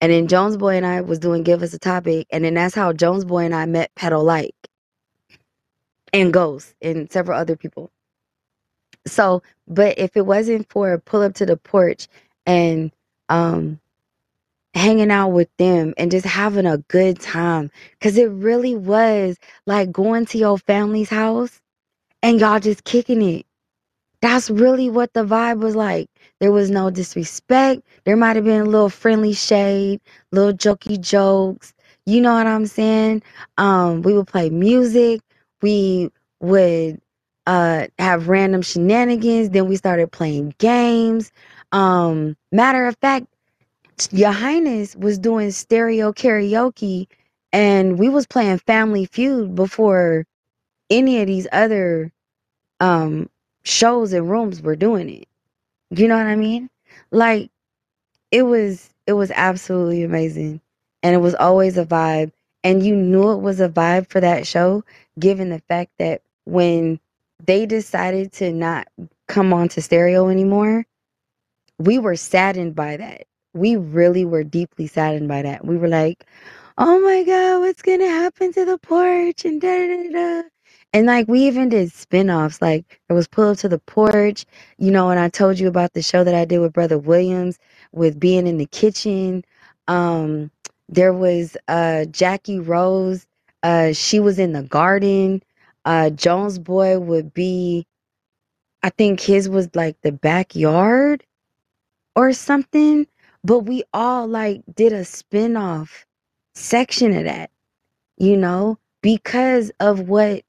And 0.00 0.12
then 0.12 0.28
jones 0.28 0.56
boy 0.58 0.76
and 0.76 0.86
i 0.86 1.00
was 1.02 1.18
doing 1.20 1.42
give 1.44 1.62
us 1.62 1.74
a 1.74 1.80
topic 1.80 2.26
and 2.32 2.44
then 2.44 2.54
that's 2.54 2.74
how 2.74 2.92
jones 2.92 3.24
boy 3.24 3.44
and 3.46 3.54
i 3.54 3.66
met 3.66 3.92
Petal 3.96 4.24
like 4.24 4.54
and 6.12 6.32
ghost 6.32 6.74
and 6.82 7.10
several 7.12 7.38
other 7.40 7.56
people. 7.56 7.90
So 9.06 9.42
but 9.68 9.98
if 9.98 10.16
it 10.16 10.26
wasn't 10.26 10.70
for 10.70 10.98
pull 10.98 11.22
up 11.22 11.34
to 11.36 11.46
the 11.46 11.56
porch 11.58 12.08
and 12.46 12.92
um 13.30 13.80
hanging 14.74 15.10
out 15.10 15.28
with 15.30 15.48
them 15.58 15.94
and 15.98 16.10
just 16.10 16.26
having 16.26 16.66
a 16.66 16.78
good 16.78 17.20
time 17.20 17.70
because 17.92 18.18
it 18.18 18.30
really 18.30 18.76
was 18.76 19.38
like 19.66 19.92
going 19.92 20.26
to 20.26 20.38
your 20.38 20.58
family's 20.58 21.10
house 21.10 21.60
and 22.22 22.40
y'all 22.40 22.60
just 22.60 22.84
kicking 22.84 23.22
it. 23.22 23.46
That's 24.22 24.50
really 24.50 24.90
what 24.90 25.12
the 25.14 25.24
vibe 25.24 25.60
was 25.60 25.76
like. 25.76 26.08
There 26.40 26.52
was 26.52 26.70
no 26.70 26.90
disrespect. 26.90 27.82
There 28.04 28.16
might 28.16 28.36
have 28.36 28.44
been 28.46 28.62
a 28.62 28.66
little 28.66 28.90
friendly 28.90 29.32
shade 29.34 30.00
little 30.32 30.52
jokey 30.54 31.00
jokes 31.00 31.74
you 32.06 32.20
know 32.20 32.34
what 32.34 32.46
i'm 32.46 32.66
saying? 32.66 33.22
Um 33.58 34.02
we 34.02 34.14
would 34.14 34.26
play 34.28 34.50
music. 34.50 35.20
We 35.62 36.10
would 36.40 37.00
uh 37.46 37.86
have 37.98 38.28
random 38.28 38.62
shenanigans. 38.62 39.50
Then 39.50 39.68
we 39.68 39.76
started 39.76 40.12
playing 40.12 40.54
games. 40.58 41.32
Um 41.72 42.36
matter 42.52 42.86
of 42.86 42.96
fact 43.00 43.26
your 44.12 44.32
highness 44.32 44.96
was 44.96 45.18
doing 45.18 45.50
stereo 45.52 46.12
karaoke 46.12 47.08
and 47.52 47.98
we 47.98 48.08
was 48.08 48.26
playing 48.26 48.58
family 48.58 49.06
feud 49.06 49.54
before 49.54 50.26
any 50.90 51.20
of 51.20 51.26
these 51.28 51.48
other 51.52 52.12
um 52.80 53.28
shows 53.64 54.12
and 54.12 54.30
rooms 54.30 54.62
were 54.62 54.76
doing 54.76 55.08
it. 55.10 55.28
You 55.90 56.08
know 56.08 56.16
what 56.18 56.26
i 56.26 56.36
mean? 56.36 56.70
Like 57.12 57.50
it 58.30 58.42
was 58.42 58.90
it 59.06 59.14
was 59.14 59.30
absolutely 59.34 60.02
amazing 60.02 60.60
and 61.02 61.14
it 61.14 61.18
was 61.18 61.34
always 61.34 61.78
a 61.78 61.84
vibe 61.84 62.32
and 62.64 62.84
you 62.84 62.94
knew 62.94 63.32
it 63.32 63.40
was 63.40 63.60
a 63.60 63.68
vibe 63.68 64.08
for 64.10 64.20
that 64.20 64.46
show 64.46 64.84
given 65.18 65.50
the 65.50 65.60
fact 65.68 65.92
that 65.98 66.22
when 66.44 67.00
they 67.44 67.66
decided 67.66 68.32
to 68.32 68.52
not 68.52 68.86
come 69.28 69.52
on 69.52 69.68
to 69.68 69.80
stereo 69.82 70.28
anymore 70.28 70.84
we 71.78 71.98
were 71.98 72.16
saddened 72.16 72.74
by 72.74 72.96
that 72.96 73.24
we 73.54 73.76
really 73.76 74.24
were 74.24 74.44
deeply 74.44 74.86
saddened 74.86 75.28
by 75.28 75.42
that. 75.42 75.64
We 75.66 75.76
were 75.78 75.88
like 75.88 76.24
oh 76.78 77.00
my 77.00 77.22
god 77.24 77.60
what's 77.60 77.82
gonna 77.82 78.08
happen 78.08 78.52
to 78.52 78.64
the 78.64 78.78
porch? 78.78 79.44
and 79.44 79.60
da 79.60 79.86
da 79.88 80.10
da 80.10 80.42
and 80.92 81.06
like 81.06 81.28
we 81.28 81.40
even 81.46 81.68
did 81.68 81.92
spin-offs 81.92 82.60
like 82.62 83.00
it 83.08 83.12
was 83.12 83.28
pull 83.28 83.50
up 83.50 83.58
to 83.58 83.68
the 83.68 83.78
porch 83.80 84.44
you 84.78 84.90
know 84.90 85.10
and 85.10 85.20
i 85.20 85.28
told 85.28 85.58
you 85.58 85.68
about 85.68 85.92
the 85.94 86.02
show 86.02 86.24
that 86.24 86.34
i 86.34 86.44
did 86.44 86.58
with 86.60 86.72
brother 86.72 86.98
williams 86.98 87.58
with 87.92 88.18
being 88.20 88.46
in 88.46 88.58
the 88.58 88.66
kitchen. 88.66 89.44
Um 89.88 90.50
there 90.88 91.12
was 91.12 91.56
uh 91.68 92.06
jackie 92.06 92.58
rose 92.60 93.26
uh 93.62 93.92
she 93.92 94.20
was 94.20 94.38
in 94.38 94.52
the 94.52 94.62
garden. 94.64 95.42
Uh 95.84 96.10
jones 96.10 96.58
boy 96.58 96.98
would 96.98 97.32
be 97.34 97.86
i 98.82 98.90
think 98.90 99.20
his 99.20 99.48
was 99.48 99.68
like 99.74 99.96
the 100.02 100.12
backyard 100.12 101.24
or 102.16 102.32
something 102.32 103.06
but 103.44 103.60
we 103.60 103.84
all 103.94 104.26
like 104.28 104.62
did 104.74 104.92
a 104.92 105.04
spin-off 105.04 106.06
section 106.54 107.16
of 107.16 107.24
that 107.24 107.50
you 108.18 108.36
know 108.36 108.78
because 109.02 109.70
of 109.80 110.08
what 110.08 110.42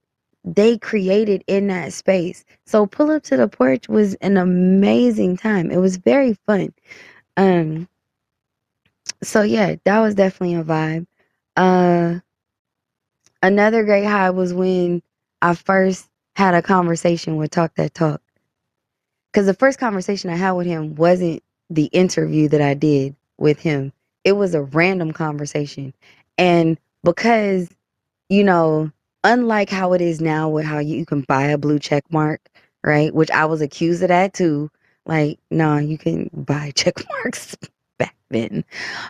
they 0.46 0.78
created 0.78 1.44
in 1.48 1.68
that 1.68 1.94
space. 1.94 2.44
So 2.66 2.86
pull 2.86 3.12
up 3.12 3.24
to 3.24 3.38
the 3.38 3.48
porch 3.48 3.88
was 3.90 4.16
an 4.16 4.38
amazing 4.38 5.38
time. 5.38 5.72
It 5.72 5.78
was 5.78 5.98
very 5.98 6.36
fun. 6.46 6.74
Um 7.38 7.88
so 9.24 9.42
yeah, 9.44 9.76
that 9.86 10.00
was 10.00 10.16
definitely 10.16 10.56
a 10.56 10.64
vibe. 10.64 11.08
Uh 11.58 12.20
another 13.44 13.84
great 13.84 14.06
high 14.06 14.32
was 14.32 14.54
when 14.54 15.04
I 15.42 15.56
first 15.56 16.10
had 16.36 16.56
a 16.56 16.62
conversation 16.62 17.38
with 17.38 17.52
Talk 17.52 17.76
That 17.76 17.94
Talk. 17.94 18.22
Cuz 19.34 19.46
the 19.48 19.54
first 19.56 19.80
conversation 19.80 20.30
I 20.32 20.38
had 20.38 20.52
with 20.54 20.68
him 20.68 20.96
wasn't 20.96 21.44
the 21.74 21.86
interview 21.88 22.50
that 22.50 22.62
I 22.62 22.76
did 22.76 23.16
with 23.40 23.60
him. 23.60 23.94
It 24.26 24.34
was 24.34 24.56
a 24.56 24.64
random 24.64 25.14
conversation. 25.14 25.94
And 26.38 26.80
because 27.04 27.70
you 28.30 28.44
know, 28.44 28.92
unlike 29.24 29.70
how 29.70 29.94
it 29.94 30.02
is 30.02 30.22
now 30.22 30.50
with 30.50 30.66
how 30.66 30.80
you 30.80 31.06
can 31.06 31.22
buy 31.24 31.46
a 31.46 31.58
blue 31.58 31.80
check 31.80 32.04
mark, 32.12 32.42
right? 32.84 33.14
Which 33.16 33.32
I 33.32 33.46
was 33.46 33.62
accused 33.62 34.04
of 34.04 34.10
that 34.10 34.34
too. 34.34 34.72
Like, 35.06 35.40
nah, 35.52 35.78
you 35.80 35.98
can 35.98 36.30
buy 36.34 36.72
check 36.76 36.96
marks 37.10 37.56
back 38.00 38.16
then. 38.30 38.66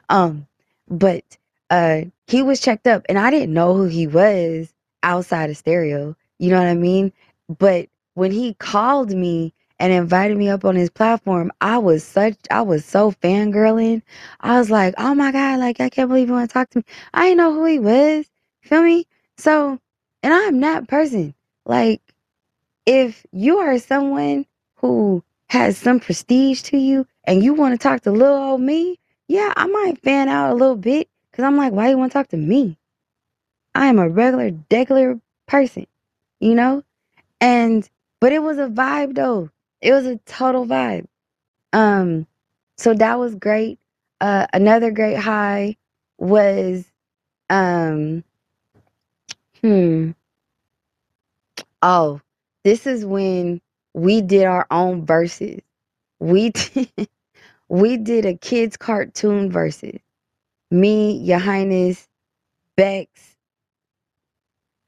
Um, 0.09 0.47
but 0.89 1.23
uh 1.69 2.03
he 2.27 2.43
was 2.43 2.61
checked 2.61 2.87
up 2.87 3.03
and 3.09 3.19
I 3.19 3.31
didn't 3.31 3.53
know 3.53 3.75
who 3.75 3.85
he 3.85 4.07
was 4.07 4.73
outside 5.03 5.49
of 5.49 5.57
stereo. 5.57 6.15
You 6.39 6.51
know 6.51 6.59
what 6.59 6.69
I 6.69 6.75
mean? 6.75 7.13
But 7.59 7.89
when 8.15 8.31
he 8.31 8.55
called 8.55 9.11
me 9.11 9.53
and 9.83 9.91
invited 9.91 10.37
me 10.37 10.47
up 10.47 10.63
on 10.63 10.77
his 10.77 10.89
platform, 10.89 11.51
I 11.59 11.77
was 11.77 12.05
such 12.05 12.37
I 12.49 12.61
was 12.61 12.85
so 12.85 13.11
fangirling. 13.11 14.01
I 14.39 14.57
was 14.57 14.71
like, 14.71 14.93
oh 14.97 15.13
my 15.13 15.33
God, 15.33 15.59
like 15.59 15.81
I 15.81 15.89
can't 15.89 16.07
believe 16.07 16.29
you 16.29 16.33
want 16.35 16.49
to 16.49 16.53
talk 16.53 16.69
to 16.69 16.79
me. 16.79 16.85
I 17.13 17.25
didn't 17.25 17.39
know 17.39 17.53
who 17.53 17.65
he 17.65 17.79
was. 17.79 18.25
Feel 18.61 18.83
me? 18.83 19.07
So 19.37 19.77
and 20.23 20.33
I'm 20.33 20.61
that 20.61 20.87
person. 20.87 21.35
Like, 21.65 22.01
if 22.85 23.25
you 23.33 23.57
are 23.57 23.77
someone 23.77 24.45
who 24.77 25.21
has 25.49 25.77
some 25.77 25.99
prestige 25.99 26.61
to 26.63 26.77
you 26.77 27.05
and 27.25 27.43
you 27.43 27.53
want 27.53 27.73
to 27.73 27.77
talk 27.77 28.03
to 28.03 28.11
little 28.11 28.37
old 28.37 28.61
me, 28.61 28.99
yeah, 29.27 29.51
I 29.57 29.67
might 29.67 30.01
fan 30.01 30.29
out 30.29 30.53
a 30.53 30.55
little 30.55 30.77
bit 30.77 31.09
because 31.29 31.43
I'm 31.43 31.57
like, 31.57 31.73
why 31.73 31.89
you 31.89 31.97
want 31.97 32.13
to 32.13 32.17
talk 32.17 32.29
to 32.29 32.37
me? 32.37 32.77
I 33.75 33.87
am 33.87 33.99
a 33.99 34.07
regular, 34.07 34.51
degular 34.51 35.19
person, 35.45 35.87
you 36.39 36.55
know? 36.55 36.83
And, 37.41 37.89
but 38.21 38.31
it 38.31 38.39
was 38.43 38.59
a 38.59 38.67
vibe 38.67 39.15
though. 39.15 39.49
It 39.83 39.93
was 39.93 40.07
a 40.07 40.17
total 40.25 40.65
vibe. 40.65 41.07
Um, 41.73 42.27
so 42.77 42.95
that 42.95 43.19
was 43.19 43.35
great. 43.35 43.79
Uh, 44.21 44.47
another 44.53 44.91
great 44.91 45.17
high 45.17 45.77
was, 46.19 46.85
um, 47.49 48.23
hmm, 49.61 50.11
Oh, 51.85 52.21
this 52.63 52.87
is 52.87 53.05
when 53.05 53.59
we 53.93 54.21
did 54.21 54.45
our 54.45 54.65
own 54.71 55.05
verses. 55.05 55.59
We 56.19 56.51
did, 56.51 56.89
we 57.69 57.97
did 57.97 58.25
a 58.25 58.35
kids 58.35 58.77
cartoon 58.77 59.51
verses. 59.51 59.99
Me, 60.71 61.17
Your 61.17 61.39
Highness, 61.39 62.07
Bex, 62.77 63.09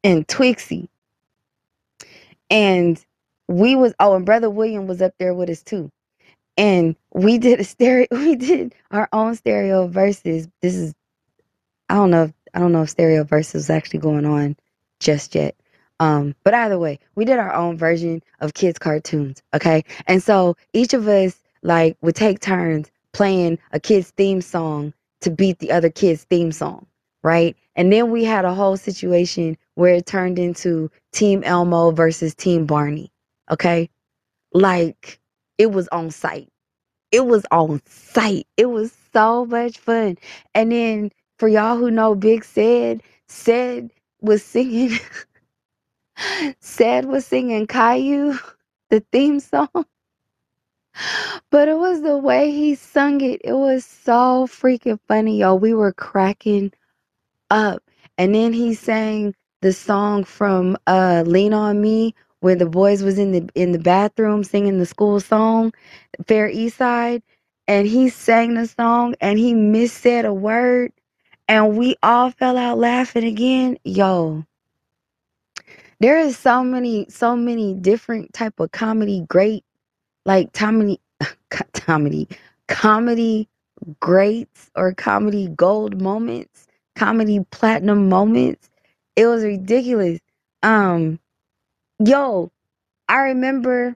and 0.05 0.25
Twixie. 0.27 0.87
And 2.49 3.03
we 3.47 3.75
was 3.75 3.93
oh, 3.99 4.15
and 4.15 4.25
Brother 4.25 4.49
William 4.49 4.87
was 4.87 5.01
up 5.01 5.13
there 5.19 5.33
with 5.33 5.49
us 5.49 5.63
too. 5.63 5.91
And 6.57 6.95
we 7.13 7.37
did 7.37 7.59
a 7.59 7.63
stereo 7.63 8.07
we 8.11 8.35
did 8.35 8.75
our 8.91 9.09
own 9.13 9.35
stereo 9.35 9.87
verses. 9.87 10.47
This 10.61 10.75
is 10.75 10.93
I 11.89 11.95
don't 11.95 12.11
know 12.11 12.23
if 12.25 12.33
I 12.53 12.59
don't 12.59 12.73
know 12.73 12.83
if 12.83 12.91
stereo 12.91 13.23
verses 13.23 13.65
is 13.65 13.69
actually 13.71 13.99
going 14.01 14.25
on 14.25 14.57
just 14.99 15.35
yet. 15.35 15.55
Um, 15.99 16.35
but 16.43 16.53
either 16.53 16.79
way, 16.79 16.99
we 17.15 17.25
did 17.25 17.39
our 17.39 17.53
own 17.53 17.77
version 17.77 18.21
of 18.41 18.53
kids' 18.53 18.79
cartoons. 18.79 19.43
Okay. 19.53 19.83
And 20.07 20.23
so 20.23 20.57
each 20.73 20.93
of 20.93 21.07
us 21.07 21.41
like 21.63 21.97
would 22.01 22.15
take 22.15 22.41
turns 22.41 22.91
playing 23.13 23.59
a 23.73 23.79
kid's 23.79 24.11
theme 24.11 24.41
song 24.41 24.93
to 25.21 25.31
beat 25.31 25.59
the 25.59 25.71
other 25.71 25.89
kid's 25.89 26.25
theme 26.25 26.51
song, 26.51 26.85
right? 27.23 27.57
And 27.75 27.93
then 27.93 28.11
we 28.11 28.25
had 28.25 28.45
a 28.45 28.53
whole 28.53 28.77
situation 28.77 29.57
where 29.75 29.95
it 29.95 30.05
turned 30.05 30.39
into 30.39 30.91
Team 31.13 31.43
Elmo 31.43 31.91
versus 31.91 32.35
Team 32.35 32.65
Barney. 32.65 33.11
Okay. 33.51 33.89
Like 34.53 35.19
it 35.57 35.71
was 35.71 35.87
on 35.89 36.11
site. 36.11 36.49
It 37.11 37.27
was 37.27 37.45
on 37.51 37.81
site. 37.87 38.47
It 38.57 38.67
was 38.67 38.93
so 39.13 39.45
much 39.47 39.79
fun. 39.79 40.17
And 40.55 40.71
then 40.71 41.11
for 41.39 41.49
y'all 41.49 41.77
who 41.77 41.91
know 41.91 42.15
Big 42.15 42.45
Said, 42.45 43.03
Said 43.29 43.91
was 44.21 44.43
singing 44.45 44.91
Said 46.61 47.05
was 47.05 47.25
singing 47.27 47.67
Caillou, 47.67 48.37
the 48.91 49.03
theme 49.11 49.39
song. 49.39 49.69
But 51.51 51.69
it 51.69 51.77
was 51.77 52.01
the 52.03 52.17
way 52.17 52.51
he 52.51 52.75
sung 52.75 53.21
it. 53.21 53.41
It 53.43 53.53
was 53.53 53.85
so 53.85 54.47
freaking 54.47 54.99
funny, 55.07 55.39
y'all. 55.39 55.59
We 55.59 55.73
were 55.73 55.93
cracking 55.93 56.71
up. 57.51 57.83
And 58.17 58.35
then 58.35 58.53
he 58.53 58.73
sang 58.73 59.35
the 59.61 59.73
song 59.73 60.23
from 60.23 60.77
uh 60.87 61.23
Lean 61.25 61.53
on 61.53 61.81
Me 61.81 62.13
where 62.45 62.55
the 62.55 62.67
boys 62.67 63.01
was 63.01 63.17
in 63.17 63.31
the 63.31 63.49
in 63.55 63.71
the 63.71 63.79
bathroom 63.79 64.43
singing 64.43 64.77
the 64.77 64.85
school 64.85 65.19
song, 65.19 65.73
Fair 66.27 66.47
East 66.47 66.77
Side, 66.77 67.23
and 67.67 67.87
he 67.87 68.07
sang 68.07 68.53
the 68.53 68.67
song 68.67 69.15
and 69.19 69.39
he 69.39 69.55
missaid 69.55 70.25
a 70.25 70.33
word 70.33 70.91
and 71.47 71.75
we 71.75 71.95
all 72.03 72.29
fell 72.29 72.55
out 72.55 72.77
laughing 72.77 73.23
again. 73.23 73.79
Yo, 73.83 74.45
there 76.01 76.19
is 76.19 76.37
so 76.37 76.63
many 76.63 77.07
so 77.09 77.35
many 77.35 77.73
different 77.73 78.31
type 78.31 78.59
of 78.59 78.71
comedy 78.71 79.25
great 79.27 79.65
like 80.27 80.53
comedy 80.53 81.01
comedy 81.81 82.29
comedy 82.67 83.49
greats 83.99 84.69
or 84.75 84.93
comedy 84.93 85.47
gold 85.55 85.99
moments 85.99 86.67
comedy 86.95 87.39
platinum 87.49 88.07
moments 88.07 88.69
it 89.15 89.25
was 89.25 89.43
ridiculous 89.43 90.19
um 90.63 91.19
yo 92.03 92.51
i 93.09 93.19
remember 93.21 93.95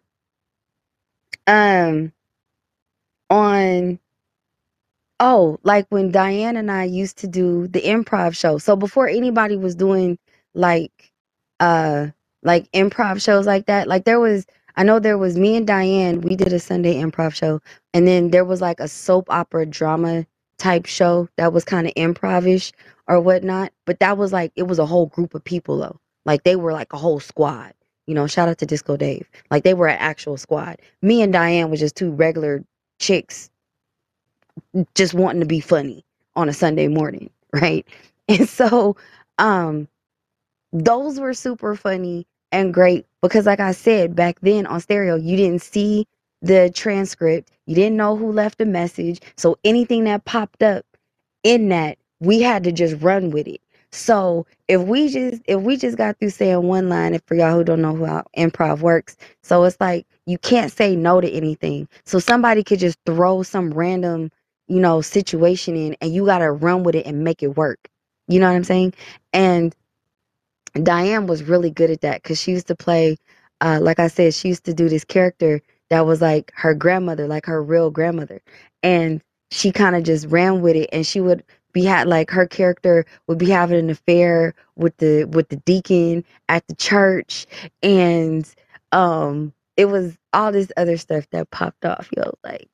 um 1.47 2.11
on 3.29 3.99
oh 5.19 5.59
like 5.63 5.87
when 5.89 6.11
diane 6.11 6.57
and 6.57 6.71
i 6.71 6.83
used 6.85 7.17
to 7.19 7.27
do 7.27 7.67
the 7.69 7.81
improv 7.81 8.35
show. 8.37 8.59
So 8.59 8.75
before 8.75 9.07
anybody 9.09 9.57
was 9.57 9.75
doing 9.75 10.19
like 10.55 11.11
uh 11.59 12.07
like 12.43 12.71
improv 12.73 13.21
shows 13.23 13.47
like 13.47 13.67
that 13.67 13.87
like 13.87 14.05
there 14.05 14.19
was 14.19 14.45
i 14.77 14.83
know 14.83 14.99
there 14.99 15.17
was 15.19 15.37
me 15.37 15.57
and 15.57 15.67
diane 15.67 16.21
we 16.21 16.35
did 16.35 16.53
a 16.53 16.59
sunday 16.59 16.95
improv 17.01 17.35
show 17.35 17.61
and 17.93 18.07
then 18.07 18.31
there 18.31 18.45
was 18.45 18.61
like 18.61 18.79
a 18.81 18.87
soap 18.89 19.27
opera 19.29 19.65
drama 19.65 20.25
type 20.59 20.85
show 20.87 21.29
that 21.37 21.53
was 21.53 21.65
kind 21.65 21.87
of 21.87 21.93
improvish 21.95 22.73
or 23.07 23.21
whatnot 23.21 23.73
but 23.85 23.99
that 24.01 24.17
was 24.17 24.33
like 24.33 24.53
it 24.55 24.63
was 24.63 24.79
a 24.79 24.87
whole 24.87 25.07
group 25.07 25.35
of 25.35 25.43
people 25.43 25.77
though. 25.79 25.99
Like 26.25 26.43
they 26.43 26.55
were 26.57 26.73
like 26.73 26.93
a 26.93 26.97
whole 26.97 27.19
squad 27.21 27.73
you 28.09 28.15
know 28.15 28.27
shout 28.27 28.49
out 28.49 28.59
to 28.59 28.67
disco 28.67 28.97
dave. 28.97 29.29
Like 29.51 29.63
they 29.63 29.75
were 29.75 29.89
an 29.89 29.99
actual 29.99 30.37
squad. 30.37 30.77
Me 31.03 31.23
and 31.23 31.33
diane 31.33 31.71
was 31.71 31.81
just 31.81 31.97
two 31.97 32.11
regular 32.11 32.65
chicks 32.99 33.51
just 34.95 35.13
wanting 35.15 35.41
to 35.41 35.47
be 35.47 35.61
funny 35.61 36.05
on 36.35 36.49
a 36.49 36.53
sunday 36.53 36.89
morning 36.89 37.31
right? 37.53 37.87
And 38.29 38.49
so 38.49 38.97
um 39.39 39.87
those 40.73 41.19
were 41.19 41.33
super 41.35 41.75
funny 41.75 42.27
and 42.51 42.73
great 42.73 43.07
because 43.21 43.47
like 43.47 43.61
I 43.61 43.73
said 43.73 44.15
back 44.15 44.39
then 44.41 44.67
on 44.67 44.81
stereo 44.81 45.15
you 45.17 45.37
didn't 45.37 45.63
see 45.63 46.07
the 46.41 46.71
transcript. 46.75 47.51
You 47.67 47.75
didn't 47.75 47.97
know 47.97 48.17
who 48.17 48.31
left 48.31 48.61
a 48.61 48.65
message. 48.65 49.21
So 49.37 49.57
anything 49.65 50.05
that 50.05 50.25
popped 50.25 50.63
up 50.63 50.85
in 51.43 51.69
that 51.69 51.97
we 52.21 52.41
had 52.41 52.63
to 52.65 52.71
just 52.73 53.01
run 53.01 53.31
with 53.31 53.47
it 53.47 53.61
so 53.91 54.45
if 54.67 54.81
we 54.81 55.09
just 55.09 55.41
if 55.47 55.61
we 55.61 55.77
just 55.77 55.97
got 55.97 56.19
through 56.19 56.29
saying 56.31 56.63
one 56.63 56.89
line 56.89 57.13
if 57.15 57.23
for 57.27 57.35
y'all 57.35 57.53
who 57.53 57.63
don't 57.63 57.81
know 57.81 58.05
how 58.05 58.23
improv 58.37 58.79
works 58.81 59.17
so 59.43 59.63
it's 59.65 59.77
like 59.81 60.05
you 60.27 60.39
can't 60.39 60.71
say 60.71 60.95
no 60.95 61.21
to 61.21 61.31
anything. 61.31 61.89
So 62.05 62.19
somebody 62.19 62.63
could 62.63 62.79
just 62.79 62.99
throw 63.07 63.43
some 63.43 63.71
random 63.73 64.31
you 64.69 64.81
know 64.81 65.01
situation 65.01 65.75
in 65.75 65.97
and 66.01 66.13
you 66.13 66.25
got 66.27 66.39
to 66.39 66.51
run 66.53 66.83
with 66.85 66.95
it 66.95 67.07
and 67.07 67.25
make 67.25 67.43
it 67.43 67.57
work. 67.57 67.79
You 68.29 68.39
know 68.39 68.49
what 68.49 68.57
i'm 68.57 68.65
saying? 68.65 68.95
And 69.33 69.69
Diane 70.83 71.27
was 71.27 71.43
really 71.43 71.71
good 71.71 71.91
at 71.91 72.01
that 72.01 72.23
because 72.23 72.41
she 72.41 72.51
used 72.51 72.67
to 72.67 72.75
play, 72.75 73.17
uh, 73.61 73.79
like 73.81 73.99
I 73.99 74.07
said, 74.07 74.33
she 74.35 74.49
used 74.49 74.65
to 74.65 74.73
do 74.75 74.89
this 74.89 75.05
character 75.05 75.61
that 75.89 76.05
was 76.05 76.21
like 76.21 76.51
her 76.55 76.73
grandmother, 76.75 77.27
like 77.27 77.45
her 77.47 77.63
real 77.63 77.91
grandmother. 77.91 78.41
And 78.83 79.21
she 79.51 79.71
kind 79.71 79.95
of 79.95 80.03
just 80.03 80.27
ran 80.27 80.61
with 80.61 80.75
it 80.75 80.89
and 80.93 81.05
she 81.07 81.21
would 81.21 81.43
be 81.73 81.85
had 81.85 82.07
like 82.07 82.31
her 82.31 82.47
character 82.47 83.05
would 83.27 83.37
be 83.39 83.49
having 83.49 83.79
an 83.79 83.89
affair 83.91 84.55
with 84.75 84.97
the 84.97 85.25
with 85.25 85.49
the 85.49 85.57
deacon 85.57 86.23
at 86.49 86.67
the 86.67 86.75
church 86.75 87.47
and 87.83 88.53
um 88.93 89.53
it 89.77 89.85
was 89.85 90.17
all 90.33 90.51
this 90.51 90.71
other 90.77 90.97
stuff 90.97 91.27
that 91.31 91.49
popped 91.51 91.85
off 91.85 92.09
yo 92.17 92.31
like 92.43 92.67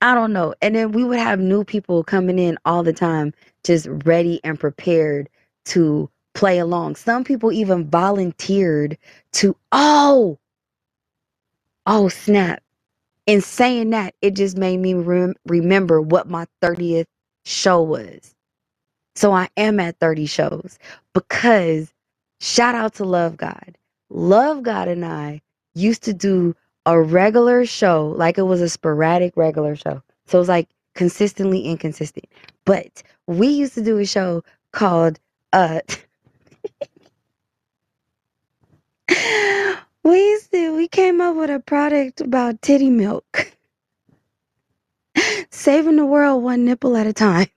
i 0.00 0.14
don't 0.14 0.32
know. 0.32 0.54
And 0.62 0.74
then 0.74 0.92
we 0.92 1.04
would 1.04 1.18
have 1.18 1.40
new 1.40 1.64
people 1.64 2.04
coming 2.04 2.38
in 2.38 2.58
all 2.64 2.82
the 2.82 2.92
time 2.92 3.32
just 3.64 3.86
ready 4.04 4.40
and 4.44 4.58
prepared 4.58 5.28
to 5.66 6.08
play 6.34 6.58
along. 6.58 6.96
Some 6.96 7.24
people 7.24 7.52
even 7.52 7.88
volunteered 7.88 8.96
to 9.32 9.56
oh! 9.72 10.38
Oh 11.86 12.08
snap. 12.08 12.62
In 13.26 13.40
saying 13.42 13.90
that 13.90 14.14
it 14.22 14.32
just 14.36 14.56
made 14.58 14.78
me 14.78 14.94
rem- 14.94 15.34
remember 15.46 16.00
what 16.02 16.28
my 16.28 16.46
30th 16.62 17.06
show 17.46 17.80
was. 17.80 18.34
So 19.14 19.32
i 19.32 19.48
am 19.56 19.80
at 19.80 19.98
30 19.98 20.26
shows 20.26 20.78
because 21.14 21.94
shout 22.40 22.74
out 22.74 22.94
to 22.94 23.04
love 23.04 23.36
god. 23.36 23.78
Love 24.10 24.62
god 24.62 24.88
and 24.88 25.04
i 25.04 25.40
used 25.74 26.02
to 26.02 26.12
do 26.12 26.54
a 26.86 27.00
regular 27.00 27.64
show 27.64 28.08
like 28.16 28.36
it 28.38 28.42
was 28.42 28.60
a 28.60 28.68
sporadic 28.68 29.36
regular 29.36 29.76
show. 29.76 30.02
So 30.26 30.38
it 30.38 30.40
was 30.40 30.48
like 30.48 30.68
consistently 30.94 31.62
inconsistent. 31.62 32.26
But 32.64 33.02
we 33.26 33.46
used 33.48 33.74
to 33.74 33.82
do 33.82 33.98
a 33.98 34.06
show 34.06 34.42
called 34.72 35.20
uh 35.52 35.80
we 40.02 40.18
used 40.30 40.50
to 40.50 40.76
we 40.76 40.88
came 40.88 41.20
up 41.20 41.36
with 41.36 41.50
a 41.50 41.60
product 41.60 42.20
about 42.20 42.60
titty 42.60 42.90
milk 42.90 43.52
saving 45.50 45.96
the 45.96 46.06
world 46.06 46.42
one 46.42 46.64
nipple 46.66 46.96
at 46.96 47.06
a 47.08 47.14
time. 47.14 47.48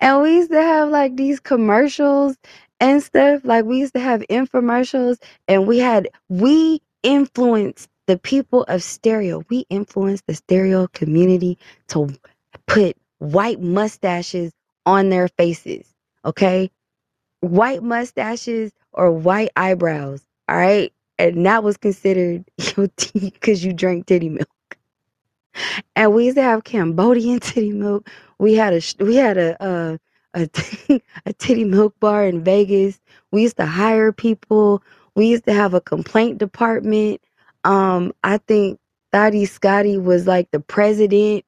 And 0.00 0.22
we 0.22 0.36
used 0.36 0.52
to 0.52 0.62
have 0.62 0.90
like 0.90 1.16
these 1.16 1.40
commercials 1.40 2.36
and 2.80 3.02
stuff 3.02 3.42
like 3.44 3.66
we 3.66 3.78
used 3.80 3.94
to 3.94 4.00
have 4.00 4.22
infomercials 4.30 5.18
and 5.48 5.66
we 5.66 5.78
had 5.80 6.08
we 6.30 6.82
influenced 7.02 7.88
the 8.08 8.18
people 8.18 8.64
of 8.64 8.82
stereo. 8.82 9.44
We 9.50 9.66
influenced 9.70 10.26
the 10.28 10.34
stereo 10.36 10.88
community 10.88 11.58
to 11.88 12.10
put 12.68 12.96
white 13.18 13.60
mustaches 13.60 14.52
on 14.86 15.10
their 15.10 15.28
faces 15.28 15.86
okay? 16.24 16.70
White 17.40 17.82
mustaches 17.82 18.72
or 18.92 19.12
white 19.12 19.50
eyebrows 19.56 20.22
all 20.48 20.56
right? 20.56 20.92
And 21.18 21.46
that 21.46 21.64
was 21.64 21.76
considered 21.78 22.44
because 23.14 23.64
you 23.64 23.72
drank 23.74 24.06
titty 24.06 24.30
milk 24.30 24.48
and 25.96 26.14
we 26.14 26.26
used 26.26 26.36
to 26.36 26.42
have 26.42 26.64
Cambodian 26.64 27.40
titty 27.40 27.72
milk. 27.72 28.08
We 28.38 28.54
had 28.54 28.72
a 28.74 29.04
we 29.04 29.16
had 29.16 29.38
a 29.38 29.64
a 29.64 30.00
a 31.26 31.32
titty 31.34 31.64
milk 31.64 31.94
bar 32.00 32.26
in 32.26 32.44
Vegas. 32.44 33.00
We 33.32 33.42
used 33.42 33.56
to 33.58 33.66
hire 33.66 34.12
people. 34.12 34.82
We 35.16 35.26
used 35.28 35.46
to 35.46 35.52
have 35.54 35.74
a 35.74 35.80
complaint 35.80 36.38
department. 36.38 37.20
Um, 37.64 38.12
I 38.24 38.38
think 38.38 38.80
Thotty 39.12 39.46
Scotty 39.46 39.98
was 39.98 40.26
like 40.26 40.50
the 40.52 40.60
president. 40.60 41.44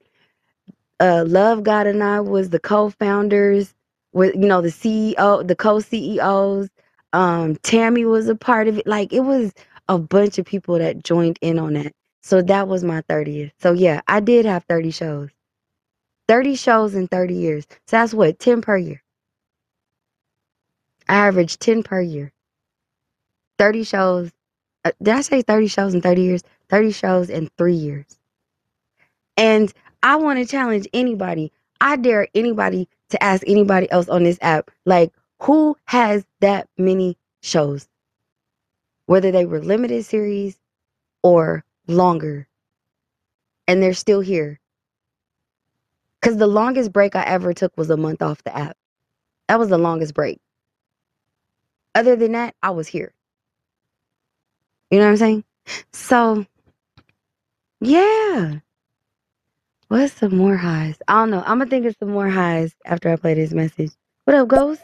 Uh, 1.01 1.25
Love 1.27 1.65
God 1.65 1.87
and 1.87 2.03
I 2.03 2.21
was 2.21 2.51
the 2.51 2.61
co-founders. 2.61 3.75
With 4.15 4.35
you 4.35 4.47
know 4.49 4.63
the 4.63 4.69
CEO, 4.71 5.47
the 5.47 5.57
co-CEOs. 5.57 6.71
Um, 7.13 7.57
Tammy 7.59 8.05
was 8.07 8.29
a 8.29 8.37
part 8.37 8.69
of 8.69 8.79
it. 8.79 8.87
Like 8.87 9.13
it 9.13 9.21
was 9.21 9.53
a 9.89 9.99
bunch 9.99 10.39
of 10.39 10.47
people 10.47 10.79
that 10.79 11.05
joined 11.05 11.39
in 11.43 11.59
on 11.59 11.75
that. 11.75 11.93
So 12.27 12.43
that 12.43 12.67
was 12.67 12.83
my 12.83 13.03
30th. 13.03 13.53
So 13.61 13.71
yeah, 13.71 14.01
I 14.09 14.19
did 14.19 14.47
have 14.47 14.65
30 14.65 14.91
shows. 14.91 15.31
30 16.27 16.57
shows 16.57 16.93
in 16.97 17.07
30 17.07 17.35
years. 17.35 17.67
So 17.71 17.99
that's 17.99 18.13
what, 18.13 18.41
10 18.41 18.63
per 18.63 18.77
year. 18.77 19.01
I 21.09 21.29
averaged 21.29 21.61
10 21.61 21.85
per 21.85 22.01
year. 22.01 22.33
30 23.61 23.85
shows. 23.85 24.33
Uh, 24.85 24.91
did 25.01 25.15
I 25.15 25.21
say 25.21 25.43
30 25.43 25.69
shows 25.69 25.95
in 25.95 26.01
30 26.01 26.21
years? 26.21 26.43
30 26.69 26.91
shows 26.91 27.31
in 27.31 27.49
three 27.57 27.77
years. 27.77 28.19
And 29.37 29.73
I 30.03 30.17
want 30.17 30.41
to 30.41 30.47
challenge 30.47 30.89
anybody. 30.93 31.53
I 31.81 31.95
dare 31.95 32.27
anybody 32.35 32.89
to 33.11 33.23
ask 33.23 33.45
anybody 33.47 33.89
else 33.93 34.09
on 34.09 34.25
this 34.25 34.39
app, 34.43 34.73
like, 34.85 35.13
who 35.43 35.77
has 35.85 36.27
that 36.41 36.69
many 36.77 37.17
shows? 37.41 37.87
Whether 39.05 39.31
they 39.31 39.47
were 39.47 39.61
limited 39.61 40.05
series 40.05 40.59
or 41.23 41.63
longer 41.89 42.49
and 43.69 43.83
they're 43.83 43.95
still 43.95 44.21
here. 44.21 44.61
Cause 46.23 46.37
the 46.39 46.47
longest 46.47 46.93
break 46.93 47.17
I 47.17 47.25
ever 47.25 47.53
took 47.55 47.77
was 47.77 47.91
a 47.91 47.97
month 47.97 48.23
off 48.23 48.43
the 48.45 48.57
app. 48.57 48.77
That 49.49 49.59
was 49.59 49.69
the 49.69 49.79
longest 49.79 50.15
break. 50.15 50.41
Other 51.95 52.17
than 52.17 52.33
that, 52.33 52.55
I 52.63 52.71
was 52.71 52.89
here. 52.89 53.13
You 54.91 54.99
know 54.99 55.05
what 55.07 55.13
I'm 55.13 55.17
saying? 55.19 55.45
So, 55.93 56.47
yeah. 57.81 58.57
What's 59.89 60.15
some 60.15 60.37
more 60.37 60.57
highs? 60.57 60.97
I 61.09 61.15
don't 61.21 61.31
know. 61.31 61.43
I'm 61.47 61.59
gonna 61.59 61.71
think 61.71 61.87
of 61.87 61.97
some 62.01 62.11
more 62.11 62.29
highs 62.29 62.75
after 62.85 63.11
I 63.11 63.17
play 63.17 63.35
this 63.35 63.53
message. 63.53 63.93
What 64.25 64.37
up, 64.37 64.49
Ghost? 64.49 64.83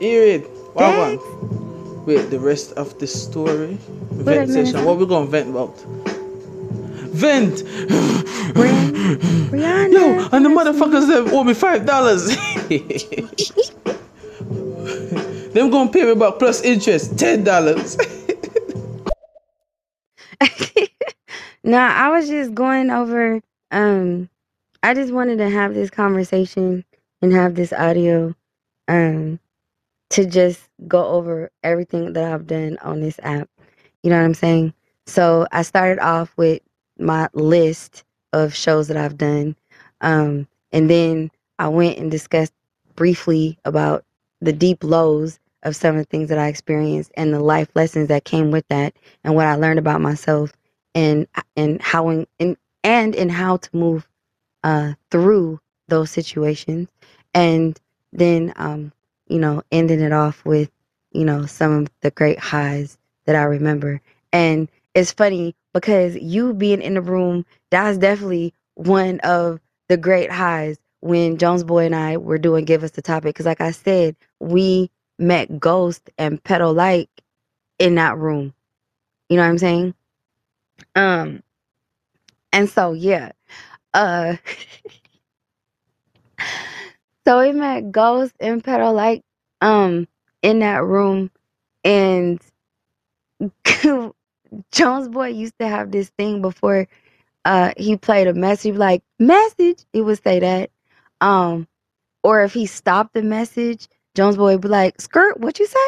Hear 0.00 0.24
it. 0.24 0.50
Wow, 0.74 1.18
Wait, 2.06 2.30
the 2.30 2.40
rest 2.40 2.72
of 2.72 2.98
the 2.98 3.06
story. 3.06 3.78
Vent 4.10 4.50
session. 4.50 4.84
What 4.84 4.98
we 4.98 5.06
gonna 5.06 5.26
vent 5.26 5.50
about? 5.50 5.78
Vent! 7.12 7.62
Rihanna. 9.52 9.92
Yo, 9.92 10.28
and 10.32 10.44
the 10.44 10.48
motherfuckers 10.48 11.06
them 11.06 11.28
owe 11.32 11.44
me 11.44 11.54
five 11.54 11.86
dollars. 11.86 12.26
them 15.52 15.70
gonna 15.70 15.90
pay 15.92 16.04
me 16.04 16.14
back 16.14 16.38
plus 16.38 16.62
interest, 16.62 17.18
ten 17.18 17.44
dollars. 17.44 17.96
nah, 21.64 21.88
I 21.88 22.08
was 22.10 22.28
just 22.28 22.54
going 22.54 22.90
over. 22.90 23.40
Um, 23.70 24.28
I 24.82 24.94
just 24.94 25.12
wanted 25.12 25.38
to 25.38 25.48
have 25.48 25.74
this 25.74 25.90
conversation 25.90 26.84
and 27.20 27.32
have 27.32 27.54
this 27.54 27.72
audio, 27.72 28.34
um, 28.88 29.38
to 30.12 30.26
just 30.26 30.68
go 30.88 31.06
over 31.08 31.50
everything 31.64 32.14
that 32.14 32.32
I've 32.32 32.46
done 32.46 32.78
on 32.82 33.00
this 33.00 33.20
app. 33.22 33.48
You 34.02 34.10
know 34.10 34.18
what 34.18 34.26
I'm 34.26 34.34
saying? 34.34 34.74
So 35.06 35.46
I 35.52 35.62
started 35.62 36.00
off 36.00 36.32
with 36.36 36.62
my 36.98 37.28
list 37.34 38.04
of 38.34 38.54
shows 38.54 38.88
that 38.88 38.98
I've 38.98 39.18
done, 39.18 39.56
um, 40.02 40.48
and 40.72 40.90
then 40.90 41.30
I 41.58 41.68
went 41.68 41.98
and 41.98 42.10
discussed 42.10 42.52
briefly 42.96 43.58
about 43.64 44.04
the 44.40 44.52
deep 44.52 44.84
lows 44.84 45.40
of 45.64 45.76
some 45.76 45.96
of 45.96 46.02
the 46.02 46.10
things 46.10 46.28
that 46.30 46.38
I 46.38 46.48
experienced 46.48 47.12
and 47.16 47.34
the 47.34 47.40
life 47.40 47.68
lessons 47.74 48.08
that 48.08 48.24
came 48.24 48.50
with 48.50 48.66
that 48.68 48.94
and 49.24 49.34
what 49.34 49.46
I 49.46 49.56
learned 49.56 49.80
about 49.80 50.02
myself 50.02 50.52
and 50.94 51.26
and 51.56 51.80
how 51.82 52.10
in, 52.10 52.26
in 52.38 52.56
and 52.84 53.14
in 53.14 53.28
how 53.30 53.58
to 53.58 53.70
move 53.76 54.08
uh, 54.64 54.94
through 55.10 55.60
those 55.88 56.10
situations 56.10 56.88
and 57.34 57.80
then 58.12 58.52
um, 58.56 58.92
you 59.32 59.40
know 59.40 59.62
ending 59.72 60.00
it 60.02 60.12
off 60.14 60.44
with 60.46 60.70
you 61.12 61.24
know 61.26 61.46
some 61.46 61.72
of 61.84 61.88
the 62.02 62.12
great 62.12 62.40
highs 62.40 62.98
that 63.26 63.36
I 63.36 63.44
remember. 63.44 64.02
And 64.32 64.70
it's 64.94 65.12
funny 65.12 65.56
because 65.74 66.16
you 66.16 66.54
being 66.54 66.82
in 66.82 66.94
the 66.96 67.02
room 67.02 67.46
that's 67.70 67.98
definitely 67.98 68.54
one 68.76 69.20
of 69.22 69.60
the 69.88 69.98
great 69.98 70.32
highs 70.32 70.78
when 71.02 71.38
Jones 71.38 71.64
Boy 71.64 71.86
and 71.86 71.96
I 71.96 72.18
were 72.18 72.38
doing 72.38 72.66
give 72.66 72.84
us 72.84 72.92
the 72.92 73.02
topic. 73.02 73.34
Because 73.36 73.46
like 73.46 73.62
I 73.62 73.72
said 73.72 74.16
we 74.40 74.90
met 75.20 75.60
Ghost 75.60 76.10
and 76.18 76.42
Petal 76.44 76.74
Like 76.74 77.10
in 77.80 77.96
that 77.96 78.18
room. 78.18 78.54
You 79.30 79.36
know 79.38 79.44
what 79.44 79.50
I'm 79.50 79.58
saying? 79.58 79.94
Um, 80.96 81.42
and 82.52 82.70
so 82.70 82.92
yeah, 82.94 83.32
uh, 83.94 84.36
so 87.26 87.40
we 87.40 87.52
met 87.52 87.92
Ghost 87.92 88.34
and 88.40 88.64
Petal 88.64 88.92
like 88.94 89.22
um 89.60 90.08
in 90.42 90.60
that 90.60 90.84
room, 90.84 91.30
and 91.84 92.40
Jones 94.72 95.08
Boy 95.08 95.28
used 95.28 95.58
to 95.60 95.68
have 95.68 95.90
this 95.92 96.10
thing 96.18 96.42
before 96.42 96.88
uh 97.44 97.72
he 97.76 97.96
played 97.96 98.28
a 98.28 98.34
message, 98.34 98.76
like 98.76 99.02
message, 99.18 99.84
he 99.92 100.02
would 100.02 100.22
say 100.22 100.40
that, 100.40 100.70
um, 101.20 101.68
or 102.24 102.44
if 102.44 102.54
he 102.54 102.66
stopped 102.66 103.14
the 103.14 103.22
message, 103.22 103.88
Jones 104.16 104.36
Boy 104.36 104.52
would 104.54 104.62
be 104.62 104.68
like 104.68 105.00
skirt, 105.00 105.40
what 105.40 105.58
you 105.60 105.66
say? 105.66 105.78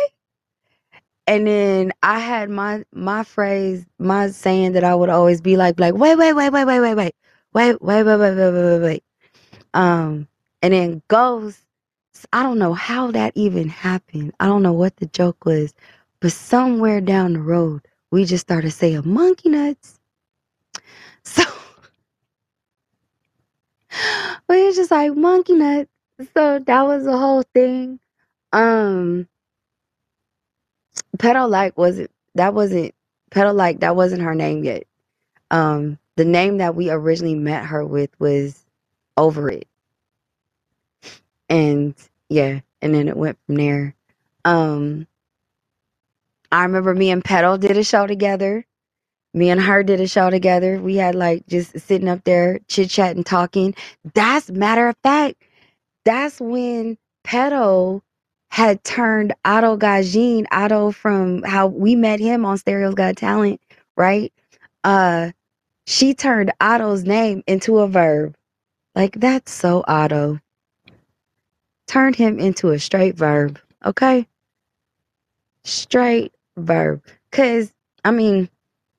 And 1.26 1.46
then 1.46 1.92
I 2.02 2.18
had 2.20 2.50
my 2.50 2.84
my 2.92 3.24
phrase, 3.24 3.86
my 3.98 4.28
saying 4.28 4.72
that 4.72 4.84
I 4.84 4.94
would 4.94 5.08
always 5.10 5.40
be 5.40 5.56
like, 5.56 5.80
like, 5.80 5.94
wait, 5.94 6.16
wait, 6.16 6.34
wait, 6.34 6.50
wait, 6.50 6.64
wait, 6.66 6.80
wait, 6.80 6.94
wait, 6.94 7.14
wait, 7.54 7.82
wait, 7.82 7.82
wait, 7.82 8.04
wait, 8.04 8.04
wait, 8.18 8.36
wait, 8.36 8.52
wait, 8.52 8.80
wait. 8.82 9.04
Um, 9.74 10.28
and 10.64 10.74
then 10.74 11.04
goes. 11.08 11.58
I 12.32 12.44
don't 12.44 12.60
know 12.60 12.74
how 12.74 13.10
that 13.12 13.32
even 13.36 13.68
happened. 13.70 14.34
I 14.40 14.46
don't 14.46 14.62
know 14.62 14.74
what 14.74 14.96
the 14.98 15.06
joke 15.06 15.46
was, 15.46 15.74
but 16.20 16.32
somewhere 16.32 17.00
down 17.02 17.34
the 17.34 17.40
road, 17.40 17.82
we 18.12 18.26
just 18.26 18.42
started 18.46 18.72
saying 18.72 19.02
monkey 19.06 19.50
nuts. 19.50 19.98
So 21.24 21.44
we 24.48 24.64
was 24.64 24.76
just 24.76 24.90
like 24.90 25.14
monkey 25.16 25.54
nuts. 25.54 25.90
So 26.34 26.60
that 26.60 26.82
was 26.82 27.04
the 27.04 27.16
whole 27.18 27.44
thing. 27.54 28.00
Um, 28.52 29.28
Petal 31.18 31.48
like 31.48 31.78
wasn't 31.78 32.10
that 32.36 32.54
wasn't 32.54 32.94
Petal 33.30 33.54
like 33.54 33.80
that 33.80 33.96
wasn't 33.96 34.22
her 34.22 34.34
name 34.34 34.64
yet. 34.64 34.84
Um, 35.50 35.98
the 36.16 36.24
name 36.26 36.58
that 36.58 36.74
we 36.76 36.90
originally 36.90 37.36
met 37.36 37.66
her 37.66 37.84
with 37.86 38.10
was 38.20 38.64
Over 39.16 39.50
It, 39.50 39.68
and 41.54 41.94
yeah, 42.28 42.60
and 42.82 42.94
then 42.94 43.08
it 43.08 43.16
went 43.16 43.38
from 43.46 43.54
there. 43.54 43.94
Um, 44.44 45.06
I 46.50 46.64
remember 46.64 46.94
me 46.94 47.10
and 47.10 47.24
Petal 47.24 47.58
did 47.58 47.76
a 47.76 47.84
show 47.84 48.06
together. 48.06 48.66
Me 49.34 49.50
and 49.50 49.60
her 49.60 49.82
did 49.84 50.00
a 50.00 50.08
show 50.08 50.30
together. 50.30 50.80
We 50.80 50.96
had 50.96 51.14
like 51.14 51.46
just 51.46 51.78
sitting 51.80 52.08
up 52.08 52.24
there 52.24 52.60
chit 52.68 52.90
chatting, 52.90 53.24
talking. 53.24 53.74
That's 54.14 54.50
matter 54.50 54.88
of 54.88 54.96
fact. 55.02 55.42
That's 56.04 56.40
when 56.40 56.98
Petal 57.24 58.02
had 58.50 58.84
turned 58.84 59.34
Otto 59.44 59.76
Gajin, 59.76 60.46
Otto 60.52 60.92
from 60.92 61.42
how 61.44 61.68
we 61.68 61.96
met 61.96 62.20
him 62.20 62.44
on 62.44 62.58
Stereo's 62.58 62.94
Got 62.94 63.16
Talent, 63.16 63.60
right? 63.96 64.32
Uh, 64.84 65.32
she 65.86 66.14
turned 66.14 66.52
Otto's 66.60 67.04
name 67.04 67.42
into 67.46 67.78
a 67.78 67.88
verb. 67.88 68.34
Like 68.94 69.20
that's 69.20 69.52
so 69.52 69.84
Otto. 69.88 70.40
Turned 71.86 72.16
him 72.16 72.38
into 72.38 72.70
a 72.70 72.78
straight 72.78 73.16
verb, 73.16 73.58
okay? 73.84 74.26
Straight 75.64 76.32
verb. 76.56 77.02
Cause 77.30 77.72
I 78.04 78.10
mean, 78.10 78.48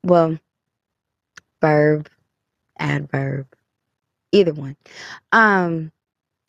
well, 0.03 0.37
verb, 1.61 2.09
adverb, 2.79 3.47
either 4.31 4.53
one. 4.53 4.75
Um, 5.31 5.91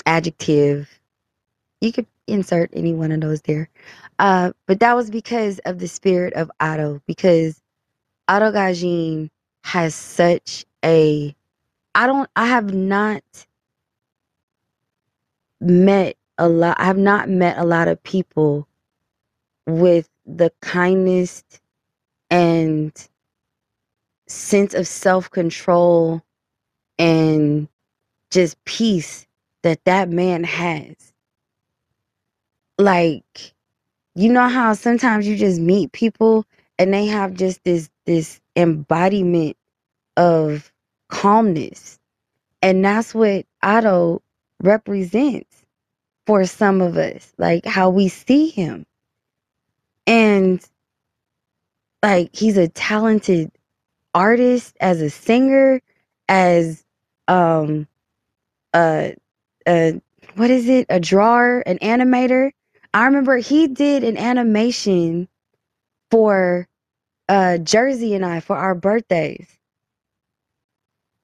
adjective. 0.07 0.89
You 1.81 1.93
could 1.93 2.07
insert 2.27 2.71
any 2.73 2.93
one 2.95 3.13
of 3.13 3.21
those 3.21 3.43
there. 3.43 3.69
Uh, 4.19 4.53
but 4.67 4.81
that 4.81 4.97
was 4.97 5.11
because 5.11 5.59
of 5.61 5.79
the 5.79 5.89
spirit 5.89 6.33
of 6.35 6.51
Otto, 6.61 7.01
because 7.07 7.61
Otto 8.29 8.51
Gajin 8.53 9.31
has 9.65 9.95
such 9.95 10.65
a 10.85 11.35
I 11.95 12.07
don't 12.07 12.31
I 12.37 12.47
have 12.47 12.73
not 12.73 13.23
met 15.61 16.17
a 16.39 16.49
lot 16.49 16.77
I 16.81 16.87
have 16.87 16.99
not 16.99 17.29
met 17.29 17.59
a 17.59 17.65
lot 17.65 17.89
of 17.89 18.03
people 18.03 18.69
with 19.67 20.09
the 20.27 20.53
kindness 20.63 21.45
and 22.31 22.93
sense 24.29 24.75
of 24.75 24.89
self-control 24.89 26.23
and 26.99 27.69
just 28.31 28.63
peace 28.65 29.27
that 29.63 29.85
that 29.85 30.11
man 30.11 30.45
has. 30.45 30.97
Like 32.79 33.55
you 34.17 34.33
know 34.33 34.49
how 34.49 34.75
sometimes 34.75 35.29
you 35.29 35.37
just 35.37 35.61
meet 35.61 35.93
people 35.93 36.47
and 36.79 36.95
they 36.95 37.07
have 37.07 37.35
just 37.35 37.65
this 37.65 37.91
this 38.07 38.41
embodiment 38.57 39.57
of 40.17 40.73
calmness. 41.09 41.99
And 42.63 42.85
that's 42.85 43.15
what 43.15 43.47
otto 43.63 44.23
represents 44.63 45.56
for 46.27 46.45
some 46.47 46.81
of 46.83 46.97
us 46.97 47.33
like 47.39 47.67
how 47.67 47.91
we 47.91 48.09
see 48.09 48.49
him. 48.51 48.87
And 50.07 50.65
like 52.05 52.31
he's 52.35 52.57
a 52.59 52.69
talented 52.69 53.53
artist 54.15 54.77
as 54.81 55.03
a 55.03 55.11
singer 55.11 55.81
as 56.29 56.85
um 57.29 57.89
a, 58.75 59.17
a 59.69 60.01
what 60.37 60.51
is 60.51 60.69
it? 60.69 60.87
A 60.91 61.01
drawer 61.01 61.63
an 61.67 61.79
animator. 61.81 62.53
I 62.95 63.07
remember 63.07 63.39
he 63.39 63.69
did 63.69 64.05
an 64.05 64.17
animation 64.19 65.29
for 66.11 66.69
uh 67.29 67.59
jersey 67.59 68.15
and 68.15 68.25
i 68.27 68.41
for 68.41 68.57
our 68.57 68.75
birthdays. 68.75 69.49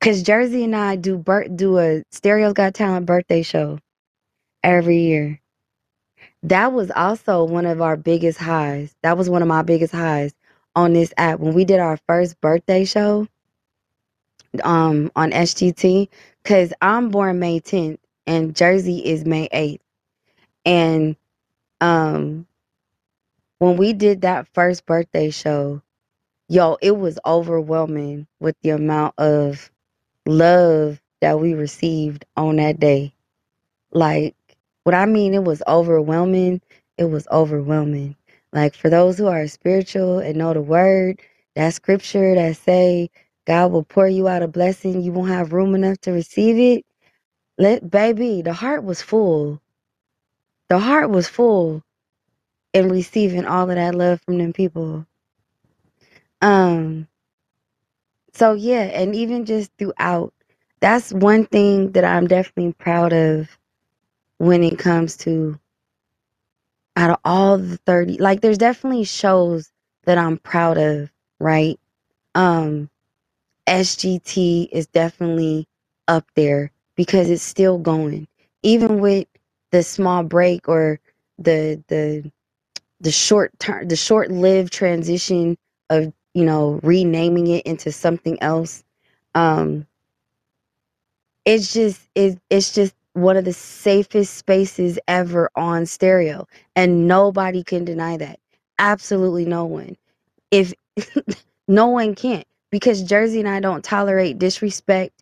Because 0.01 0.23
jersey 0.23 0.65
and 0.65 0.77
i 0.77 0.97
do 0.97 1.19
bir- 1.19 1.49
do 1.49 1.79
a 1.79 2.03
stereo's 2.13 2.55
got 2.55 2.75
talent 2.75 3.07
birthday 3.07 3.43
show 3.43 3.79
every 4.63 4.99
year 5.01 5.41
that 6.45 6.73
was 6.73 6.91
also 6.93 7.45
one 7.45 7.67
of 7.67 7.81
our 7.81 7.97
biggest 7.97 8.39
highs 8.39 8.95
that 9.03 9.17
was 9.19 9.31
one 9.31 9.43
of 9.43 9.49
my 9.49 9.63
biggest 9.63 9.93
highs 9.93 10.35
on 10.77 10.93
this 10.93 11.13
app 11.19 11.41
when 11.41 11.55
we 11.55 11.65
did 11.65 11.81
our 11.81 11.99
first 12.09 12.41
birthday 12.41 12.85
show 12.85 13.27
um 14.65 15.11
on 15.17 15.33
SGT 15.33 16.09
because 16.43 16.73
I'm 16.81 17.11
born 17.11 17.39
May 17.39 17.61
10th 17.61 17.99
and 18.27 18.55
Jersey 18.55 19.05
is 19.05 19.25
May 19.25 19.49
8th. 19.53 19.81
And 20.65 21.17
um 21.81 22.47
when 23.59 23.77
we 23.77 23.93
did 23.93 24.23
that 24.23 24.49
first 24.55 24.87
birthday 24.87 25.31
show, 25.31 25.83
yo, 26.49 26.79
it 26.83 26.97
was 26.99 27.19
overwhelming 27.27 28.27
with 28.41 28.57
the 28.63 28.71
amount 28.71 29.15
of 29.19 29.71
love 30.27 31.01
that 31.21 31.41
we 31.41 31.55
received 31.55 32.25
on 32.37 32.57
that 32.57 32.81
day. 32.81 33.15
Like, 33.93 34.37
what 34.85 34.95
I 34.95 35.07
mean, 35.07 35.35
it 35.35 35.45
was 35.45 35.63
overwhelming. 35.69 36.61
It 36.99 37.07
was 37.07 37.29
overwhelming. 37.33 38.17
Like, 38.53 38.75
for 38.75 38.91
those 38.91 39.19
who 39.19 39.27
are 39.29 39.47
spiritual 39.49 40.19
and 40.21 40.39
know 40.39 40.55
the 40.55 40.63
word, 40.63 41.21
that 41.57 41.75
scripture 41.75 42.35
that 42.37 42.57
say 42.57 43.11
God 43.47 43.73
will 43.73 43.85
pour 43.85 44.09
you 44.09 44.29
out 44.29 44.43
a 44.43 44.49
blessing, 44.49 45.03
you 45.03 45.13
won't 45.13 45.31
have 45.31 45.53
room 45.53 45.75
enough 45.75 45.99
to 46.03 46.13
receive 46.13 46.59
it. 46.59 46.87
Let 47.59 47.91
baby, 47.91 48.43
the 48.43 48.53
heart 48.55 48.85
was 48.85 49.03
full. 49.03 49.61
The 50.71 50.79
heart 50.81 51.11
was 51.11 51.29
full 51.29 51.83
in 52.75 52.89
receiving 52.89 53.47
all 53.47 53.71
of 53.71 53.77
that 53.77 53.95
love 53.95 54.21
from 54.23 54.39
them 54.39 54.53
people. 54.53 55.07
Um, 56.43 57.09
so 58.35 58.55
yeah, 58.55 58.83
and 58.85 59.15
even 59.15 59.47
just 59.47 59.73
throughout, 59.79 60.35
that's 60.81 61.13
one 61.13 61.47
thing 61.47 61.93
that 61.93 62.05
I'm 62.05 62.27
definitely 62.29 62.75
proud 62.75 63.13
of 63.13 63.49
when 64.43 64.65
it 64.65 64.79
comes 64.79 65.17
to 65.19 65.59
out 66.97 67.11
of 67.11 67.19
all 67.25 67.59
the 67.59 67.79
30 67.79 68.19
like 68.19 68.41
there's 68.43 68.59
definitely 68.59 69.05
shows 69.05 69.71
that 70.05 70.19
I'm 70.19 70.39
proud 70.39 70.79
of, 70.79 71.11
right? 71.41 71.79
Um 72.35 72.91
SGT 73.69 74.69
is 74.73 74.89
definitely 74.89 75.69
up 76.09 76.27
there 76.37 76.73
because 76.97 77.31
it's 77.31 77.43
still 77.43 77.79
going. 77.79 78.29
Even 78.63 79.01
with 79.01 79.29
the 79.73 79.83
small 79.85 80.25
break 80.25 80.69
or 80.69 81.01
the 81.39 81.83
the 81.89 82.31
the 83.01 83.13
short 83.13 83.53
term 83.61 83.89
the 83.89 83.97
short-lived 83.97 84.73
transition 84.73 85.59
of, 85.91 86.13
you 86.35 86.45
know, 86.45 86.81
renaming 86.83 87.49
it 87.49 87.67
into 87.67 87.93
something 87.93 88.43
else. 88.43 88.85
Um 89.35 89.87
it's 91.47 91.73
just 91.75 92.01
it, 92.15 92.39
it's 92.51 92.75
just 92.75 92.95
one 93.15 93.37
of 93.37 93.45
the 93.45 93.53
safest 93.53 94.37
spaces 94.37 94.99
ever 95.09 95.51
on 95.57 95.87
stereo 95.87 96.47
and 96.77 97.09
nobody 97.09 97.63
can 97.65 97.85
deny 97.85 98.17
that. 98.17 98.41
Absolutely 98.79 99.47
no 99.47 99.67
one. 99.67 99.97
If 100.51 100.75
no 101.69 101.89
one 101.89 102.15
can't 102.15 102.47
because 102.71 103.03
jersey 103.03 103.41
and 103.41 103.49
i 103.49 103.61
don't 103.61 103.85
tolerate 103.85 104.39
disrespect 104.39 105.13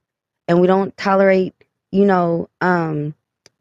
and 0.49 0.61
we 0.61 0.67
don't 0.67 0.97
tolerate 0.97 1.55
you 1.93 2.05
know 2.05 2.49
um 2.61 3.15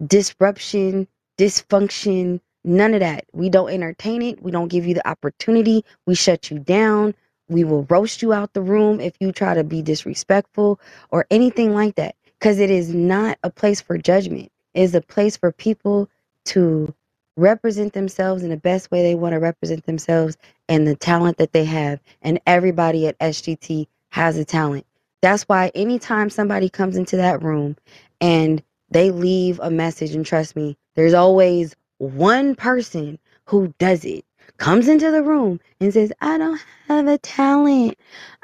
disruption 0.05 1.07
dysfunction 1.37 2.39
none 2.63 2.93
of 2.93 2.99
that. 3.01 3.25
We 3.33 3.49
don't 3.49 3.71
entertain 3.71 4.21
it. 4.21 4.41
We 4.43 4.51
don't 4.51 4.67
give 4.67 4.85
you 4.85 4.93
the 4.93 5.07
opportunity. 5.07 5.83
We 6.05 6.15
shut 6.15 6.51
you 6.51 6.59
down. 6.59 7.15
We 7.49 7.63
will 7.63 7.83
roast 7.89 8.21
you 8.21 8.33
out 8.33 8.53
the 8.53 8.61
room 8.61 8.99
if 9.01 9.15
you 9.19 9.31
try 9.31 9.55
to 9.55 9.63
be 9.63 9.81
disrespectful 9.81 10.79
or 11.09 11.25
anything 11.31 11.73
like 11.73 11.95
that 11.95 12.15
because 12.39 12.59
it 12.59 12.71
is 12.71 12.93
not 12.95 13.39
a 13.43 13.51
place 13.51 13.81
for 13.81 13.97
judgment. 13.97 14.51
It 14.75 14.83
is 14.83 14.95
a 14.95 15.01
place 15.01 15.37
for 15.37 15.53
people 15.53 16.09
to 16.47 16.95
represent 17.37 17.93
themselves 17.93 18.43
in 18.43 18.51
the 18.51 18.57
best 18.57 18.91
way 18.91 19.03
they 19.03 19.15
want 19.15 19.33
to 19.33 19.39
represent 19.39 19.85
themselves 19.87 20.37
and 20.69 20.87
the 20.87 20.95
talent 20.95 21.39
that 21.39 21.53
they 21.53 21.65
have. 21.65 22.01
And 22.23 22.41
everybody 22.47 23.07
at 23.07 23.19
SGT 23.19 23.87
has 24.11 24.37
a 24.37 24.45
talent. 24.45 24.87
That's 25.23 25.43
why 25.45 25.71
anytime 25.75 26.31
somebody 26.31 26.69
comes 26.69 26.97
into 26.97 27.17
that 27.17 27.43
room 27.43 27.77
and 28.21 28.63
they 28.91 29.11
leave 29.11 29.59
a 29.61 29.71
message, 29.71 30.15
and 30.15 30.25
trust 30.25 30.55
me, 30.55 30.77
there's 30.95 31.15
always 31.15 31.75
one 31.99 32.55
person 32.55 33.19
who 33.47 33.75
does 33.79 34.05
it, 34.05 34.25
comes 34.59 34.87
into 34.89 35.11
the 35.11 35.23
room 35.23 35.59
and 35.81 35.93
says, 35.93 36.13
I 36.21 36.39
don't 36.39 36.61
have 36.87 37.07
a 37.07 37.19
talent. 37.19 37.97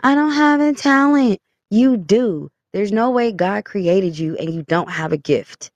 I 0.03 0.15
don't 0.15 0.33
have 0.33 0.61
a 0.61 0.73
talent. 0.73 1.41
You 1.71 1.97
do. 1.97 2.51
There's 2.75 2.93
no 2.93 3.11
way 3.11 3.33
God 3.33 3.65
created 3.65 4.19
you 4.19 4.37
and 4.37 4.53
you 4.53 4.63
don't 4.63 4.91
have 4.91 5.13
a 5.13 5.17
gift 5.17 5.71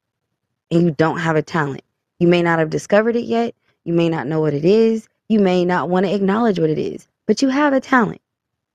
and 0.72 0.84
you 0.84 0.92
don't 0.92 1.20
have 1.20 1.36
a 1.36 1.42
talent. 1.42 1.84
You 2.20 2.28
may 2.28 2.42
not 2.42 2.60
have 2.60 2.70
discovered 2.70 3.16
it 3.16 3.26
yet. 3.26 3.56
You 3.86 3.94
may 3.94 4.10
not 4.10 4.28
know 4.28 4.42
what 4.42 4.54
it 4.54 4.66
is. 4.66 5.08
You 5.30 5.40
may 5.40 5.66
not 5.66 5.90
want 5.90 6.06
to 6.06 6.14
acknowledge 6.16 6.60
what 6.60 6.70
it 6.70 6.80
is, 6.80 7.08
but 7.28 7.42
you 7.42 7.50
have 7.50 7.74
a 7.74 7.80
talent, 7.82 8.22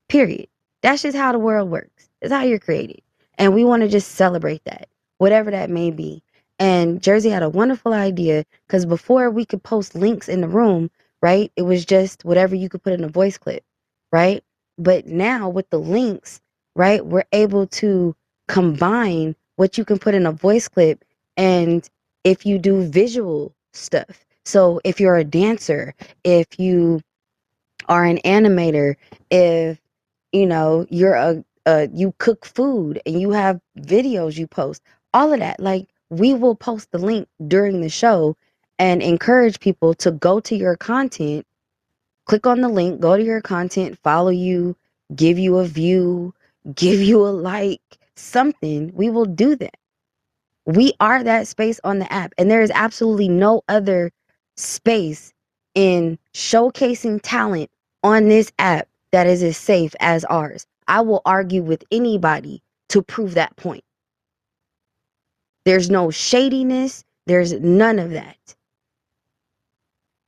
period. 0.09 0.47
That's 0.83 1.03
just 1.03 1.17
how 1.17 1.31
the 1.33 1.39
world 1.39 1.69
works. 1.71 2.09
It's 2.21 2.33
how 2.33 2.43
you're 2.43 2.59
created. 2.59 3.01
And 3.37 3.53
we 3.55 3.65
want 3.65 3.83
to 3.83 3.89
just 3.89 4.13
celebrate 4.13 4.63
that, 4.65 4.89
whatever 5.19 5.51
that 5.51 5.69
may 5.69 5.91
be. 5.91 6.23
And 6.59 7.01
Jersey 7.03 7.29
had 7.29 7.43
a 7.43 7.49
wonderful 7.49 7.93
idea 7.93 8.45
because 8.67 8.85
before 8.85 9.29
we 9.31 9.45
could 9.45 9.63
post 9.63 9.95
links 9.95 10.29
in 10.29 10.41
the 10.41 10.49
room, 10.49 10.91
right? 11.21 11.51
It 11.55 11.63
was 11.63 11.85
just 11.85 12.25
whatever 12.25 12.55
you 12.55 12.69
could 12.69 12.83
put 12.83 12.93
in 12.93 13.03
a 13.03 13.09
voice 13.09 13.37
clip, 13.37 13.63
right? 14.11 14.43
But 14.77 15.07
now 15.07 15.49
with 15.49 15.69
the 15.69 15.79
links, 15.79 16.41
right? 16.75 17.05
We're 17.05 17.25
able 17.31 17.67
to 17.67 18.15
combine 18.47 19.35
what 19.55 19.77
you 19.77 19.85
can 19.85 19.99
put 19.99 20.13
in 20.13 20.25
a 20.25 20.31
voice 20.31 20.67
clip 20.67 21.03
and 21.37 21.89
if 22.23 22.45
you 22.45 22.57
do 22.57 22.83
visual 22.83 23.53
stuff. 23.73 24.25
So 24.45 24.79
if 24.83 24.99
you're 24.99 25.15
a 25.15 25.23
dancer, 25.23 25.93
if 26.23 26.59
you 26.59 27.01
are 27.87 28.05
an 28.05 28.19
animator, 28.25 28.95
if 29.31 29.79
you 30.31 30.45
know 30.45 30.85
you're 30.89 31.15
a 31.15 31.43
uh, 31.65 31.87
you 31.93 32.13
cook 32.19 32.45
food 32.45 33.01
and 33.07 33.19
you 33.19 33.31
have 33.31 33.59
videos 33.79 34.37
you 34.37 34.45
post, 34.45 34.83
all 35.13 35.33
of 35.33 35.39
that, 35.39 35.59
like 35.59 35.87
we 36.09 36.33
will 36.35 36.55
post 36.55 36.91
the 36.91 36.99
link 36.99 37.27
during 37.47 37.81
the 37.81 37.89
show 37.89 38.37
and 38.77 39.01
encourage 39.01 39.59
people 39.59 39.95
to 39.95 40.11
go 40.11 40.39
to 40.41 40.55
your 40.55 40.75
content, 40.75 41.47
click 42.25 42.45
on 42.45 42.61
the 42.61 42.69
link, 42.69 42.99
go 43.01 43.17
to 43.17 43.23
your 43.23 43.41
content, 43.41 43.97
follow 44.03 44.29
you, 44.29 44.75
give 45.15 45.39
you 45.39 45.57
a 45.57 45.65
view, 45.65 46.34
give 46.73 47.01
you 47.01 47.25
a 47.25 47.29
like, 47.29 47.81
something, 48.15 48.91
we 48.93 49.09
will 49.09 49.25
do 49.25 49.55
that. 49.55 49.75
We 50.65 50.93
are 50.99 51.23
that 51.23 51.47
space 51.47 51.79
on 51.83 51.99
the 51.99 52.11
app. 52.11 52.33
And 52.37 52.49
there 52.49 52.61
is 52.61 52.71
absolutely 52.73 53.29
no 53.29 53.61
other 53.67 54.11
space 54.57 55.33
in 55.75 56.17
showcasing 56.33 57.19
talent 57.23 57.69
on 58.03 58.29
this 58.29 58.51
app 58.59 58.87
that 59.11 59.27
is 59.27 59.43
as 59.43 59.57
safe 59.57 59.95
as 59.99 60.25
ours. 60.25 60.65
I 60.87 61.01
will 61.01 61.21
argue 61.25 61.63
with 61.63 61.83
anybody 61.91 62.61
to 62.89 63.01
prove 63.01 63.33
that 63.35 63.55
point. 63.57 63.83
There's 65.65 65.89
no 65.89 66.11
shadiness, 66.11 67.03
there's 67.25 67.53
none 67.53 67.99
of 67.99 68.11
that. 68.11 68.55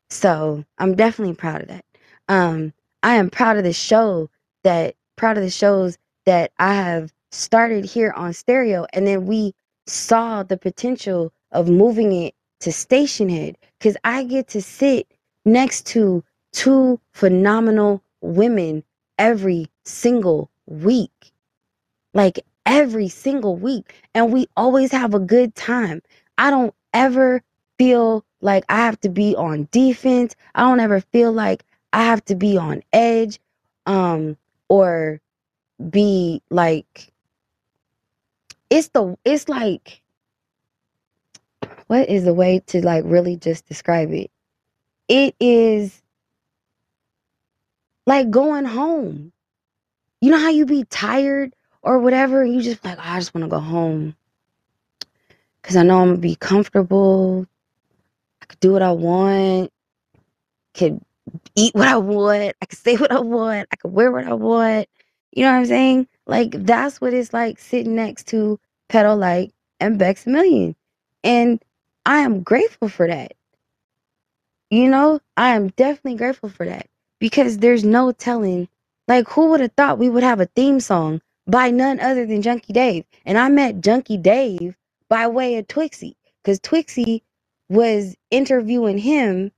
So 0.09 0.64
I'm 0.77 0.95
definitely 0.95 1.35
proud 1.35 1.61
of 1.61 1.68
that. 1.68 1.85
Um, 2.27 2.73
I 3.03 3.15
am 3.15 3.30
proud 3.30 3.57
of 3.57 3.64
the 3.64 3.73
show 3.73 4.30
that 4.64 4.95
proud 5.15 5.38
of 5.38 5.43
the 5.43 5.49
shows 5.49 5.97
that 6.28 6.52
I 6.60 6.76
have 6.76 7.14
started 7.32 7.86
here 7.86 8.12
on 8.18 8.34
stereo 8.34 8.86
and 8.94 9.08
then 9.08 9.26
we 9.26 9.56
saw 9.88 10.44
the 10.44 10.58
potential 10.58 11.34
of 11.54 11.70
moving 11.70 12.12
it 12.12 12.36
to 12.60 12.70
Stationhead 12.72 13.56
because 13.80 13.95
I 14.04 14.26
get 14.26 14.49
to 14.49 14.62
sit 14.62 15.08
next 15.45 15.86
to 15.88 16.24
two 16.52 16.99
phenomenal 17.14 18.04
women 18.22 18.84
every 19.18 19.70
single 19.86 20.52
week. 20.66 21.32
Like 22.14 22.44
every 22.66 23.08
single 23.08 23.56
week. 23.56 23.94
And 24.14 24.34
we 24.34 24.48
always 24.58 24.91
have 24.91 25.14
a 25.14 25.20
good 25.20 25.56
time. 25.56 26.02
I 26.38 26.49
don't 26.49 26.74
ever 26.94 27.41
feel 27.78 28.26
like 28.41 28.66
I 28.68 28.78
have 28.78 28.99
to 29.02 29.10
be 29.10 29.36
on 29.36 29.70
defense. 29.72 30.36
I 30.56 30.62
don't 30.64 30.82
ever 30.82 30.99
feel 30.99 31.32
like 31.32 31.64
I 31.94 32.04
have 32.04 32.26
to 32.26 32.36
be 32.36 32.58
on 32.58 32.84
edge 32.91 33.40
um 33.86 34.36
or 34.68 35.22
be 35.90 36.41
like 36.49 37.12
it's 38.70 38.90
the 38.90 39.18
it's 39.24 39.48
like 39.48 40.02
what 41.88 42.10
is 42.10 42.26
the 42.26 42.34
way 42.34 42.62
to 42.68 42.86
like 42.86 43.04
really 43.06 43.38
just 43.38 43.68
describe 43.68 44.12
it? 44.12 44.30
It 45.08 45.36
is 45.40 46.02
like 48.06 48.30
going 48.30 48.66
home. 48.66 49.32
You 50.22 50.32
know 50.32 50.40
how 50.40 50.49
you 50.49 50.66
be 50.66 50.84
tired 50.86 51.54
or 51.82 51.99
whatever 51.99 52.45
you 52.45 52.62
just 52.62 52.84
like 52.84 52.98
oh, 52.98 53.04
i 53.04 53.20
just 53.20 53.34
want 53.34 53.45
to 53.45 53.49
go 53.49 53.60
home. 53.60 54.16
Because 55.62 55.76
i 55.76 55.84
know 55.84 56.02
i'm 56.02 56.10
gonna 56.10 56.18
be 56.18 56.36
comfortable. 56.36 57.45
I 58.41 58.45
could 58.45 58.60
do 58.60 58.74
what 58.74 58.82
i 58.82 58.91
want. 58.91 59.72
Could 60.74 60.99
eat 61.56 61.74
what 61.74 61.88
i 61.88 61.98
want. 61.98 62.56
I 62.62 62.66
could 62.66 62.80
say 62.80 62.98
what 62.98 63.12
i 63.12 63.20
want. 63.20 63.68
I 63.72 63.76
could 63.78 63.94
wear 63.94 64.12
what 64.12 64.26
i 64.26 64.34
want 64.34 64.88
you 65.38 65.45
know 65.45 65.53
what 65.53 65.59
i'm 65.59 65.68
saying 65.68 66.09
like 66.27 66.51
that's 66.65 67.01
what 67.01 67.15
it's 67.15 67.34
like 67.34 67.59
sitting 67.59 67.95
next 67.95 68.27
to 68.30 68.59
Petal 68.89 69.18
Light 69.18 69.53
and 69.80 69.97
Bex 69.99 70.26
Million. 70.27 70.76
And 71.23 71.64
I 72.05 72.19
am 72.19 72.43
grateful 72.43 72.89
for 72.89 73.07
that. 73.07 73.34
You 74.69 74.89
know, 74.89 75.22
I 75.38 75.55
am 75.55 75.69
definitely 75.69 76.18
grateful 76.18 76.49
for 76.49 76.65
that 76.65 76.88
because 77.19 77.59
there's 77.59 77.85
no 77.85 78.11
telling. 78.11 78.69
Like, 79.07 79.30
who 79.30 79.47
would 79.51 79.61
have 79.61 79.73
thought 79.77 79.99
we 79.99 80.09
would 80.09 80.23
have 80.23 80.41
a 80.41 80.47
theme 80.47 80.80
song 80.81 81.22
by 81.47 81.72
none 81.72 81.99
other 82.01 82.26
than 82.26 82.41
Junkie 82.43 82.73
Dave. 82.73 83.05
And 83.26 83.38
I 83.38 83.49
met 83.49 83.81
Junkie 83.81 84.18
Dave 84.18 84.76
by 85.09 85.27
way 85.27 85.57
of 85.57 85.68
Twixie 85.68 86.15
because 86.43 86.59
Twixie 86.61 87.23
was 87.69 88.15
interviewing 88.31 88.97
him. 88.99 89.51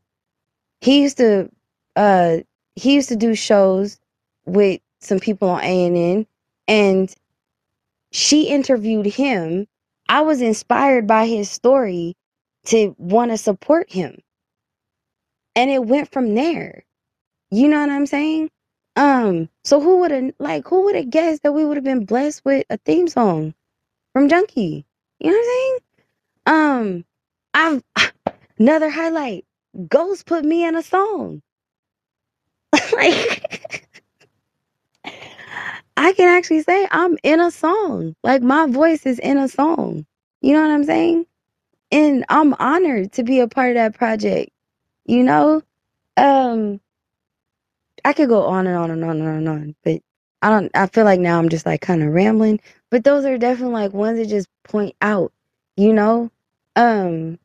He 0.81 1.03
used 1.03 1.18
to 1.18 1.49
uh 1.95 2.39
he 2.76 2.95
used 2.95 3.10
to 3.10 3.18
do 3.18 3.35
shows 3.35 3.99
with 4.45 4.81
some 4.99 5.19
people 5.19 5.49
on 5.49 5.61
A&N 5.63 6.26
and 6.67 7.13
she 8.11 8.47
interviewed 8.47 9.05
him. 9.05 9.67
I 10.07 10.21
was 10.21 10.41
inspired 10.41 11.07
by 11.07 11.27
his 11.27 11.49
story 11.49 12.15
to 12.65 12.95
want 12.97 13.31
to 13.31 13.38
support 13.38 13.91
him. 13.91 14.21
And 15.55 15.69
it 15.69 15.85
went 15.85 16.11
from 16.11 16.35
there. 16.35 16.84
You 17.51 17.67
know 17.67 17.80
what 17.80 17.89
I'm 17.89 18.05
saying? 18.05 18.49
Um, 18.95 19.49
so 19.63 19.80
who 19.80 19.99
would 19.99 20.11
have 20.11 20.34
like 20.39 20.67
who 20.67 20.84
would 20.85 20.95
have 20.95 21.09
guessed 21.09 21.43
that 21.43 21.53
we 21.53 21.65
would 21.65 21.77
have 21.77 21.84
been 21.84 22.05
blessed 22.05 22.43
with 22.45 22.65
a 22.69 22.77
theme 22.77 23.07
song 23.07 23.53
from 24.13 24.30
Junkie? 24.30 24.85
You 25.19 25.31
know 25.31 25.38
what 25.38 25.39
I'm 25.39 25.45
saying? 25.45 25.80
Um, 26.45 27.05
I've 27.53 27.84
another 28.59 28.89
highlight. 28.89 29.45
Ghost 29.88 30.26
put 30.26 30.43
me 30.43 30.65
in 30.65 30.76
a 30.76 30.84
song. 30.84 31.41
like 32.93 33.88
I 35.99 36.13
can 36.13 36.30
actually 36.30 36.63
say 36.63 36.88
I'm 36.91 37.17
in 37.23 37.41
a 37.41 37.51
song. 37.51 38.15
Like 38.23 38.43
my 38.43 38.67
voice 38.67 39.05
is 39.05 39.19
in 39.19 39.38
a 39.38 39.49
song. 39.49 40.07
You 40.41 40.53
know 40.55 40.63
what 40.63 40.71
I'm 40.71 40.85
saying? 40.85 41.27
And 41.91 42.26
I'm 42.30 42.55
honored 42.55 43.13
to 43.13 43.23
be 43.23 43.39
a 43.41 43.47
part 43.49 43.71
of 43.71 43.76
that 43.76 43.95
project. 43.95 44.51
You 45.05 45.23
know? 45.23 45.63
Um 46.17 46.81
I 48.05 48.13
could 48.13 48.30
go 48.30 48.43
on 48.45 48.67
and 48.67 48.77
on 48.77 48.91
and 48.91 49.03
on 49.05 49.17
and 49.19 49.27
on 49.30 49.35
and 49.38 49.49
on, 49.49 49.76
but 49.84 50.01
I 50.41 50.49
don't 50.49 50.71
I 50.76 50.88
feel 50.88 51.05
like 51.05 51.19
now 51.21 51.39
I'm 51.39 51.49
just 51.49 51.65
like 51.65 51.81
kind 51.81 52.03
of 52.03 52.09
rambling, 52.13 52.61
but 52.91 53.03
those 53.03 53.26
are 53.26 53.38
definitely 53.38 53.73
like 53.76 53.93
ones 53.93 54.19
that 54.19 54.27
just 54.27 54.49
point 54.65 54.95
out, 55.01 55.34
you 55.77 55.93
know? 55.93 56.31
Um 56.76 57.39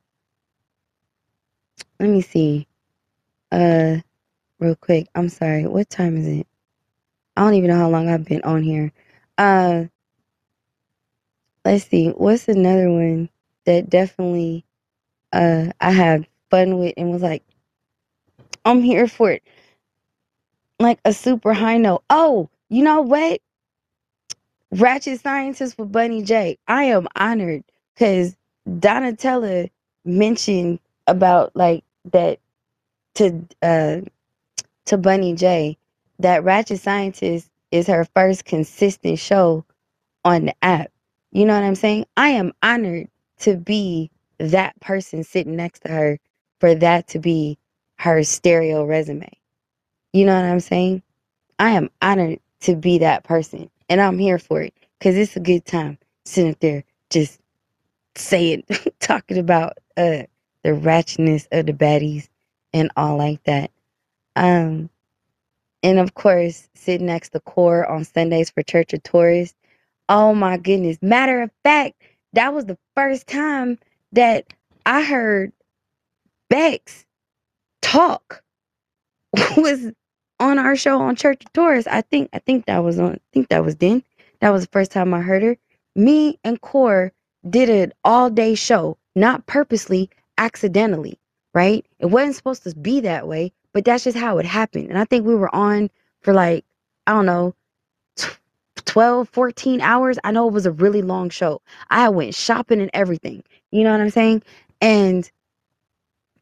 let 2.01 2.11
me 2.11 2.23
see. 2.23 2.69
Uh 3.53 3.99
real 4.61 4.77
quick. 4.77 5.09
I'm 5.15 5.29
sorry. 5.31 5.67
What 5.67 5.91
time 5.91 6.17
is 6.19 6.27
it? 6.29 6.47
I 7.37 7.43
don't 7.43 7.55
even 7.55 7.71
know 7.71 7.79
how 7.79 7.91
long 7.91 8.09
I've 8.09 8.25
been 8.25 8.43
on 8.43 8.63
here. 8.63 8.93
Uh 9.39 9.85
let's 11.65 11.87
see. 11.87 12.11
What's 12.11 12.49
another 12.49 12.91
one 12.91 13.29
that 13.67 13.91
definitely 13.91 14.65
uh 15.33 15.67
I 15.81 15.91
had 15.91 16.27
fun 16.51 16.79
with 16.79 16.95
and 16.97 17.11
was 17.11 17.23
like 17.23 17.43
I'm 18.65 18.83
here 18.83 19.09
for 19.09 19.31
it. 19.31 19.43
Like 20.81 21.01
a 21.05 21.13
super 21.13 21.53
high 21.53 21.79
note. 21.79 22.05
Oh, 22.11 22.51
you 22.69 22.83
know 22.83 23.03
what? 23.03 23.41
Ratchet 24.73 25.21
Scientist 25.21 25.79
with 25.79 25.93
Bunny 25.93 26.23
J. 26.23 26.59
I 26.67 26.85
am 26.85 27.07
honored 27.15 27.63
because 27.95 28.37
Donatella 28.69 29.71
mentioned 30.05 30.81
about 31.07 31.55
like 31.55 31.85
that 32.13 32.41
to 33.15 33.47
uh 33.63 34.01
to 34.87 34.97
Bunny 34.97 35.35
J 35.35 35.79
that 36.25 36.45
Ratchet 36.45 36.81
Scientist 36.81 37.51
is 37.73 37.89
her 37.89 38.07
first 38.15 38.47
consistent 38.47 39.21
show 39.21 39.67
on 40.25 40.47
the 40.47 40.57
app. 40.63 40.93
You 41.33 41.47
know 41.47 41.55
what 41.55 41.65
I'm 41.65 41.77
saying? 41.77 42.07
I 42.19 42.31
am 42.31 42.53
honored 42.63 43.09
to 43.41 43.57
be 43.57 44.11
that 44.39 44.81
person 44.81 45.25
sitting 45.25 45.57
next 45.57 45.81
to 45.83 45.91
her 45.91 46.21
for 46.61 46.77
that 46.77 47.09
to 47.11 47.21
be 47.21 47.59
her 48.01 48.25
stereo 48.25 48.85
resume. 48.85 49.31
You 50.13 50.27
know 50.27 50.35
what 50.37 50.47
I'm 50.51 50.61
saying? 50.61 51.03
I 51.59 51.73
am 51.73 51.91
honored 52.03 52.41
to 52.63 52.77
be 52.77 52.99
that 52.99 53.25
person 53.25 53.71
and 53.89 54.01
I'm 54.01 54.19
here 54.19 54.39
for 54.39 54.63
it 54.63 54.75
because 54.99 55.17
it's 55.17 55.37
a 55.37 55.41
good 55.41 55.65
time 55.67 55.99
sitting 56.27 56.53
up 56.53 56.61
there 56.61 56.85
just 57.11 57.41
saying, 58.17 58.65
talking 59.01 59.39
about 59.39 59.75
uh 59.97 60.25
the 60.65 60.71
ratchetness 60.71 61.49
of 61.53 61.67
the 61.67 61.73
baddies 61.75 62.29
and 62.73 62.91
all 62.97 63.19
like 63.19 63.43
that. 63.45 63.71
Um, 64.37 64.91
and 65.85 66.01
of 66.01 66.15
course, 66.17 66.69
sitting 66.75 67.09
next 67.09 67.31
to 67.31 67.41
Core 67.43 67.87
on 67.87 68.05
Sundays 68.05 68.51
for 68.51 68.65
Church 68.65 68.95
of 68.95 69.05
Tourists. 69.05 69.57
Oh 70.09 70.35
my 70.35 70.59
goodness. 70.59 70.99
Matter 71.03 71.43
of 71.43 71.53
fact, 71.65 72.03
that 72.35 72.55
was 72.55 72.67
the 72.67 72.79
first 72.97 73.29
time 73.29 73.79
that 74.13 74.47
I 74.87 75.05
heard 75.05 75.53
Bex 76.51 77.07
talk 77.83 78.43
was 79.57 79.93
on 80.41 80.59
our 80.59 80.77
show 80.77 81.01
on 81.01 81.17
Church 81.17 81.45
of 81.45 81.53
Tourists. 81.55 81.89
I 81.93 82.03
think 82.03 82.31
I 82.35 82.41
think 82.41 82.67
that 82.67 82.81
was 82.85 82.99
on 82.99 83.15
I 83.15 83.19
think 83.35 83.51
that 83.51 83.65
was 83.65 83.77
then. 83.77 84.05
That 84.41 84.51
was 84.51 84.63
the 84.65 84.73
first 84.73 84.93
time 84.93 85.15
I 85.15 85.21
heard 85.23 85.43
her. 85.43 85.57
Me 85.97 86.39
and 86.45 86.61
Core 86.61 87.13
did 87.49 87.71
an 87.71 87.93
all 88.05 88.31
day 88.31 88.57
show, 88.57 88.99
not 89.17 89.47
purposely, 89.47 90.11
accidentally, 90.39 91.21
right? 91.55 91.87
It 92.01 92.07
wasn't 92.07 92.37
supposed 92.37 92.65
to 92.65 92.75
be 92.77 93.01
that 93.01 93.29
way, 93.29 93.53
but 93.75 93.85
that's 93.85 94.05
just 94.05 94.17
how 94.17 94.39
it 94.39 94.47
happened. 94.47 94.89
And 94.89 94.99
I 94.99 95.05
think 95.05 95.27
we 95.27 95.35
were 95.35 95.55
on 95.55 95.91
for 96.23 96.33
like, 96.33 96.65
I 97.07 97.13
don't 97.13 97.27
know, 97.27 97.55
12, 98.77 99.29
14 99.29 99.81
hours. 99.83 100.19
I 100.25 100.33
know 100.33 100.49
it 100.49 100.55
was 100.55 100.67
a 100.67 100.73
really 100.73 101.03
long 101.03 101.31
show. 101.31 101.61
I 101.91 102.09
went 102.09 102.35
shopping 102.35 102.81
and 102.81 102.91
everything. 102.95 103.45
You 103.73 103.85
know 103.85 103.93
what 103.93 104.01
I'm 104.01 104.11
saying? 104.11 104.43
And 104.81 105.31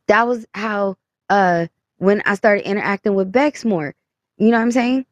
that 0.09 0.29
was 0.29 0.47
how 0.55 0.97
uh 1.31 1.69
when 1.99 2.23
I 2.27 2.35
started 2.35 2.69
interacting 2.69 3.15
with 3.15 3.33
Bex 3.33 3.65
more. 3.65 3.95
You 4.39 4.51
know 4.51 4.59
what 4.59 4.65
I'm 4.65 4.73
saying? 4.73 5.07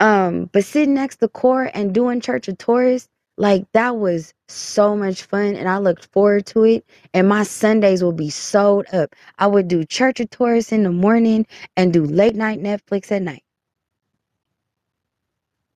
Um, 0.00 0.50
but 0.52 0.64
sitting 0.64 0.94
next 0.94 1.16
to 1.16 1.28
Core 1.28 1.70
and 1.74 1.94
doing 1.94 2.20
Church 2.20 2.48
of 2.48 2.58
Tourists, 2.58 3.08
like 3.36 3.66
that 3.72 3.96
was 3.96 4.34
so 4.48 4.96
much 4.96 5.24
fun 5.24 5.56
and 5.56 5.68
I 5.68 5.78
looked 5.78 6.06
forward 6.12 6.46
to 6.46 6.64
it. 6.64 6.86
And 7.14 7.28
my 7.28 7.42
Sundays 7.44 8.04
would 8.04 8.16
be 8.16 8.30
sold 8.30 8.86
up. 8.92 9.14
I 9.38 9.46
would 9.46 9.68
do 9.68 9.84
Church 9.84 10.20
of 10.20 10.30
Tourists 10.30 10.72
in 10.72 10.84
the 10.84 10.92
morning 10.92 11.46
and 11.76 11.92
do 11.92 12.04
late 12.04 12.36
night 12.36 12.60
Netflix 12.60 13.10
at 13.12 13.22
night. 13.22 13.42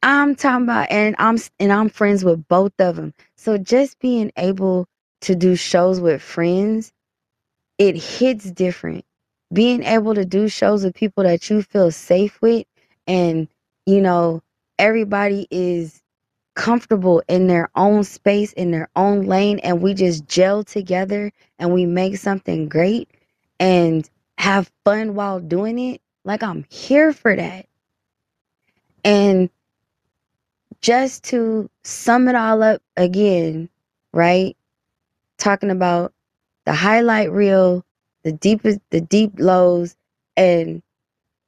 I'm 0.02 0.36
talking 0.36 0.64
about 0.64 0.90
and 0.90 1.16
I'm 1.18 1.38
and 1.60 1.72
I'm 1.72 1.90
friends 1.90 2.24
with 2.24 2.48
both 2.48 2.72
of 2.80 2.96
them. 2.96 3.14
So 3.36 3.58
just 3.58 4.00
being 4.00 4.32
able 4.38 4.86
to 5.22 5.36
do 5.36 5.56
shows 5.56 6.00
with 6.00 6.22
friends, 6.22 6.92
it 7.78 7.96
hits 7.96 8.50
different. 8.50 9.04
Being 9.52 9.84
able 9.84 10.14
to 10.14 10.24
do 10.24 10.48
shows 10.48 10.84
with 10.84 10.94
people 10.94 11.24
that 11.24 11.50
you 11.50 11.62
feel 11.62 11.90
safe 11.92 12.40
with 12.42 12.66
and 13.06 13.48
you 13.86 14.00
know 14.02 14.42
everybody 14.78 15.48
is 15.50 16.02
comfortable 16.58 17.22
in 17.28 17.48
their 17.48 17.70
own 17.76 18.04
space 18.04 18.52
in 18.54 18.72
their 18.72 18.90
own 18.96 19.26
lane 19.26 19.60
and 19.60 19.82
we 19.82 19.94
just 19.94 20.28
gel 20.28 20.64
together 20.64 21.32
and 21.60 21.74
we 21.74 21.86
make 21.86 22.18
something 22.18 22.68
great 22.68 23.10
and 23.60 24.10
have 24.38 24.70
fun 24.84 25.16
while 25.16 25.40
doing 25.40 25.80
it. 25.80 26.02
Like 26.26 26.44
i'm 26.44 26.66
here 26.70 27.14
for 27.14 27.36
that. 27.36 27.66
And 29.04 29.50
just 30.82 31.24
to 31.26 31.70
sum 31.84 32.28
it 32.28 32.36
all 32.36 32.62
up 32.62 32.82
again 32.96 33.68
right 34.14 34.56
talking 35.38 35.70
about 35.70 36.12
the 36.66 36.74
highlight 36.74 37.32
reel 37.32 37.84
the 38.24 38.32
deepest 38.32 38.80
the 38.90 39.00
deep 39.00 39.32
lows 39.38 39.96
and 40.36 40.82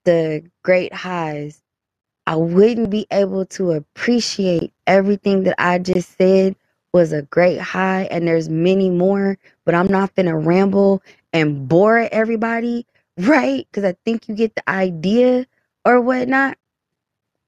the 0.05 0.45
great 0.65 0.95
highs 0.95 1.63
I 2.27 2.37
wouldn't 2.37 2.91
be 2.91 3.07
able 3.13 3.47
to 3.49 3.73
appreciate 3.73 4.73
everything 4.91 5.45
that 5.45 5.57
I 5.59 5.81
just 5.81 6.19
said 6.19 6.57
was 6.95 7.13
a 7.13 7.23
great 7.25 7.61
high, 7.61 8.05
and 8.13 8.29
there's 8.29 8.51
many 8.51 8.91
more, 8.91 9.39
but 9.67 9.77
I'm 9.77 9.89
not 9.89 10.15
gonna 10.17 10.39
ramble 10.39 11.03
and 11.33 11.69
bore 11.69 12.09
everybody, 12.13 12.87
right? 13.19 13.67
Because 13.73 13.85
I 13.85 13.97
think 14.05 14.29
you 14.29 14.37
get 14.37 14.57
the 14.57 14.71
idea 14.71 15.47
or 15.87 16.03
whatnot. 16.03 16.59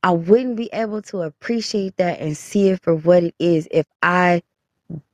I 0.03 0.13
wouldn't 0.13 0.57
be 0.57 0.71
able 0.73 1.03
to 1.03 1.23
appreciate 1.23 1.97
that 1.99 2.21
and 2.21 2.37
see 2.37 2.71
it 2.71 2.83
for 2.83 2.95
what 2.97 3.23
it 3.25 3.35
is 3.39 3.69
if 3.71 3.87
I 4.03 4.43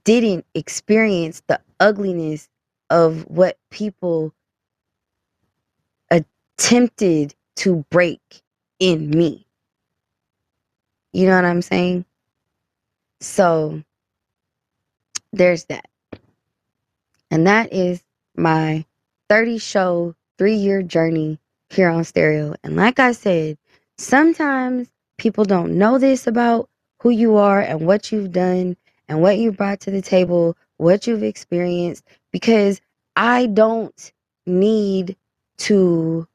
didn't 0.05 0.47
experience 0.55 1.43
the 1.49 1.61
ugliness 1.81 2.49
of 2.91 3.25
what 3.29 3.59
people 3.71 4.33
attempted 6.11 7.35
to 7.57 7.85
break 7.91 8.43
in 8.81 9.11
me. 9.11 9.47
You 11.13 11.27
know 11.29 11.37
what 11.37 11.47
I'm 11.47 11.63
saying? 11.63 12.05
So 13.21 13.83
there's 15.33 15.65
that. 15.67 15.87
And 17.31 17.47
that 17.47 17.73
is 17.73 18.03
my 18.37 18.85
30 19.29 19.59
show, 19.59 20.15
three 20.39 20.55
year 20.55 20.83
journey 20.83 21.39
here 21.71 21.91
on 21.91 22.05
stereo. 22.05 22.55
And 22.65 22.77
like 22.77 22.99
I 22.99 23.13
said, 23.13 23.59
sometimes 23.99 24.89
people 25.19 25.45
don't 25.45 25.77
know 25.79 25.99
this 25.99 26.27
about 26.27 26.69
who 27.01 27.11
you 27.11 27.37
are 27.37 27.61
and 27.61 27.87
what 27.87 28.11
you've 28.11 28.33
done 28.33 28.77
and 29.09 29.21
what 29.21 29.39
you 29.39 29.53
brought 29.53 29.81
to 29.81 29.91
the 29.91 30.03
table, 30.03 30.57
what 30.77 31.07
you've 31.07 31.23
experienced, 31.23 32.05
because 32.33 32.81
I 33.17 33.47
don't 33.47 34.13
need 34.47 35.17
to, 35.59 36.27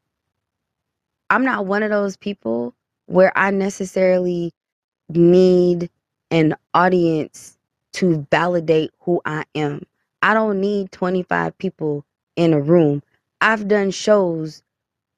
I'm 1.30 1.45
not 1.45 1.65
one 1.65 1.84
of 1.84 1.89
those 1.89 2.18
people 2.18 2.76
where 3.05 3.35
I 3.38 3.51
necessarily 3.51 4.53
need 5.10 5.89
an 6.34 6.55
audience 6.76 7.57
to 7.93 8.27
validate 8.31 8.91
who 9.01 9.22
I 9.26 9.45
am. 9.55 9.84
I 10.23 10.35
don't 10.35 10.61
need 10.61 10.91
25 10.93 11.57
people 11.60 12.05
in 12.38 12.53
a 12.53 12.61
room. 12.61 13.03
I've 13.41 13.69
done 13.69 13.91
shows 13.91 14.64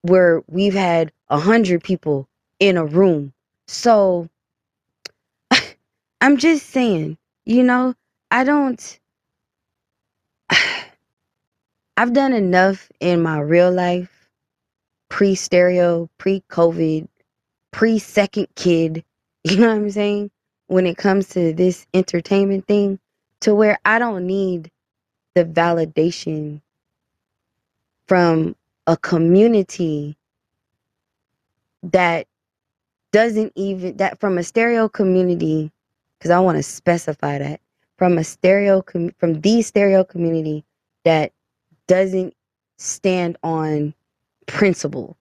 where 0.03 0.43
we've 0.47 0.75
had 0.75 1.11
100 1.29 1.83
people 1.83 2.27
in 2.59 2.77
a 2.77 2.85
room. 2.85 3.33
So 3.67 4.29
I'm 6.21 6.37
just 6.37 6.67
saying, 6.69 7.17
you 7.45 7.63
know, 7.63 7.95
I 8.31 8.43
don't 8.45 8.99
I've 11.97 12.13
done 12.13 12.33
enough 12.33 12.89
in 13.01 13.21
my 13.23 13.39
real 13.39 13.71
life, 13.71 14.29
pre 15.09 15.35
stereo, 15.35 16.09
pre 16.19 16.43
COVID, 16.49 17.07
pre 17.71 17.99
second 17.99 18.47
kid, 18.55 19.03
you 19.45 19.57
know 19.57 19.67
what 19.69 19.75
I'm 19.75 19.91
saying? 19.91 20.31
When 20.67 20.87
it 20.87 20.97
comes 20.97 21.29
to 21.29 21.53
this 21.53 21.87
entertainment 21.93 22.67
thing, 22.67 22.99
to 23.41 23.55
where 23.55 23.79
I 23.85 23.99
don't 23.99 24.27
need 24.27 24.71
the 25.35 25.45
validation 25.45 26.61
from 28.07 28.55
a 28.87 28.97
community 28.97 30.17
that 31.83 32.27
doesn't 33.11 33.53
even, 33.55 33.97
that 33.97 34.19
from 34.19 34.37
a 34.37 34.43
stereo 34.43 34.89
community, 34.89 35.71
because 36.19 36.31
I 36.31 36.39
want 36.39 36.57
to 36.57 36.63
specify 36.63 37.39
that 37.39 37.61
from 37.97 38.17
a 38.17 38.23
stereo, 38.23 38.81
com- 38.81 39.13
from 39.19 39.41
the 39.41 39.61
stereo 39.61 40.03
community 40.03 40.65
that 41.05 41.31
doesn't 41.87 42.35
stand 42.77 43.37
on 43.43 43.93
principle. 44.47 45.17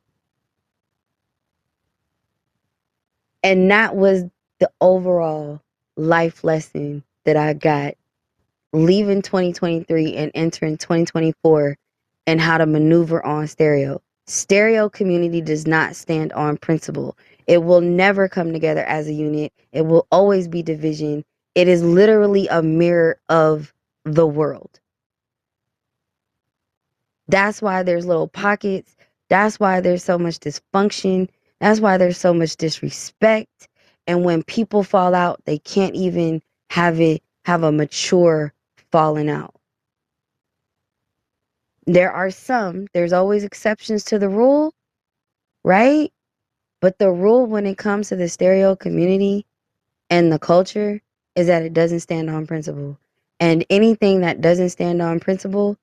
And 3.43 3.71
that 3.71 3.97
was 3.97 4.25
the 4.61 4.71
overall 4.81 5.61
life 5.97 6.45
lesson 6.45 7.05
that 7.25 7.37
I 7.37 7.55
got 7.55 7.95
leaving 8.73 9.23
2023 9.23 10.17
and 10.17 10.33
entering 10.35 10.77
2024 10.77 11.77
and 12.27 12.41
how 12.41 12.59
to 12.59 12.67
maneuver 12.67 13.25
on 13.25 13.47
stereo. 13.47 14.03
Stereo 14.27 14.89
community 14.89 15.41
does 15.41 15.67
not 15.67 15.97
stand 15.97 16.33
on 16.33 16.57
principle. 16.57 17.17
It 17.47 17.63
will 17.63 17.81
never 17.81 18.29
come 18.29 18.53
together 18.53 18.83
as 18.85 19.07
a 19.07 19.13
unit. 19.13 19.53
It 19.73 19.83
will 19.83 20.07
always 20.11 20.49
be 20.49 20.63
division. 20.63 21.25
It 21.55 21.69
is 21.69 21.83
literally 21.83 22.49
a 22.49 22.63
mirror 22.63 23.19
of 23.29 23.73
the 24.05 24.27
world. 24.27 24.81
That's 27.29 27.63
why 27.63 27.83
there's 27.83 28.07
little 28.07 28.29
pockets. 28.29 28.97
That's 29.29 29.61
why 29.61 29.81
there's 29.81 30.05
so 30.05 30.19
much 30.19 30.41
dysfunction. 30.41 31.29
That's 31.61 31.81
why 31.81 31.97
there's 31.97 32.19
so 32.19 32.35
much 32.35 32.57
disrespect. 32.57 33.69
And 34.07 34.25
when 34.25 34.43
people 34.43 34.83
fall 34.83 35.15
out, 35.15 35.41
they 35.45 35.59
can't 35.59 35.95
even 35.95 36.43
have 36.71 37.01
it 37.01 37.23
have 37.45 37.63
a 37.63 37.73
mature 37.73 38.53
falling 38.91 39.29
out. 39.29 39.55
There 41.87 42.11
are 42.11 42.31
some, 42.31 42.87
there's 42.95 43.13
always 43.13 43.45
exceptions 43.45 44.05
to 44.05 44.19
the 44.19 44.29
rule, 44.29 44.73
right? 45.63 46.11
But 46.81 46.99
the 46.99 47.11
rule 47.11 47.47
when 47.47 47.67
it 47.67 47.79
comes 47.79 48.09
to 48.09 48.17
the 48.17 48.29
stereo 48.29 48.77
community 48.77 49.47
and 50.11 50.33
the 50.33 50.39
culture 50.39 51.01
is 51.37 51.47
that 51.49 51.63
it 51.63 51.75
doesn't 51.75 52.01
stand 52.01 52.31
on 52.31 52.47
principle. 52.47 52.99
And 53.41 53.65
anything 53.69 54.21
that 54.21 54.41
doesn't 54.41 54.71
stand 54.71 55.03
on 55.03 55.21
principle 55.21 55.77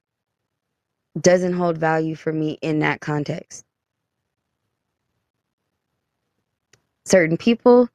doesn't 1.20 1.54
hold 1.54 1.78
value 1.78 2.16
for 2.16 2.32
me 2.34 2.58
in 2.62 2.80
that 2.80 3.02
context. 3.02 3.66
Certain 7.06 7.38
people 7.38 7.90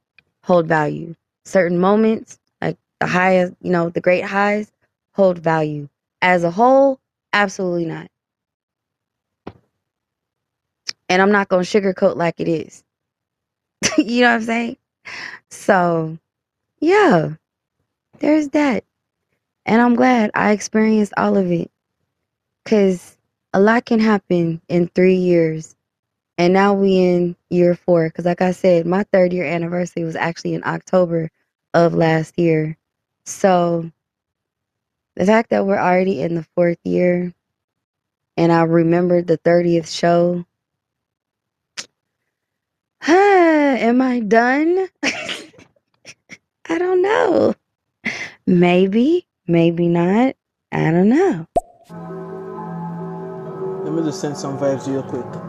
hold 0.46 0.68
value. 0.68 1.16
Certain 1.46 1.78
moments, 1.80 2.40
like 2.62 2.78
the 3.00 3.08
highest, 3.08 3.54
you 3.62 3.72
know, 3.72 3.90
the 3.90 4.02
great 4.02 4.24
highs, 4.24 4.72
hold 5.14 5.38
value. 5.40 5.88
As 6.22 6.44
a 6.44 6.52
whole, 6.52 7.00
absolutely 7.34 7.86
not. 7.86 8.08
And 11.08 11.22
I'm 11.22 11.32
not 11.32 11.48
going 11.48 11.64
to 11.64 11.80
sugarcoat 11.80 12.16
like 12.16 12.40
it 12.40 12.48
is. 12.48 12.84
you 13.98 14.22
know 14.22 14.30
what 14.30 14.36
I'm 14.36 14.42
saying? 14.42 14.76
So, 15.50 16.18
yeah, 16.80 17.34
there's 18.20 18.50
that. 18.50 18.84
And 19.66 19.82
I'm 19.82 19.96
glad 19.96 20.32
I 20.34 20.52
experienced 20.52 21.14
all 21.16 21.36
of 21.36 21.52
it. 21.52 21.70
Because 22.64 23.18
a 23.54 23.60
lot 23.60 23.86
can 23.86 24.00
happen 24.00 24.62
in 24.68 24.88
three 24.88 25.16
years. 25.16 25.75
And 26.38 26.52
now 26.52 26.74
we 26.74 26.98
in 26.98 27.36
year 27.50 27.74
four. 27.74 28.08
Because 28.08 28.24
like 28.24 28.42
I 28.42 28.52
said, 28.52 28.86
my 28.86 29.04
third 29.12 29.32
year 29.32 29.44
anniversary 29.44 30.04
was 30.04 30.16
actually 30.16 30.54
in 30.54 30.64
October 30.64 31.30
of 31.74 31.94
last 31.94 32.38
year. 32.38 32.76
So 33.24 33.90
the 35.16 35.26
fact 35.26 35.50
that 35.50 35.66
we're 35.66 35.78
already 35.78 36.20
in 36.20 36.34
the 36.34 36.46
fourth 36.54 36.78
year 36.84 37.32
and 38.36 38.52
I 38.52 38.62
remembered 38.62 39.26
the 39.26 39.38
30th 39.38 39.88
show. 39.88 40.44
Am 43.08 44.02
I 44.02 44.20
done? 44.20 44.88
I 46.68 46.78
don't 46.78 47.02
know. 47.02 47.54
Maybe, 48.46 49.26
maybe 49.46 49.88
not. 49.88 50.34
I 50.72 50.90
don't 50.90 51.08
know. 51.08 51.46
Let 53.84 53.94
me 53.94 54.02
just 54.02 54.20
send 54.20 54.36
some 54.36 54.58
vibes 54.58 54.86
real 54.86 55.02
quick. 55.02 55.45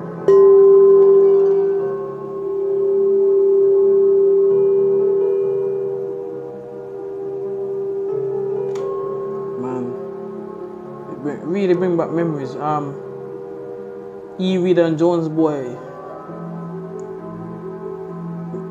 Really 11.48 11.74
bring 11.74 11.98
back 11.98 12.12
memories. 12.12 12.56
Um, 12.56 12.96
E. 14.40 14.58
Reed 14.58 14.78
and 14.78 14.98
Jones 14.98 15.30
boy. 15.30 15.64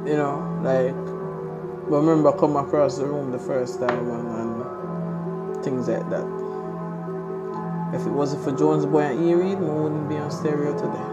You 0.07 0.17
know, 0.17 0.61
like, 0.63 0.95
I 0.95 1.97
remember 1.97 2.33
come 2.33 2.57
across 2.57 2.99
the 2.99 3.07
room 3.07 3.33
the 3.33 3.39
first 3.39 3.81
time 3.81 4.11
and, 4.11 4.29
and 4.29 5.65
things 5.65 5.89
like 5.89 6.09
that. 6.11 6.25
If 7.93 8.07
it 8.07 8.11
wasn't 8.11 8.45
for 8.45 8.53
Jones 8.57 8.87
Boy 8.87 9.01
and 9.01 9.29
E 9.29 9.35
Reed, 9.35 9.59
we 9.59 9.67
wouldn't 9.69 10.09
be 10.09 10.17
on 10.17 10.31
stereo 10.31 10.77
today. 10.77 11.07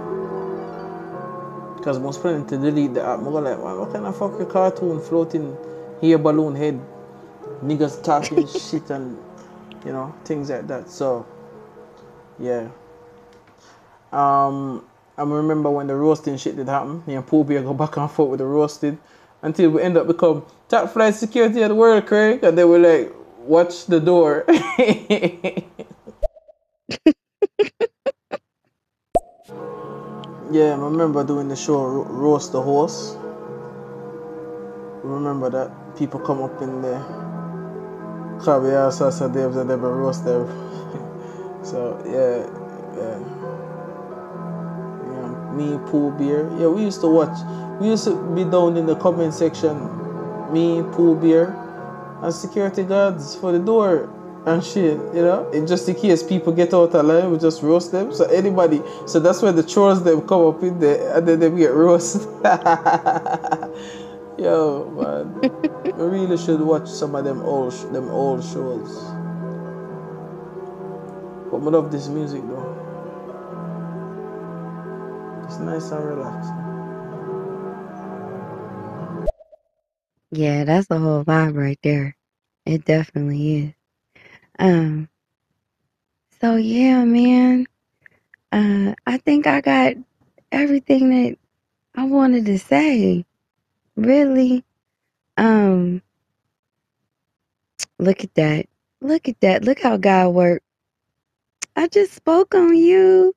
Because 1.77 1.99
most 1.99 2.21
planning 2.21 2.45
to 2.47 2.57
delete 2.57 2.93
the 2.93 3.03
app, 3.03 3.19
I 3.19 3.23
go 3.23 3.29
like, 3.29 3.57
man, 3.57 3.79
what 3.79 3.91
kind 3.91 4.05
of 4.05 4.17
fucking 4.17 4.45
cartoon 4.47 4.99
floating 4.99 5.57
here 6.01 6.17
balloon 6.17 6.55
head? 6.55 6.79
Niggas 7.63 8.03
talking 8.03 8.47
shit 8.59 8.89
and 8.89 9.17
you 9.85 9.91
know, 9.91 10.13
things 10.25 10.49
like 10.49 10.67
that. 10.67 10.89
So 10.89 11.25
yeah. 12.39 12.69
Um 14.11 14.85
I 15.17 15.23
remember 15.23 15.69
when 15.69 15.87
the 15.87 15.95
roasting 15.95 16.37
shit 16.37 16.55
did 16.55 16.67
happen, 16.67 17.03
me 17.05 17.15
and 17.15 17.25
Paul 17.27 17.43
Bear 17.43 17.61
go 17.61 17.73
back 17.73 17.97
and 17.97 18.09
forth 18.09 18.31
with 18.31 18.39
the 18.39 18.45
roasting 18.45 18.97
until 19.43 19.71
we 19.71 19.81
end 19.81 19.97
up 19.97 20.07
become 20.07 20.45
top 20.69 20.91
flight 20.91 21.15
security 21.15 21.61
of 21.61 21.69
the 21.69 21.75
world, 21.75 22.07
Craig. 22.07 22.43
And 22.43 22.57
they 22.57 22.63
were 22.63 22.79
like, 22.79 23.13
watch 23.39 23.85
the 23.85 23.99
door. 23.99 24.45
Yeah, 30.51 30.73
I 30.73 30.77
remember 30.77 31.23
doing 31.23 31.47
the 31.49 31.55
show 31.55 31.83
Ro- 31.83 32.03
Roast 32.05 32.51
the 32.51 32.61
Horse. 32.61 33.17
Remember 35.03 35.49
that 35.49 35.71
people 35.97 36.19
come 36.19 36.43
up 36.43 36.61
in 36.61 36.81
there. 36.81 37.01
Caviar, 38.43 38.91
salsa, 38.91 39.33
Dave's, 39.33 39.57
and 39.57 39.69
they 39.69 39.75
roast 39.75 40.25
them. 40.25 40.72
So 41.63 41.97
yeah, 42.05 42.45
yeah, 42.97 43.19
yeah. 45.11 45.51
Me, 45.53 45.77
Pool 45.89 46.11
Beer. 46.11 46.49
Yeah, 46.59 46.67
we 46.67 46.83
used 46.83 47.01
to 47.01 47.07
watch. 47.07 47.37
We 47.79 47.89
used 47.89 48.05
to 48.05 48.15
be 48.35 48.43
down 48.43 48.77
in 48.77 48.85
the 48.85 48.95
comment 48.95 49.33
section. 49.33 49.77
Me, 50.51 50.83
Pool 50.91 51.15
Beer, 51.15 51.55
and 52.21 52.33
security 52.33 52.83
guards 52.83 53.35
for 53.35 53.51
the 53.51 53.59
door 53.59 54.09
and 54.45 54.63
shit, 54.63 54.97
you 55.13 55.21
know, 55.21 55.49
and 55.53 55.67
just 55.67 55.87
in 55.87 55.95
case 55.95 56.21
people 56.21 56.51
get 56.51 56.73
out 56.73 56.93
of 56.93 57.05
line, 57.05 57.31
we 57.31 57.37
just 57.37 57.63
roast 57.63 57.91
them. 57.91 58.13
So 58.13 58.25
anybody, 58.25 58.81
so 59.07 59.19
that's 59.19 59.41
where 59.41 59.53
the 59.53 59.63
chores 59.63 60.03
them 60.03 60.27
come 60.27 60.45
up 60.47 60.61
in 60.63 60.79
there, 60.79 61.15
and 61.17 61.27
then 61.27 61.39
they 61.39 61.49
get 61.49 61.71
roasted. 61.71 62.21
Yo, 64.37 64.89
man, 64.91 65.33
we 65.85 65.91
really 66.05 66.37
should 66.37 66.59
watch 66.59 66.89
some 66.89 67.15
of 67.15 67.23
them 67.23 67.41
old, 67.41 67.73
sh- 67.73 67.83
them 67.93 68.09
old 68.09 68.43
shows. 68.43 69.22
But 71.53 71.61
I 71.61 71.71
love 71.71 71.91
this 71.93 72.09
music 72.09 72.43
though. 72.47 72.91
It's 75.45 75.59
nice 75.59 75.91
and 75.91 76.05
relaxing. 76.05 76.71
Yeah, 80.31 80.65
that's 80.65 80.87
the 80.87 80.99
whole 80.99 81.23
vibe 81.25 81.57
right 81.57 81.79
there. 81.83 82.15
It 82.65 82.85
definitely 82.85 83.57
is. 83.57 83.73
Um, 84.59 85.09
so 86.41 86.57
yeah, 86.57 87.05
man. 87.05 87.67
Uh, 88.51 88.95
I 89.07 89.17
think 89.17 89.47
I 89.47 89.61
got 89.61 89.95
everything 90.51 91.09
that 91.11 91.37
I 91.95 92.05
wanted 92.05 92.45
to 92.47 92.59
say. 92.59 93.25
Really. 93.97 94.63
Um, 95.37 95.99
Look 97.99 98.23
at 98.23 98.33
that. 98.35 98.65
Look 99.01 99.29
at 99.29 99.39
that. 99.41 99.63
Look 99.63 99.79
how 99.81 99.97
God 99.97 100.29
worked. 100.29 100.65
I 101.75 101.87
just 101.87 102.13
spoke 102.13 102.55
on 102.55 102.75
you. 102.75 103.33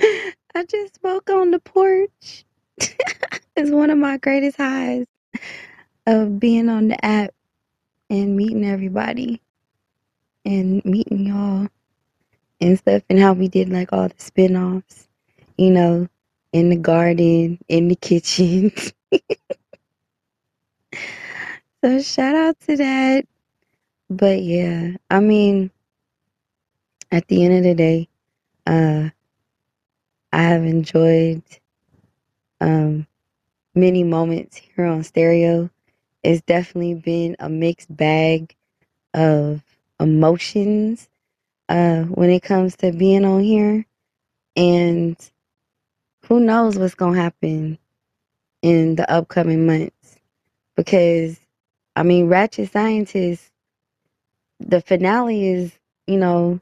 I 0.00 0.64
just 0.68 0.96
spoke 0.96 1.30
on 1.30 1.50
the 1.52 1.60
porch. 1.60 2.44
it's 2.78 3.70
one 3.70 3.90
of 3.90 3.98
my 3.98 4.16
greatest 4.18 4.56
highs 4.56 5.06
of 6.06 6.40
being 6.40 6.68
on 6.68 6.88
the 6.88 7.04
app 7.04 7.30
and 8.10 8.36
meeting 8.36 8.64
everybody 8.64 9.40
and 10.44 10.84
meeting 10.84 11.26
y'all 11.26 11.68
and 12.60 12.78
stuff 12.78 13.02
and 13.08 13.18
how 13.18 13.32
we 13.32 13.48
did 13.48 13.68
like 13.68 13.92
all 13.92 14.08
the 14.08 14.14
spin-offs, 14.18 15.08
you 15.56 15.70
know, 15.70 16.08
in 16.52 16.68
the 16.68 16.76
garden, 16.76 17.58
in 17.68 17.88
the 17.88 17.96
kitchen. 17.96 18.72
so 21.84 22.00
shout 22.02 22.34
out 22.34 22.58
to 22.60 22.76
that. 22.76 23.24
But 24.10 24.42
yeah, 24.42 24.92
I 25.10 25.20
mean, 25.20 25.70
at 27.12 27.28
the 27.28 27.44
end 27.44 27.54
of 27.54 27.62
the 27.62 27.74
day, 27.74 28.08
uh, 28.66 29.10
I 30.32 30.42
have 30.42 30.64
enjoyed 30.64 31.42
um, 32.60 33.06
many 33.74 34.02
moments 34.02 34.56
here 34.56 34.86
on 34.86 35.04
stereo. 35.04 35.70
It's 36.22 36.40
definitely 36.42 36.94
been 36.94 37.36
a 37.38 37.50
mixed 37.50 37.94
bag 37.94 38.56
of 39.12 39.62
emotions 40.00 41.08
uh, 41.68 42.04
when 42.04 42.30
it 42.30 42.42
comes 42.42 42.76
to 42.76 42.92
being 42.92 43.26
on 43.26 43.42
here. 43.42 43.84
And 44.56 45.16
who 46.26 46.40
knows 46.40 46.78
what's 46.78 46.94
going 46.94 47.14
to 47.14 47.20
happen 47.20 47.78
in 48.62 48.96
the 48.96 49.10
upcoming 49.10 49.66
months. 49.66 50.16
Because, 50.76 51.38
I 51.94 52.04
mean, 52.04 52.28
Ratchet 52.28 52.72
Scientist, 52.72 53.50
the 54.60 54.80
finale 54.80 55.48
is, 55.48 55.72
you 56.06 56.16
know, 56.16 56.60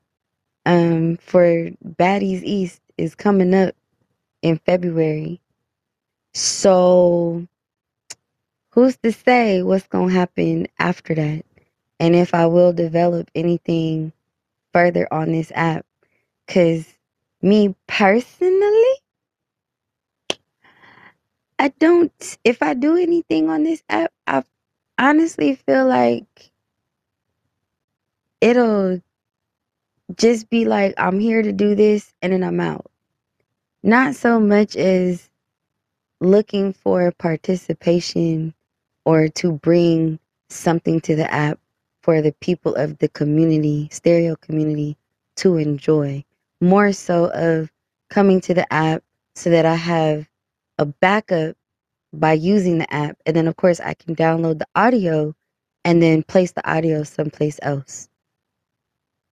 um, 0.66 1.16
for 1.18 1.70
Baddies 1.84 2.42
East 2.42 2.80
is 2.98 3.14
coming 3.14 3.54
up 3.54 3.74
in 4.42 4.58
February. 4.58 5.40
So, 6.34 7.46
who's 8.70 8.96
to 8.98 9.12
say 9.12 9.62
what's 9.62 9.86
going 9.88 10.08
to 10.10 10.14
happen 10.14 10.68
after 10.78 11.14
that? 11.14 11.44
And 11.98 12.14
if 12.14 12.34
I 12.34 12.46
will 12.46 12.72
develop 12.72 13.30
anything 13.34 14.12
further 14.72 15.06
on 15.12 15.32
this 15.32 15.52
app. 15.54 15.84
Because 16.46 16.86
me 17.42 17.74
personally, 17.86 18.94
I 21.58 21.68
don't, 21.78 22.38
if 22.44 22.62
I 22.62 22.74
do 22.74 22.96
anything 22.96 23.50
on 23.50 23.64
this 23.64 23.82
app, 23.88 24.12
I 24.26 24.42
honestly 24.98 25.54
feel 25.54 25.86
like 25.86 26.50
it'll 28.40 29.02
just 30.16 30.50
be 30.50 30.64
like, 30.64 30.94
I'm 30.98 31.20
here 31.20 31.42
to 31.42 31.52
do 31.52 31.74
this 31.74 32.12
and 32.22 32.32
then 32.32 32.42
I'm 32.42 32.60
out. 32.60 32.90
Not 33.82 34.14
so 34.14 34.40
much 34.40 34.76
as 34.76 35.28
looking 36.20 36.72
for 36.72 37.10
participation 37.12 38.54
or 39.04 39.28
to 39.28 39.52
bring 39.52 40.18
something 40.48 41.00
to 41.02 41.16
the 41.16 41.32
app 41.32 41.58
for 42.02 42.20
the 42.22 42.32
people 42.40 42.74
of 42.74 42.98
the 42.98 43.08
community, 43.08 43.88
stereo 43.90 44.36
community, 44.36 44.96
to 45.36 45.56
enjoy. 45.56 46.24
More 46.60 46.92
so 46.92 47.30
of 47.32 47.70
coming 48.10 48.40
to 48.42 48.54
the 48.54 48.70
app 48.72 49.02
so 49.34 49.50
that 49.50 49.64
I 49.64 49.74
have 49.74 50.28
a 50.78 50.84
backup 50.84 51.56
by 52.12 52.32
using 52.34 52.78
the 52.78 52.92
app. 52.92 53.16
And 53.24 53.36
then, 53.36 53.48
of 53.48 53.56
course, 53.56 53.80
I 53.80 53.94
can 53.94 54.14
download 54.14 54.58
the 54.58 54.66
audio 54.74 55.34
and 55.84 56.02
then 56.02 56.22
place 56.22 56.52
the 56.52 56.68
audio 56.70 57.02
someplace 57.04 57.58
else. 57.62 58.08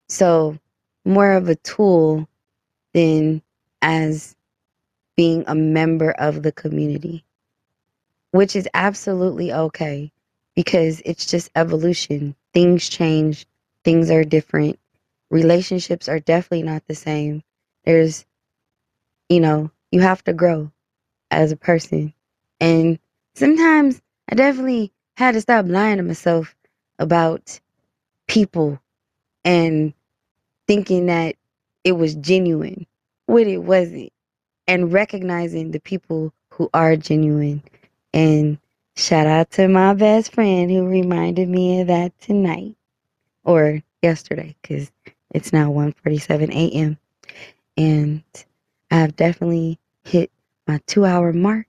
So, 0.08 0.58
more 1.04 1.32
of 1.32 1.48
a 1.48 1.56
tool 1.56 2.28
than 2.94 3.42
as 3.82 4.36
being 5.16 5.44
a 5.46 5.54
member 5.54 6.12
of 6.12 6.42
the 6.42 6.52
community, 6.52 7.24
which 8.32 8.56
is 8.56 8.68
absolutely 8.74 9.52
okay 9.52 10.12
because 10.56 11.02
it's 11.04 11.26
just 11.26 11.50
evolution. 11.56 12.34
Things 12.54 12.88
change, 12.88 13.46
things 13.84 14.10
are 14.10 14.24
different, 14.24 14.78
relationships 15.30 16.08
are 16.08 16.20
definitely 16.20 16.62
not 16.64 16.84
the 16.86 16.94
same. 16.94 17.42
There's, 17.84 18.26
you 19.28 19.40
know, 19.40 19.70
you 19.90 20.00
have 20.00 20.24
to 20.24 20.32
grow 20.32 20.70
as 21.30 21.52
a 21.52 21.56
person. 21.56 22.14
And 22.60 22.98
sometimes 23.34 24.02
I 24.30 24.36
definitely 24.36 24.92
had 25.16 25.32
to 25.34 25.40
stop 25.40 25.66
lying 25.68 25.98
to 25.98 26.02
myself 26.02 26.56
about 26.98 27.60
people 28.28 28.80
and 29.44 29.94
thinking 30.68 31.06
that 31.06 31.36
it 31.84 31.92
was 31.92 32.14
genuine. 32.16 32.86
When 33.26 33.48
it 33.48 33.62
wasn't. 33.62 34.12
And 34.68 34.92
recognizing 34.92 35.72
the 35.72 35.80
people 35.80 36.32
who 36.50 36.70
are 36.74 36.96
genuine. 36.96 37.62
And 38.14 38.58
Shout 38.96 39.26
out 39.26 39.50
to 39.52 39.68
my 39.68 39.94
best 39.94 40.32
friend 40.34 40.70
who 40.70 40.86
reminded 40.86 41.48
me 41.48 41.80
of 41.80 41.88
that 41.88 42.18
tonight. 42.20 42.76
Or 43.44 43.82
yesterday 44.02 44.56
because 44.62 44.92
it's 45.34 45.52
now 45.52 45.70
1:47 45.72 46.50
a.m. 46.52 46.98
and 47.76 48.22
I've 48.90 49.16
definitely 49.16 49.78
hit 50.04 50.30
my 50.68 50.80
2 50.86 51.04
hour 51.04 51.32
mark. 51.32 51.66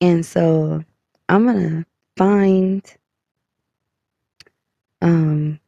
And 0.00 0.26
so 0.26 0.84
I'm 1.28 1.46
going 1.46 1.70
to 1.70 1.86
find 2.16 2.82
um 5.02 5.60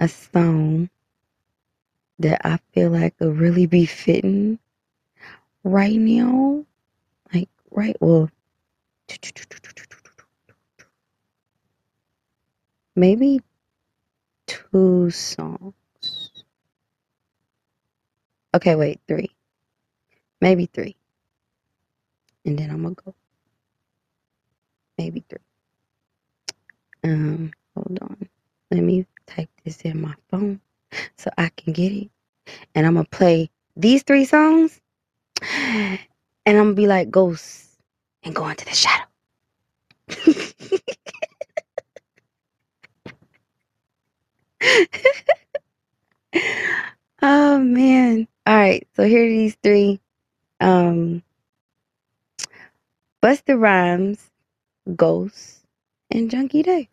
a 0.00 0.08
song 0.08 0.90
that 2.18 2.40
I 2.44 2.58
feel 2.72 2.90
like 2.90 3.14
will 3.20 3.32
really 3.32 3.66
be 3.66 3.86
fitting 3.86 4.58
right 5.64 5.96
now. 5.98 6.64
Like 7.34 7.48
right 7.70 7.96
well 8.00 8.30
Maybe 12.96 13.40
two 14.46 15.10
songs. 15.10 15.74
Okay, 18.54 18.74
wait, 18.74 19.00
three. 19.08 19.30
Maybe 20.40 20.66
three. 20.66 20.96
And 22.46 22.58
then 22.58 22.70
I'm 22.70 22.82
gonna 22.82 22.94
go. 22.94 23.14
Maybe 24.98 25.24
three. 25.28 25.38
Um, 27.04 27.52
hold 27.74 27.98
on. 28.02 28.28
Let 28.70 28.82
me 28.82 29.06
type 29.26 29.50
this 29.64 29.80
in 29.82 30.00
my 30.00 30.14
phone 30.30 30.60
so 31.16 31.30
I 31.36 31.50
can 31.56 31.72
get 31.72 31.90
it. 31.92 32.08
And 32.74 32.86
I'm 32.86 32.94
gonna 32.94 33.06
play 33.10 33.50
these 33.76 34.02
three 34.02 34.24
songs. 34.24 34.80
And 35.42 35.98
I'm 36.46 36.56
gonna 36.66 36.74
be 36.74 36.86
like 36.86 37.10
ghosts 37.10 37.76
and 38.22 38.34
go 38.34 38.48
into 38.48 38.64
the 38.64 38.72
shadow. 38.72 39.04
oh 47.22 47.58
man. 47.58 48.28
All 48.46 48.56
right. 48.56 48.86
So 48.94 49.04
here 49.04 49.26
are 49.26 49.28
these 49.28 49.56
three. 49.62 50.00
Um 50.60 51.22
Busta 53.22 53.60
Rhymes, 53.60 54.30
Ghosts, 54.94 55.62
and 56.10 56.30
Junkie 56.30 56.62
Dave. 56.62 56.88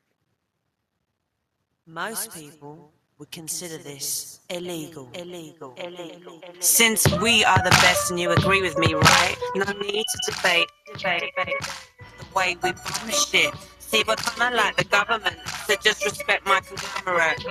Most 1.85 2.33
people 2.33 2.93
would 3.17 3.29
consider 3.29 3.77
this 3.77 4.39
illegal. 4.49 5.09
Illegal. 5.15 5.75
Illegal. 5.77 6.41
Since 6.61 7.11
we 7.19 7.43
are 7.43 7.61
the 7.61 7.71
best 7.71 8.09
and 8.09 8.17
you 8.17 8.31
agree 8.31 8.61
with 8.61 8.77
me, 8.77 8.93
right? 8.93 9.35
No 9.53 9.65
need 9.73 10.05
to 10.05 10.31
debate. 10.31 10.67
Debate. 10.93 11.33
debate. 11.35 11.55
The 12.19 12.25
way 12.33 12.55
we 12.63 12.71
bomb 12.71 13.09
shit. 13.09 13.53
See 13.79 14.01
what 14.03 14.21
I'm 14.39 14.53
like 14.55 14.77
the 14.77 14.85
government. 14.85 15.35
So 15.67 15.75
just 15.83 16.05
respect 16.05 16.45
my 16.47 16.61
conglomerate. 16.61 17.45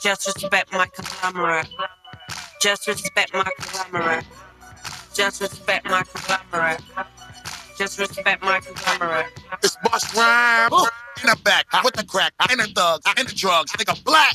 Just 0.00 0.26
respect 0.28 0.72
my 0.72 0.86
conglomerate. 0.86 1.66
Just 2.62 2.86
respect 2.86 3.32
my 3.34 3.50
conglomerate. 3.58 4.24
Just 5.12 5.40
respect 5.40 5.86
my 5.86 6.04
conglomerate. 6.04 6.80
Just 7.76 7.98
respect 7.98 8.44
my 8.44 8.60
conglomerate. 8.60 9.26
It's 9.60 9.76
Bust 9.82 10.14
Rhyme 10.14 10.70
in 11.22 11.30
the 11.30 11.36
back 11.44 11.66
with 11.84 11.94
the 11.94 12.04
crack 12.04 12.32
and 12.50 12.60
the 12.60 12.66
thugs 12.68 13.04
and 13.16 13.28
the 13.28 13.34
drugs. 13.34 13.72
Nigga 13.72 14.02
black. 14.04 14.34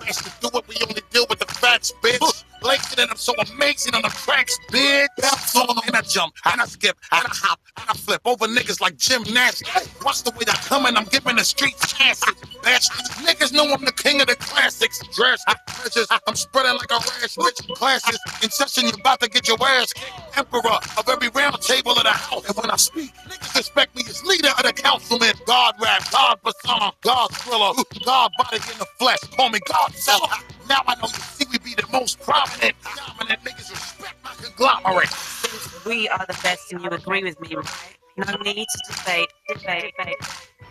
Nice 0.00 0.22
to 0.22 0.30
do 0.40 0.48
what 0.52 0.66
We 0.68 0.76
only 0.82 1.02
deal 1.10 1.26
with 1.28 1.38
the 1.40 1.46
facts, 1.46 1.92
bitch. 2.02 2.44
Blazing 2.60 2.98
in 3.02 3.08
them 3.08 3.16
so 3.16 3.32
amazing 3.54 3.94
on 3.94 4.02
the 4.02 4.10
cracks, 4.10 4.58
bitch. 4.70 5.06
Them 5.16 5.78
and 5.86 5.96
I 5.96 6.02
jump 6.02 6.34
and 6.44 6.60
I 6.60 6.66
skip 6.66 6.96
and 7.12 7.24
I 7.24 7.30
hop 7.32 7.58
and 7.78 7.86
I 7.88 7.94
flip 7.94 8.20
over 8.26 8.46
niggas 8.46 8.80
like 8.80 8.96
gymnastics. 8.98 9.88
Watch 10.04 10.22
the 10.24 10.30
way 10.32 10.44
I 10.48 10.56
come 10.68 10.86
and 10.86 10.96
I'm 10.98 11.06
giving 11.06 11.36
the 11.36 11.44
streets 11.44 11.92
chances. 11.92 12.34
Bastards, 12.62 13.08
niggas 13.26 13.52
know 13.52 13.64
I'm 13.72 13.84
the 13.84 13.92
king 13.92 14.20
of 14.20 14.26
the 14.26 14.36
classics. 14.36 15.00
Dress, 15.14 15.42
treasures, 15.68 16.08
I'm 16.26 16.36
spreading 16.36 16.72
like 16.76 16.90
a 16.90 16.96
rash. 16.96 17.36
Rich 17.38 17.68
classes 17.76 18.18
in 18.42 18.50
session, 18.50 18.84
you 18.84 18.92
about 19.00 19.20
to 19.20 19.28
get 19.30 19.48
your 19.48 19.56
ass 19.62 19.92
kicked. 19.94 20.38
Emperor 20.38 20.78
of 20.98 21.08
every 21.08 21.28
round 21.30 21.60
table 21.62 21.92
of 21.92 22.04
the 22.04 22.10
house. 22.10 22.46
And 22.46 22.56
when 22.56 22.70
I 22.70 22.76
speak, 22.76 23.14
niggas 23.28 23.58
expect 23.58 23.96
me 23.96 24.02
as 24.08 24.24
leader 24.24 24.50
of 24.58 24.64
the 24.64 24.72
councilman. 24.72 25.34
God 25.46 25.74
rap, 25.80 26.02
God 26.12 26.38
song, 26.66 26.92
God 27.02 27.28
thriller, 27.36 27.72
God 28.04 28.32
body 28.38 28.58
in 28.72 28.78
the 28.78 28.86
flesh. 28.98 29.18
Call 29.36 29.50
me 29.50 29.60
God 29.66 29.92
seller. 29.94 30.28
Now 30.68 30.80
I 30.86 30.94
know 30.96 31.08
you 31.08 31.14
see 31.14 31.46
we 31.52 31.58
be 31.58 31.74
the 31.74 31.86
most 31.92 32.20
prominent, 32.20 32.74
dominant 32.96 33.40
niggas 33.44 33.70
respect 33.70 34.16
my 34.24 34.32
conglomerate. 34.42 35.08
Since 35.10 35.84
we 35.86 36.08
are 36.08 36.26
the 36.26 36.38
best 36.42 36.72
and 36.72 36.82
you 36.82 36.90
agree 36.90 37.24
with 37.24 37.40
me, 37.40 37.56
right? 37.56 37.96
No 38.16 38.36
need 38.42 38.66
to 38.68 38.94
debate, 38.94 39.28
debate, 39.48 39.94
debate 39.98 40.16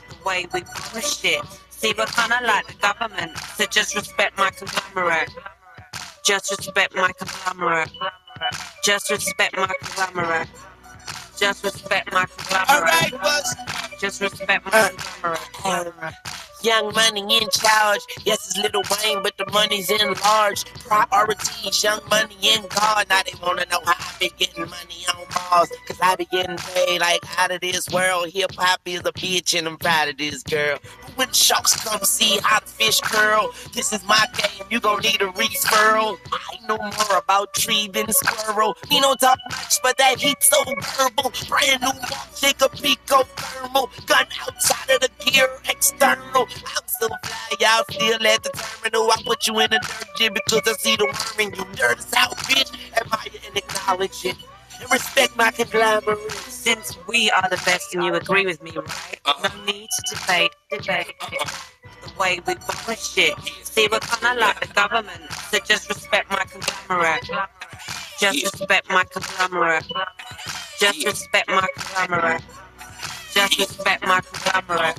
the 0.09 0.15
way 0.25 0.47
we 0.53 0.61
push 0.63 1.25
it. 1.25 1.41
See, 1.71 1.93
we're 1.97 2.05
kinda 2.07 2.39
like 2.45 2.67
the 2.67 2.75
government, 2.75 3.37
so 3.57 3.65
just 3.67 3.95
respect 3.95 4.37
my 4.37 4.51
conglomerate. 4.51 5.29
Just 6.25 6.51
respect 6.51 6.95
my 6.95 7.11
conglomerate. 7.13 7.91
Just 8.83 9.11
respect 9.11 9.55
my 9.57 9.67
conglomerate. 9.81 10.49
Just 11.37 11.63
respect 11.63 12.11
my 12.13 12.25
conglomerate. 12.25 12.69
Alright, 12.71 13.11
boss. 13.21 13.55
Just 13.99 14.21
respect 14.21 14.65
my 14.65 14.91
uh, 15.23 15.35
conglomerate. 15.51 16.13
Uh, 16.25 16.48
Young 16.61 16.93
money 16.93 17.21
in 17.21 17.49
charge. 17.51 18.01
Yes, 18.25 18.49
it's 18.49 18.57
Lil 18.57 18.83
Wayne, 18.91 19.23
but 19.23 19.37
the 19.37 19.45
money's 19.53 19.89
in 19.89 20.13
large. 20.25 20.65
Priorities, 20.85 21.83
young 21.83 22.01
money 22.09 22.35
in 22.43 22.63
God. 22.67 23.07
Now 23.09 23.21
they 23.23 23.33
wanna 23.41 23.65
know 23.71 23.79
how 23.85 23.93
I 23.93 24.17
be 24.19 24.31
getting 24.37 24.69
money 24.69 25.05
on 25.15 25.23
balls. 25.33 25.71
Cause 25.87 25.99
I 26.01 26.17
be 26.17 26.25
getting 26.25 26.57
paid 26.57 26.99
like 26.99 27.21
out 27.39 27.51
of 27.51 27.61
this 27.61 27.89
world. 27.89 28.29
Hip 28.31 28.51
hop 28.57 28.81
is 28.85 28.99
a 29.01 29.13
bitch 29.13 29.57
and 29.57 29.67
I'm 29.67 29.77
proud 29.77 30.09
of 30.09 30.17
this 30.17 30.43
girl. 30.43 30.79
When 31.15 31.31
sharks 31.31 31.75
come 31.85 32.01
see 32.03 32.39
how 32.43 32.59
the 32.59 32.67
fish 32.67 32.99
curl, 33.01 33.51
this 33.73 33.93
is 33.93 34.05
my 34.05 34.25
game. 34.37 34.67
You 34.69 34.81
gon' 34.81 35.01
need 35.01 35.21
a 35.21 35.27
referral. 35.27 36.17
I 36.33 36.67
know 36.67 36.77
more 36.77 37.19
about 37.19 37.53
tree 37.53 37.89
than 37.93 38.07
squirrel. 38.11 38.75
He 38.89 38.99
don't 38.99 39.19
talk 39.19 39.39
much, 39.51 39.75
but 39.83 39.97
that 39.97 40.19
heat 40.19 40.37
so 40.41 40.63
verbal. 40.97 41.31
Brand 41.47 41.81
new 41.83 41.91
Jacob 42.35 42.73
Pico 42.73 43.23
thermal. 43.23 43.89
Gun 44.07 44.25
outside 44.41 44.89
of 44.91 45.01
the 45.01 45.09
gear 45.31 45.49
external. 45.69 46.48
I'm 46.65 46.87
so 46.87 47.07
fly, 47.07 47.55
y'all 47.59 47.83
still 47.89 48.27
at 48.27 48.43
the 48.43 48.49
terminal. 48.49 49.11
I 49.11 49.21
put 49.25 49.47
you 49.47 49.59
in 49.59 49.69
the 49.69 49.79
dirt 49.79 50.07
gym 50.17 50.33
because 50.33 50.61
I 50.65 50.73
see 50.73 50.95
the 50.95 51.05
worm 51.05 51.39
in 51.39 51.55
you. 51.55 51.65
Dirt 51.75 51.99
is 51.99 52.13
out, 52.15 52.37
bitch. 52.37 52.71
Admire 52.97 53.39
and 53.47 53.57
acknowledge 53.57 54.25
it. 54.25 54.35
And 54.81 54.91
respect 54.91 55.35
my 55.37 55.51
conglomerate. 55.51 56.31
Since 56.31 56.97
we 57.07 57.31
are 57.31 57.49
the 57.49 57.61
best 57.65 57.93
and 57.93 58.03
you 58.03 58.13
agree 58.13 58.45
with 58.45 58.61
me, 58.61 58.71
right? 58.71 59.19
No 59.25 59.31
uh-huh. 59.31 59.65
need 59.65 59.87
to 59.89 60.15
debate, 60.15 60.51
debate 60.69 61.15
uh-huh. 61.21 62.07
the 62.07 62.19
way 62.19 62.39
we 62.45 62.55
push 62.55 63.17
it. 63.17 63.37
See, 63.63 63.87
we're 63.91 63.99
kinda 63.99 64.39
like 64.39 64.59
the 64.59 64.73
government, 64.73 65.31
so 65.31 65.59
just 65.59 65.87
respect 65.89 66.29
my 66.29 66.43
conglomerate. 66.45 67.29
Just 68.19 68.43
respect 68.43 68.89
my 68.89 69.03
conglomerate. 69.05 69.85
Just 70.79 71.05
respect 71.05 71.47
my 71.49 71.67
conglomerate. 71.75 72.41
Just 73.33 73.59
respect 73.59 74.05
my 74.05 74.21
conglomerate. 74.21 74.97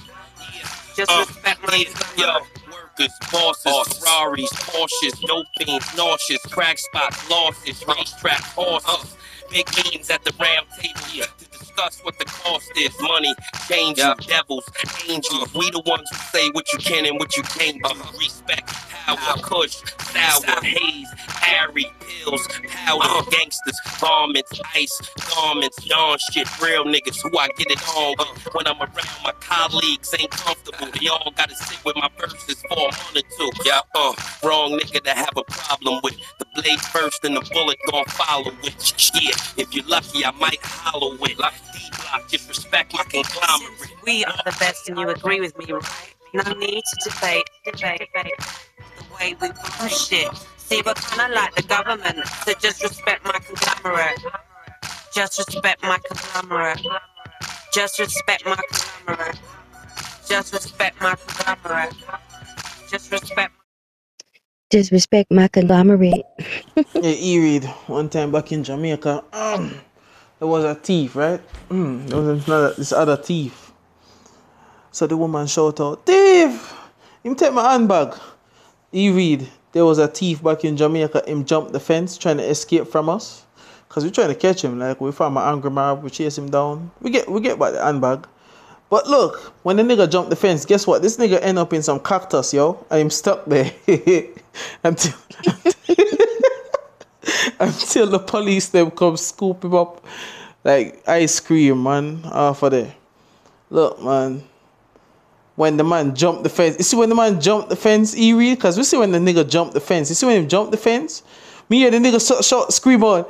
Just 1.07 1.31
respect 1.31 1.63
my 1.67 1.87
Yo, 2.19 2.41
workers, 2.71 3.13
bosses, 3.33 3.99
Ferraris, 4.01 4.51
Porsches, 4.53 5.19
dope 5.27 5.47
fiends, 5.59 5.97
nauseous, 5.97 6.43
crack 6.51 6.79
spots, 6.79 7.31
losses, 7.31 7.83
racetrack 7.89 8.43
horses. 8.43 9.17
Big 9.51 9.67
meetings 9.79 10.11
at 10.11 10.23
the 10.25 10.33
round 10.39 10.67
table 10.79 11.27
discuss 11.71 12.01
what 12.05 12.19
the 12.19 12.25
cost 12.25 12.71
is. 12.77 12.95
Money, 13.01 13.35
change, 13.69 14.01
of 14.01 14.19
devils, 14.27 14.65
angels. 15.09 15.53
We 15.55 15.71
the 15.71 15.83
ones 15.87 16.09
who 16.11 16.17
say 16.39 16.49
what 16.51 16.73
you 16.73 16.79
can 16.79 17.07
and 17.07 17.19
what 17.19 17.37
you 17.37 17.43
can't 17.43 17.83
do. 17.83 18.19
Respect, 18.19 18.69
power, 18.69 19.37
kush, 19.43 19.83
sour, 20.01 20.63
haze, 20.63 21.09
Harry, 21.29 21.87
pills, 22.01 22.47
powder, 22.69 23.03
uh. 23.05 23.23
gangsters, 23.31 23.79
garments, 24.01 24.61
ice, 24.75 25.01
garments, 25.35 25.87
yawn 25.87 26.19
shit. 26.33 26.49
Real 26.61 26.85
niggas 26.85 27.21
who 27.23 27.37
I 27.39 27.49
get 27.57 27.71
it 27.71 27.89
on 27.97 28.15
with. 28.19 28.55
When 28.55 28.67
I'm 28.67 28.81
around, 28.81 29.23
my 29.25 29.33
colleagues 29.41 30.15
ain't 30.19 30.31
comfortable. 30.31 30.89
They 30.99 31.09
all 31.09 31.33
gotta 31.37 31.55
sit 31.55 31.83
with 31.85 31.97
my 31.97 32.09
verses 32.19 32.63
for 32.69 32.79
a 32.79 32.93
month 32.93 33.17
or 33.17 33.23
two. 33.39 33.51
Yeah, 33.65 33.81
uh, 33.95 34.13
wrong 34.45 34.79
nigga 34.79 35.03
to 35.05 35.11
have 35.11 35.37
a 35.37 35.45
problem 35.45 36.01
with. 36.03 36.17
The 36.39 36.47
blade 36.55 36.81
first 36.81 37.25
and 37.25 37.37
the 37.37 37.49
bullet 37.53 37.79
gon' 37.91 38.05
follow 38.07 38.53
it. 38.63 39.13
Yeah, 39.15 39.31
if 39.57 39.75
you're 39.75 39.85
lucky, 39.87 40.25
I 40.25 40.31
might 40.33 40.61
hollow 40.63 41.15
it. 41.25 41.39
Like 41.39 41.55
D-block, 41.73 42.31
respect 42.49 42.93
my 42.93 43.05
conglomerate. 43.05 43.93
We 44.05 44.25
are 44.25 44.37
the 44.45 44.57
best 44.59 44.89
and 44.89 44.99
you 44.99 45.09
agree 45.09 45.41
with 45.41 45.57
me, 45.59 45.73
right? 45.73 46.15
No 46.33 46.53
need 46.55 46.83
to 46.83 47.11
debate, 47.11 47.45
debate, 47.65 48.09
debate 48.15 48.35
the 48.39 49.05
way 49.19 49.37
we 49.41 49.49
push 49.53 50.13
it. 50.13 50.31
See, 50.57 50.83
we're 50.85 50.95
kinda 50.95 51.35
like 51.35 51.55
the 51.55 51.63
government, 51.63 52.27
so 52.45 52.53
just 52.55 52.83
respect 52.83 53.25
my 53.25 53.39
conglomerate. 53.39 54.21
Just 55.15 55.39
respect 55.39 55.83
my 55.83 55.99
conglomerate. 55.99 56.87
Just 57.73 57.99
respect 57.99 58.45
my 58.47 58.57
conglomerate. 58.57 59.39
Just 60.29 60.53
respect 60.53 61.01
my 61.01 61.17
conglomerate. 61.17 61.95
Just 62.91 63.11
respect. 63.11 63.53
My 63.53 63.61
disrespect 64.71 65.33
my 65.33 65.49
conglomerate. 65.49 66.25
Yeah, 66.95 67.15
E-Reed, 67.19 67.65
one 67.89 68.09
time 68.09 68.31
back 68.31 68.53
in 68.53 68.63
Jamaica, 68.63 69.25
um, 69.33 69.75
there 70.41 70.49
was 70.49 70.65
a 70.65 70.75
thief, 70.75 71.15
right? 71.15 71.41
Mm, 71.69 72.09
there 72.09 72.21
was 72.21 72.49
another, 72.49 72.75
this 72.75 72.93
other 72.93 73.17
thief. 73.17 73.73
So 74.91 75.07
the 75.07 75.17
woman 75.17 75.47
shout 75.47 75.79
out, 75.81 76.05
Thief! 76.07 76.75
Him 77.23 77.37
take 77.37 77.53
my 77.53 77.71
handbag. 77.71 78.15
E-Reed, 78.93 79.49
there 79.73 79.85
was 79.85 79.99
a 79.99 80.09
thief 80.09 80.43
back 80.43 80.65
in 80.65 80.77
Jamaica, 80.77 81.23
him 81.27 81.45
jumped 81.45 81.73
the 81.73 81.79
fence 81.79 82.19
trying 82.19 82.39
to 82.39 82.45
escape 82.45 82.89
from 82.89 83.09
us. 83.09 83.45
Cause 83.89 84.05
we 84.05 84.11
trying 84.11 84.29
to 84.29 84.35
catch 84.35 84.65
him, 84.65 84.79
like 84.79 85.01
we 85.01 85.13
found 85.13 85.35
my 85.35 85.51
angry 85.53 85.71
mob, 85.71 86.03
we 86.03 86.11
chase 86.11 86.39
him 86.39 86.49
down. 86.49 86.91
We 87.01 87.11
get 87.11 87.29
we 87.29 87.41
get 87.41 87.59
back 87.59 87.73
the 87.73 87.83
handbag. 87.85 88.27
But 88.89 89.09
look, 89.09 89.53
when 89.65 89.77
the 89.77 89.83
nigga 89.83 90.09
jumped 90.11 90.31
the 90.31 90.37
fence, 90.37 90.65
guess 90.65 90.87
what? 90.87 91.03
This 91.03 91.17
nigga 91.17 91.41
end 91.43 91.59
up 91.59 91.73
in 91.73 91.83
some 91.83 91.99
cactus, 91.99 92.55
yo. 92.55 92.85
Him 92.91 93.11
stuck 93.11 93.47
there 93.47 93.73
until 94.85 95.13
until 97.61 98.07
the 98.07 98.19
police 98.19 98.69
them 98.69 98.91
come 98.91 99.17
scoop 99.17 99.65
him 99.65 99.75
up 99.75 100.05
like 100.65 101.03
ice 101.09 101.41
cream, 101.41 101.83
man, 101.83 102.23
off 102.25 102.63
of 102.63 102.73
there. 102.73 102.95
Look, 103.71 104.03
man. 104.03 104.43
When 105.57 105.77
the 105.77 105.85
man 105.85 106.15
jumped 106.15 106.43
the 106.43 106.49
fence, 106.49 106.79
you 106.79 106.85
see 106.85 106.97
when 106.97 107.09
the 107.11 107.15
man 107.15 107.41
jumped 107.41 107.69
the 107.69 107.77
fence, 107.77 108.17
E 108.17 108.33
read, 108.33 108.59
cause 108.59 108.79
we 108.79 108.85
see 108.85 108.97
when 108.97 109.13
the 109.13 109.19
nigga 109.19 109.49
jumped 109.49 109.75
the 109.75 109.81
fence. 109.81 110.09
You 110.09 110.15
see 110.15 110.25
when 110.25 110.37
him 110.43 110.49
jumped 110.49 110.71
the 110.71 110.79
fence, 110.79 111.23
me 111.69 111.85
and 111.85 111.93
the 111.93 111.99
nigga 111.99 112.27
shot, 112.27 112.45
shot 112.45 112.73
scream 112.73 113.03
"Yeah!" 113.03 113.25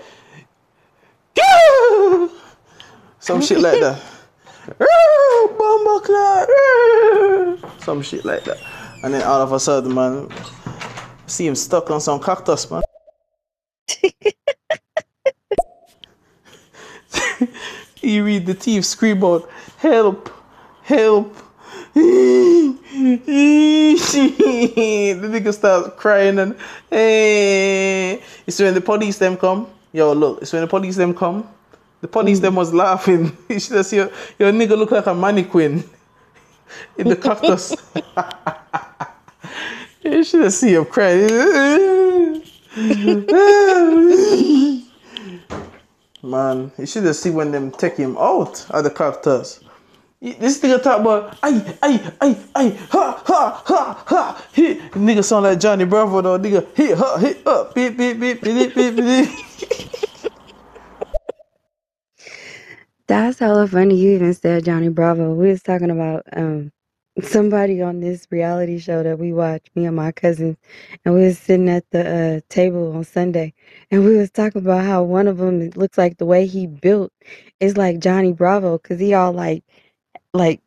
some 3.18 3.42
shit 3.42 3.58
like 3.58 3.80
that. 3.80 4.00
Bomba 5.58 6.00
some 7.80 8.02
shit 8.02 8.24
like 8.24 8.44
that. 8.44 8.58
And 9.02 9.12
then 9.12 9.22
all 9.22 9.40
of 9.40 9.52
a 9.52 9.58
sudden, 9.58 9.94
man, 9.94 10.28
see 11.26 11.46
him 11.46 11.56
stuck 11.56 11.90
on 11.90 12.00
some 12.00 12.20
cactus, 12.20 12.70
man. 12.70 12.82
you 18.02 18.24
read 18.24 18.46
the 18.46 18.54
thief 18.54 18.84
scream 18.84 19.24
out, 19.24 19.48
help, 19.78 20.30
help. 20.82 21.36
the 21.94 22.78
nigga 25.22 25.52
starts 25.52 25.90
crying 25.96 26.38
and 26.38 26.56
hey. 26.88 28.22
It's 28.46 28.60
when 28.60 28.74
the 28.74 28.80
police 28.80 29.18
them 29.18 29.36
come. 29.36 29.66
Yo, 29.92 30.12
look, 30.12 30.42
it's 30.42 30.52
when 30.52 30.62
the 30.62 30.68
police 30.68 30.94
them 30.96 31.14
come. 31.14 31.48
The 32.00 32.08
police 32.08 32.38
hmm. 32.38 32.44
them 32.44 32.54
was 32.56 32.72
laughing. 32.72 33.36
You 33.48 33.60
should 33.60 33.76
have 33.76 33.86
seen 33.86 34.00
your, 34.00 34.10
your 34.38 34.52
nigga 34.52 34.78
look 34.78 34.92
like 34.92 35.06
a 35.06 35.14
mannequin 35.14 35.84
in 36.96 37.08
the 37.08 37.16
cactus. 37.16 37.74
you 40.02 40.24
should 40.24 40.42
have 40.42 40.52
seen 40.52 40.74
him 40.74 40.84
crying. 40.84 42.42
Man, 46.22 46.72
you 46.78 46.86
should 46.86 47.04
have 47.04 47.16
seen 47.16 47.34
when 47.34 47.50
them 47.52 47.72
take 47.72 47.96
him 47.96 48.16
out 48.18 48.66
of 48.70 48.84
the 48.84 48.90
cactus. 48.90 49.60
This 50.20 50.60
nigga 50.60 50.82
talk 50.82 51.00
about 51.00 51.38
ay 51.42 51.76
ay 51.82 52.12
ay 52.20 52.36
ay 52.54 52.70
ha 52.90 53.22
ha 53.26 53.62
ha 53.64 54.04
ha 54.06 54.46
hit 54.52 54.78
nigga 54.92 55.24
sound 55.24 55.44
like 55.44 55.58
Johnny 55.58 55.84
Bravo 55.84 56.20
though 56.20 56.38
nigga 56.38 56.66
hit 56.76 56.98
ha 56.98 57.16
hit 57.18 57.46
up 57.46 57.74
beep 57.74 57.96
beep 57.96 58.20
beep 58.20 58.42
beep 58.42 58.74
beep 58.74 58.96
beep 58.96 59.28
That's 63.08 63.38
hella 63.40 63.66
funny. 63.66 63.96
You 63.96 64.12
even 64.12 64.34
said 64.34 64.64
Johnny 64.64 64.88
Bravo. 64.90 65.34
We 65.34 65.48
was 65.48 65.62
talking 65.62 65.90
about 65.90 66.24
um 66.34 66.70
somebody 67.22 67.80
on 67.82 68.00
this 68.00 68.26
reality 68.30 68.78
show 68.78 69.02
that 69.02 69.18
we 69.18 69.32
watch, 69.32 69.66
me 69.74 69.86
and 69.86 69.96
my 69.96 70.12
cousins, 70.12 70.56
and 71.04 71.14
we 71.14 71.22
was 71.26 71.38
sitting 71.38 71.68
at 71.70 71.84
the 71.92 72.38
uh, 72.38 72.40
table 72.50 72.94
on 72.96 73.04
Sunday, 73.04 73.54
and 73.90 74.04
we 74.04 74.16
was 74.16 74.30
talking 74.30 74.60
about 74.62 74.84
how 74.84 75.02
one 75.04 75.28
of 75.28 75.38
them 75.38 75.62
it 75.62 75.76
looks 75.76 75.96
like 75.98 76.18
the 76.18 76.26
way 76.26 76.46
he 76.46 76.66
built 76.66 77.12
is 77.60 77.76
like 77.76 78.00
Johnny 78.00 78.32
Bravo, 78.32 78.78
cause 78.78 78.98
he 79.00 79.14
all 79.14 79.32
like, 79.32 79.64
like 80.34 80.60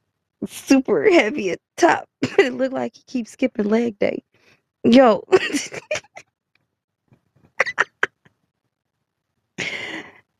super 0.47 1.03
heavy 1.11 1.51
at 1.51 1.59
top, 1.77 2.07
but 2.21 2.39
it 2.39 2.53
looked 2.53 2.73
like 2.73 2.95
he 2.95 3.03
keeps 3.07 3.31
skipping 3.31 3.69
leg 3.69 3.97
day. 3.99 4.23
Yo. 4.83 5.23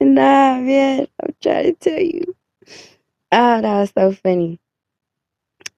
nah, 0.02 0.60
man, 0.60 1.07
I'm 1.23 1.35
trying 1.41 1.65
to 1.65 1.73
tell 1.73 2.02
you. 2.02 2.35
Oh, 3.31 3.61
that 3.61 3.80
was 3.80 3.91
so 3.98 4.11
funny. 4.14 4.60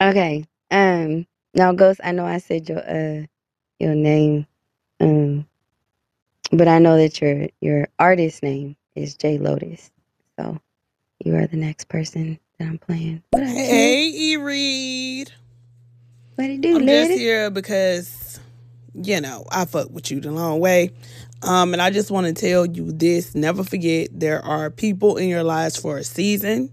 Okay. 0.01 0.45
Um. 0.71 1.27
Now, 1.53 1.71
Ghost. 1.71 2.01
I 2.03 2.11
know 2.11 2.25
I 2.25 2.39
said 2.39 2.67
your 2.69 2.79
uh 2.79 3.25
your 3.79 3.95
name. 3.95 4.47
Um. 4.99 5.47
But 6.51 6.67
I 6.67 6.79
know 6.79 6.97
that 6.97 7.21
your 7.21 7.47
your 7.61 7.87
artist 7.99 8.43
name 8.43 8.75
is 8.95 9.15
Jay 9.15 9.37
Lotus. 9.37 9.91
So 10.39 10.59
you 11.23 11.35
are 11.35 11.47
the 11.47 11.57
next 11.57 11.89
person 11.89 12.39
that 12.59 12.67
I'm 12.67 12.77
playing. 12.77 13.23
What 13.31 13.43
up, 13.43 13.49
kid? 13.49 13.55
Hey, 13.55 14.11
E 14.13 14.37
Reed. 14.37 15.31
What 16.35 16.49
it 16.49 16.61
do, 16.61 16.75
I'm 16.75 16.85
just 16.85 17.11
lady? 17.11 17.21
here 17.21 17.49
because, 17.49 18.39
you 18.93 19.21
know, 19.21 19.45
I 19.49 19.63
fuck 19.65 19.89
with 19.89 20.11
you 20.11 20.19
the 20.19 20.31
long 20.31 20.59
way. 20.59 20.91
Um, 21.41 21.73
and 21.73 21.81
I 21.81 21.91
just 21.91 22.11
want 22.11 22.27
to 22.27 22.33
tell 22.33 22.65
you 22.65 22.91
this 22.91 23.35
never 23.35 23.63
forget 23.63 24.09
there 24.11 24.43
are 24.43 24.69
people 24.69 25.15
in 25.17 25.29
your 25.29 25.43
lives 25.43 25.77
for 25.77 25.97
a 25.97 26.03
season. 26.03 26.71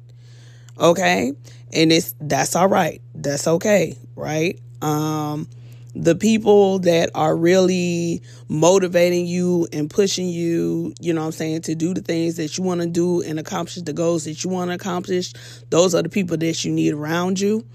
Okay. 0.78 1.32
And 1.72 1.92
it's 1.92 2.14
that's 2.20 2.54
all 2.54 2.68
right. 2.68 3.00
That's 3.14 3.46
okay. 3.46 3.96
Right. 4.14 4.60
Um, 4.82 5.48
the 5.94 6.14
people 6.14 6.78
that 6.80 7.10
are 7.14 7.36
really 7.36 8.22
motivating 8.48 9.26
you 9.26 9.68
and 9.72 9.90
pushing 9.90 10.26
you, 10.26 10.94
you 11.00 11.12
know 11.12 11.20
what 11.20 11.26
I'm 11.26 11.32
saying, 11.32 11.62
to 11.62 11.74
do 11.74 11.92
the 11.92 12.00
things 12.00 12.36
that 12.36 12.56
you 12.56 12.64
want 12.64 12.80
to 12.80 12.86
do 12.86 13.22
and 13.22 13.38
accomplish 13.38 13.76
the 13.76 13.92
goals 13.92 14.24
that 14.24 14.42
you 14.42 14.50
want 14.50 14.70
to 14.70 14.74
accomplish, 14.74 15.32
those 15.70 15.94
are 15.94 16.02
the 16.02 16.08
people 16.08 16.36
that 16.38 16.64
you 16.64 16.72
need 16.72 16.94
around 16.94 17.40
you. 17.40 17.66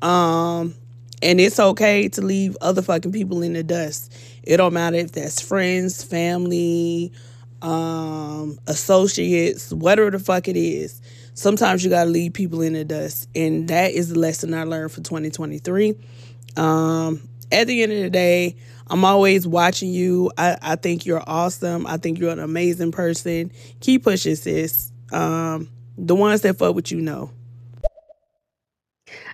Um, 0.00 0.74
and 1.22 1.38
it's 1.38 1.60
okay 1.60 2.08
to 2.08 2.22
leave 2.22 2.56
other 2.62 2.80
fucking 2.80 3.12
people 3.12 3.42
in 3.42 3.52
the 3.52 3.62
dust. 3.62 4.14
It 4.42 4.56
don't 4.56 4.72
matter 4.72 4.96
if 4.96 5.12
that's 5.12 5.40
friends, 5.40 6.02
family, 6.02 7.12
um, 7.60 8.58
associates, 8.66 9.70
whatever 9.70 10.10
the 10.10 10.18
fuck 10.18 10.48
it 10.48 10.56
is. 10.56 11.02
Sometimes 11.40 11.82
you 11.82 11.88
gotta 11.88 12.10
leave 12.10 12.34
people 12.34 12.60
in 12.60 12.74
the 12.74 12.84
dust. 12.84 13.26
And 13.34 13.66
that 13.68 13.92
is 13.92 14.10
the 14.10 14.18
lesson 14.18 14.52
I 14.52 14.64
learned 14.64 14.92
for 14.92 15.00
2023. 15.00 15.94
Um, 16.58 17.26
at 17.50 17.66
the 17.66 17.82
end 17.82 17.92
of 17.92 17.98
the 18.02 18.10
day, 18.10 18.56
I'm 18.88 19.06
always 19.06 19.46
watching 19.46 19.88
you. 19.88 20.30
I, 20.36 20.58
I 20.60 20.76
think 20.76 21.06
you're 21.06 21.22
awesome. 21.26 21.86
I 21.86 21.96
think 21.96 22.18
you're 22.18 22.30
an 22.30 22.40
amazing 22.40 22.92
person. 22.92 23.52
Keep 23.80 24.04
pushing, 24.04 24.36
sis. 24.36 24.92
Um, 25.12 25.70
the 25.96 26.14
ones 26.14 26.42
that 26.42 26.58
fuck 26.58 26.74
with 26.74 26.92
you 26.92 27.00
know. 27.00 27.30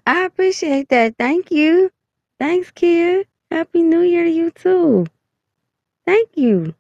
I 0.07 0.27
appreciate 0.27 0.89
that. 0.91 1.17
Thank 1.19 1.51
you. 1.51 1.91
Thanks, 2.39 2.71
kid. 2.71 3.27
Happy 3.51 3.83
New 3.83 4.03
Year 4.03 4.23
to 4.23 4.31
you 4.31 4.53
too. 4.53 5.07
Thank 6.05 6.29
you. 6.37 6.73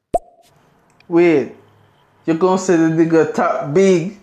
Wait, 1.08 1.52
you're 2.26 2.36
gonna 2.36 2.58
say 2.58 2.76
the 2.76 2.84
nigga 2.84 3.34
top 3.34 3.74
big 3.74 4.20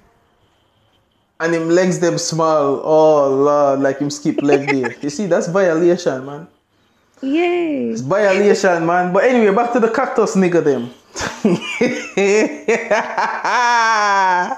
and 1.44 1.54
him 1.54 1.70
legs 1.70 2.00
them 2.00 2.18
small. 2.18 2.82
Oh 2.84 3.28
lord, 3.28 3.82
like 3.82 4.00
him 4.00 4.10
skip 4.10 4.42
leg 4.42 4.68
day. 4.68 4.96
You 5.02 5.10
see, 5.10 5.28
that's 5.28 5.48
violation, 5.48 6.26
man. 6.26 6.48
Yay. 7.22 7.92
It's 7.92 8.02
violation, 8.02 8.86
man. 8.86 9.12
But 9.12 9.26
anyway, 9.26 9.54
back 9.54 9.74
to 9.74 9.80
the 9.80 9.92
cactus 9.92 10.36
nigga 10.36 10.64
them. 10.64 10.94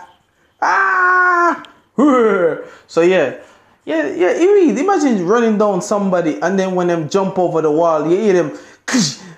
ah! 0.62 1.64
So 2.88 3.02
yeah. 3.02 3.38
Yeah, 3.86 4.14
yeah, 4.14 4.40
you 4.40 4.56
read. 4.56 4.78
Imagine 4.78 5.26
running 5.26 5.57
down 5.57 5.82
somebody 5.82 6.40
and 6.41 6.57
then 6.57 6.76
when 6.76 6.88
them 6.88 7.10
jump 7.10 7.38
over 7.38 7.62
the 7.62 7.72
wall, 7.72 8.10
you 8.10 8.18
hear 8.18 8.34
them 8.34 8.57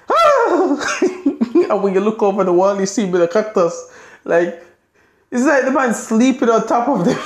ah! 0.10 1.00
and 1.70 1.84
when 1.84 1.94
you 1.94 2.00
look 2.00 2.22
over 2.22 2.44
the 2.44 2.54
wall, 2.54 2.80
you 2.80 2.86
see 2.86 3.06
with 3.06 3.22
the 3.22 3.28
cactus. 3.28 3.92
Like 4.24 4.64
it's 5.32 5.44
like 5.46 5.66
the 5.66 5.72
man 5.72 5.94
sleeping 5.94 6.50
on 6.50 6.68
top 6.68 6.88
of 6.90 7.06
them. 7.06 7.20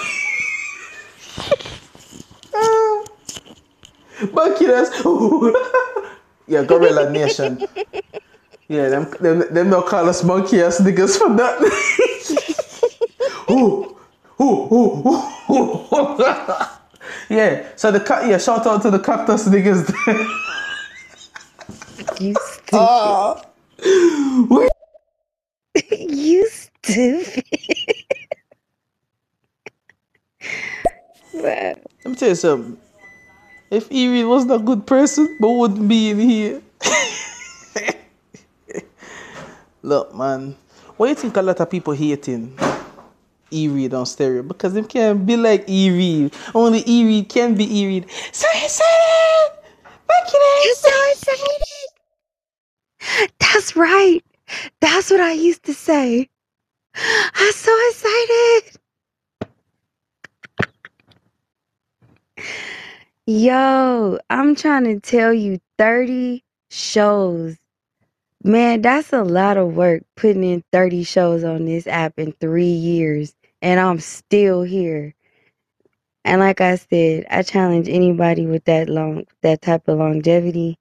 Ah. 2.54 3.04
Monkey 4.34 4.68
Yeah, 6.48 6.64
Gorilla 6.64 7.10
Nation. 7.12 7.62
Yeah, 8.70 8.90
them 8.90 9.12
them 9.22 9.54
them 9.54 9.70
don't 9.70 9.88
call 9.88 10.10
us 10.10 10.24
monkey 10.24 10.62
ass 10.62 10.80
niggas 10.82 11.18
for 11.18 11.30
that. 11.36 11.62
ooh, 13.52 13.98
ooh, 14.42 14.68
ooh, 14.74 15.04
ooh, 15.52 15.54
ooh. 15.54 16.18
yeah, 17.30 17.68
so 17.76 17.92
the 17.92 18.00
ca- 18.00 18.26
yeah, 18.28 18.38
shout 18.38 18.66
out 18.68 18.82
to 18.84 18.92
the 18.92 19.00
cactus 19.00 19.48
niggas. 19.48 19.94
You 22.20 22.36
stupid. 22.40 22.74
Ah. 22.74 23.42
you 25.92 26.48
stupid. 26.50 27.44
Wow. 31.42 31.76
Let 32.04 32.06
me 32.06 32.16
tell 32.16 32.30
you 32.30 32.36
something. 32.36 32.78
If 33.70 33.92
Erie 33.92 34.26
wasn't 34.26 34.54
a 34.54 34.60
good 34.60 34.86
person, 34.86 35.38
but 35.40 35.50
wouldn't 35.50 35.88
be 35.88 36.10
in 36.10 36.20
here. 36.20 36.62
Look, 39.82 40.14
man. 40.14 40.56
Why 40.98 41.10
you 41.10 41.16
think 41.16 41.38
a 41.38 41.42
lot 41.42 41.60
of 41.60 41.70
people 41.70 41.94
hating 41.94 42.58
E-Reed 43.50 43.94
on 43.94 44.06
stereo? 44.06 44.44
Because 44.44 44.74
them 44.74 44.86
can't 44.86 45.26
be 45.26 45.38
like 45.38 45.64
E-Reed. 45.68 46.34
Only 46.54 46.84
E-Reed 46.86 47.30
can 47.30 47.56
be 47.56 47.80
E-Reed. 47.80 48.08
So 48.32 48.48
excited! 48.54 49.52
Back 50.08 50.28
You're 50.66 50.76
so 50.76 50.90
excited. 51.12 51.68
That's 53.40 53.76
right. 53.76 54.24
That's 54.82 55.10
what 55.10 55.22
I 55.22 55.32
used 55.32 55.64
to 55.64 55.74
say. 55.74 56.30
I'm 56.96 57.54
so 57.54 57.90
excited. 57.90 58.81
Yo, 63.28 64.20
I'm 64.30 64.56
trying 64.56 64.84
to 64.86 65.00
tell 65.00 65.34
you 65.34 65.60
30 65.78 66.44
shows. 66.72 67.58
Man, 68.44 68.82
that's 68.82 69.14
a 69.14 69.24
lot 69.24 69.58
of 69.58 69.76
work 69.76 70.04
putting 70.18 70.44
in 70.44 70.64
30 70.72 71.04
shows 71.04 71.44
on 71.44 71.66
this 71.66 71.88
app 71.88 72.14
in 72.20 72.34
three 72.34 72.66
years, 72.66 73.36
and 73.62 73.80
I'm 73.80 74.00
still 74.00 74.64
here. 74.64 75.16
And 76.26 76.42
like 76.42 76.62
I 76.62 76.76
said, 76.76 77.26
I 77.32 77.44
challenge 77.44 77.90
anybody 77.90 78.46
with 78.48 78.66
that 78.66 78.90
long, 78.90 79.26
that 79.44 79.62
type 79.62 79.88
of 79.88 80.00
longevity 80.00 80.78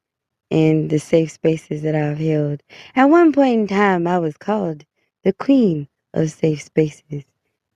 and 0.51 0.91
the 0.91 1.01
safe 1.01 1.33
spaces 1.33 1.83
that 1.83 1.97
I've 1.97 2.19
held. 2.19 2.63
At 2.97 3.07
one 3.07 3.33
point 3.33 3.61
in 3.61 3.69
time, 3.69 4.07
I 4.07 4.19
was 4.19 4.37
called 4.39 4.85
the 5.25 5.35
queen 5.35 5.89
of 6.15 6.31
safe 6.33 6.63
spaces, 6.63 7.25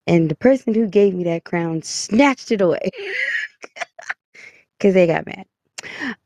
and 0.07 0.31
the 0.31 0.37
person 0.37 0.75
who 0.75 0.89
gave 0.89 1.15
me 1.15 1.25
that 1.25 1.45
crown 1.45 1.83
snatched 1.83 2.53
it 2.53 2.63
away 2.63 2.91
because 4.85 4.95
they 4.95 5.07
got 5.07 5.27
mad. 5.27 5.47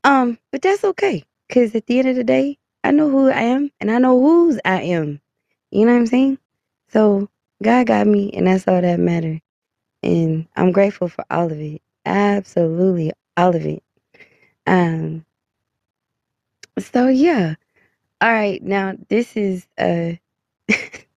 Um, 0.03 0.37
but 0.51 0.61
that's 0.61 0.83
okay, 0.83 1.23
because 1.47 1.73
at 1.75 1.85
the 1.87 1.99
end 1.99 2.09
of 2.09 2.17
the 2.17 2.25
day, 2.25 2.57
I 2.83 2.91
know 2.91 3.09
who 3.09 3.29
I 3.29 3.41
am, 3.41 3.71
and 3.79 3.89
I 3.89 3.99
know 3.99 4.19
whose 4.21 4.59
I 4.65 4.81
am. 4.81 5.21
You 5.71 5.85
know 5.85 5.93
what 5.93 5.99
I'm 5.99 6.07
saying? 6.07 6.39
So 6.89 7.29
God 7.63 7.87
got 7.87 8.05
me, 8.05 8.33
and 8.33 8.47
that's 8.47 8.67
all 8.67 8.81
that 8.81 8.99
matters. 8.99 9.39
And 10.03 10.45
I'm 10.57 10.73
grateful 10.73 11.07
for 11.07 11.23
all 11.31 11.45
of 11.51 11.59
it. 11.61 11.81
Absolutely 12.05 13.13
all 13.37 13.55
of 13.55 13.65
it. 13.65 13.81
Um 14.67 15.25
so 16.77 17.07
yeah. 17.07 17.55
All 18.21 18.31
right, 18.33 18.61
now 18.63 18.95
this 19.09 19.37
is 19.37 19.67
uh 19.77 20.13
this 20.67 21.07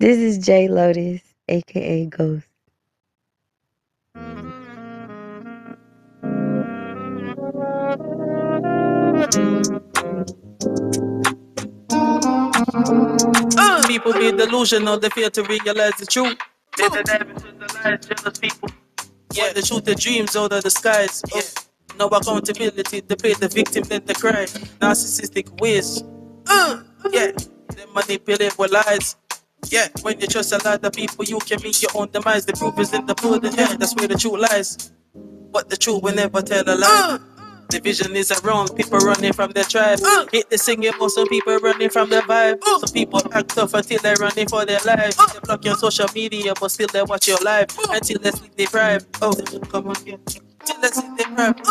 is 0.00 0.38
Jay 0.38 0.68
Lotus, 0.68 1.22
aka 1.48 2.06
Ghost. 2.06 2.46
Uh, 13.58 13.86
people 13.86 14.12
be 14.14 14.32
delusional, 14.32 14.98
they 14.98 15.08
fear 15.10 15.30
to 15.30 15.42
realize 15.44 15.94
the 15.98 16.06
truth. 16.06 16.36
They 16.76 16.88
to 16.88 17.02
the 17.02 17.80
lies, 17.84 18.06
jealous 18.06 18.38
people. 18.38 18.68
Yeah, 19.32 19.52
the 19.52 19.62
truth, 19.62 19.84
the 19.84 19.94
dreams, 19.94 20.36
all 20.36 20.48
the 20.48 20.60
disguise. 20.60 21.22
Yeah. 21.34 21.42
No 21.98 22.08
accountability, 22.08 23.00
they 23.00 23.16
pay 23.16 23.34
the 23.34 23.48
victim, 23.48 23.84
then 23.84 24.04
the 24.06 24.14
cry. 24.14 24.46
Narcissistic 24.80 25.60
ways. 25.60 26.02
Uh, 26.48 26.82
yeah, 27.12 27.32
they 27.76 27.86
manipulate 27.94 28.58
with 28.58 28.72
lies. 28.72 29.16
Yeah, 29.68 29.88
when 30.02 30.18
you 30.20 30.26
trust 30.26 30.52
a 30.52 30.58
lot 30.64 30.84
of 30.84 30.92
people, 30.92 31.24
you 31.24 31.38
can 31.40 31.62
meet 31.62 31.82
your 31.82 31.92
own 31.94 32.10
demise. 32.10 32.46
The 32.46 32.54
proof 32.54 32.78
is 32.78 32.92
in 32.94 33.06
the 33.06 33.14
pudding, 33.14 33.52
yeah, 33.54 33.76
that's 33.76 33.94
where 33.94 34.08
the 34.08 34.16
truth 34.16 34.40
lies. 34.50 34.92
But 35.52 35.68
the 35.68 35.76
truth 35.76 36.02
will 36.02 36.14
never 36.14 36.42
tell 36.42 36.64
a 36.66 36.74
lie. 36.76 37.18
Division 37.70 38.16
is 38.16 38.30
around, 38.32 38.74
people 38.76 38.98
running 38.98 39.32
from 39.32 39.52
their 39.52 39.64
tribe. 39.64 40.00
Uh. 40.04 40.26
Hit 40.32 40.50
the 40.50 40.58
singing, 40.58 40.92
but 40.98 41.10
some 41.10 41.28
people 41.28 41.56
running 41.58 41.90
from 41.90 42.10
their 42.10 42.22
vibe. 42.22 42.60
Uh. 42.66 42.78
Some 42.80 42.92
people 42.92 43.20
act 43.32 43.50
tough 43.50 43.74
until 43.74 43.98
they're 44.00 44.16
running 44.16 44.48
for 44.48 44.64
their 44.66 44.80
life. 44.84 45.14
Uh. 45.18 45.26
They 45.32 45.40
block 45.40 45.64
your 45.64 45.76
social 45.76 46.06
media, 46.14 46.52
but 46.60 46.70
still 46.70 46.88
they 46.92 47.02
watch 47.02 47.28
your 47.28 47.38
life. 47.38 47.68
Until 47.90 48.18
they 48.18 48.30
sleep 48.32 48.56
deprived. 48.56 49.06
Oh, 49.22 49.32
come 49.70 49.88
on, 49.88 49.96
yeah. 50.04 50.16
Till 50.64 50.80
they 50.80 50.88
sleep 50.88 51.16
deprived. 51.16 51.66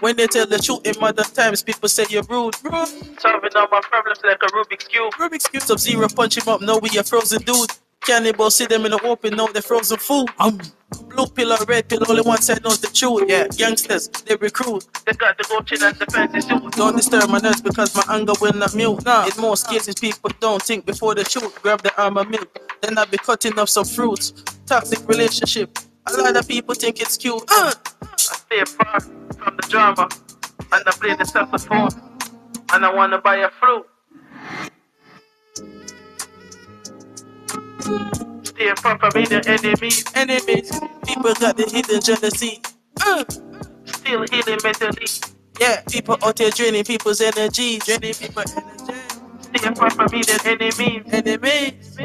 When 0.00 0.16
they 0.16 0.26
tell 0.26 0.46
the 0.46 0.58
truth 0.58 0.86
in 0.86 0.94
modern 1.00 1.24
times, 1.26 1.62
people 1.62 1.88
say 1.88 2.06
you're 2.10 2.24
rude. 2.24 2.56
rude. 2.64 3.20
Solving 3.20 3.50
all 3.54 3.68
my 3.70 3.80
problems 3.82 4.20
like 4.24 4.42
a 4.42 4.46
Rubik's 4.46 4.88
Cube. 4.88 5.12
Rubik's 5.14 5.46
Cube. 5.46 5.62
Sub 5.62 5.78
Zero 5.78 6.08
punch 6.08 6.38
him 6.38 6.48
up, 6.48 6.60
know 6.60 6.78
we 6.78 6.90
a 6.98 7.04
frozen 7.04 7.42
dude. 7.42 7.70
Cannibal 8.06 8.50
see 8.50 8.66
them 8.66 8.84
in 8.84 8.90
the 8.92 9.02
open, 9.04 9.36
know 9.36 9.48
they're 9.52 9.62
frozen 9.62 9.98
food. 9.98 10.28
Um. 10.38 10.60
Blue 11.08 11.26
pill 11.26 11.52
or 11.52 11.64
red 11.66 11.88
pill, 11.88 12.00
only 12.08 12.20
one 12.22 12.40
side 12.42 12.62
knows 12.62 12.78
the 12.80 12.88
truth. 12.88 13.24
Yeah, 13.26 13.46
youngsters, 13.56 14.08
they 14.08 14.36
recruit. 14.36 14.86
They 15.06 15.12
got 15.12 15.38
the 15.38 15.44
go 15.48 15.60
chin 15.62 15.82
and 15.82 15.96
the 15.96 16.06
fancy 16.06 16.40
suit. 16.42 16.72
Don't 16.72 16.96
disturb 16.96 17.30
my 17.30 17.38
nerves 17.38 17.62
because 17.62 17.94
my 17.94 18.04
anger 18.14 18.34
will 18.40 18.52
not 18.52 18.74
mute. 18.74 19.02
Nah, 19.04 19.24
in 19.26 19.40
most 19.40 19.68
cases, 19.68 19.94
people 19.94 20.30
don't 20.40 20.62
think 20.62 20.84
before 20.84 21.14
they 21.14 21.24
shoot. 21.24 21.50
Grab 21.62 21.82
the 21.82 21.98
arm 22.00 22.18
of 22.18 22.28
milk, 22.28 22.58
then 22.82 22.98
I'll 22.98 23.06
be 23.06 23.16
cutting 23.18 23.58
off 23.58 23.70
some 23.70 23.84
fruits. 23.86 24.32
Toxic 24.66 25.06
relationship. 25.08 25.78
A 26.08 26.12
lot 26.20 26.36
of 26.36 26.46
people 26.46 26.74
think 26.74 27.00
it's 27.00 27.16
cute. 27.16 27.42
Uh. 27.50 27.72
I 28.02 28.16
stay 28.18 28.64
far 28.64 29.00
from 29.00 29.56
the 29.56 29.66
drama, 29.68 30.08
and 30.72 30.82
I 30.86 30.90
play 30.92 31.14
the 31.14 31.24
saxophone, 31.24 31.88
and 32.74 32.84
I 32.84 32.92
wanna 32.92 33.18
buy 33.18 33.36
a 33.36 33.50
flute. 33.50 33.86
Stay 37.82 38.72
far 38.76 38.98
from 38.98 39.12
me, 39.14 39.26
the 39.26 39.42
enemies, 39.48 40.04
enemies. 40.14 40.70
People 41.06 41.34
got 41.34 41.56
the 41.56 41.64
hidden 41.70 42.00
jealousy. 42.00 42.62
Uh. 43.00 43.24
Still 43.86 44.24
healing 44.30 44.60
mentally. 44.64 45.06
Yeah, 45.60 45.82
people 45.90 46.18
out 46.24 46.38
here 46.38 46.50
draining 46.50 46.84
people's 46.84 47.20
energy, 47.20 47.78
draining 47.80 48.14
people's 48.14 48.54
energy. 48.56 49.00
Stay 49.42 49.74
far 49.74 49.90
from 49.90 50.08
me, 50.12 50.22
the 50.22 50.40
enemies, 50.46 51.04
enemies. 51.12 51.98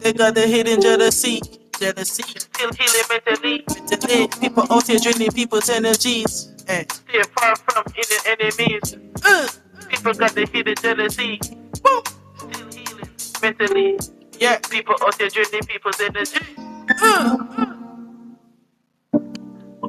They 0.00 0.12
got 0.14 0.34
the 0.34 0.46
hidden 0.46 0.80
jealousy, 0.82 1.40
jealousy. 1.80 2.24
Still 2.24 2.70
healing 2.72 3.06
mentally, 3.10 3.64
mentally. 3.90 4.28
People 4.40 4.66
out 4.70 4.86
here 4.86 4.98
draining 5.00 5.32
people's 5.32 5.70
energies. 5.70 6.54
Eh. 6.68 6.84
Stay 6.90 7.22
far 7.38 7.56
from 7.56 7.84
hidden 7.94 8.20
enemies. 8.26 8.96
Uh. 9.24 9.48
People 9.88 10.14
got 10.14 10.34
the 10.34 10.46
hidden 10.52 10.76
jealousy. 10.82 11.40
Boom. 11.82 12.02
Still 12.38 12.68
healing 12.72 13.10
mentally. 13.42 13.98
Yeah, 14.40 14.58
people 14.58 14.96
out 15.02 15.18
there 15.18 15.28
draining 15.28 15.66
people's 15.68 16.00
energy. 16.00 16.40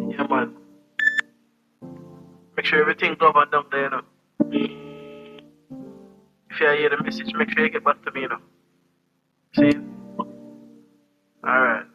Yeah, 0.09 0.27
man. 0.29 0.53
Make 2.57 2.65
sure 2.65 2.81
everything 2.81 3.15
governed 3.15 3.51
down 3.51 3.67
there, 3.71 3.83
you 3.83 3.89
know. 3.89 4.01
If 6.49 6.59
you 6.59 6.67
hear 6.67 6.89
the 6.89 7.01
message, 7.01 7.33
make 7.33 7.49
sure 7.51 7.63
you 7.63 7.71
get 7.71 7.85
back 7.85 8.03
to 8.03 8.11
me, 8.11 8.23
you 8.23 8.27
know. 8.27 8.39
See? 9.55 9.71
Alright. 11.47 11.85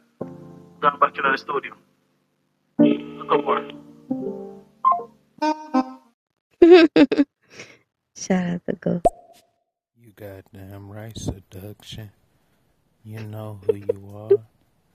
Going 0.81 0.99
back 0.99 1.15
into 1.15 1.29
the 1.31 1.37
studio. 1.37 1.75
Look 2.79 3.45
more. 3.45 3.69
Shout 8.15 8.47
out 8.49 8.65
to 8.65 8.73
Go. 8.73 9.01
You 9.95 10.11
goddamn 10.15 10.91
right, 10.91 11.15
seduction. 11.15 12.09
You 13.07 13.21
know 13.21 13.61
who 13.65 13.75
you 13.75 14.11
are, 14.13 14.43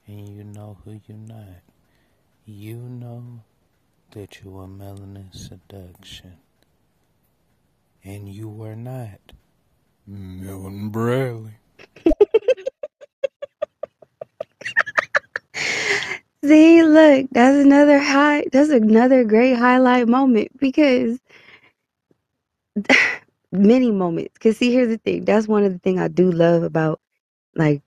and 0.07 0.29
you 0.29 0.45
know 0.45 0.77
who 0.85 1.01
you're 1.09 1.17
not. 1.17 1.63
You 2.45 2.77
know 2.77 3.41
that 4.11 4.43
you 4.43 4.55
are 4.59 4.67
melanin 4.67 5.35
seduction, 5.35 6.37
and 8.05 8.29
you 8.29 8.51
were 8.51 8.77
not 8.77 9.33
Milton 10.07 10.91
Bradley. 10.91 11.53
See, 16.45 16.83
look, 16.83 17.29
that's 17.33 17.65
another 17.65 17.99
high. 17.99 18.45
That's 18.53 18.69
another 18.69 19.25
great 19.25 19.55
highlight 19.55 20.07
moment 20.07 20.51
because 20.59 21.19
many 23.53 23.91
moments. 23.91 24.37
Cause 24.37 24.59
see, 24.59 24.71
here's 24.71 24.89
the 24.89 24.99
thing. 24.99 25.25
That's 25.25 25.49
one 25.49 25.65
of 25.65 25.73
the 25.73 25.79
things 25.79 25.99
I 25.99 26.09
do 26.09 26.31
love 26.31 26.63
about 26.63 27.01
like 27.55 27.83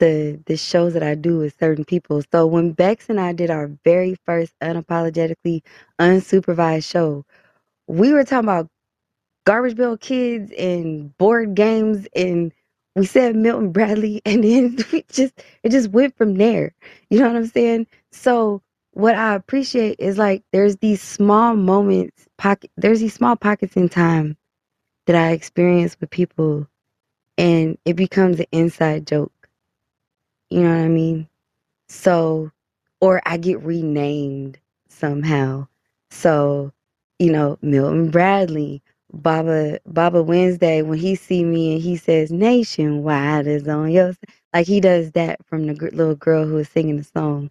the 0.00 0.40
the 0.46 0.56
shows 0.56 0.94
that 0.94 1.02
I 1.04 1.14
do 1.16 1.38
with 1.38 1.58
certain 1.60 1.84
people. 1.84 2.22
So 2.32 2.46
when 2.46 2.72
Bex 2.72 3.08
and 3.10 3.20
I 3.20 3.32
did 3.34 3.50
our 3.50 3.68
very 3.84 4.16
first 4.26 4.54
unapologetically 4.62 5.62
unsupervised 6.00 6.90
show, 6.90 7.24
we 7.88 8.12
were 8.12 8.24
talking 8.24 8.48
about 8.48 8.68
garbage 9.46 9.76
bill 9.76 9.98
kids 9.98 10.52
and 10.58 11.16
board 11.18 11.54
games 11.56 12.08
and 12.16 12.52
we 12.96 13.06
said 13.06 13.36
Milton 13.36 13.72
Bradley 13.72 14.22
and 14.26 14.44
then 14.44 14.76
we 14.92 15.04
just 15.10 15.34
it 15.64 15.70
just 15.70 15.90
went 15.90 16.16
from 16.16 16.36
there. 16.36 16.74
You 17.10 17.20
know 17.20 17.28
what 17.28 17.36
I'm 17.36 17.46
saying? 17.46 17.88
So 18.12 18.62
what 18.92 19.16
I 19.16 19.34
appreciate 19.36 19.96
is 20.00 20.18
like 20.18 20.44
there's 20.52 20.76
these 20.78 21.02
small 21.02 21.56
moments 21.56 22.28
pocket 22.38 22.70
there's 22.78 23.00
these 23.00 23.14
small 23.14 23.36
pockets 23.36 23.76
in 23.76 23.88
time 23.90 24.36
that 25.06 25.16
I 25.16 25.32
experience 25.32 25.98
with 26.00 26.10
people 26.10 26.68
and 27.38 27.78
it 27.86 27.96
becomes 27.96 28.40
an 28.40 28.46
inside 28.52 29.08
joke. 29.08 29.33
You 30.50 30.62
know 30.62 30.70
what 30.70 30.84
I 30.84 30.88
mean? 30.88 31.28
So 31.88 32.50
or 33.00 33.22
I 33.26 33.38
get 33.38 33.62
renamed 33.62 34.58
somehow. 34.88 35.68
So, 36.10 36.72
you 37.20 37.32
know, 37.32 37.58
Milton 37.62 38.10
Bradley, 38.10 38.82
Baba 39.12 39.80
Baba 39.86 40.22
Wednesday 40.22 40.82
when 40.82 40.98
he 40.98 41.14
see 41.16 41.44
me 41.44 41.74
and 41.74 41.82
he 41.82 41.96
says 41.96 42.32
nationwide 42.32 43.46
is 43.48 43.68
on 43.68 43.90
your 43.92 44.14
like 44.54 44.66
he 44.66 44.80
does 44.80 45.12
that 45.12 45.44
from 45.46 45.66
the 45.68 45.74
gr- 45.74 45.90
little 45.92 46.16
girl 46.16 46.46
who 46.46 46.56
was 46.56 46.68
singing 46.68 46.98
the 46.98 47.04
song. 47.04 47.50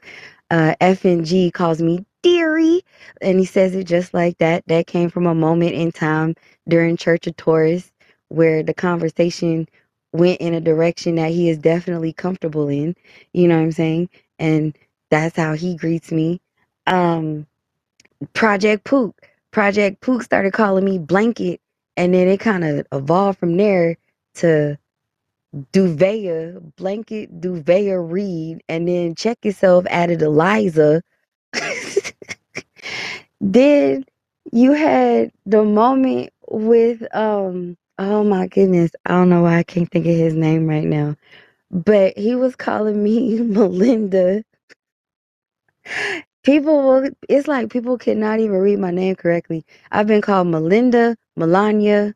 Uh 0.51 0.75
FNG 0.81 1.53
calls 1.53 1.81
me 1.81 2.05
dearie 2.23 2.83
and 3.21 3.39
he 3.39 3.45
says 3.45 3.75
it 3.75 3.85
just 3.85 4.13
like 4.13 4.37
that. 4.39 4.63
That 4.67 4.87
came 4.87 5.09
from 5.09 5.27
a 5.27 5.35
moment 5.35 5.73
in 5.73 5.91
time 5.93 6.35
during 6.69 6.97
Church 6.97 7.27
of 7.27 7.37
Taurus 7.37 7.91
where 8.29 8.63
the 8.63 8.73
conversation 8.75 9.67
went 10.13 10.41
in 10.41 10.55
a 10.55 10.61
direction 10.61 11.15
that 11.15 11.31
he 11.31 11.49
is 11.49 11.59
definitely 11.59 12.13
comfortable 12.13 12.69
in. 12.69 12.95
You 13.33 13.49
know 13.49 13.57
what 13.57 13.63
I'm 13.63 13.73
saying? 13.73 14.09
And 14.39 14.77
that's 15.11 15.37
how 15.37 15.53
he 15.55 15.75
greets 15.77 16.11
me. 16.11 16.41
Um 16.87 17.47
Project 18.33 18.85
Pook. 18.85 19.21
Project 19.51 20.01
Pook 20.01 20.23
started 20.23 20.53
calling 20.53 20.85
me 20.85 20.99
Blanket, 20.99 21.61
and 21.97 22.13
then 22.15 22.29
it 22.29 22.39
kind 22.39 22.63
of 22.65 22.87
evolved 22.93 23.39
from 23.39 23.57
there 23.57 23.97
to 24.35 24.77
Duvea, 25.73 26.61
Blanket 26.77 27.41
Duvea 27.41 27.99
Reed, 27.99 28.63
and 28.69 28.87
then 28.87 29.15
Check 29.15 29.39
Yourself 29.45 29.85
added 29.89 30.21
Eliza. 30.21 31.03
then 33.41 34.05
you 34.51 34.73
had 34.73 35.31
the 35.45 35.63
moment 35.63 36.31
with 36.49 37.03
um 37.15 37.77
oh 38.09 38.23
my 38.23 38.47
goodness, 38.47 38.91
I 39.05 39.11
don't 39.13 39.29
know 39.29 39.43
why 39.43 39.59
I 39.59 39.63
can't 39.63 39.89
think 39.91 40.05
of 40.07 40.15
his 40.15 40.35
name 40.35 40.67
right 40.67 40.85
now. 40.85 41.15
But 41.71 42.17
he 42.17 42.35
was 42.35 42.55
calling 42.55 43.03
me 43.03 43.39
Melinda. 43.41 44.43
People 46.43 46.83
will 46.83 47.09
it's 47.29 47.47
like 47.47 47.71
people 47.71 47.97
cannot 47.97 48.39
even 48.39 48.57
read 48.57 48.79
my 48.79 48.91
name 48.91 49.15
correctly. 49.15 49.65
I've 49.91 50.07
been 50.07 50.21
called 50.21 50.47
Melinda, 50.47 51.17
Melania, 51.37 52.15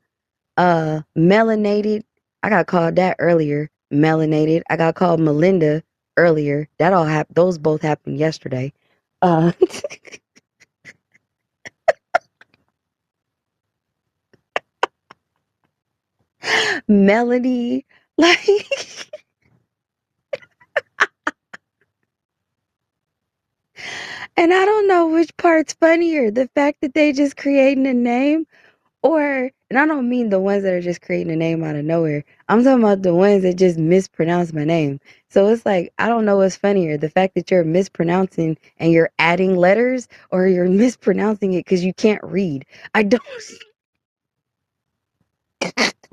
uh 0.58 1.02
melanated. 1.18 2.04
I 2.44 2.50
got 2.50 2.68
called 2.68 2.98
that 2.98 3.18
earlier. 3.20 3.70
Melanated. 3.94 4.64
I 4.70 4.78
got 4.78 4.96
called 4.96 5.22
Melinda 5.22 5.84
earlier. 6.18 6.70
That 6.80 6.94
all 6.94 7.06
happened 7.06 7.36
those 7.36 7.58
both 7.60 7.82
happened 7.84 8.18
yesterday. 8.20 8.74
Uh 9.22 9.52
Melody. 16.88 17.86
Like 18.18 18.40
and 24.38 24.54
I 24.54 24.66
don't 24.66 24.88
know 24.88 25.08
which 25.08 25.36
part's 25.38 25.74
funnier. 25.74 26.32
The 26.32 26.48
fact 26.56 26.80
that 26.82 26.94
they 26.94 27.14
just 27.14 27.38
creating 27.38 27.88
a 27.88 27.94
name 27.94 28.46
or 29.04 29.52
and 29.70 29.80
I 29.80 29.86
don't 29.88 30.10
mean 30.10 30.30
the 30.30 30.40
ones 30.40 30.64
that 30.64 30.74
are 30.74 30.82
just 30.82 31.02
creating 31.02 31.32
a 31.34 31.36
name 31.38 31.64
out 31.64 31.76
of 31.76 31.86
nowhere. 31.86 32.24
I'm 32.50 32.64
talking 32.64 32.84
about 32.84 33.04
the 33.04 33.16
ones 33.16 33.44
that 33.44 33.56
just 33.56 33.78
mispronounce 33.80 34.54
my 34.54 34.66
name. 34.66 35.00
So 35.30 35.48
it's 35.50 35.66
like 35.66 35.94
I 36.00 36.10
don't 36.10 36.26
know 36.26 36.38
what's 36.38 36.56
funnier, 36.58 36.98
the 36.98 37.10
fact 37.10 37.36
that 37.36 37.52
you're 37.52 37.64
mispronouncing 37.64 38.58
and 38.80 38.92
you're 38.92 39.12
adding 39.20 39.56
letters 39.58 40.08
or 40.32 40.48
you're 40.48 40.70
mispronouncing 40.70 41.54
it 41.54 41.66
cuz 41.66 41.84
you 41.84 41.94
can't 41.94 42.24
read. 42.24 42.66
I 42.94 43.04
don't 43.04 43.24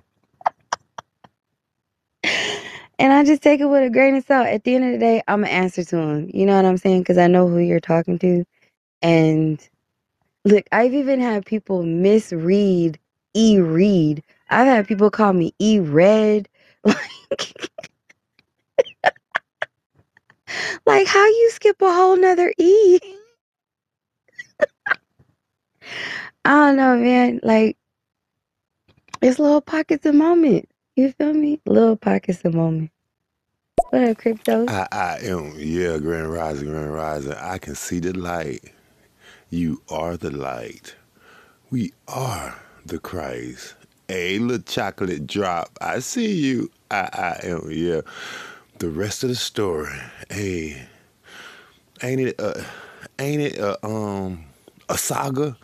And 3.04 3.12
I 3.12 3.22
just 3.22 3.42
take 3.42 3.60
it 3.60 3.66
with 3.66 3.84
a 3.84 3.90
grain 3.90 4.16
of 4.16 4.24
salt. 4.24 4.46
At 4.46 4.64
the 4.64 4.74
end 4.74 4.86
of 4.86 4.92
the 4.92 4.98
day, 4.98 5.22
I'm 5.28 5.42
gonna 5.42 5.52
answer 5.52 5.84
to 5.84 5.98
him. 5.98 6.30
You 6.32 6.46
know 6.46 6.56
what 6.56 6.64
I'm 6.64 6.78
saying? 6.78 7.02
Because 7.02 7.18
I 7.18 7.26
know 7.26 7.46
who 7.46 7.58
you're 7.58 7.78
talking 7.78 8.18
to. 8.20 8.46
And 9.02 9.60
look, 10.46 10.64
I've 10.72 10.94
even 10.94 11.20
had 11.20 11.44
people 11.44 11.82
misread 11.82 12.98
E 13.34 13.60
read. 13.60 14.22
I've 14.48 14.66
had 14.66 14.88
people 14.88 15.10
call 15.10 15.34
me 15.34 15.52
E 15.60 15.80
red. 15.80 16.48
Like, 16.86 16.96
like 20.86 21.06
how 21.06 21.26
you 21.26 21.50
skip 21.52 21.80
a 21.82 21.92
whole 21.92 22.16
nother 22.16 22.52
E? 22.58 22.98
I 26.44 26.50
don't 26.50 26.76
know, 26.76 26.96
man. 26.96 27.40
Like, 27.42 27.76
it's 29.22 29.38
little 29.38 29.60
pockets 29.60 30.06
of 30.06 30.14
moment. 30.14 30.68
You 30.96 31.12
feel 31.12 31.34
me? 31.34 31.60
Little 31.66 31.96
pockets 31.96 32.42
of 32.46 32.54
moment. 32.54 32.90
Crypto? 34.14 34.66
I, 34.68 34.88
I 34.90 35.18
am, 35.22 35.54
yeah, 35.56 35.98
Grand 35.98 36.32
Rising, 36.32 36.68
Grand 36.70 36.92
Rising. 36.92 37.32
I 37.32 37.58
can 37.58 37.74
see 37.74 38.00
the 38.00 38.12
light. 38.12 38.72
You 39.50 39.82
are 39.88 40.16
the 40.16 40.30
light. 40.30 40.96
We 41.70 41.92
are 42.08 42.60
the 42.84 42.98
Christ. 42.98 43.74
A 44.08 44.38
little 44.40 44.62
chocolate 44.62 45.26
drop. 45.26 45.70
I 45.80 46.00
see 46.00 46.32
you. 46.32 46.70
I, 46.90 47.08
I 47.42 47.46
am, 47.46 47.70
yeah. 47.70 48.00
The 48.78 48.88
rest 48.88 49.22
of 49.22 49.28
the 49.30 49.36
story. 49.36 49.94
Hey, 50.28 50.86
ain't 52.02 52.20
it, 52.20 52.40
uh, 52.40 52.62
ain't 53.18 53.42
it, 53.42 53.60
uh, 53.60 53.76
um, 53.82 54.44
a 54.88 54.98
saga? 54.98 55.56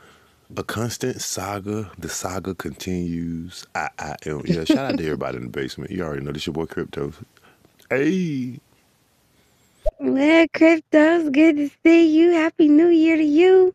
A 0.57 0.62
constant 0.62 1.20
saga. 1.20 1.91
The 1.99 2.09
saga 2.09 2.55
continues. 2.55 3.67
I, 3.75 3.89
I 3.99 4.17
am, 4.26 4.42
yeah. 4.47 4.65
Shout 4.65 4.86
out 4.86 4.97
to 4.99 5.05
everybody 5.05 5.39
in 5.39 5.44
the 5.44 5.50
basement. 5.50 5.91
You 5.91 6.02
already 6.05 6.23
know 6.25 6.33
this 6.33 6.47
your 6.47 6.55
boy 6.55 6.67
Crypto. 6.67 7.12
Hey. 7.91 8.60
Well, 9.99 10.47
crypto's 10.55 11.28
good 11.31 11.57
to 11.57 11.70
see 11.83 12.07
you. 12.07 12.31
Happy 12.31 12.69
New 12.69 12.86
Year 12.86 13.17
to 13.17 13.25
you. 13.25 13.75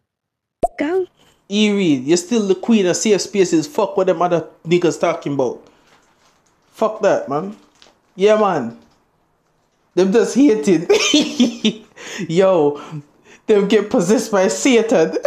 Go. 0.80 1.06
E 1.50 1.70
Reed, 1.74 2.06
you're 2.06 2.16
still 2.16 2.48
the 2.48 2.56
queen 2.56 2.86
of 2.86 2.96
safe 2.96 3.20
spaces. 3.20 3.68
Fuck 3.68 3.98
what 3.98 4.08
them 4.08 4.22
other 4.22 4.48
niggas 4.66 5.02
talking 5.02 5.34
about. 5.34 5.62
Fuck 6.72 7.02
that, 7.02 7.28
man. 7.28 7.58
Yeah, 8.16 8.40
man. 8.40 8.78
Them 9.96 10.14
just 10.14 10.34
hating. 10.34 10.88
Yo, 12.30 12.82
them 13.48 13.68
get 13.68 13.90
possessed 13.90 14.32
by 14.32 14.48
Satan. 14.48 15.12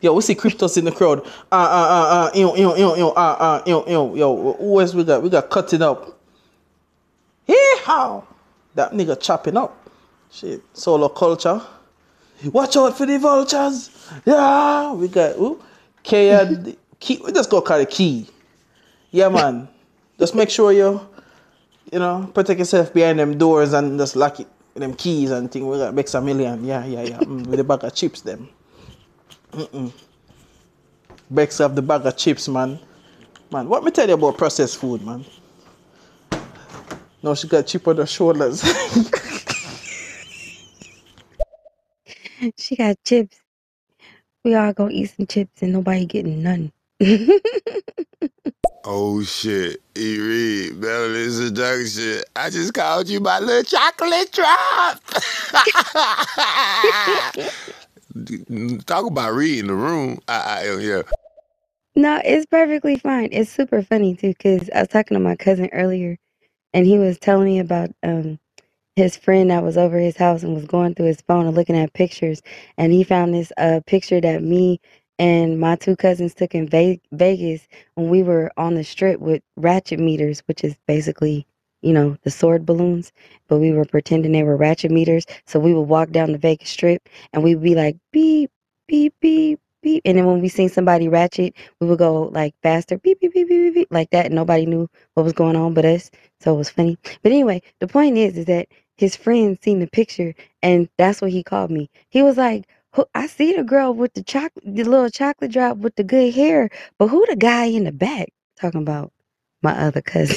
yo, 0.00 0.14
we 0.14 0.22
see 0.22 0.34
cryptos 0.34 0.78
in 0.78 0.84
the 0.84 0.92
crowd. 0.92 1.20
Uh, 1.50 1.54
uh, 1.54 1.56
uh, 1.56 2.26
uh, 2.26 2.30
ew, 2.34 2.56
ew, 2.56 2.76
ew, 2.76 2.96
ew, 2.96 3.08
uh, 3.08 3.12
uh, 3.14 3.62
ew, 3.66 3.84
ew, 3.86 4.16
yo, 4.16 4.52
who 4.54 4.80
else 4.80 4.94
we 4.94 5.04
got? 5.04 5.22
We 5.22 5.30
got 5.30 5.50
cutting 5.50 5.82
up. 5.82 6.18
Hey, 7.44 7.76
how? 7.82 8.24
That 8.74 8.92
nigga 8.92 9.20
chopping 9.20 9.56
up. 9.56 9.76
Shit, 10.30 10.62
solo 10.72 11.08
culture. 11.08 11.60
Watch 12.44 12.76
out 12.76 12.96
for 12.96 13.06
the 13.06 13.18
vultures. 13.18 13.90
Yeah, 14.24 14.92
we 14.92 15.08
got 15.08 15.36
who? 15.36 15.60
K 16.02 16.30
and 16.30 16.76
Key. 16.98 17.20
We 17.24 17.32
just 17.32 17.50
go 17.50 17.60
call 17.60 17.80
it 17.80 17.90
Key. 17.90 18.28
Yeah, 19.10 19.28
man. 19.28 19.68
just 20.18 20.34
make 20.34 20.50
sure 20.50 20.72
you, 20.72 21.00
you 21.92 21.98
know, 21.98 22.30
protect 22.32 22.58
yourself 22.58 22.94
behind 22.94 23.18
them 23.18 23.36
doors 23.38 23.72
and 23.72 23.98
just 23.98 24.16
lock 24.16 24.40
it 24.40 24.48
them 24.74 24.94
keys 24.94 25.30
and 25.30 25.50
thing. 25.50 25.66
We 25.68 25.78
got 25.78 25.94
Bex 25.94 26.14
a 26.14 26.20
million. 26.20 26.64
Yeah, 26.64 26.84
yeah, 26.84 27.02
yeah. 27.02 27.18
Mm, 27.18 27.46
with 27.46 27.58
the 27.58 27.64
bag 27.64 27.84
of 27.84 27.94
chips, 27.94 28.22
them. 28.22 28.48
Mm-mm. 29.52 29.92
Bex 31.30 31.58
have 31.58 31.74
the 31.74 31.82
bag 31.82 32.06
of 32.06 32.16
chips, 32.16 32.48
man. 32.48 32.78
Man, 33.50 33.68
what 33.68 33.84
me 33.84 33.90
tell 33.90 34.08
you 34.08 34.14
about 34.14 34.38
processed 34.38 34.78
food, 34.78 35.04
man? 35.04 35.24
No, 37.22 37.34
she 37.34 37.48
got 37.48 37.66
chip 37.66 37.86
on 37.86 37.98
her 37.98 38.06
shoulders. 38.06 38.62
she 42.56 42.76
got 42.76 42.96
chips. 43.04 43.38
We 44.44 44.54
all 44.54 44.72
gonna 44.72 44.92
eat 44.92 45.12
some 45.16 45.26
chips 45.26 45.62
and 45.62 45.72
nobody 45.72 46.06
getting 46.06 46.42
none. 46.42 46.72
Oh 48.84 49.22
shit, 49.22 49.80
E 49.96 50.18
Reed, 50.20 50.80
Bella 50.80 51.14
introduction. 51.14 52.22
I 52.36 52.50
just 52.50 52.74
called 52.74 53.08
you 53.08 53.20
my 53.20 53.38
little 53.38 53.62
chocolate 53.62 54.32
drop. 54.32 55.00
Talk 58.86 59.06
about 59.06 59.34
reading 59.34 59.68
the 59.68 59.74
room. 59.74 60.18
I, 60.28 60.64
I 60.66 60.76
yeah. 60.78 61.02
no, 61.96 62.20
it's 62.24 62.46
perfectly 62.46 62.98
fine. 62.98 63.28
It's 63.32 63.50
super 63.52 63.82
funny 63.82 64.14
too, 64.16 64.34
cause 64.34 64.68
I 64.74 64.80
was 64.80 64.88
talking 64.88 65.14
to 65.16 65.20
my 65.20 65.36
cousin 65.36 65.68
earlier, 65.72 66.16
and 66.74 66.86
he 66.86 66.98
was 66.98 67.18
telling 67.18 67.46
me 67.46 67.58
about 67.60 67.90
um 68.02 68.38
his 68.96 69.16
friend 69.16 69.50
that 69.50 69.62
was 69.64 69.78
over 69.78 69.98
his 69.98 70.16
house 70.18 70.42
and 70.42 70.54
was 70.54 70.66
going 70.66 70.94
through 70.94 71.06
his 71.06 71.22
phone 71.22 71.46
and 71.46 71.56
looking 71.56 71.76
at 71.78 71.92
pictures, 71.94 72.42
and 72.78 72.92
he 72.92 73.04
found 73.04 73.32
this 73.34 73.52
uh 73.58 73.80
picture 73.86 74.20
that 74.20 74.42
me 74.42 74.80
and 75.22 75.60
my 75.60 75.76
two 75.76 75.96
cousins 75.96 76.34
took 76.34 76.56
in 76.56 76.68
Ve- 76.68 77.02
Vegas 77.12 77.68
when 77.96 78.10
we 78.10 78.24
were 78.24 78.52
on 78.58 78.76
the 78.76 78.84
strip 78.84 79.20
with 79.20 79.42
ratchet 79.56 80.00
meters, 80.00 80.40
which 80.48 80.64
is 80.64 80.76
basically, 80.88 81.46
you 81.82 81.94
know, 81.94 82.18
the 82.24 82.32
sword 82.32 82.66
balloons, 82.66 83.12
but 83.48 83.60
we 83.60 83.72
were 83.72 83.86
pretending 83.86 84.32
they 84.32 84.44
were 84.44 84.58
ratchet 84.58 84.92
meters. 84.92 85.26
So 85.46 85.60
we 85.60 85.74
would 85.74 85.82
walk 85.84 86.12
down 86.12 86.32
the 86.32 86.38
Vegas 86.38 86.70
strip 86.70 87.08
and 87.34 87.44
we'd 87.44 87.62
be 87.62 87.76
like 87.76 87.98
beep, 88.12 88.50
beep, 88.88 89.14
beep, 89.22 89.60
beep. 89.82 90.02
And 90.06 90.18
then 90.18 90.26
when 90.26 90.42
we 90.42 90.50
seen 90.50 90.70
somebody 90.70 91.08
ratchet, 91.08 91.54
we 91.80 91.88
would 91.88 92.00
go 92.00 92.24
like 92.34 92.54
faster, 92.64 92.98
beep, 92.98 93.20
beep, 93.20 93.34
beep, 93.34 93.48
beep, 93.48 93.60
beep, 93.60 93.74
beep 93.74 93.88
like 93.92 94.10
that. 94.10 94.26
And 94.26 94.36
nobody 94.36 94.66
knew 94.66 94.90
what 95.14 95.24
was 95.24 95.34
going 95.34 95.56
on 95.56 95.74
but 95.74 95.86
us. 95.86 96.10
So 96.42 96.54
it 96.54 96.58
was 96.58 96.70
funny. 96.70 96.98
But 97.24 97.32
anyway, 97.32 97.62
the 97.80 97.88
point 97.88 98.18
is, 98.18 98.38
is 98.38 98.46
that 98.46 98.68
his 98.98 99.16
friend 99.16 99.58
seen 99.62 99.80
the 99.80 99.88
picture 99.88 100.34
and 100.62 100.90
that's 100.98 101.22
what 101.22 101.32
he 101.32 101.44
called 101.44 101.72
me. 101.72 101.90
He 102.10 102.22
was 102.24 102.38
like, 102.38 102.66
I 103.14 103.26
see 103.26 103.54
the 103.54 103.64
girl 103.64 103.94
with 103.94 104.12
the 104.14 104.22
chocolate, 104.22 104.64
the 104.64 104.84
little 104.84 105.08
chocolate 105.08 105.50
drop 105.50 105.78
with 105.78 105.96
the 105.96 106.04
good 106.04 106.34
hair, 106.34 106.68
but 106.98 107.08
who 107.08 107.24
the 107.28 107.36
guy 107.36 107.64
in 107.64 107.84
the 107.84 107.92
back? 107.92 108.28
Talking 108.60 108.82
about 108.82 109.12
my 109.62 109.72
other 109.72 110.02
cousin. 110.02 110.36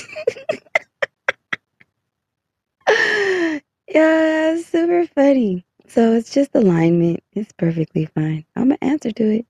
yeah, 3.87 4.61
super 4.61 5.05
funny. 5.07 5.65
So 5.87 6.13
it's 6.13 6.33
just 6.33 6.51
alignment. 6.55 7.21
It's 7.33 7.51
perfectly 7.53 8.05
fine. 8.05 8.45
I'm 8.55 8.69
gonna 8.69 8.77
answer 8.81 9.11
to 9.11 9.23
it. 9.23 9.45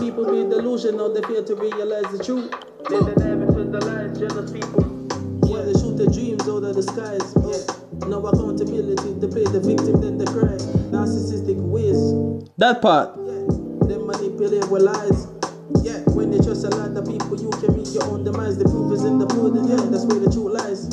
People 0.00 0.24
be 0.26 0.48
delusional, 0.48 1.12
they 1.12 1.22
fail 1.22 1.44
to 1.44 1.54
realize 1.56 2.16
the 2.16 2.22
truth. 2.24 2.52
They 2.88 2.98
live 2.98 3.42
into 3.42 3.64
the 3.64 3.84
lies, 3.84 4.18
jealous 4.18 4.50
people. 4.50 4.84
Yeah, 5.44 5.62
they 5.62 5.72
shoot 5.72 5.96
their 5.96 6.06
dreams 6.06 6.48
out 6.48 6.62
of 6.62 6.74
the 6.76 6.82
skies. 6.82 7.34
Yeah. 7.44 7.87
No 8.06 8.24
accountability, 8.26 9.12
they 9.18 9.28
play 9.28 9.44
the 9.44 9.60
victim, 9.60 10.00
then 10.00 10.18
they 10.18 10.24
cry. 10.26 10.56
Narcissistic 10.92 11.56
ways. 11.56 11.98
That 12.56 12.80
part. 12.80 13.18
Yeah. 13.18 13.44
They 13.88 13.98
manipulate 13.98 14.68
with 14.70 14.82
lies. 14.82 15.26
Yeah, 15.84 16.00
when 16.16 16.30
they 16.30 16.38
trust 16.38 16.64
a 16.64 16.70
lot 16.70 16.96
of 16.96 17.04
people, 17.04 17.36
you 17.36 17.50
can 17.60 17.76
meet 17.76 17.88
your 17.92 18.04
own 18.04 18.24
demise. 18.24 18.56
The 18.56 18.64
proof 18.64 18.92
is 18.92 19.04
in 19.04 19.18
the 19.18 19.26
pudding, 19.26 19.68
yeah, 19.68 19.84
that's 19.92 20.04
where 20.08 20.20
the 20.20 20.32
truth 20.32 20.56
lies. 20.56 20.88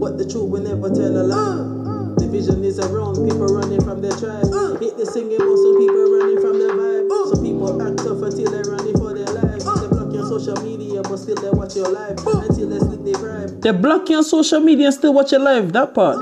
But 0.00 0.18
the 0.18 0.28
truth 0.28 0.52
will 0.52 0.60
never 0.60 0.92
tell 0.92 1.16
a 1.16 1.24
lie. 1.24 1.36
Uh, 1.40 2.12
uh. 2.12 2.14
Division 2.20 2.64
is 2.64 2.78
around, 2.78 3.16
people 3.24 3.48
running 3.48 3.80
from 3.80 4.02
their 4.04 4.12
tribe. 4.12 4.44
Uh. 4.52 4.76
Hit 4.76 5.00
the 5.00 5.06
singing, 5.08 5.40
but 5.40 5.56
some 5.56 5.76
people 5.80 6.04
running 6.12 6.40
from 6.44 6.60
their 6.60 6.76
vibe. 6.76 7.08
Some 7.32 7.40
people 7.40 7.80
act 7.80 8.04
tough 8.04 8.20
until 8.20 8.52
they're 8.52 8.68
running 8.68 8.96
for 9.00 9.16
their 9.16 9.32
lives. 9.32 9.64
They 9.64 9.88
block 9.88 10.12
your 10.12 10.28
social 10.28 10.60
media, 10.60 11.00
but 11.00 11.16
still 11.16 11.40
they 11.40 11.48
watch 11.48 11.72
your 11.74 11.88
life. 11.88 12.20
Until 12.20 12.53
They 13.64 13.72
block 13.72 14.10
you 14.10 14.18
on 14.18 14.24
social 14.24 14.60
media 14.60 14.88
and 14.88 14.94
still 14.94 15.14
watch 15.14 15.32
your 15.32 15.40
live. 15.40 15.72
That 15.72 15.94
part. 15.94 16.18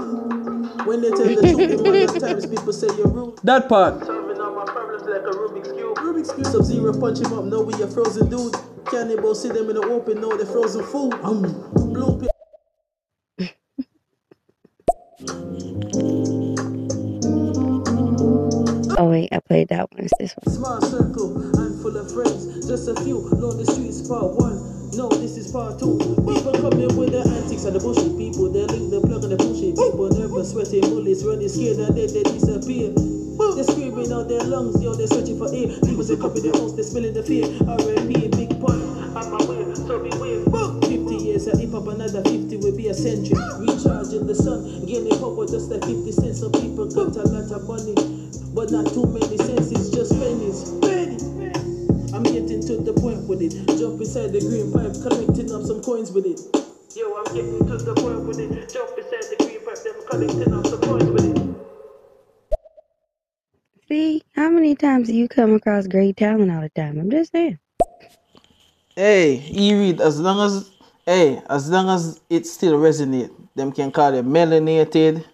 When 0.86 1.00
they 1.02 1.10
tell 1.10 1.26
the 1.26 1.34
truth, 1.34 1.56
the 1.56 1.88
amount 1.88 2.16
of 2.16 2.22
times 2.22 2.46
people 2.46 2.72
say 2.72 2.86
you're 2.96 3.08
rude. 3.08 3.38
That 3.42 3.68
part. 3.68 4.06
Solving 4.06 4.40
all 4.40 4.54
my 4.54 4.64
problems 4.64 5.02
like 5.02 5.22
a 5.22 5.34
Rubik's 5.34 5.72
Cube. 5.72 5.96
Rubik's 5.96 6.32
Cube. 6.32 6.46
Sub 6.46 6.62
Zero 6.62 6.92
punch 7.00 7.18
him 7.18 7.32
up, 7.32 7.44
know 7.46 7.62
we 7.62 7.74
a 7.82 7.88
frozen 7.88 8.30
dude. 8.30 8.54
Cannibal 8.86 9.34
see 9.34 9.48
them 9.48 9.68
in 9.70 9.74
the 9.74 9.82
open, 9.82 10.20
know 10.20 10.36
they're 10.36 10.46
frozen 10.46 10.84
food. 10.84 11.14
Um, 11.24 11.42
blue 11.74 12.20
pill. 12.20 12.30
Oh 18.98 19.10
wait, 19.10 19.30
I 19.32 19.40
played 19.40 19.66
that 19.70 19.90
one. 19.90 20.04
It's 20.04 20.12
this 20.20 20.36
one. 20.44 20.54
Small 20.54 20.80
circle, 20.80 21.42
handful 21.58 21.96
of 21.96 22.12
friends, 22.14 22.68
just 22.68 22.86
a 22.86 22.94
few. 23.02 23.28
Know 23.34 23.52
the 23.52 23.66
streets 23.66 24.06
part 24.06 24.36
one. 24.38 24.81
No, 24.94 25.08
this 25.08 25.36
is 25.38 25.50
part 25.50 25.78
two. 25.78 25.96
People 25.98 26.52
coming 26.52 26.92
with 26.96 27.12
the 27.12 27.24
antics 27.24 27.64
and 27.64 27.74
the 27.74 27.80
bullshit 27.80 28.12
people. 28.18 28.52
They 28.52 28.68
link 28.68 28.92
the 28.92 29.00
plug 29.00 29.24
and 29.24 29.32
the 29.32 29.40
bullshit 29.40 29.72
people. 29.72 30.08
Nervous, 30.12 30.52
sweating 30.52 30.84
bullets, 30.84 31.24
running 31.24 31.48
scared 31.48 31.80
and 31.80 31.96
then 31.96 32.12
they 32.12 32.22
disappear. 32.22 32.92
They're 32.92 33.64
screaming 33.64 34.12
out 34.12 34.28
their 34.28 34.44
lungs, 34.44 34.76
yo, 34.84 34.92
they're 34.92 35.08
searching 35.08 35.40
for 35.40 35.48
air. 35.48 35.72
People 35.80 36.04
say 36.04 36.16
copy 36.20 36.44
the 36.44 36.52
house, 36.52 36.76
they're 36.76 36.84
smelling 36.84 37.16
the 37.16 37.24
fear. 37.24 37.48
R.I.P. 37.64 38.28
Big 38.36 38.52
pun, 38.60 38.80
I'm 39.16 39.32
aware, 39.32 39.72
so 39.76 39.96
beware. 39.96 40.44
50 40.84 41.16
years 41.16 41.48
of 41.48 41.56
hip 41.58 41.72
hop, 41.72 41.88
another 41.88 42.20
50 42.22 42.56
will 42.60 42.76
be 42.76 42.88
a 42.88 42.94
century. 42.94 43.40
Recharging 43.64 44.28
the 44.28 44.36
sun, 44.36 44.84
gaining 44.84 45.16
power 45.16 45.48
just 45.48 45.72
like 45.72 45.84
50 45.84 46.12
cents. 46.12 46.40
Some 46.40 46.52
people 46.52 46.84
got 46.92 47.16
a 47.16 47.24
lot 47.24 47.48
of 47.48 47.64
money, 47.64 47.96
but 48.52 48.68
not 48.68 48.92
too 48.92 49.08
many 49.08 49.40
cents, 49.40 49.72
it's 49.72 49.88
just 49.88 50.12
pennies. 50.12 50.68
Pennies. 50.84 51.81
I'm 52.14 52.22
getting 52.24 52.60
to 52.60 52.76
the 52.76 52.92
point 52.92 53.26
with 53.26 53.40
it. 53.40 53.52
Jump 53.78 53.98
inside 53.98 54.32
the 54.32 54.40
green 54.40 54.70
pipe, 54.70 54.92
collecting 55.00 55.50
up 55.50 55.62
some 55.62 55.82
coins 55.82 56.12
with 56.12 56.26
it. 56.26 56.40
Yo, 56.94 57.16
I'm 57.16 57.24
getting 57.34 57.66
to 57.66 57.78
the 57.78 57.94
point 57.94 58.28
with 58.28 58.38
it. 58.38 58.68
Jump 58.68 58.94
beside 58.94 59.32
the 59.32 59.36
green 59.40 59.64
pipe, 59.64 59.80
them 59.80 59.94
collecting 60.10 60.52
up 60.52 60.64
the 60.64 60.76
coins 60.84 61.08
with 61.08 61.24
it. 61.24 61.38
See, 63.88 64.22
how 64.34 64.50
many 64.50 64.74
times 64.74 65.08
do 65.08 65.14
you 65.14 65.26
come 65.26 65.54
across 65.54 65.86
great 65.86 66.18
talent 66.18 66.50
all 66.50 66.60
the 66.60 66.68
time? 66.68 67.00
I'm 67.00 67.10
just 67.10 67.32
saying. 67.32 67.58
Hey, 68.94 69.42
E 69.50 69.72
read 69.72 70.02
as 70.02 70.20
long 70.20 70.44
as 70.44 70.70
hey, 71.06 71.40
as 71.48 71.70
long 71.70 71.88
as 71.88 72.20
it 72.28 72.46
still 72.46 72.74
resonate, 72.74 73.30
them 73.54 73.72
can 73.72 73.90
call 73.90 74.12
it 74.12 74.26
melanated, 74.26 75.24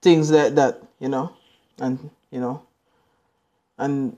things 0.00 0.32
like 0.32 0.56
that, 0.56 0.82
you 0.98 1.08
know, 1.08 1.32
and 1.78 2.10
you 2.32 2.40
know, 2.40 2.60
and 3.78 4.16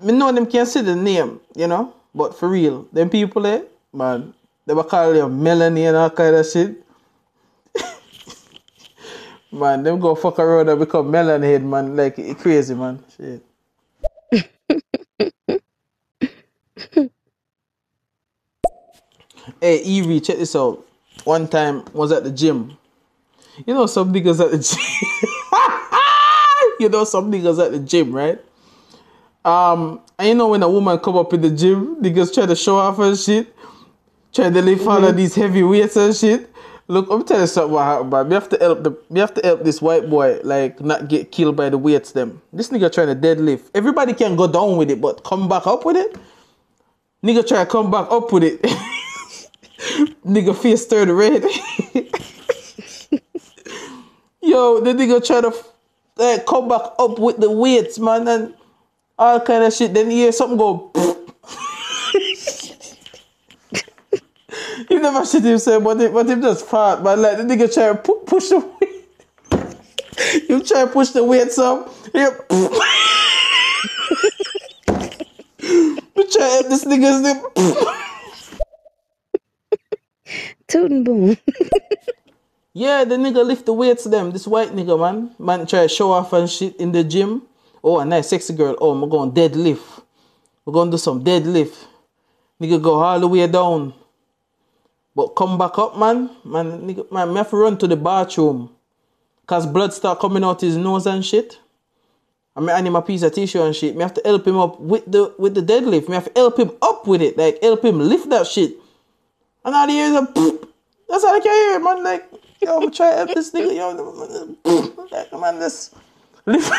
me 0.00 0.12
know 0.12 0.32
them 0.32 0.46
can 0.46 0.66
say 0.66 0.82
the 0.82 0.94
name, 0.96 1.40
you 1.56 1.66
know, 1.66 1.94
but 2.14 2.38
for 2.38 2.48
real, 2.48 2.86
them 2.92 3.10
people 3.10 3.42
there, 3.42 3.64
man, 3.92 4.34
they 4.66 4.74
will 4.74 4.84
call 4.84 5.14
you 5.14 5.28
Melanie 5.28 5.86
and 5.86 5.96
all 5.96 6.10
kind 6.10 6.36
of 6.36 6.46
shit. 6.46 6.84
man, 9.52 9.82
them 9.82 9.98
go 9.98 10.14
fuck 10.14 10.38
around 10.38 10.68
and 10.68 10.78
become 10.78 11.10
melon 11.10 11.42
head, 11.42 11.64
man, 11.64 11.96
like 11.96 12.18
it 12.18 12.38
crazy, 12.38 12.74
man. 12.74 13.02
Shit. 13.16 13.42
Hey, 19.60 19.82
Evie, 19.82 20.20
check 20.20 20.36
this 20.36 20.54
out. 20.54 20.86
One 21.24 21.48
time 21.48 21.84
was 21.92 22.12
at 22.12 22.22
the 22.22 22.30
gym. 22.30 22.76
You 23.66 23.74
know 23.74 23.86
some 23.86 24.12
niggas 24.12 24.40
at 24.40 24.52
the 24.52 24.58
gym. 24.58 24.78
you 26.80 26.88
know 26.88 27.02
some 27.02 27.32
niggas 27.32 27.64
at 27.64 27.72
the 27.72 27.80
gym, 27.80 28.14
right? 28.14 28.38
Um, 29.44 30.00
and 30.18 30.28
you 30.28 30.34
know 30.34 30.48
when 30.48 30.62
a 30.62 30.68
woman 30.68 30.98
come 30.98 31.16
up 31.16 31.32
in 31.32 31.40
the 31.40 31.50
gym, 31.50 31.96
niggas 32.02 32.34
try 32.34 32.46
to 32.46 32.56
show 32.56 32.76
off 32.76 32.96
her 32.98 33.14
shit, 33.16 33.54
try 34.32 34.50
to 34.50 34.62
lift 34.62 34.86
all 34.86 35.04
of 35.04 35.16
these 35.16 35.34
heavy 35.34 35.62
weights 35.62 35.96
and 35.96 36.14
shit. 36.14 36.50
Look, 36.90 37.10
I'm 37.10 37.22
telling 37.22 37.42
you 37.42 37.46
something 37.46 37.72
what 37.72 37.84
happened, 37.84 38.10
man. 38.10 38.28
We 38.28 38.34
have 38.34 38.48
to 38.48 38.56
help 38.58 38.82
the 38.82 38.98
we 39.10 39.20
have 39.20 39.34
to 39.34 39.42
help 39.42 39.62
this 39.62 39.82
white 39.82 40.08
boy 40.08 40.40
like 40.42 40.80
not 40.80 41.08
get 41.08 41.30
killed 41.30 41.54
by 41.54 41.68
the 41.68 41.76
weights 41.78 42.12
them. 42.12 42.40
This 42.52 42.70
nigga 42.70 42.90
trying 42.92 43.08
to 43.08 43.14
deadlift. 43.14 43.70
Everybody 43.74 44.14
can 44.14 44.36
go 44.36 44.50
down 44.50 44.76
with 44.78 44.90
it, 44.90 45.00
but 45.00 45.22
come 45.22 45.48
back 45.48 45.66
up 45.66 45.84
with 45.84 45.96
it. 45.96 46.16
Nigga 47.22 47.46
try 47.46 47.64
to 47.64 47.70
come 47.70 47.90
back 47.90 48.10
up 48.10 48.32
with 48.32 48.44
it. 48.44 48.62
nigga 50.26 50.56
face 50.56 50.86
turned 50.86 51.16
red. 51.16 51.42
Yo, 54.40 54.80
the 54.80 54.92
nigga 54.94 55.24
try 55.24 55.42
to 55.42 55.52
like, 56.16 56.46
come 56.46 56.68
back 56.68 56.82
up 56.98 57.18
with 57.18 57.36
the 57.38 57.50
weights, 57.50 57.98
man, 57.98 58.26
and 58.26 58.54
all 59.18 59.40
kind 59.40 59.64
of 59.64 59.72
shit. 59.72 59.92
Then 59.92 60.10
you 60.10 60.16
hear 60.18 60.32
something 60.32 60.56
go. 60.56 60.92
you 64.90 65.00
never 65.00 65.24
see 65.24 65.40
him 65.40 65.58
say, 65.58 65.80
but 65.80 66.00
him, 66.00 66.12
but 66.12 66.28
him 66.28 66.40
just 66.42 66.66
fart, 66.66 67.02
man. 67.02 67.20
Like 67.20 67.38
the 67.38 67.42
nigga 67.42 67.72
try 67.72 67.88
to 67.88 67.94
pu- 67.96 68.20
push 68.26 68.48
the 68.48 68.58
weight. 68.58 69.08
you 70.48 70.62
try 70.62 70.84
to 70.84 70.90
push 70.90 71.10
the 71.10 71.24
weights 71.24 71.58
up. 71.58 71.92
Yeah. 72.14 72.30
you 75.60 76.30
try 76.30 76.62
to 76.62 76.68
this 76.68 76.84
nigga's 76.84 77.20
name. 77.20 77.42
Toot 80.68 80.90
and 80.90 81.04
boom. 81.04 81.36
Yeah, 82.74 83.04
the 83.04 83.16
nigga 83.16 83.44
lift 83.44 83.66
the 83.66 83.72
weights 83.72 84.04
them. 84.04 84.30
This 84.30 84.46
white 84.46 84.70
nigga, 84.70 84.98
man. 84.98 85.34
Man 85.38 85.66
try 85.66 85.82
to 85.82 85.88
show 85.88 86.12
off 86.12 86.32
and 86.32 86.48
shit 86.48 86.76
in 86.76 86.92
the 86.92 87.02
gym. 87.02 87.42
Oh, 87.82 88.00
a 88.00 88.04
nice 88.04 88.28
sexy 88.28 88.54
girl. 88.54 88.76
Oh, 88.80 88.90
I'm 88.90 89.08
going 89.08 89.32
deadlift. 89.32 90.02
We're 90.64 90.72
going 90.72 90.90
to 90.90 90.96
do 90.96 90.98
some 90.98 91.22
deadlift. 91.24 91.76
Nigga 92.60 92.82
go 92.82 93.00
all 93.00 93.20
the 93.20 93.28
way 93.28 93.46
down. 93.46 93.94
But 95.14 95.28
come 95.28 95.58
back 95.58 95.78
up, 95.78 95.98
man. 95.98 96.30
Man, 96.44 96.82
nigga, 96.82 97.10
man, 97.10 97.30
me 97.30 97.36
have 97.36 97.50
to 97.50 97.56
run 97.56 97.78
to 97.78 97.86
the 97.86 97.96
bathroom. 97.96 98.70
Cause 99.46 99.66
blood 99.66 99.94
start 99.94 100.20
coming 100.20 100.44
out 100.44 100.60
his 100.60 100.76
nose 100.76 101.06
and 101.06 101.24
shit. 101.24 101.58
I 102.54 102.60
mean, 102.60 102.70
I 102.70 102.80
need 102.80 102.90
my 102.90 103.00
piece 103.00 103.22
of 103.22 103.32
tissue 103.32 103.62
and 103.62 103.74
shit. 103.74 103.96
Me 103.96 104.02
have 104.02 104.12
to 104.14 104.22
help 104.24 104.46
him 104.46 104.58
up 104.58 104.78
with 104.78 105.10
the 105.10 105.32
with 105.38 105.54
the 105.54 105.62
deadlift. 105.62 106.08
Me 106.08 106.14
have 106.14 106.26
to 106.26 106.32
help 106.36 106.58
him 106.58 106.72
up 106.82 107.06
with 107.06 107.22
it. 107.22 107.38
Like 107.38 107.62
help 107.62 107.84
him 107.84 107.98
lift 107.98 108.28
that 108.30 108.46
shit. 108.46 108.74
And 109.64 109.74
all 109.74 109.86
the 109.86 109.92
ears 109.92 110.16
are 110.16 110.26
That's 111.08 111.24
all 111.24 111.34
I 111.34 111.40
can 111.40 111.52
hear, 111.52 111.80
man. 111.80 112.04
Like, 112.04 112.30
yo, 112.60 112.82
I'm 112.82 112.90
trying 112.90 113.12
to 113.12 113.16
help 113.16 113.34
this 113.34 113.52
nigga, 113.52 113.74
yo. 113.74 115.38
Man, 115.40 115.58
this 115.58 115.94
lift, 116.48 116.72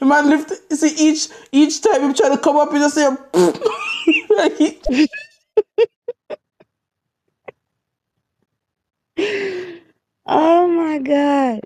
the 0.00 0.06
man 0.12 0.28
lift. 0.30 0.52
See, 0.72 1.10
each 1.10 1.28
each 1.52 1.82
time 1.82 2.02
him 2.02 2.14
trying 2.14 2.32
to 2.32 2.38
come 2.38 2.56
up, 2.56 2.72
he 2.72 2.78
just 2.78 2.94
say, 2.94 3.06
oh 10.26 10.68
my 10.68 10.98
god. 10.98 11.60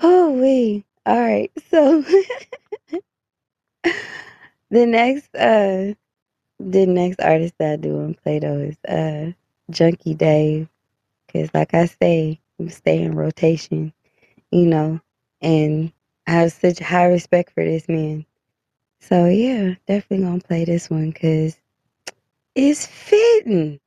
Oh. 0.00 0.82
All 1.06 1.18
right. 1.18 1.50
So 1.70 2.02
the 4.70 4.86
next 4.86 5.34
uh 5.34 5.94
the 6.60 6.86
next 6.86 7.20
artist 7.20 7.54
that 7.58 7.72
I 7.72 7.76
do 7.76 8.00
in 8.00 8.14
Play-Doh 8.14 8.58
is 8.72 8.76
uh 8.88 9.32
Junkie 9.70 10.14
Dave. 10.14 10.68
Cause 11.32 11.50
like 11.54 11.74
I 11.74 11.86
say, 11.86 12.40
I'm 12.60 12.70
stay 12.70 13.02
in 13.02 13.16
rotation, 13.16 13.94
you 14.52 14.66
know, 14.66 15.00
and 15.42 15.92
I 16.28 16.32
have 16.32 16.52
such 16.52 16.78
high 16.78 17.06
respect 17.06 17.54
for 17.54 17.64
this 17.64 17.88
man. 17.88 18.26
So 19.00 19.24
yeah, 19.24 19.76
definitely 19.86 20.26
gonna 20.26 20.40
play 20.40 20.66
this 20.66 20.90
one 20.90 21.10
because 21.10 21.56
it's 22.54 22.84
fitting. 22.84 23.80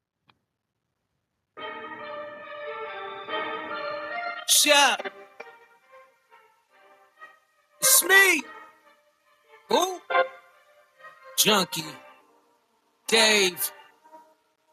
Shut. 4.48 5.14
It's 7.80 8.04
me. 8.06 8.42
Who? 9.70 10.02
Junkie. 11.38 11.84
Dave. 13.08 13.72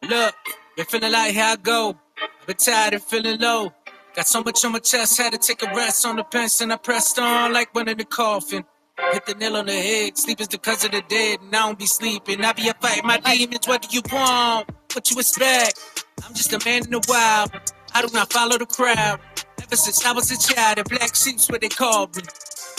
Look, 0.09 0.35
been 0.75 0.87
feeling 0.87 1.13
like 1.13 1.35
here 1.35 1.45
I 1.45 1.57
go. 1.57 1.99
I've 2.41 2.47
been 2.47 2.57
tired 2.57 2.95
and 2.95 3.03
feeling 3.03 3.39
low. 3.39 3.75
Got 4.19 4.27
so 4.27 4.43
much 4.43 4.65
on 4.65 4.73
my 4.73 4.81
chest, 4.81 5.17
had 5.17 5.31
to 5.31 5.39
take 5.39 5.63
a 5.63 5.73
rest 5.77 6.05
on 6.05 6.17
the 6.17 6.25
bench, 6.25 6.61
and 6.61 6.73
I 6.73 6.77
pressed 6.77 7.21
on 7.21 7.53
like 7.53 7.73
one 7.73 7.89
in 7.89 7.99
the 7.99 8.05
coffin. 8.05 8.65
Hit 9.13 9.27
the 9.27 9.35
nail 9.35 9.55
on 9.55 9.67
the 9.67 9.73
head. 9.73 10.19
Sleep 10.19 10.41
is 10.41 10.49
the 10.49 10.59
cause 10.59 10.85
of 10.85 10.91
the 10.91 11.05
dead, 11.09 11.41
and 11.41 11.55
I 11.55 11.61
don't 11.61 11.79
be 11.79 11.87
sleeping. 11.87 12.45
I 12.45 12.53
be 12.53 12.69
a 12.69 12.75
fight 12.75 13.05
my 13.05 13.19
demons. 13.19 13.69
What 13.69 13.83
do 13.83 13.97
you 13.97 14.03
want? 14.13 14.71
What 14.93 15.09
you 15.09 15.21
expect? 15.21 16.05
I'm 16.27 16.35
just 16.35 16.53
a 16.53 16.59
man 16.65 16.87
in 16.87 16.91
the 16.91 17.07
wild. 17.09 17.53
I 17.95 18.03
do 18.03 18.09
not 18.13 18.33
follow 18.33 18.59
the 18.59 18.67
crowd. 18.67 19.21
Ever 19.63 19.77
since 19.77 20.05
I 20.05 20.11
was 20.11 20.33
a 20.33 20.53
child, 20.53 20.79
the 20.79 20.83
black 20.83 21.15
sheep's 21.15 21.49
what 21.49 21.61
they 21.61 21.69
called 21.69 22.17
me. 22.17 22.23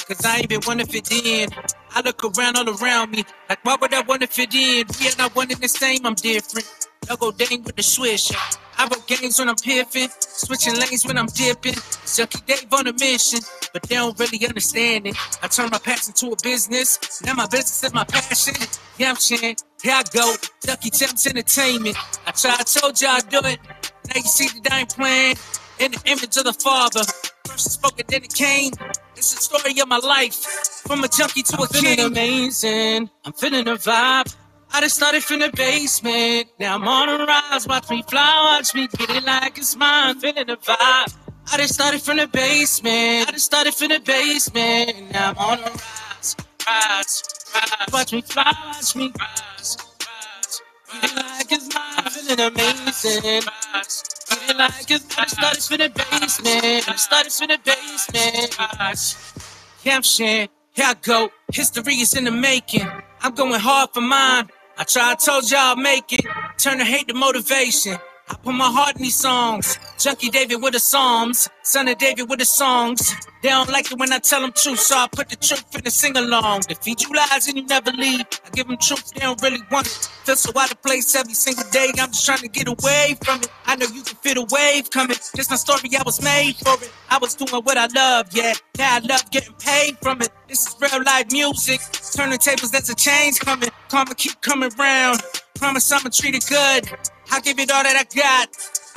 Cause 0.09 0.26
I 0.26 0.40
ain't 0.40 0.50
been 0.50 0.61
one 0.64 0.80
to 0.80 0.85
fit 0.85 1.09
in. 1.09 1.51
I 1.92 2.01
look 2.01 2.22
around 2.22 2.58
all 2.58 2.69
around 2.69 3.11
me, 3.11 3.24
like 3.48 3.64
why 3.64 3.77
would 3.80 3.93
I 3.93 4.01
wanna 4.01 4.27
fit 4.27 4.53
in? 4.53 4.88
We 5.00 5.08
are 5.08 5.18
not 5.18 5.34
one 5.38 5.50
and 5.50 5.61
the 5.61 5.69
same, 5.69 6.06
I'm 6.06 6.16
different. 6.16 6.68
I 7.09 7.15
go 7.15 7.31
dang 7.31 7.63
with 7.63 7.75
the 7.75 7.83
swish. 7.83 8.31
I 8.77 8.88
roll 8.88 9.01
games 9.07 9.39
when 9.39 9.49
I'm 9.49 9.55
piffing, 9.55 10.09
switching 10.19 10.75
lanes 10.75 11.05
when 11.05 11.17
I'm 11.17 11.25
dipping. 11.25 11.73
Junkie 12.15 12.39
Dave 12.45 12.71
on 12.71 12.88
a 12.88 12.93
mission, 12.93 13.39
but 13.73 13.81
they 13.83 13.95
don't 13.95 14.17
really 14.19 14.45
understand 14.47 15.07
it. 15.07 15.15
I 15.43 15.47
turn 15.47 15.69
my 15.71 15.79
passion 15.79 16.13
to 16.13 16.27
a 16.27 16.35
business, 16.43 17.21
now 17.25 17.33
my 17.33 17.47
business 17.47 17.83
is 17.83 17.93
my 17.93 18.03
passion. 18.03 18.53
Yeah, 18.97 19.09
I'm 19.09 19.15
saying, 19.15 19.57
here 19.81 19.93
I 19.95 20.03
go, 20.13 20.35
Ducky 20.61 20.89
Temps 20.91 21.25
Entertainment. 21.27 21.97
I 22.27 22.31
try, 22.31 22.55
I 22.59 22.63
told 22.63 23.01
you 23.01 23.07
I'd 23.07 23.27
do 23.29 23.39
it. 23.43 23.59
Now 24.07 24.13
you 24.15 24.21
see 24.23 24.47
that 24.61 24.71
I 24.71 24.79
ain't 24.81 24.89
playing 24.95 25.35
in 25.79 25.91
the 25.91 26.01
image 26.05 26.38
of 26.38 26.43
the 26.45 26.53
Father. 26.53 27.01
First 27.47 27.67
it 27.67 27.71
spoke 27.71 27.99
and 27.99 28.07
then 28.07 28.23
it 28.23 28.33
came. 28.33 28.71
It's 29.15 29.33
the 29.33 29.41
story 29.41 29.79
of 29.81 29.88
my 29.88 29.97
life, 29.97 30.35
from 30.88 31.03
a 31.03 31.07
junkie 31.07 31.43
to 31.43 31.57
a 31.57 31.61
I'm 31.61 31.67
feeling 31.67 31.95
king. 31.97 32.05
amazing. 32.05 33.09
I'm 33.25 33.33
feeling 33.33 33.65
the 33.65 33.71
vibe. 33.75 34.35
I 34.72 34.81
just 34.81 34.95
started 34.98 35.23
from 35.23 35.39
the 35.39 35.51
basement. 35.56 36.49
Now 36.59 36.75
I'm 36.75 36.88
on 36.88 37.09
a 37.09 37.25
rise. 37.25 37.67
Watch 37.67 37.89
me 37.89 38.03
fly. 38.03 38.57
Watch 38.57 38.75
me 38.75 38.88
get 38.88 39.09
it 39.09 39.23
like 39.23 39.57
it's 39.57 39.75
mine. 39.75 40.19
Feeling 40.19 40.45
the 40.48 40.57
vibe. 40.57 41.15
I 41.51 41.57
just 41.57 41.73
started 41.73 42.01
from 42.01 42.17
the 42.17 42.27
basement. 42.27 43.30
I 43.30 43.31
just 43.31 43.45
started 43.45 43.73
from 43.73 43.89
the 43.89 43.99
basement. 43.99 45.11
Now 45.11 45.31
I'm 45.31 45.38
on 45.38 45.59
a 45.59 45.72
rise. 45.72 46.35
Rise. 46.67 47.23
Rise. 47.56 47.91
Watch 47.91 48.14
me 48.14 48.22
fly. 48.22 48.53
Watch 48.67 48.95
me 48.95 49.11
rise. 49.19 49.77
Rise. 50.06 50.61
It 51.03 51.15
like 51.15 51.51
it's 51.51 51.73
mine. 51.73 52.11
Feeling 52.11 52.53
amazing. 52.53 53.43
Rise. 53.73 54.03
Like 54.56 54.91
it's 54.91 55.17
I 55.17 55.23
just 55.23 55.31
started 55.31 55.64
from 55.64 55.77
the 55.77 55.89
basement. 55.89 56.89
I 56.89 56.95
started 56.95 57.31
from 57.31 57.48
the 57.48 57.59
basement. 57.65 58.59
Rise. 58.80 59.33
Yeah, 59.83 59.95
I'm 59.95 60.03
saying, 60.03 60.49
here 60.73 60.85
I 60.85 60.93
go. 61.01 61.31
History 61.51 61.95
is 61.95 62.14
in 62.14 62.25
the 62.25 62.31
making. 62.31 62.88
I'm 63.22 63.33
going 63.33 63.59
hard 63.59 63.89
for 63.93 64.01
mine. 64.01 64.49
I 64.80 64.85
try, 64.85 65.14
tried, 65.14 65.19
told 65.19 65.51
y'all 65.51 65.75
make 65.75 66.14
it. 66.14 66.25
Turn 66.58 66.77
the 66.77 66.85
hate 66.85 67.09
to 67.09 67.14
motivation. 67.14 67.98
I 68.30 68.35
put 68.35 68.53
my 68.53 68.67
heart 68.67 68.95
in 68.95 69.01
these 69.01 69.19
songs. 69.19 69.80
Junkie 69.98 70.30
David 70.30 70.61
with 70.61 70.74
the 70.74 70.80
Psalms. 70.80 71.49
Son 71.64 71.88
of 71.88 71.98
David 71.98 72.30
with 72.30 72.40
the 72.40 72.45
songs. 72.45 73.14
They 73.41 73.49
don't 73.49 73.69
like 73.69 73.91
it 73.91 73.98
when 73.98 74.14
I 74.14 74.19
tell 74.19 74.41
them 74.41 74.51
truth, 74.56 74.80
so 74.80 74.98
I 74.98 75.08
put 75.11 75.30
the 75.30 75.35
truth 75.35 75.75
in 75.75 75.83
the 75.83 75.90
sing 75.91 76.16
along. 76.16 76.61
They 76.67 76.75
feed 76.75 77.01
you 77.01 77.09
lies 77.14 77.48
and 77.48 77.58
you 77.58 77.66
never 77.66 77.91
leave. 77.91 78.25
I 78.45 78.49
give 78.51 78.67
them 78.67 78.77
truth, 78.77 79.14
they 79.14 79.22
don't 79.22 79.41
really 79.41 79.61
want 79.72 79.88
it. 79.88 80.09
Feel 80.25 80.35
so 80.35 80.51
out 80.59 80.72
of 80.72 80.82
place 80.83 81.16
every 81.16 81.33
single 81.33 81.64
day. 81.72 81.91
I'm 81.99 82.11
just 82.11 82.25
trying 82.25 82.40
to 82.40 82.48
get 82.48 82.67
away 82.67 83.17
from 83.24 83.40
it. 83.40 83.49
I 83.66 83.75
know 83.75 83.88
you 83.88 84.03
can 84.03 84.17
feel 84.17 84.45
the 84.45 84.48
wave 84.53 84.90
coming. 84.91 85.17
This 85.35 85.49
my 85.49 85.56
story, 85.56 85.90
I 85.98 86.03
was 86.06 86.22
made 86.22 86.56
for 86.58 86.74
it. 86.83 86.91
I 87.09 87.17
was 87.17 87.33
doing 87.35 87.64
what 87.64 87.77
I 87.77 87.88
love, 87.88 88.27
yeah. 88.33 88.53
Now 88.77 88.95
I 88.95 88.99
love 88.99 89.30
getting 89.32 89.53
paid 89.56 89.98
from 90.01 90.22
it. 90.22 90.30
This 90.48 90.67
is 90.67 90.75
real 90.80 91.03
life 91.03 91.32
music. 91.32 91.82
Turning 92.14 92.38
tables, 92.38 92.72
there's 92.72 92.90
a 92.90 92.95
change 92.95 93.40
coming. 93.40 93.69
Karma 93.90 94.16
keep 94.16 94.40
coming 94.41 94.72
round. 94.77 95.22
Promise 95.56 95.91
I'ma 95.91 96.09
treat 96.09 96.35
it 96.35 96.45
good. 96.48 96.90
I 97.32 97.41
give 97.41 97.59
it 97.59 97.72
all 97.72 97.83
that 97.83 97.95
I 97.95 98.03
got. 98.16 98.49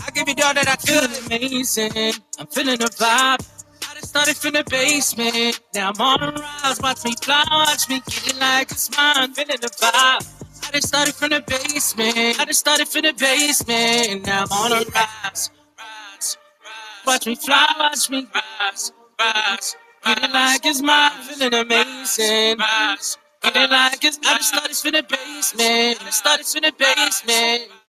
I 0.06 0.10
give 0.12 0.28
it 0.28 0.44
all 0.44 0.54
that 0.54 0.68
I 0.68 0.76
could. 0.76 1.26
Amazing. 1.26 2.14
I'm 2.38 2.46
feeling 2.48 2.78
the 2.78 2.86
vibe. 2.86 3.40
I 3.88 3.94
just 3.94 4.08
started 4.08 4.36
from 4.36 4.54
the 4.54 4.64
basement. 4.64 5.60
Now 5.74 5.92
I'm 5.94 6.00
on 6.00 6.34
the 6.34 6.40
rise. 6.40 6.80
Watch 6.80 7.04
me 7.04 7.14
fly. 7.22 7.44
Watch 7.50 7.88
me 7.88 8.00
get 8.06 8.28
it 8.28 8.40
like 8.40 8.70
it's 8.70 8.96
mine. 8.96 9.34
Feeling 9.34 9.58
the 9.60 9.68
vibe. 9.68 10.26
I 10.64 10.72
just 10.72 10.88
started 10.88 11.14
from 11.14 11.30
the 11.30 11.42
basement. 11.46 12.40
I 12.40 12.44
just 12.46 12.60
started 12.60 12.88
from 12.88 13.02
the 13.02 13.12
basement. 13.14 14.26
Now 14.26 14.44
I'm 14.44 14.52
on 14.52 14.70
the 14.70 14.90
rise. 14.94 15.50
Rise, 15.78 16.38
rise. 16.64 17.06
Watch 17.06 17.26
me 17.26 17.34
fly. 17.36 17.68
Watch 17.78 18.10
me 18.10 18.26
rise. 18.34 18.92
Rise. 19.20 19.76
It 20.06 20.32
like 20.32 20.66
it's 20.66 20.82
mine. 20.82 21.12
Feeling 21.22 21.54
amazing. 21.54 22.58
Rise. 22.58 23.18
Get 23.42 23.56
it 23.56 23.70
like 23.70 24.04
it's 24.04 24.18
I 24.24 24.36
just 24.38 24.48
started 24.48 24.76
from 24.76 24.92
the 24.92 25.02
basement. 25.02 26.00
I 26.00 26.04
just 26.06 26.18
started 26.18 26.46
from 26.46 26.62
the 26.62 26.72
basement. 26.78 27.81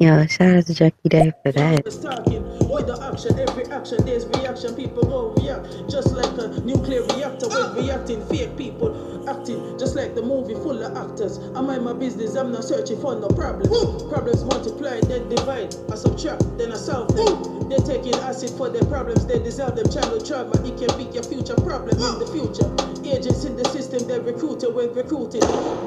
Yo, 0.00 0.26
shout 0.28 0.56
out 0.56 0.66
to 0.66 0.72
Jackie 0.72 1.10
Day 1.10 1.30
for 1.42 1.52
that. 1.52 2.59
Why 2.70 2.82
the 2.82 2.94
action? 3.02 3.34
Every 3.36 3.66
action, 3.66 3.98
there's 4.06 4.26
reaction. 4.26 4.76
People 4.76 5.02
go 5.02 5.34
react 5.42 5.90
just 5.90 6.14
like 6.14 6.30
a 6.38 6.54
nuclear 6.62 7.02
reactor. 7.18 7.48
When 7.48 7.74
reacting, 7.74 8.24
fake 8.26 8.56
people 8.56 8.94
acting 9.28 9.76
just 9.76 9.96
like 9.96 10.14
the 10.14 10.22
movie 10.22 10.54
full 10.54 10.78
of 10.78 10.94
actors. 10.96 11.38
I 11.56 11.62
mind 11.62 11.84
my 11.84 11.92
business. 11.92 12.36
I'm 12.36 12.52
not 12.52 12.62
searching 12.62 13.00
for 13.00 13.18
no 13.18 13.26
problems. 13.26 13.74
Problems 14.06 14.44
multiply, 14.44 15.00
then 15.00 15.28
divide. 15.28 15.74
I 15.90 15.96
subtract, 15.96 16.46
then 16.58 16.70
I 16.70 16.76
solve 16.76 17.10
them. 17.10 17.68
They're 17.68 17.82
taking 17.82 18.14
acid 18.22 18.50
for 18.50 18.70
their 18.70 18.86
problems. 18.86 19.26
They 19.26 19.40
deserve 19.40 19.74
them. 19.74 19.90
Childhood 19.90 20.24
trauma. 20.24 20.54
It 20.62 20.78
can 20.78 20.94
be 20.94 21.10
your 21.10 21.26
future 21.26 21.58
problem 21.66 21.98
in 21.98 22.18
the 22.22 22.30
future. 22.30 22.70
Agents 23.10 23.44
in 23.44 23.56
the 23.56 23.64
system, 23.64 24.06
they're 24.06 24.20
recruited 24.20 24.72
when 24.72 24.94
recruited. 24.94 25.40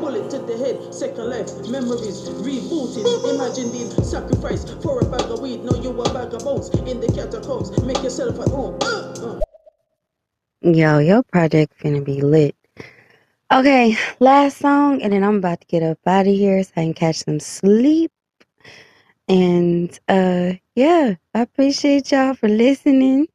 Bullet 0.03 0.29
to 0.31 0.39
the 0.39 0.57
head, 0.57 0.93
second 0.93 1.29
life, 1.29 1.47
memories 1.69 2.27
rebooted. 2.43 3.07
Imagine 3.35 3.71
being 3.71 3.89
sacrificed 4.03 4.75
for 4.83 4.99
a 4.99 5.05
bag 5.05 5.31
of 5.31 5.39
weed. 5.39 5.63
Now 5.63 5.79
you 5.79 5.95
a 6.01 6.13
bag 6.13 6.33
of 6.33 6.43
bones 6.43 6.69
in 6.87 6.99
the 6.99 7.07
catacombs. 7.07 7.71
Make 7.83 8.03
yourself 8.03 8.39
at 8.39 8.49
home. 8.49 8.77
Uh, 8.81 9.37
uh. 9.37 9.39
Yo, 10.61 10.99
your 10.99 11.23
project 11.23 11.73
finna 11.79 12.03
be 12.03 12.21
lit. 12.21 12.55
Okay, 13.51 13.97
last 14.19 14.57
song, 14.57 15.01
and 15.01 15.13
then 15.13 15.23
I'm 15.23 15.37
about 15.37 15.61
to 15.61 15.67
get 15.67 15.83
up 15.83 15.99
out 16.07 16.27
of 16.27 16.33
here 16.33 16.63
so 16.63 16.71
I 16.77 16.81
can 16.81 16.93
catch 16.93 17.17
some 17.17 17.39
sleep. 17.39 18.11
And 19.27 19.97
uh 20.09 20.53
yeah, 20.75 21.15
I 21.33 21.41
appreciate 21.41 22.11
y'all 22.11 22.33
for 22.35 22.49
listening 22.49 23.27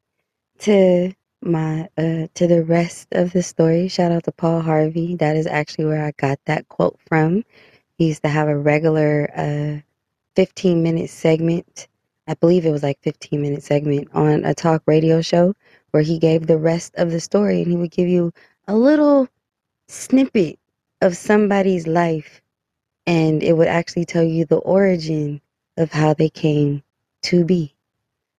to 0.60 1.12
my 1.42 1.88
uh 1.98 2.28
to 2.34 2.46
the 2.46 2.64
rest 2.64 3.08
of 3.12 3.32
the 3.32 3.42
story. 3.42 3.88
Shout 3.88 4.12
out 4.12 4.24
to 4.24 4.32
Paul 4.32 4.60
Harvey. 4.60 5.16
That 5.16 5.36
is 5.36 5.46
actually 5.46 5.86
where 5.86 6.04
I 6.04 6.12
got 6.16 6.38
that 6.46 6.68
quote 6.68 6.98
from. 7.08 7.44
He 7.96 8.08
used 8.08 8.22
to 8.22 8.28
have 8.28 8.48
a 8.48 8.58
regular 8.58 9.30
uh 9.36 9.80
15 10.36 10.82
minute 10.82 11.10
segment. 11.10 11.87
I 12.28 12.34
believe 12.34 12.66
it 12.66 12.72
was 12.72 12.82
like 12.82 13.00
15 13.00 13.40
minute 13.40 13.62
segment 13.62 14.08
on 14.12 14.44
a 14.44 14.52
talk 14.52 14.82
radio 14.84 15.22
show 15.22 15.54
where 15.92 16.02
he 16.02 16.18
gave 16.18 16.46
the 16.46 16.58
rest 16.58 16.94
of 16.96 17.10
the 17.10 17.20
story 17.20 17.62
and 17.62 17.70
he 17.70 17.76
would 17.78 17.90
give 17.90 18.06
you 18.06 18.34
a 18.66 18.76
little 18.76 19.28
snippet 19.88 20.58
of 21.00 21.16
somebody's 21.16 21.86
life 21.86 22.42
and 23.06 23.42
it 23.42 23.56
would 23.56 23.68
actually 23.68 24.04
tell 24.04 24.22
you 24.22 24.44
the 24.44 24.58
origin 24.58 25.40
of 25.78 25.90
how 25.90 26.12
they 26.12 26.28
came 26.28 26.82
to 27.22 27.46
be. 27.46 27.74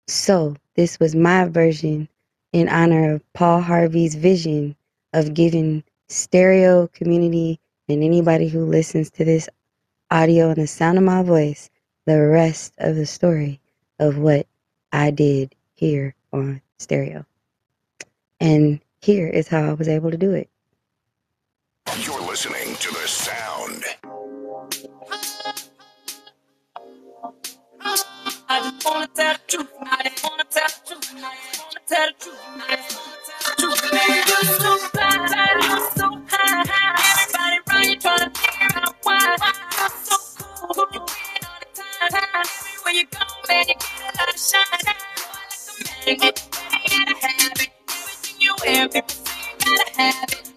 So, 0.08 0.56
this 0.76 1.00
was 1.00 1.16
my 1.16 1.46
version 1.46 2.08
in 2.54 2.70
honor 2.70 3.16
of 3.16 3.34
Paul 3.34 3.62
Harvey's 3.62 4.14
vision 4.14 4.76
of 5.14 5.34
giving 5.34 5.84
stereo 6.10 6.86
community 6.90 7.60
and 7.88 8.04
anybody 8.04 8.50
who 8.50 8.66
listens 8.66 9.10
to 9.12 9.26
this 9.26 9.50
audio 10.12 10.50
and 10.50 10.58
the 10.58 10.68
sound 10.68 11.00
of 11.00 11.04
my 11.04 11.24
voice 11.24 11.72
the 12.06 12.22
rest 12.22 12.74
of 12.78 12.96
the 12.96 13.08
story 13.08 13.60
of 14.00 14.18
what 14.18 14.48
I 14.92 15.12
did 15.12 15.56
here 15.76 16.16
on 16.34 16.62
stereo. 16.78 17.26
And 18.40 18.80
here 19.02 19.28
is 19.28 19.48
how 19.48 19.70
I 19.70 19.74
was 19.74 19.88
able 19.88 20.12
to 20.12 20.18
do 20.18 20.32
it. 20.32 20.50
You're 22.00 22.22
listening 22.22 22.76
to 22.76 22.90
the 22.94 23.08
sound. 23.08 23.84
Everywhere 42.90 43.08
you 43.12 43.20
go, 43.20 43.26
man, 43.48 43.66
you 43.68 43.76
get 43.76 44.02
a 44.02 44.18
lot 44.18 44.30
of 44.34 44.40
shine. 44.40 44.66
You're 46.08 46.18
like 46.18 46.40
a 46.40 46.50
magnet, 46.56 46.90
you 46.92 47.06
gotta 47.06 47.28
have 47.28 47.62
it. 47.62 47.70
Everything 47.88 48.42
you 48.42 48.56
wear, 48.66 48.90
people 48.90 49.10
say 49.10 49.52
you 49.52 49.78
gotta 49.78 50.02
have 50.02 50.30
it. 50.32 50.48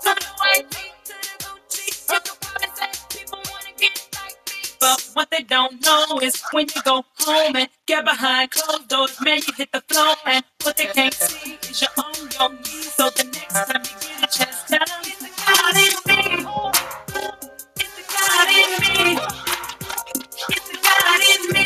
From 0.00 0.16
the 0.16 0.26
white 0.38 0.70
tee 0.70 0.92
to 1.04 1.12
the 1.12 1.34
Gucci, 1.44 2.08
people 3.10 3.40
wanna 3.52 3.72
get 3.78 4.08
like 4.14 4.38
me. 4.48 4.70
But 4.80 5.10
what 5.12 5.30
they 5.30 5.42
don't 5.42 5.84
know 5.84 6.18
is 6.22 6.42
when 6.52 6.66
you 6.74 6.82
go 6.82 7.04
home 7.18 7.56
and 7.56 7.68
get 7.84 8.04
behind 8.06 8.50
closed 8.52 8.88
doors, 8.88 9.20
man, 9.20 9.40
you 9.46 9.52
hit 9.54 9.70
the 9.72 9.82
floor. 9.82 10.14
And 10.24 10.44
what 10.62 10.78
they 10.78 10.86
can't 10.86 11.12
see 11.12 11.58
is 11.68 11.82
you're 11.82 11.90
on 11.98 12.14
your 12.40 12.58
knees. 12.58 12.94
So 12.94 13.10
the 13.10 13.24
next 13.24 13.52
time 13.52 13.82
you 13.84 14.00
get 14.00 14.34
a 14.34 14.38
chance, 14.38 14.64
tell 14.64 14.78
them 14.78 15.00
it's 15.04 15.18
the 15.20 15.30
God 15.44 15.76
in 15.76 15.92
me. 16.08 16.46
It's 17.76 17.94
the 17.96 18.04
God 18.16 18.48
in 18.48 19.16
me. 19.16 19.47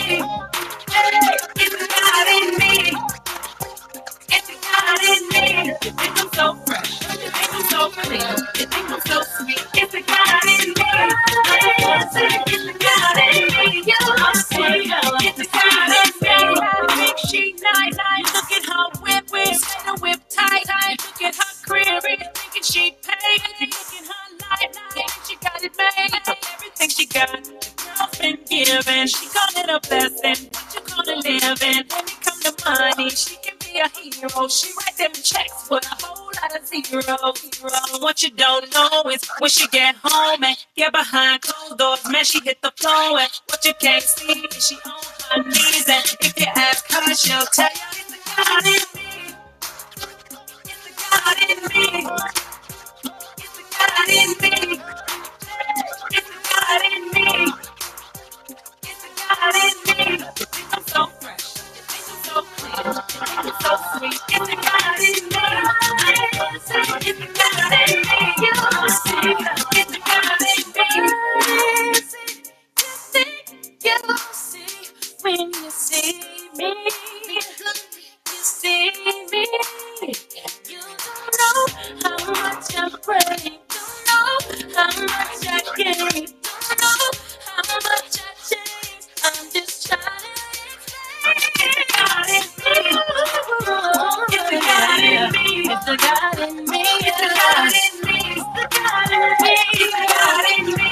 It's 0.04 0.20
me. 2.58 2.92
It's 4.30 4.48
me. 5.32 5.74
So 6.34 6.54
fresh. 6.66 7.02
I'm 7.34 7.62
so 7.70 7.90
clean. 7.90 8.20
You 8.90 9.00
so 9.06 9.22
sweet. 9.22 9.71
What 38.00 38.22
you 38.22 38.30
don't 38.30 38.72
know 38.74 39.10
is 39.10 39.22
when 39.40 39.50
she 39.50 39.66
get 39.68 39.96
home 40.02 40.44
and 40.44 40.56
get 40.76 40.92
behind 40.92 41.42
closed 41.42 41.78
doors, 41.78 42.00
man, 42.10 42.24
she 42.24 42.40
hit 42.40 42.62
the 42.62 42.72
floor. 42.76 43.18
And 43.18 43.30
what 43.48 43.64
you 43.64 43.74
can't 43.80 44.02
see 44.04 44.40
is 44.40 44.66
she 44.66 44.76
on 44.86 45.42
her 45.44 45.44
knees. 45.48 45.88
And 45.88 46.04
if 46.20 46.38
you 46.38 46.46
ask 46.56 46.90
her, 46.92 47.14
she'll 47.14 47.46
tell 47.46 47.70
you 47.70 47.82
it's 47.92 48.10
the 48.10 48.18
God 48.36 48.66
in 48.66 48.82
me. 48.94 49.34
It's 50.64 50.84
the 50.84 50.92
God 51.10 51.38
in 51.40 51.58
me. 51.72 52.02
It's 53.38 53.56
the 53.56 53.64
God 53.72 54.08
in 54.10 54.30
me. 54.42 54.82
It's 56.12 56.28
the 56.28 56.34
God 56.50 56.82
in 56.92 57.12
me. 57.12 57.54
It's 58.84 59.02
the 59.02 59.10
God 59.18 59.56
in 59.56 59.76
me. 59.86 60.24
You 60.76 60.82
so 60.86 61.06
fresh. 61.20 61.56
You 61.56 62.16
so 62.24 62.42
clean. 62.56 62.94
You 63.44 63.52
so 63.62 63.76
sweet. 63.98 64.20
It's 64.28 64.48
the 64.48 64.56
God 64.56 65.00
in 65.00 65.28
me. 65.30 65.31
How 66.72 66.98
much 66.98 67.08
I 67.16 68.08
gain. 68.16 68.26
Don't 80.72 81.38
know 81.38 81.52
how 84.74 85.06
much 85.06 85.48
I 85.48 85.60
changed. 85.76 86.41
the 95.92 95.98
God 95.98 96.40
in 96.40 96.56
me. 96.70 96.82
It's 96.82 97.20
God 97.34 97.72
in 97.74 97.94
me. 98.06 98.18
It's 98.36 98.76
God 98.76 99.12
in 99.12 99.36
me. 99.44 99.72
It's 99.74 99.94
God 100.14 100.46
in 100.58 100.66
me. 100.76 100.90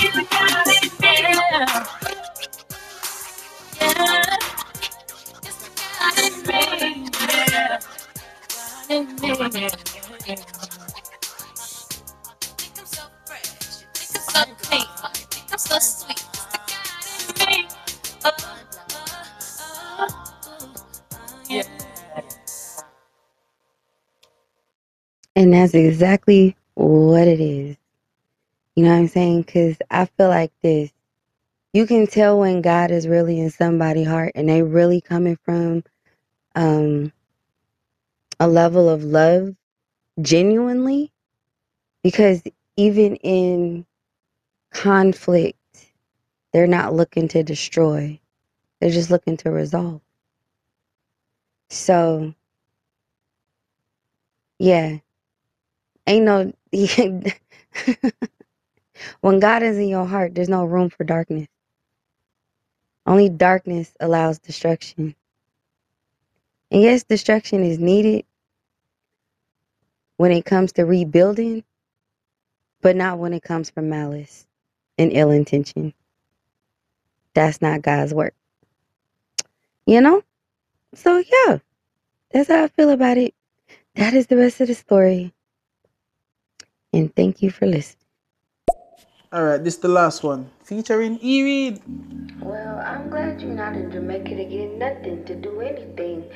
It's 0.04 0.28
God 0.32 0.68
in 0.68 0.90
me. 1.00 1.16
Yeah. 1.46 1.86
It's 6.08 6.42
God 6.48 6.82
in 8.92 9.16
me. 9.20 9.48
Yeah. 10.26 10.61
And 25.34 25.52
that's 25.54 25.74
exactly 25.74 26.56
what 26.74 27.26
it 27.26 27.40
is. 27.40 27.76
You 28.76 28.84
know 28.84 28.90
what 28.90 28.98
I'm 28.98 29.08
saying? 29.08 29.42
Because 29.42 29.76
I 29.90 30.06
feel 30.06 30.28
like 30.28 30.52
this. 30.62 30.92
You 31.72 31.86
can 31.86 32.06
tell 32.06 32.38
when 32.38 32.62
God 32.62 32.90
is 32.90 33.08
really 33.08 33.40
in 33.40 33.50
somebody's 33.50 34.06
heart 34.06 34.32
and 34.34 34.48
they 34.48 34.62
really 34.62 35.00
coming 35.00 35.38
from 35.44 35.84
um, 36.54 37.12
a 38.40 38.46
level 38.46 38.88
of 38.88 39.04
love 39.04 39.54
genuinely. 40.20 41.12
Because 42.02 42.42
even 42.76 43.16
in 43.16 43.86
conflict, 44.72 45.58
they're 46.52 46.66
not 46.68 46.94
looking 46.94 47.28
to 47.28 47.42
destroy, 47.42 48.20
they're 48.80 48.90
just 48.90 49.10
looking 49.10 49.36
to 49.38 49.50
resolve. 49.50 50.00
So, 51.70 52.34
yeah, 54.58 54.98
ain't 56.06 56.26
no. 56.26 56.52
when 59.22 59.40
God 59.40 59.62
is 59.64 59.78
in 59.78 59.88
your 59.88 60.06
heart, 60.06 60.34
there's 60.34 60.48
no 60.50 60.64
room 60.64 60.90
for 60.90 61.04
darkness. 61.04 61.48
Only 63.06 63.28
darkness 63.30 63.92
allows 64.00 64.38
destruction. 64.38 65.14
And 66.70 66.82
yes, 66.82 67.04
destruction 67.04 67.64
is 67.64 67.78
needed 67.78 68.26
when 70.18 70.32
it 70.32 70.44
comes 70.46 70.72
to 70.74 70.84
rebuilding, 70.84 71.64
but 72.82 72.96
not 72.96 73.18
when 73.18 73.32
it 73.34 73.42
comes 73.42 73.70
from 73.70 73.88
malice 73.90 74.46
and 74.98 75.12
ill 75.12 75.30
intention. 75.30 75.94
That's 77.34 77.62
not 77.62 77.82
God's 77.82 78.14
work. 78.14 78.34
You 79.86 80.00
know? 80.00 80.22
So, 80.94 81.18
yeah, 81.18 81.58
that's 82.30 82.48
how 82.48 82.64
I 82.64 82.68
feel 82.68 82.90
about 82.90 83.18
it. 83.18 83.34
That 83.94 84.14
is 84.14 84.26
the 84.26 84.36
rest 84.36 84.60
of 84.60 84.68
the 84.68 84.74
story. 84.74 85.32
And 86.92 87.14
thank 87.14 87.42
you 87.42 87.50
for 87.50 87.66
listening. 87.66 87.96
All 89.32 89.44
right, 89.44 89.64
this 89.64 89.76
is 89.76 89.80
the 89.80 89.88
last 89.88 90.22
one 90.22 90.50
featuring 90.62 91.18
E 91.22 91.42
Reed. 91.42 91.80
Well, 92.42 92.78
I'm 92.84 93.08
glad 93.08 93.40
you're 93.40 93.50
not 93.50 93.74
in 93.74 93.90
Jamaica 93.90 94.36
to 94.36 94.44
get 94.44 94.76
nothing 94.76 95.24
to 95.24 95.34
do 95.34 95.60
anything 95.60 96.28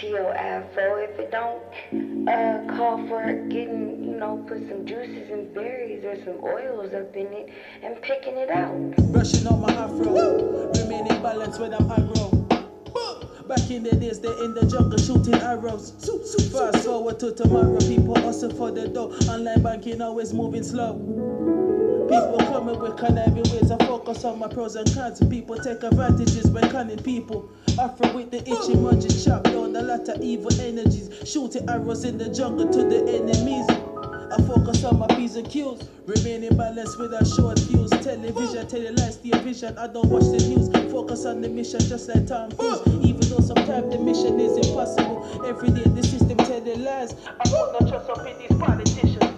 to 0.00 0.06
your 0.06 0.34
afro. 0.34 0.96
If 0.96 1.18
it 1.18 1.30
don't 1.30 2.28
uh, 2.28 2.76
call 2.76 3.06
for 3.08 3.32
getting, 3.48 4.04
you 4.04 4.16
know, 4.16 4.44
put 4.46 4.58
some 4.68 4.84
juices 4.86 5.30
and 5.30 5.52
berries 5.54 6.04
or 6.04 6.16
some 6.24 6.42
oils 6.42 6.92
up 6.92 7.14
in 7.16 7.26
it 7.32 7.48
and 7.82 8.00
picking 8.02 8.36
it 8.36 8.50
out. 8.50 8.96
Brushing 9.12 9.46
on 9.46 9.60
my 9.60 9.72
afro, 9.72 10.70
remaining 10.72 11.22
balanced 11.22 11.60
when 11.60 11.72
I'm 11.74 11.88
aggro. 11.88 12.36
Back 13.46 13.70
in 13.70 13.84
the 13.84 13.94
days, 13.94 14.18
they 14.18 14.28
in 14.28 14.54
the 14.54 14.66
jungle 14.66 14.98
shooting 14.98 15.40
arrows. 15.40 15.92
Fast 16.52 16.84
forward 16.84 17.20
to 17.20 17.32
tomorrow, 17.32 17.78
people 17.78 18.16
hustle 18.20 18.50
for 18.50 18.72
the 18.72 18.88
dough. 18.88 19.12
Online 19.30 19.62
banking 19.62 20.02
always 20.02 20.34
moving 20.34 20.64
slow. 20.64 21.65
People 22.08 22.38
coming 22.38 22.78
with 22.78 22.96
conniving 22.96 23.42
ways. 23.52 23.70
I 23.70 23.78
focus 23.84 24.24
on 24.24 24.38
my 24.38 24.48
pros 24.48 24.76
and 24.76 24.92
cons. 24.94 25.20
People 25.28 25.56
take 25.56 25.82
advantages 25.82 26.46
when 26.50 26.70
cunning 26.70 27.02
people. 27.02 27.50
Afro 27.78 28.14
with 28.14 28.30
the 28.30 28.38
itchy 28.38 28.74
munchies, 28.74 29.24
chop 29.24 29.42
down 29.44 29.74
a 29.74 29.82
lot 29.82 30.08
of 30.08 30.22
evil 30.22 30.52
energies. 30.60 31.10
Shooting 31.28 31.68
arrows 31.68 32.04
in 32.04 32.16
the 32.16 32.28
jungle 32.28 32.68
to 32.68 32.84
the 32.84 33.00
enemies. 33.08 33.66
I 34.32 34.42
focus 34.46 34.84
on 34.84 34.98
my 34.98 35.06
P's 35.08 35.36
and 35.36 35.48
Q's. 35.50 35.88
Remaining 36.06 36.56
balanced 36.56 36.98
with 36.98 37.12
a 37.12 37.24
short 37.36 37.58
fuse. 37.58 37.90
Television, 37.90 38.68
tell 38.68 38.94
lies, 38.94 39.18
the 39.18 39.38
vision. 39.42 39.76
I 39.76 39.88
don't 39.88 40.06
watch 40.06 40.24
the 40.24 40.46
news. 40.48 40.68
Focus 40.92 41.26
on 41.26 41.40
the 41.40 41.48
mission 41.48 41.80
just 41.80 42.08
like 42.08 42.26
Tom 42.26 42.52
Cruise. 42.52 42.80
Even 43.04 43.28
though 43.28 43.40
sometimes 43.40 43.92
the 43.92 43.98
mission 43.98 44.38
is 44.38 44.56
impossible. 44.68 45.44
Every 45.44 45.70
day 45.70 45.82
the 45.90 46.02
system 46.02 46.36
tell 46.38 46.60
the 46.60 46.76
lies. 46.76 47.14
I 47.26 47.50
no 47.50 47.78
trust 47.88 48.10
up 48.10 48.26
in 48.26 48.38
these 48.38 48.58
politicians. 48.58 49.34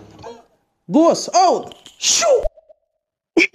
Ghost 0.90 1.30
out. 1.34 1.74
Shoot. 1.98 2.47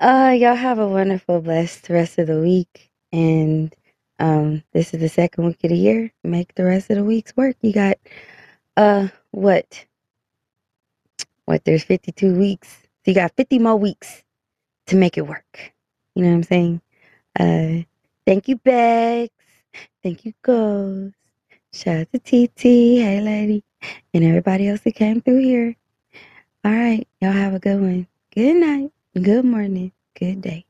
Uh, 0.00 0.36
y'all 0.38 0.56
have 0.56 0.78
a 0.78 0.88
wonderful, 0.88 1.40
blessed 1.42 1.88
rest 1.90 2.18
of 2.18 2.26
the 2.28 2.40
week. 2.40 2.90
And 3.12 3.74
um, 4.20 4.62
this 4.74 4.94
is 4.94 5.00
the 5.00 5.08
second 5.08 5.46
week 5.46 5.64
of 5.64 5.70
the 5.70 5.76
year. 5.78 6.12
Make 6.24 6.54
the 6.56 6.64
rest 6.66 6.90
of 6.90 6.96
the 6.98 7.04
weeks 7.04 7.36
work. 7.36 7.56
You 7.62 7.72
got 7.72 7.98
uh 8.76 9.08
what? 9.32 9.86
What? 11.46 11.64
There's 11.64 11.84
52 11.84 12.34
weeks. 12.38 12.68
So 12.70 13.12
you 13.12 13.14
got 13.14 13.34
50 13.36 13.58
more 13.60 13.76
weeks 13.76 14.24
to 14.88 14.96
make 14.96 15.18
it 15.18 15.26
work. 15.26 15.72
You 16.14 16.24
know 16.24 16.30
what 16.30 16.36
I'm 16.36 16.42
saying? 16.44 16.82
Uh, 17.38 17.84
thank 18.26 18.48
you, 18.48 18.56
Bex. 18.56 19.34
Thank 20.02 20.24
you, 20.26 20.34
Ghost. 20.42 21.14
Shout 21.74 21.98
out 22.02 22.08
to 22.12 22.20
TT. 22.20 22.62
Hey, 22.62 23.20
lady. 23.22 23.64
And 24.14 24.24
everybody 24.24 24.68
else 24.68 24.82
that 24.82 24.94
came 24.96 25.20
through 25.22 25.42
here. 25.42 25.76
All 26.64 26.72
right. 26.72 27.08
Y'all 27.22 27.32
have 27.32 27.54
a 27.54 27.60
good 27.60 27.80
one. 27.80 28.08
Good 28.34 28.56
night. 28.56 28.92
Good 29.20 29.46
morning. 29.46 29.92
Good 30.18 30.42
day. 30.42 30.67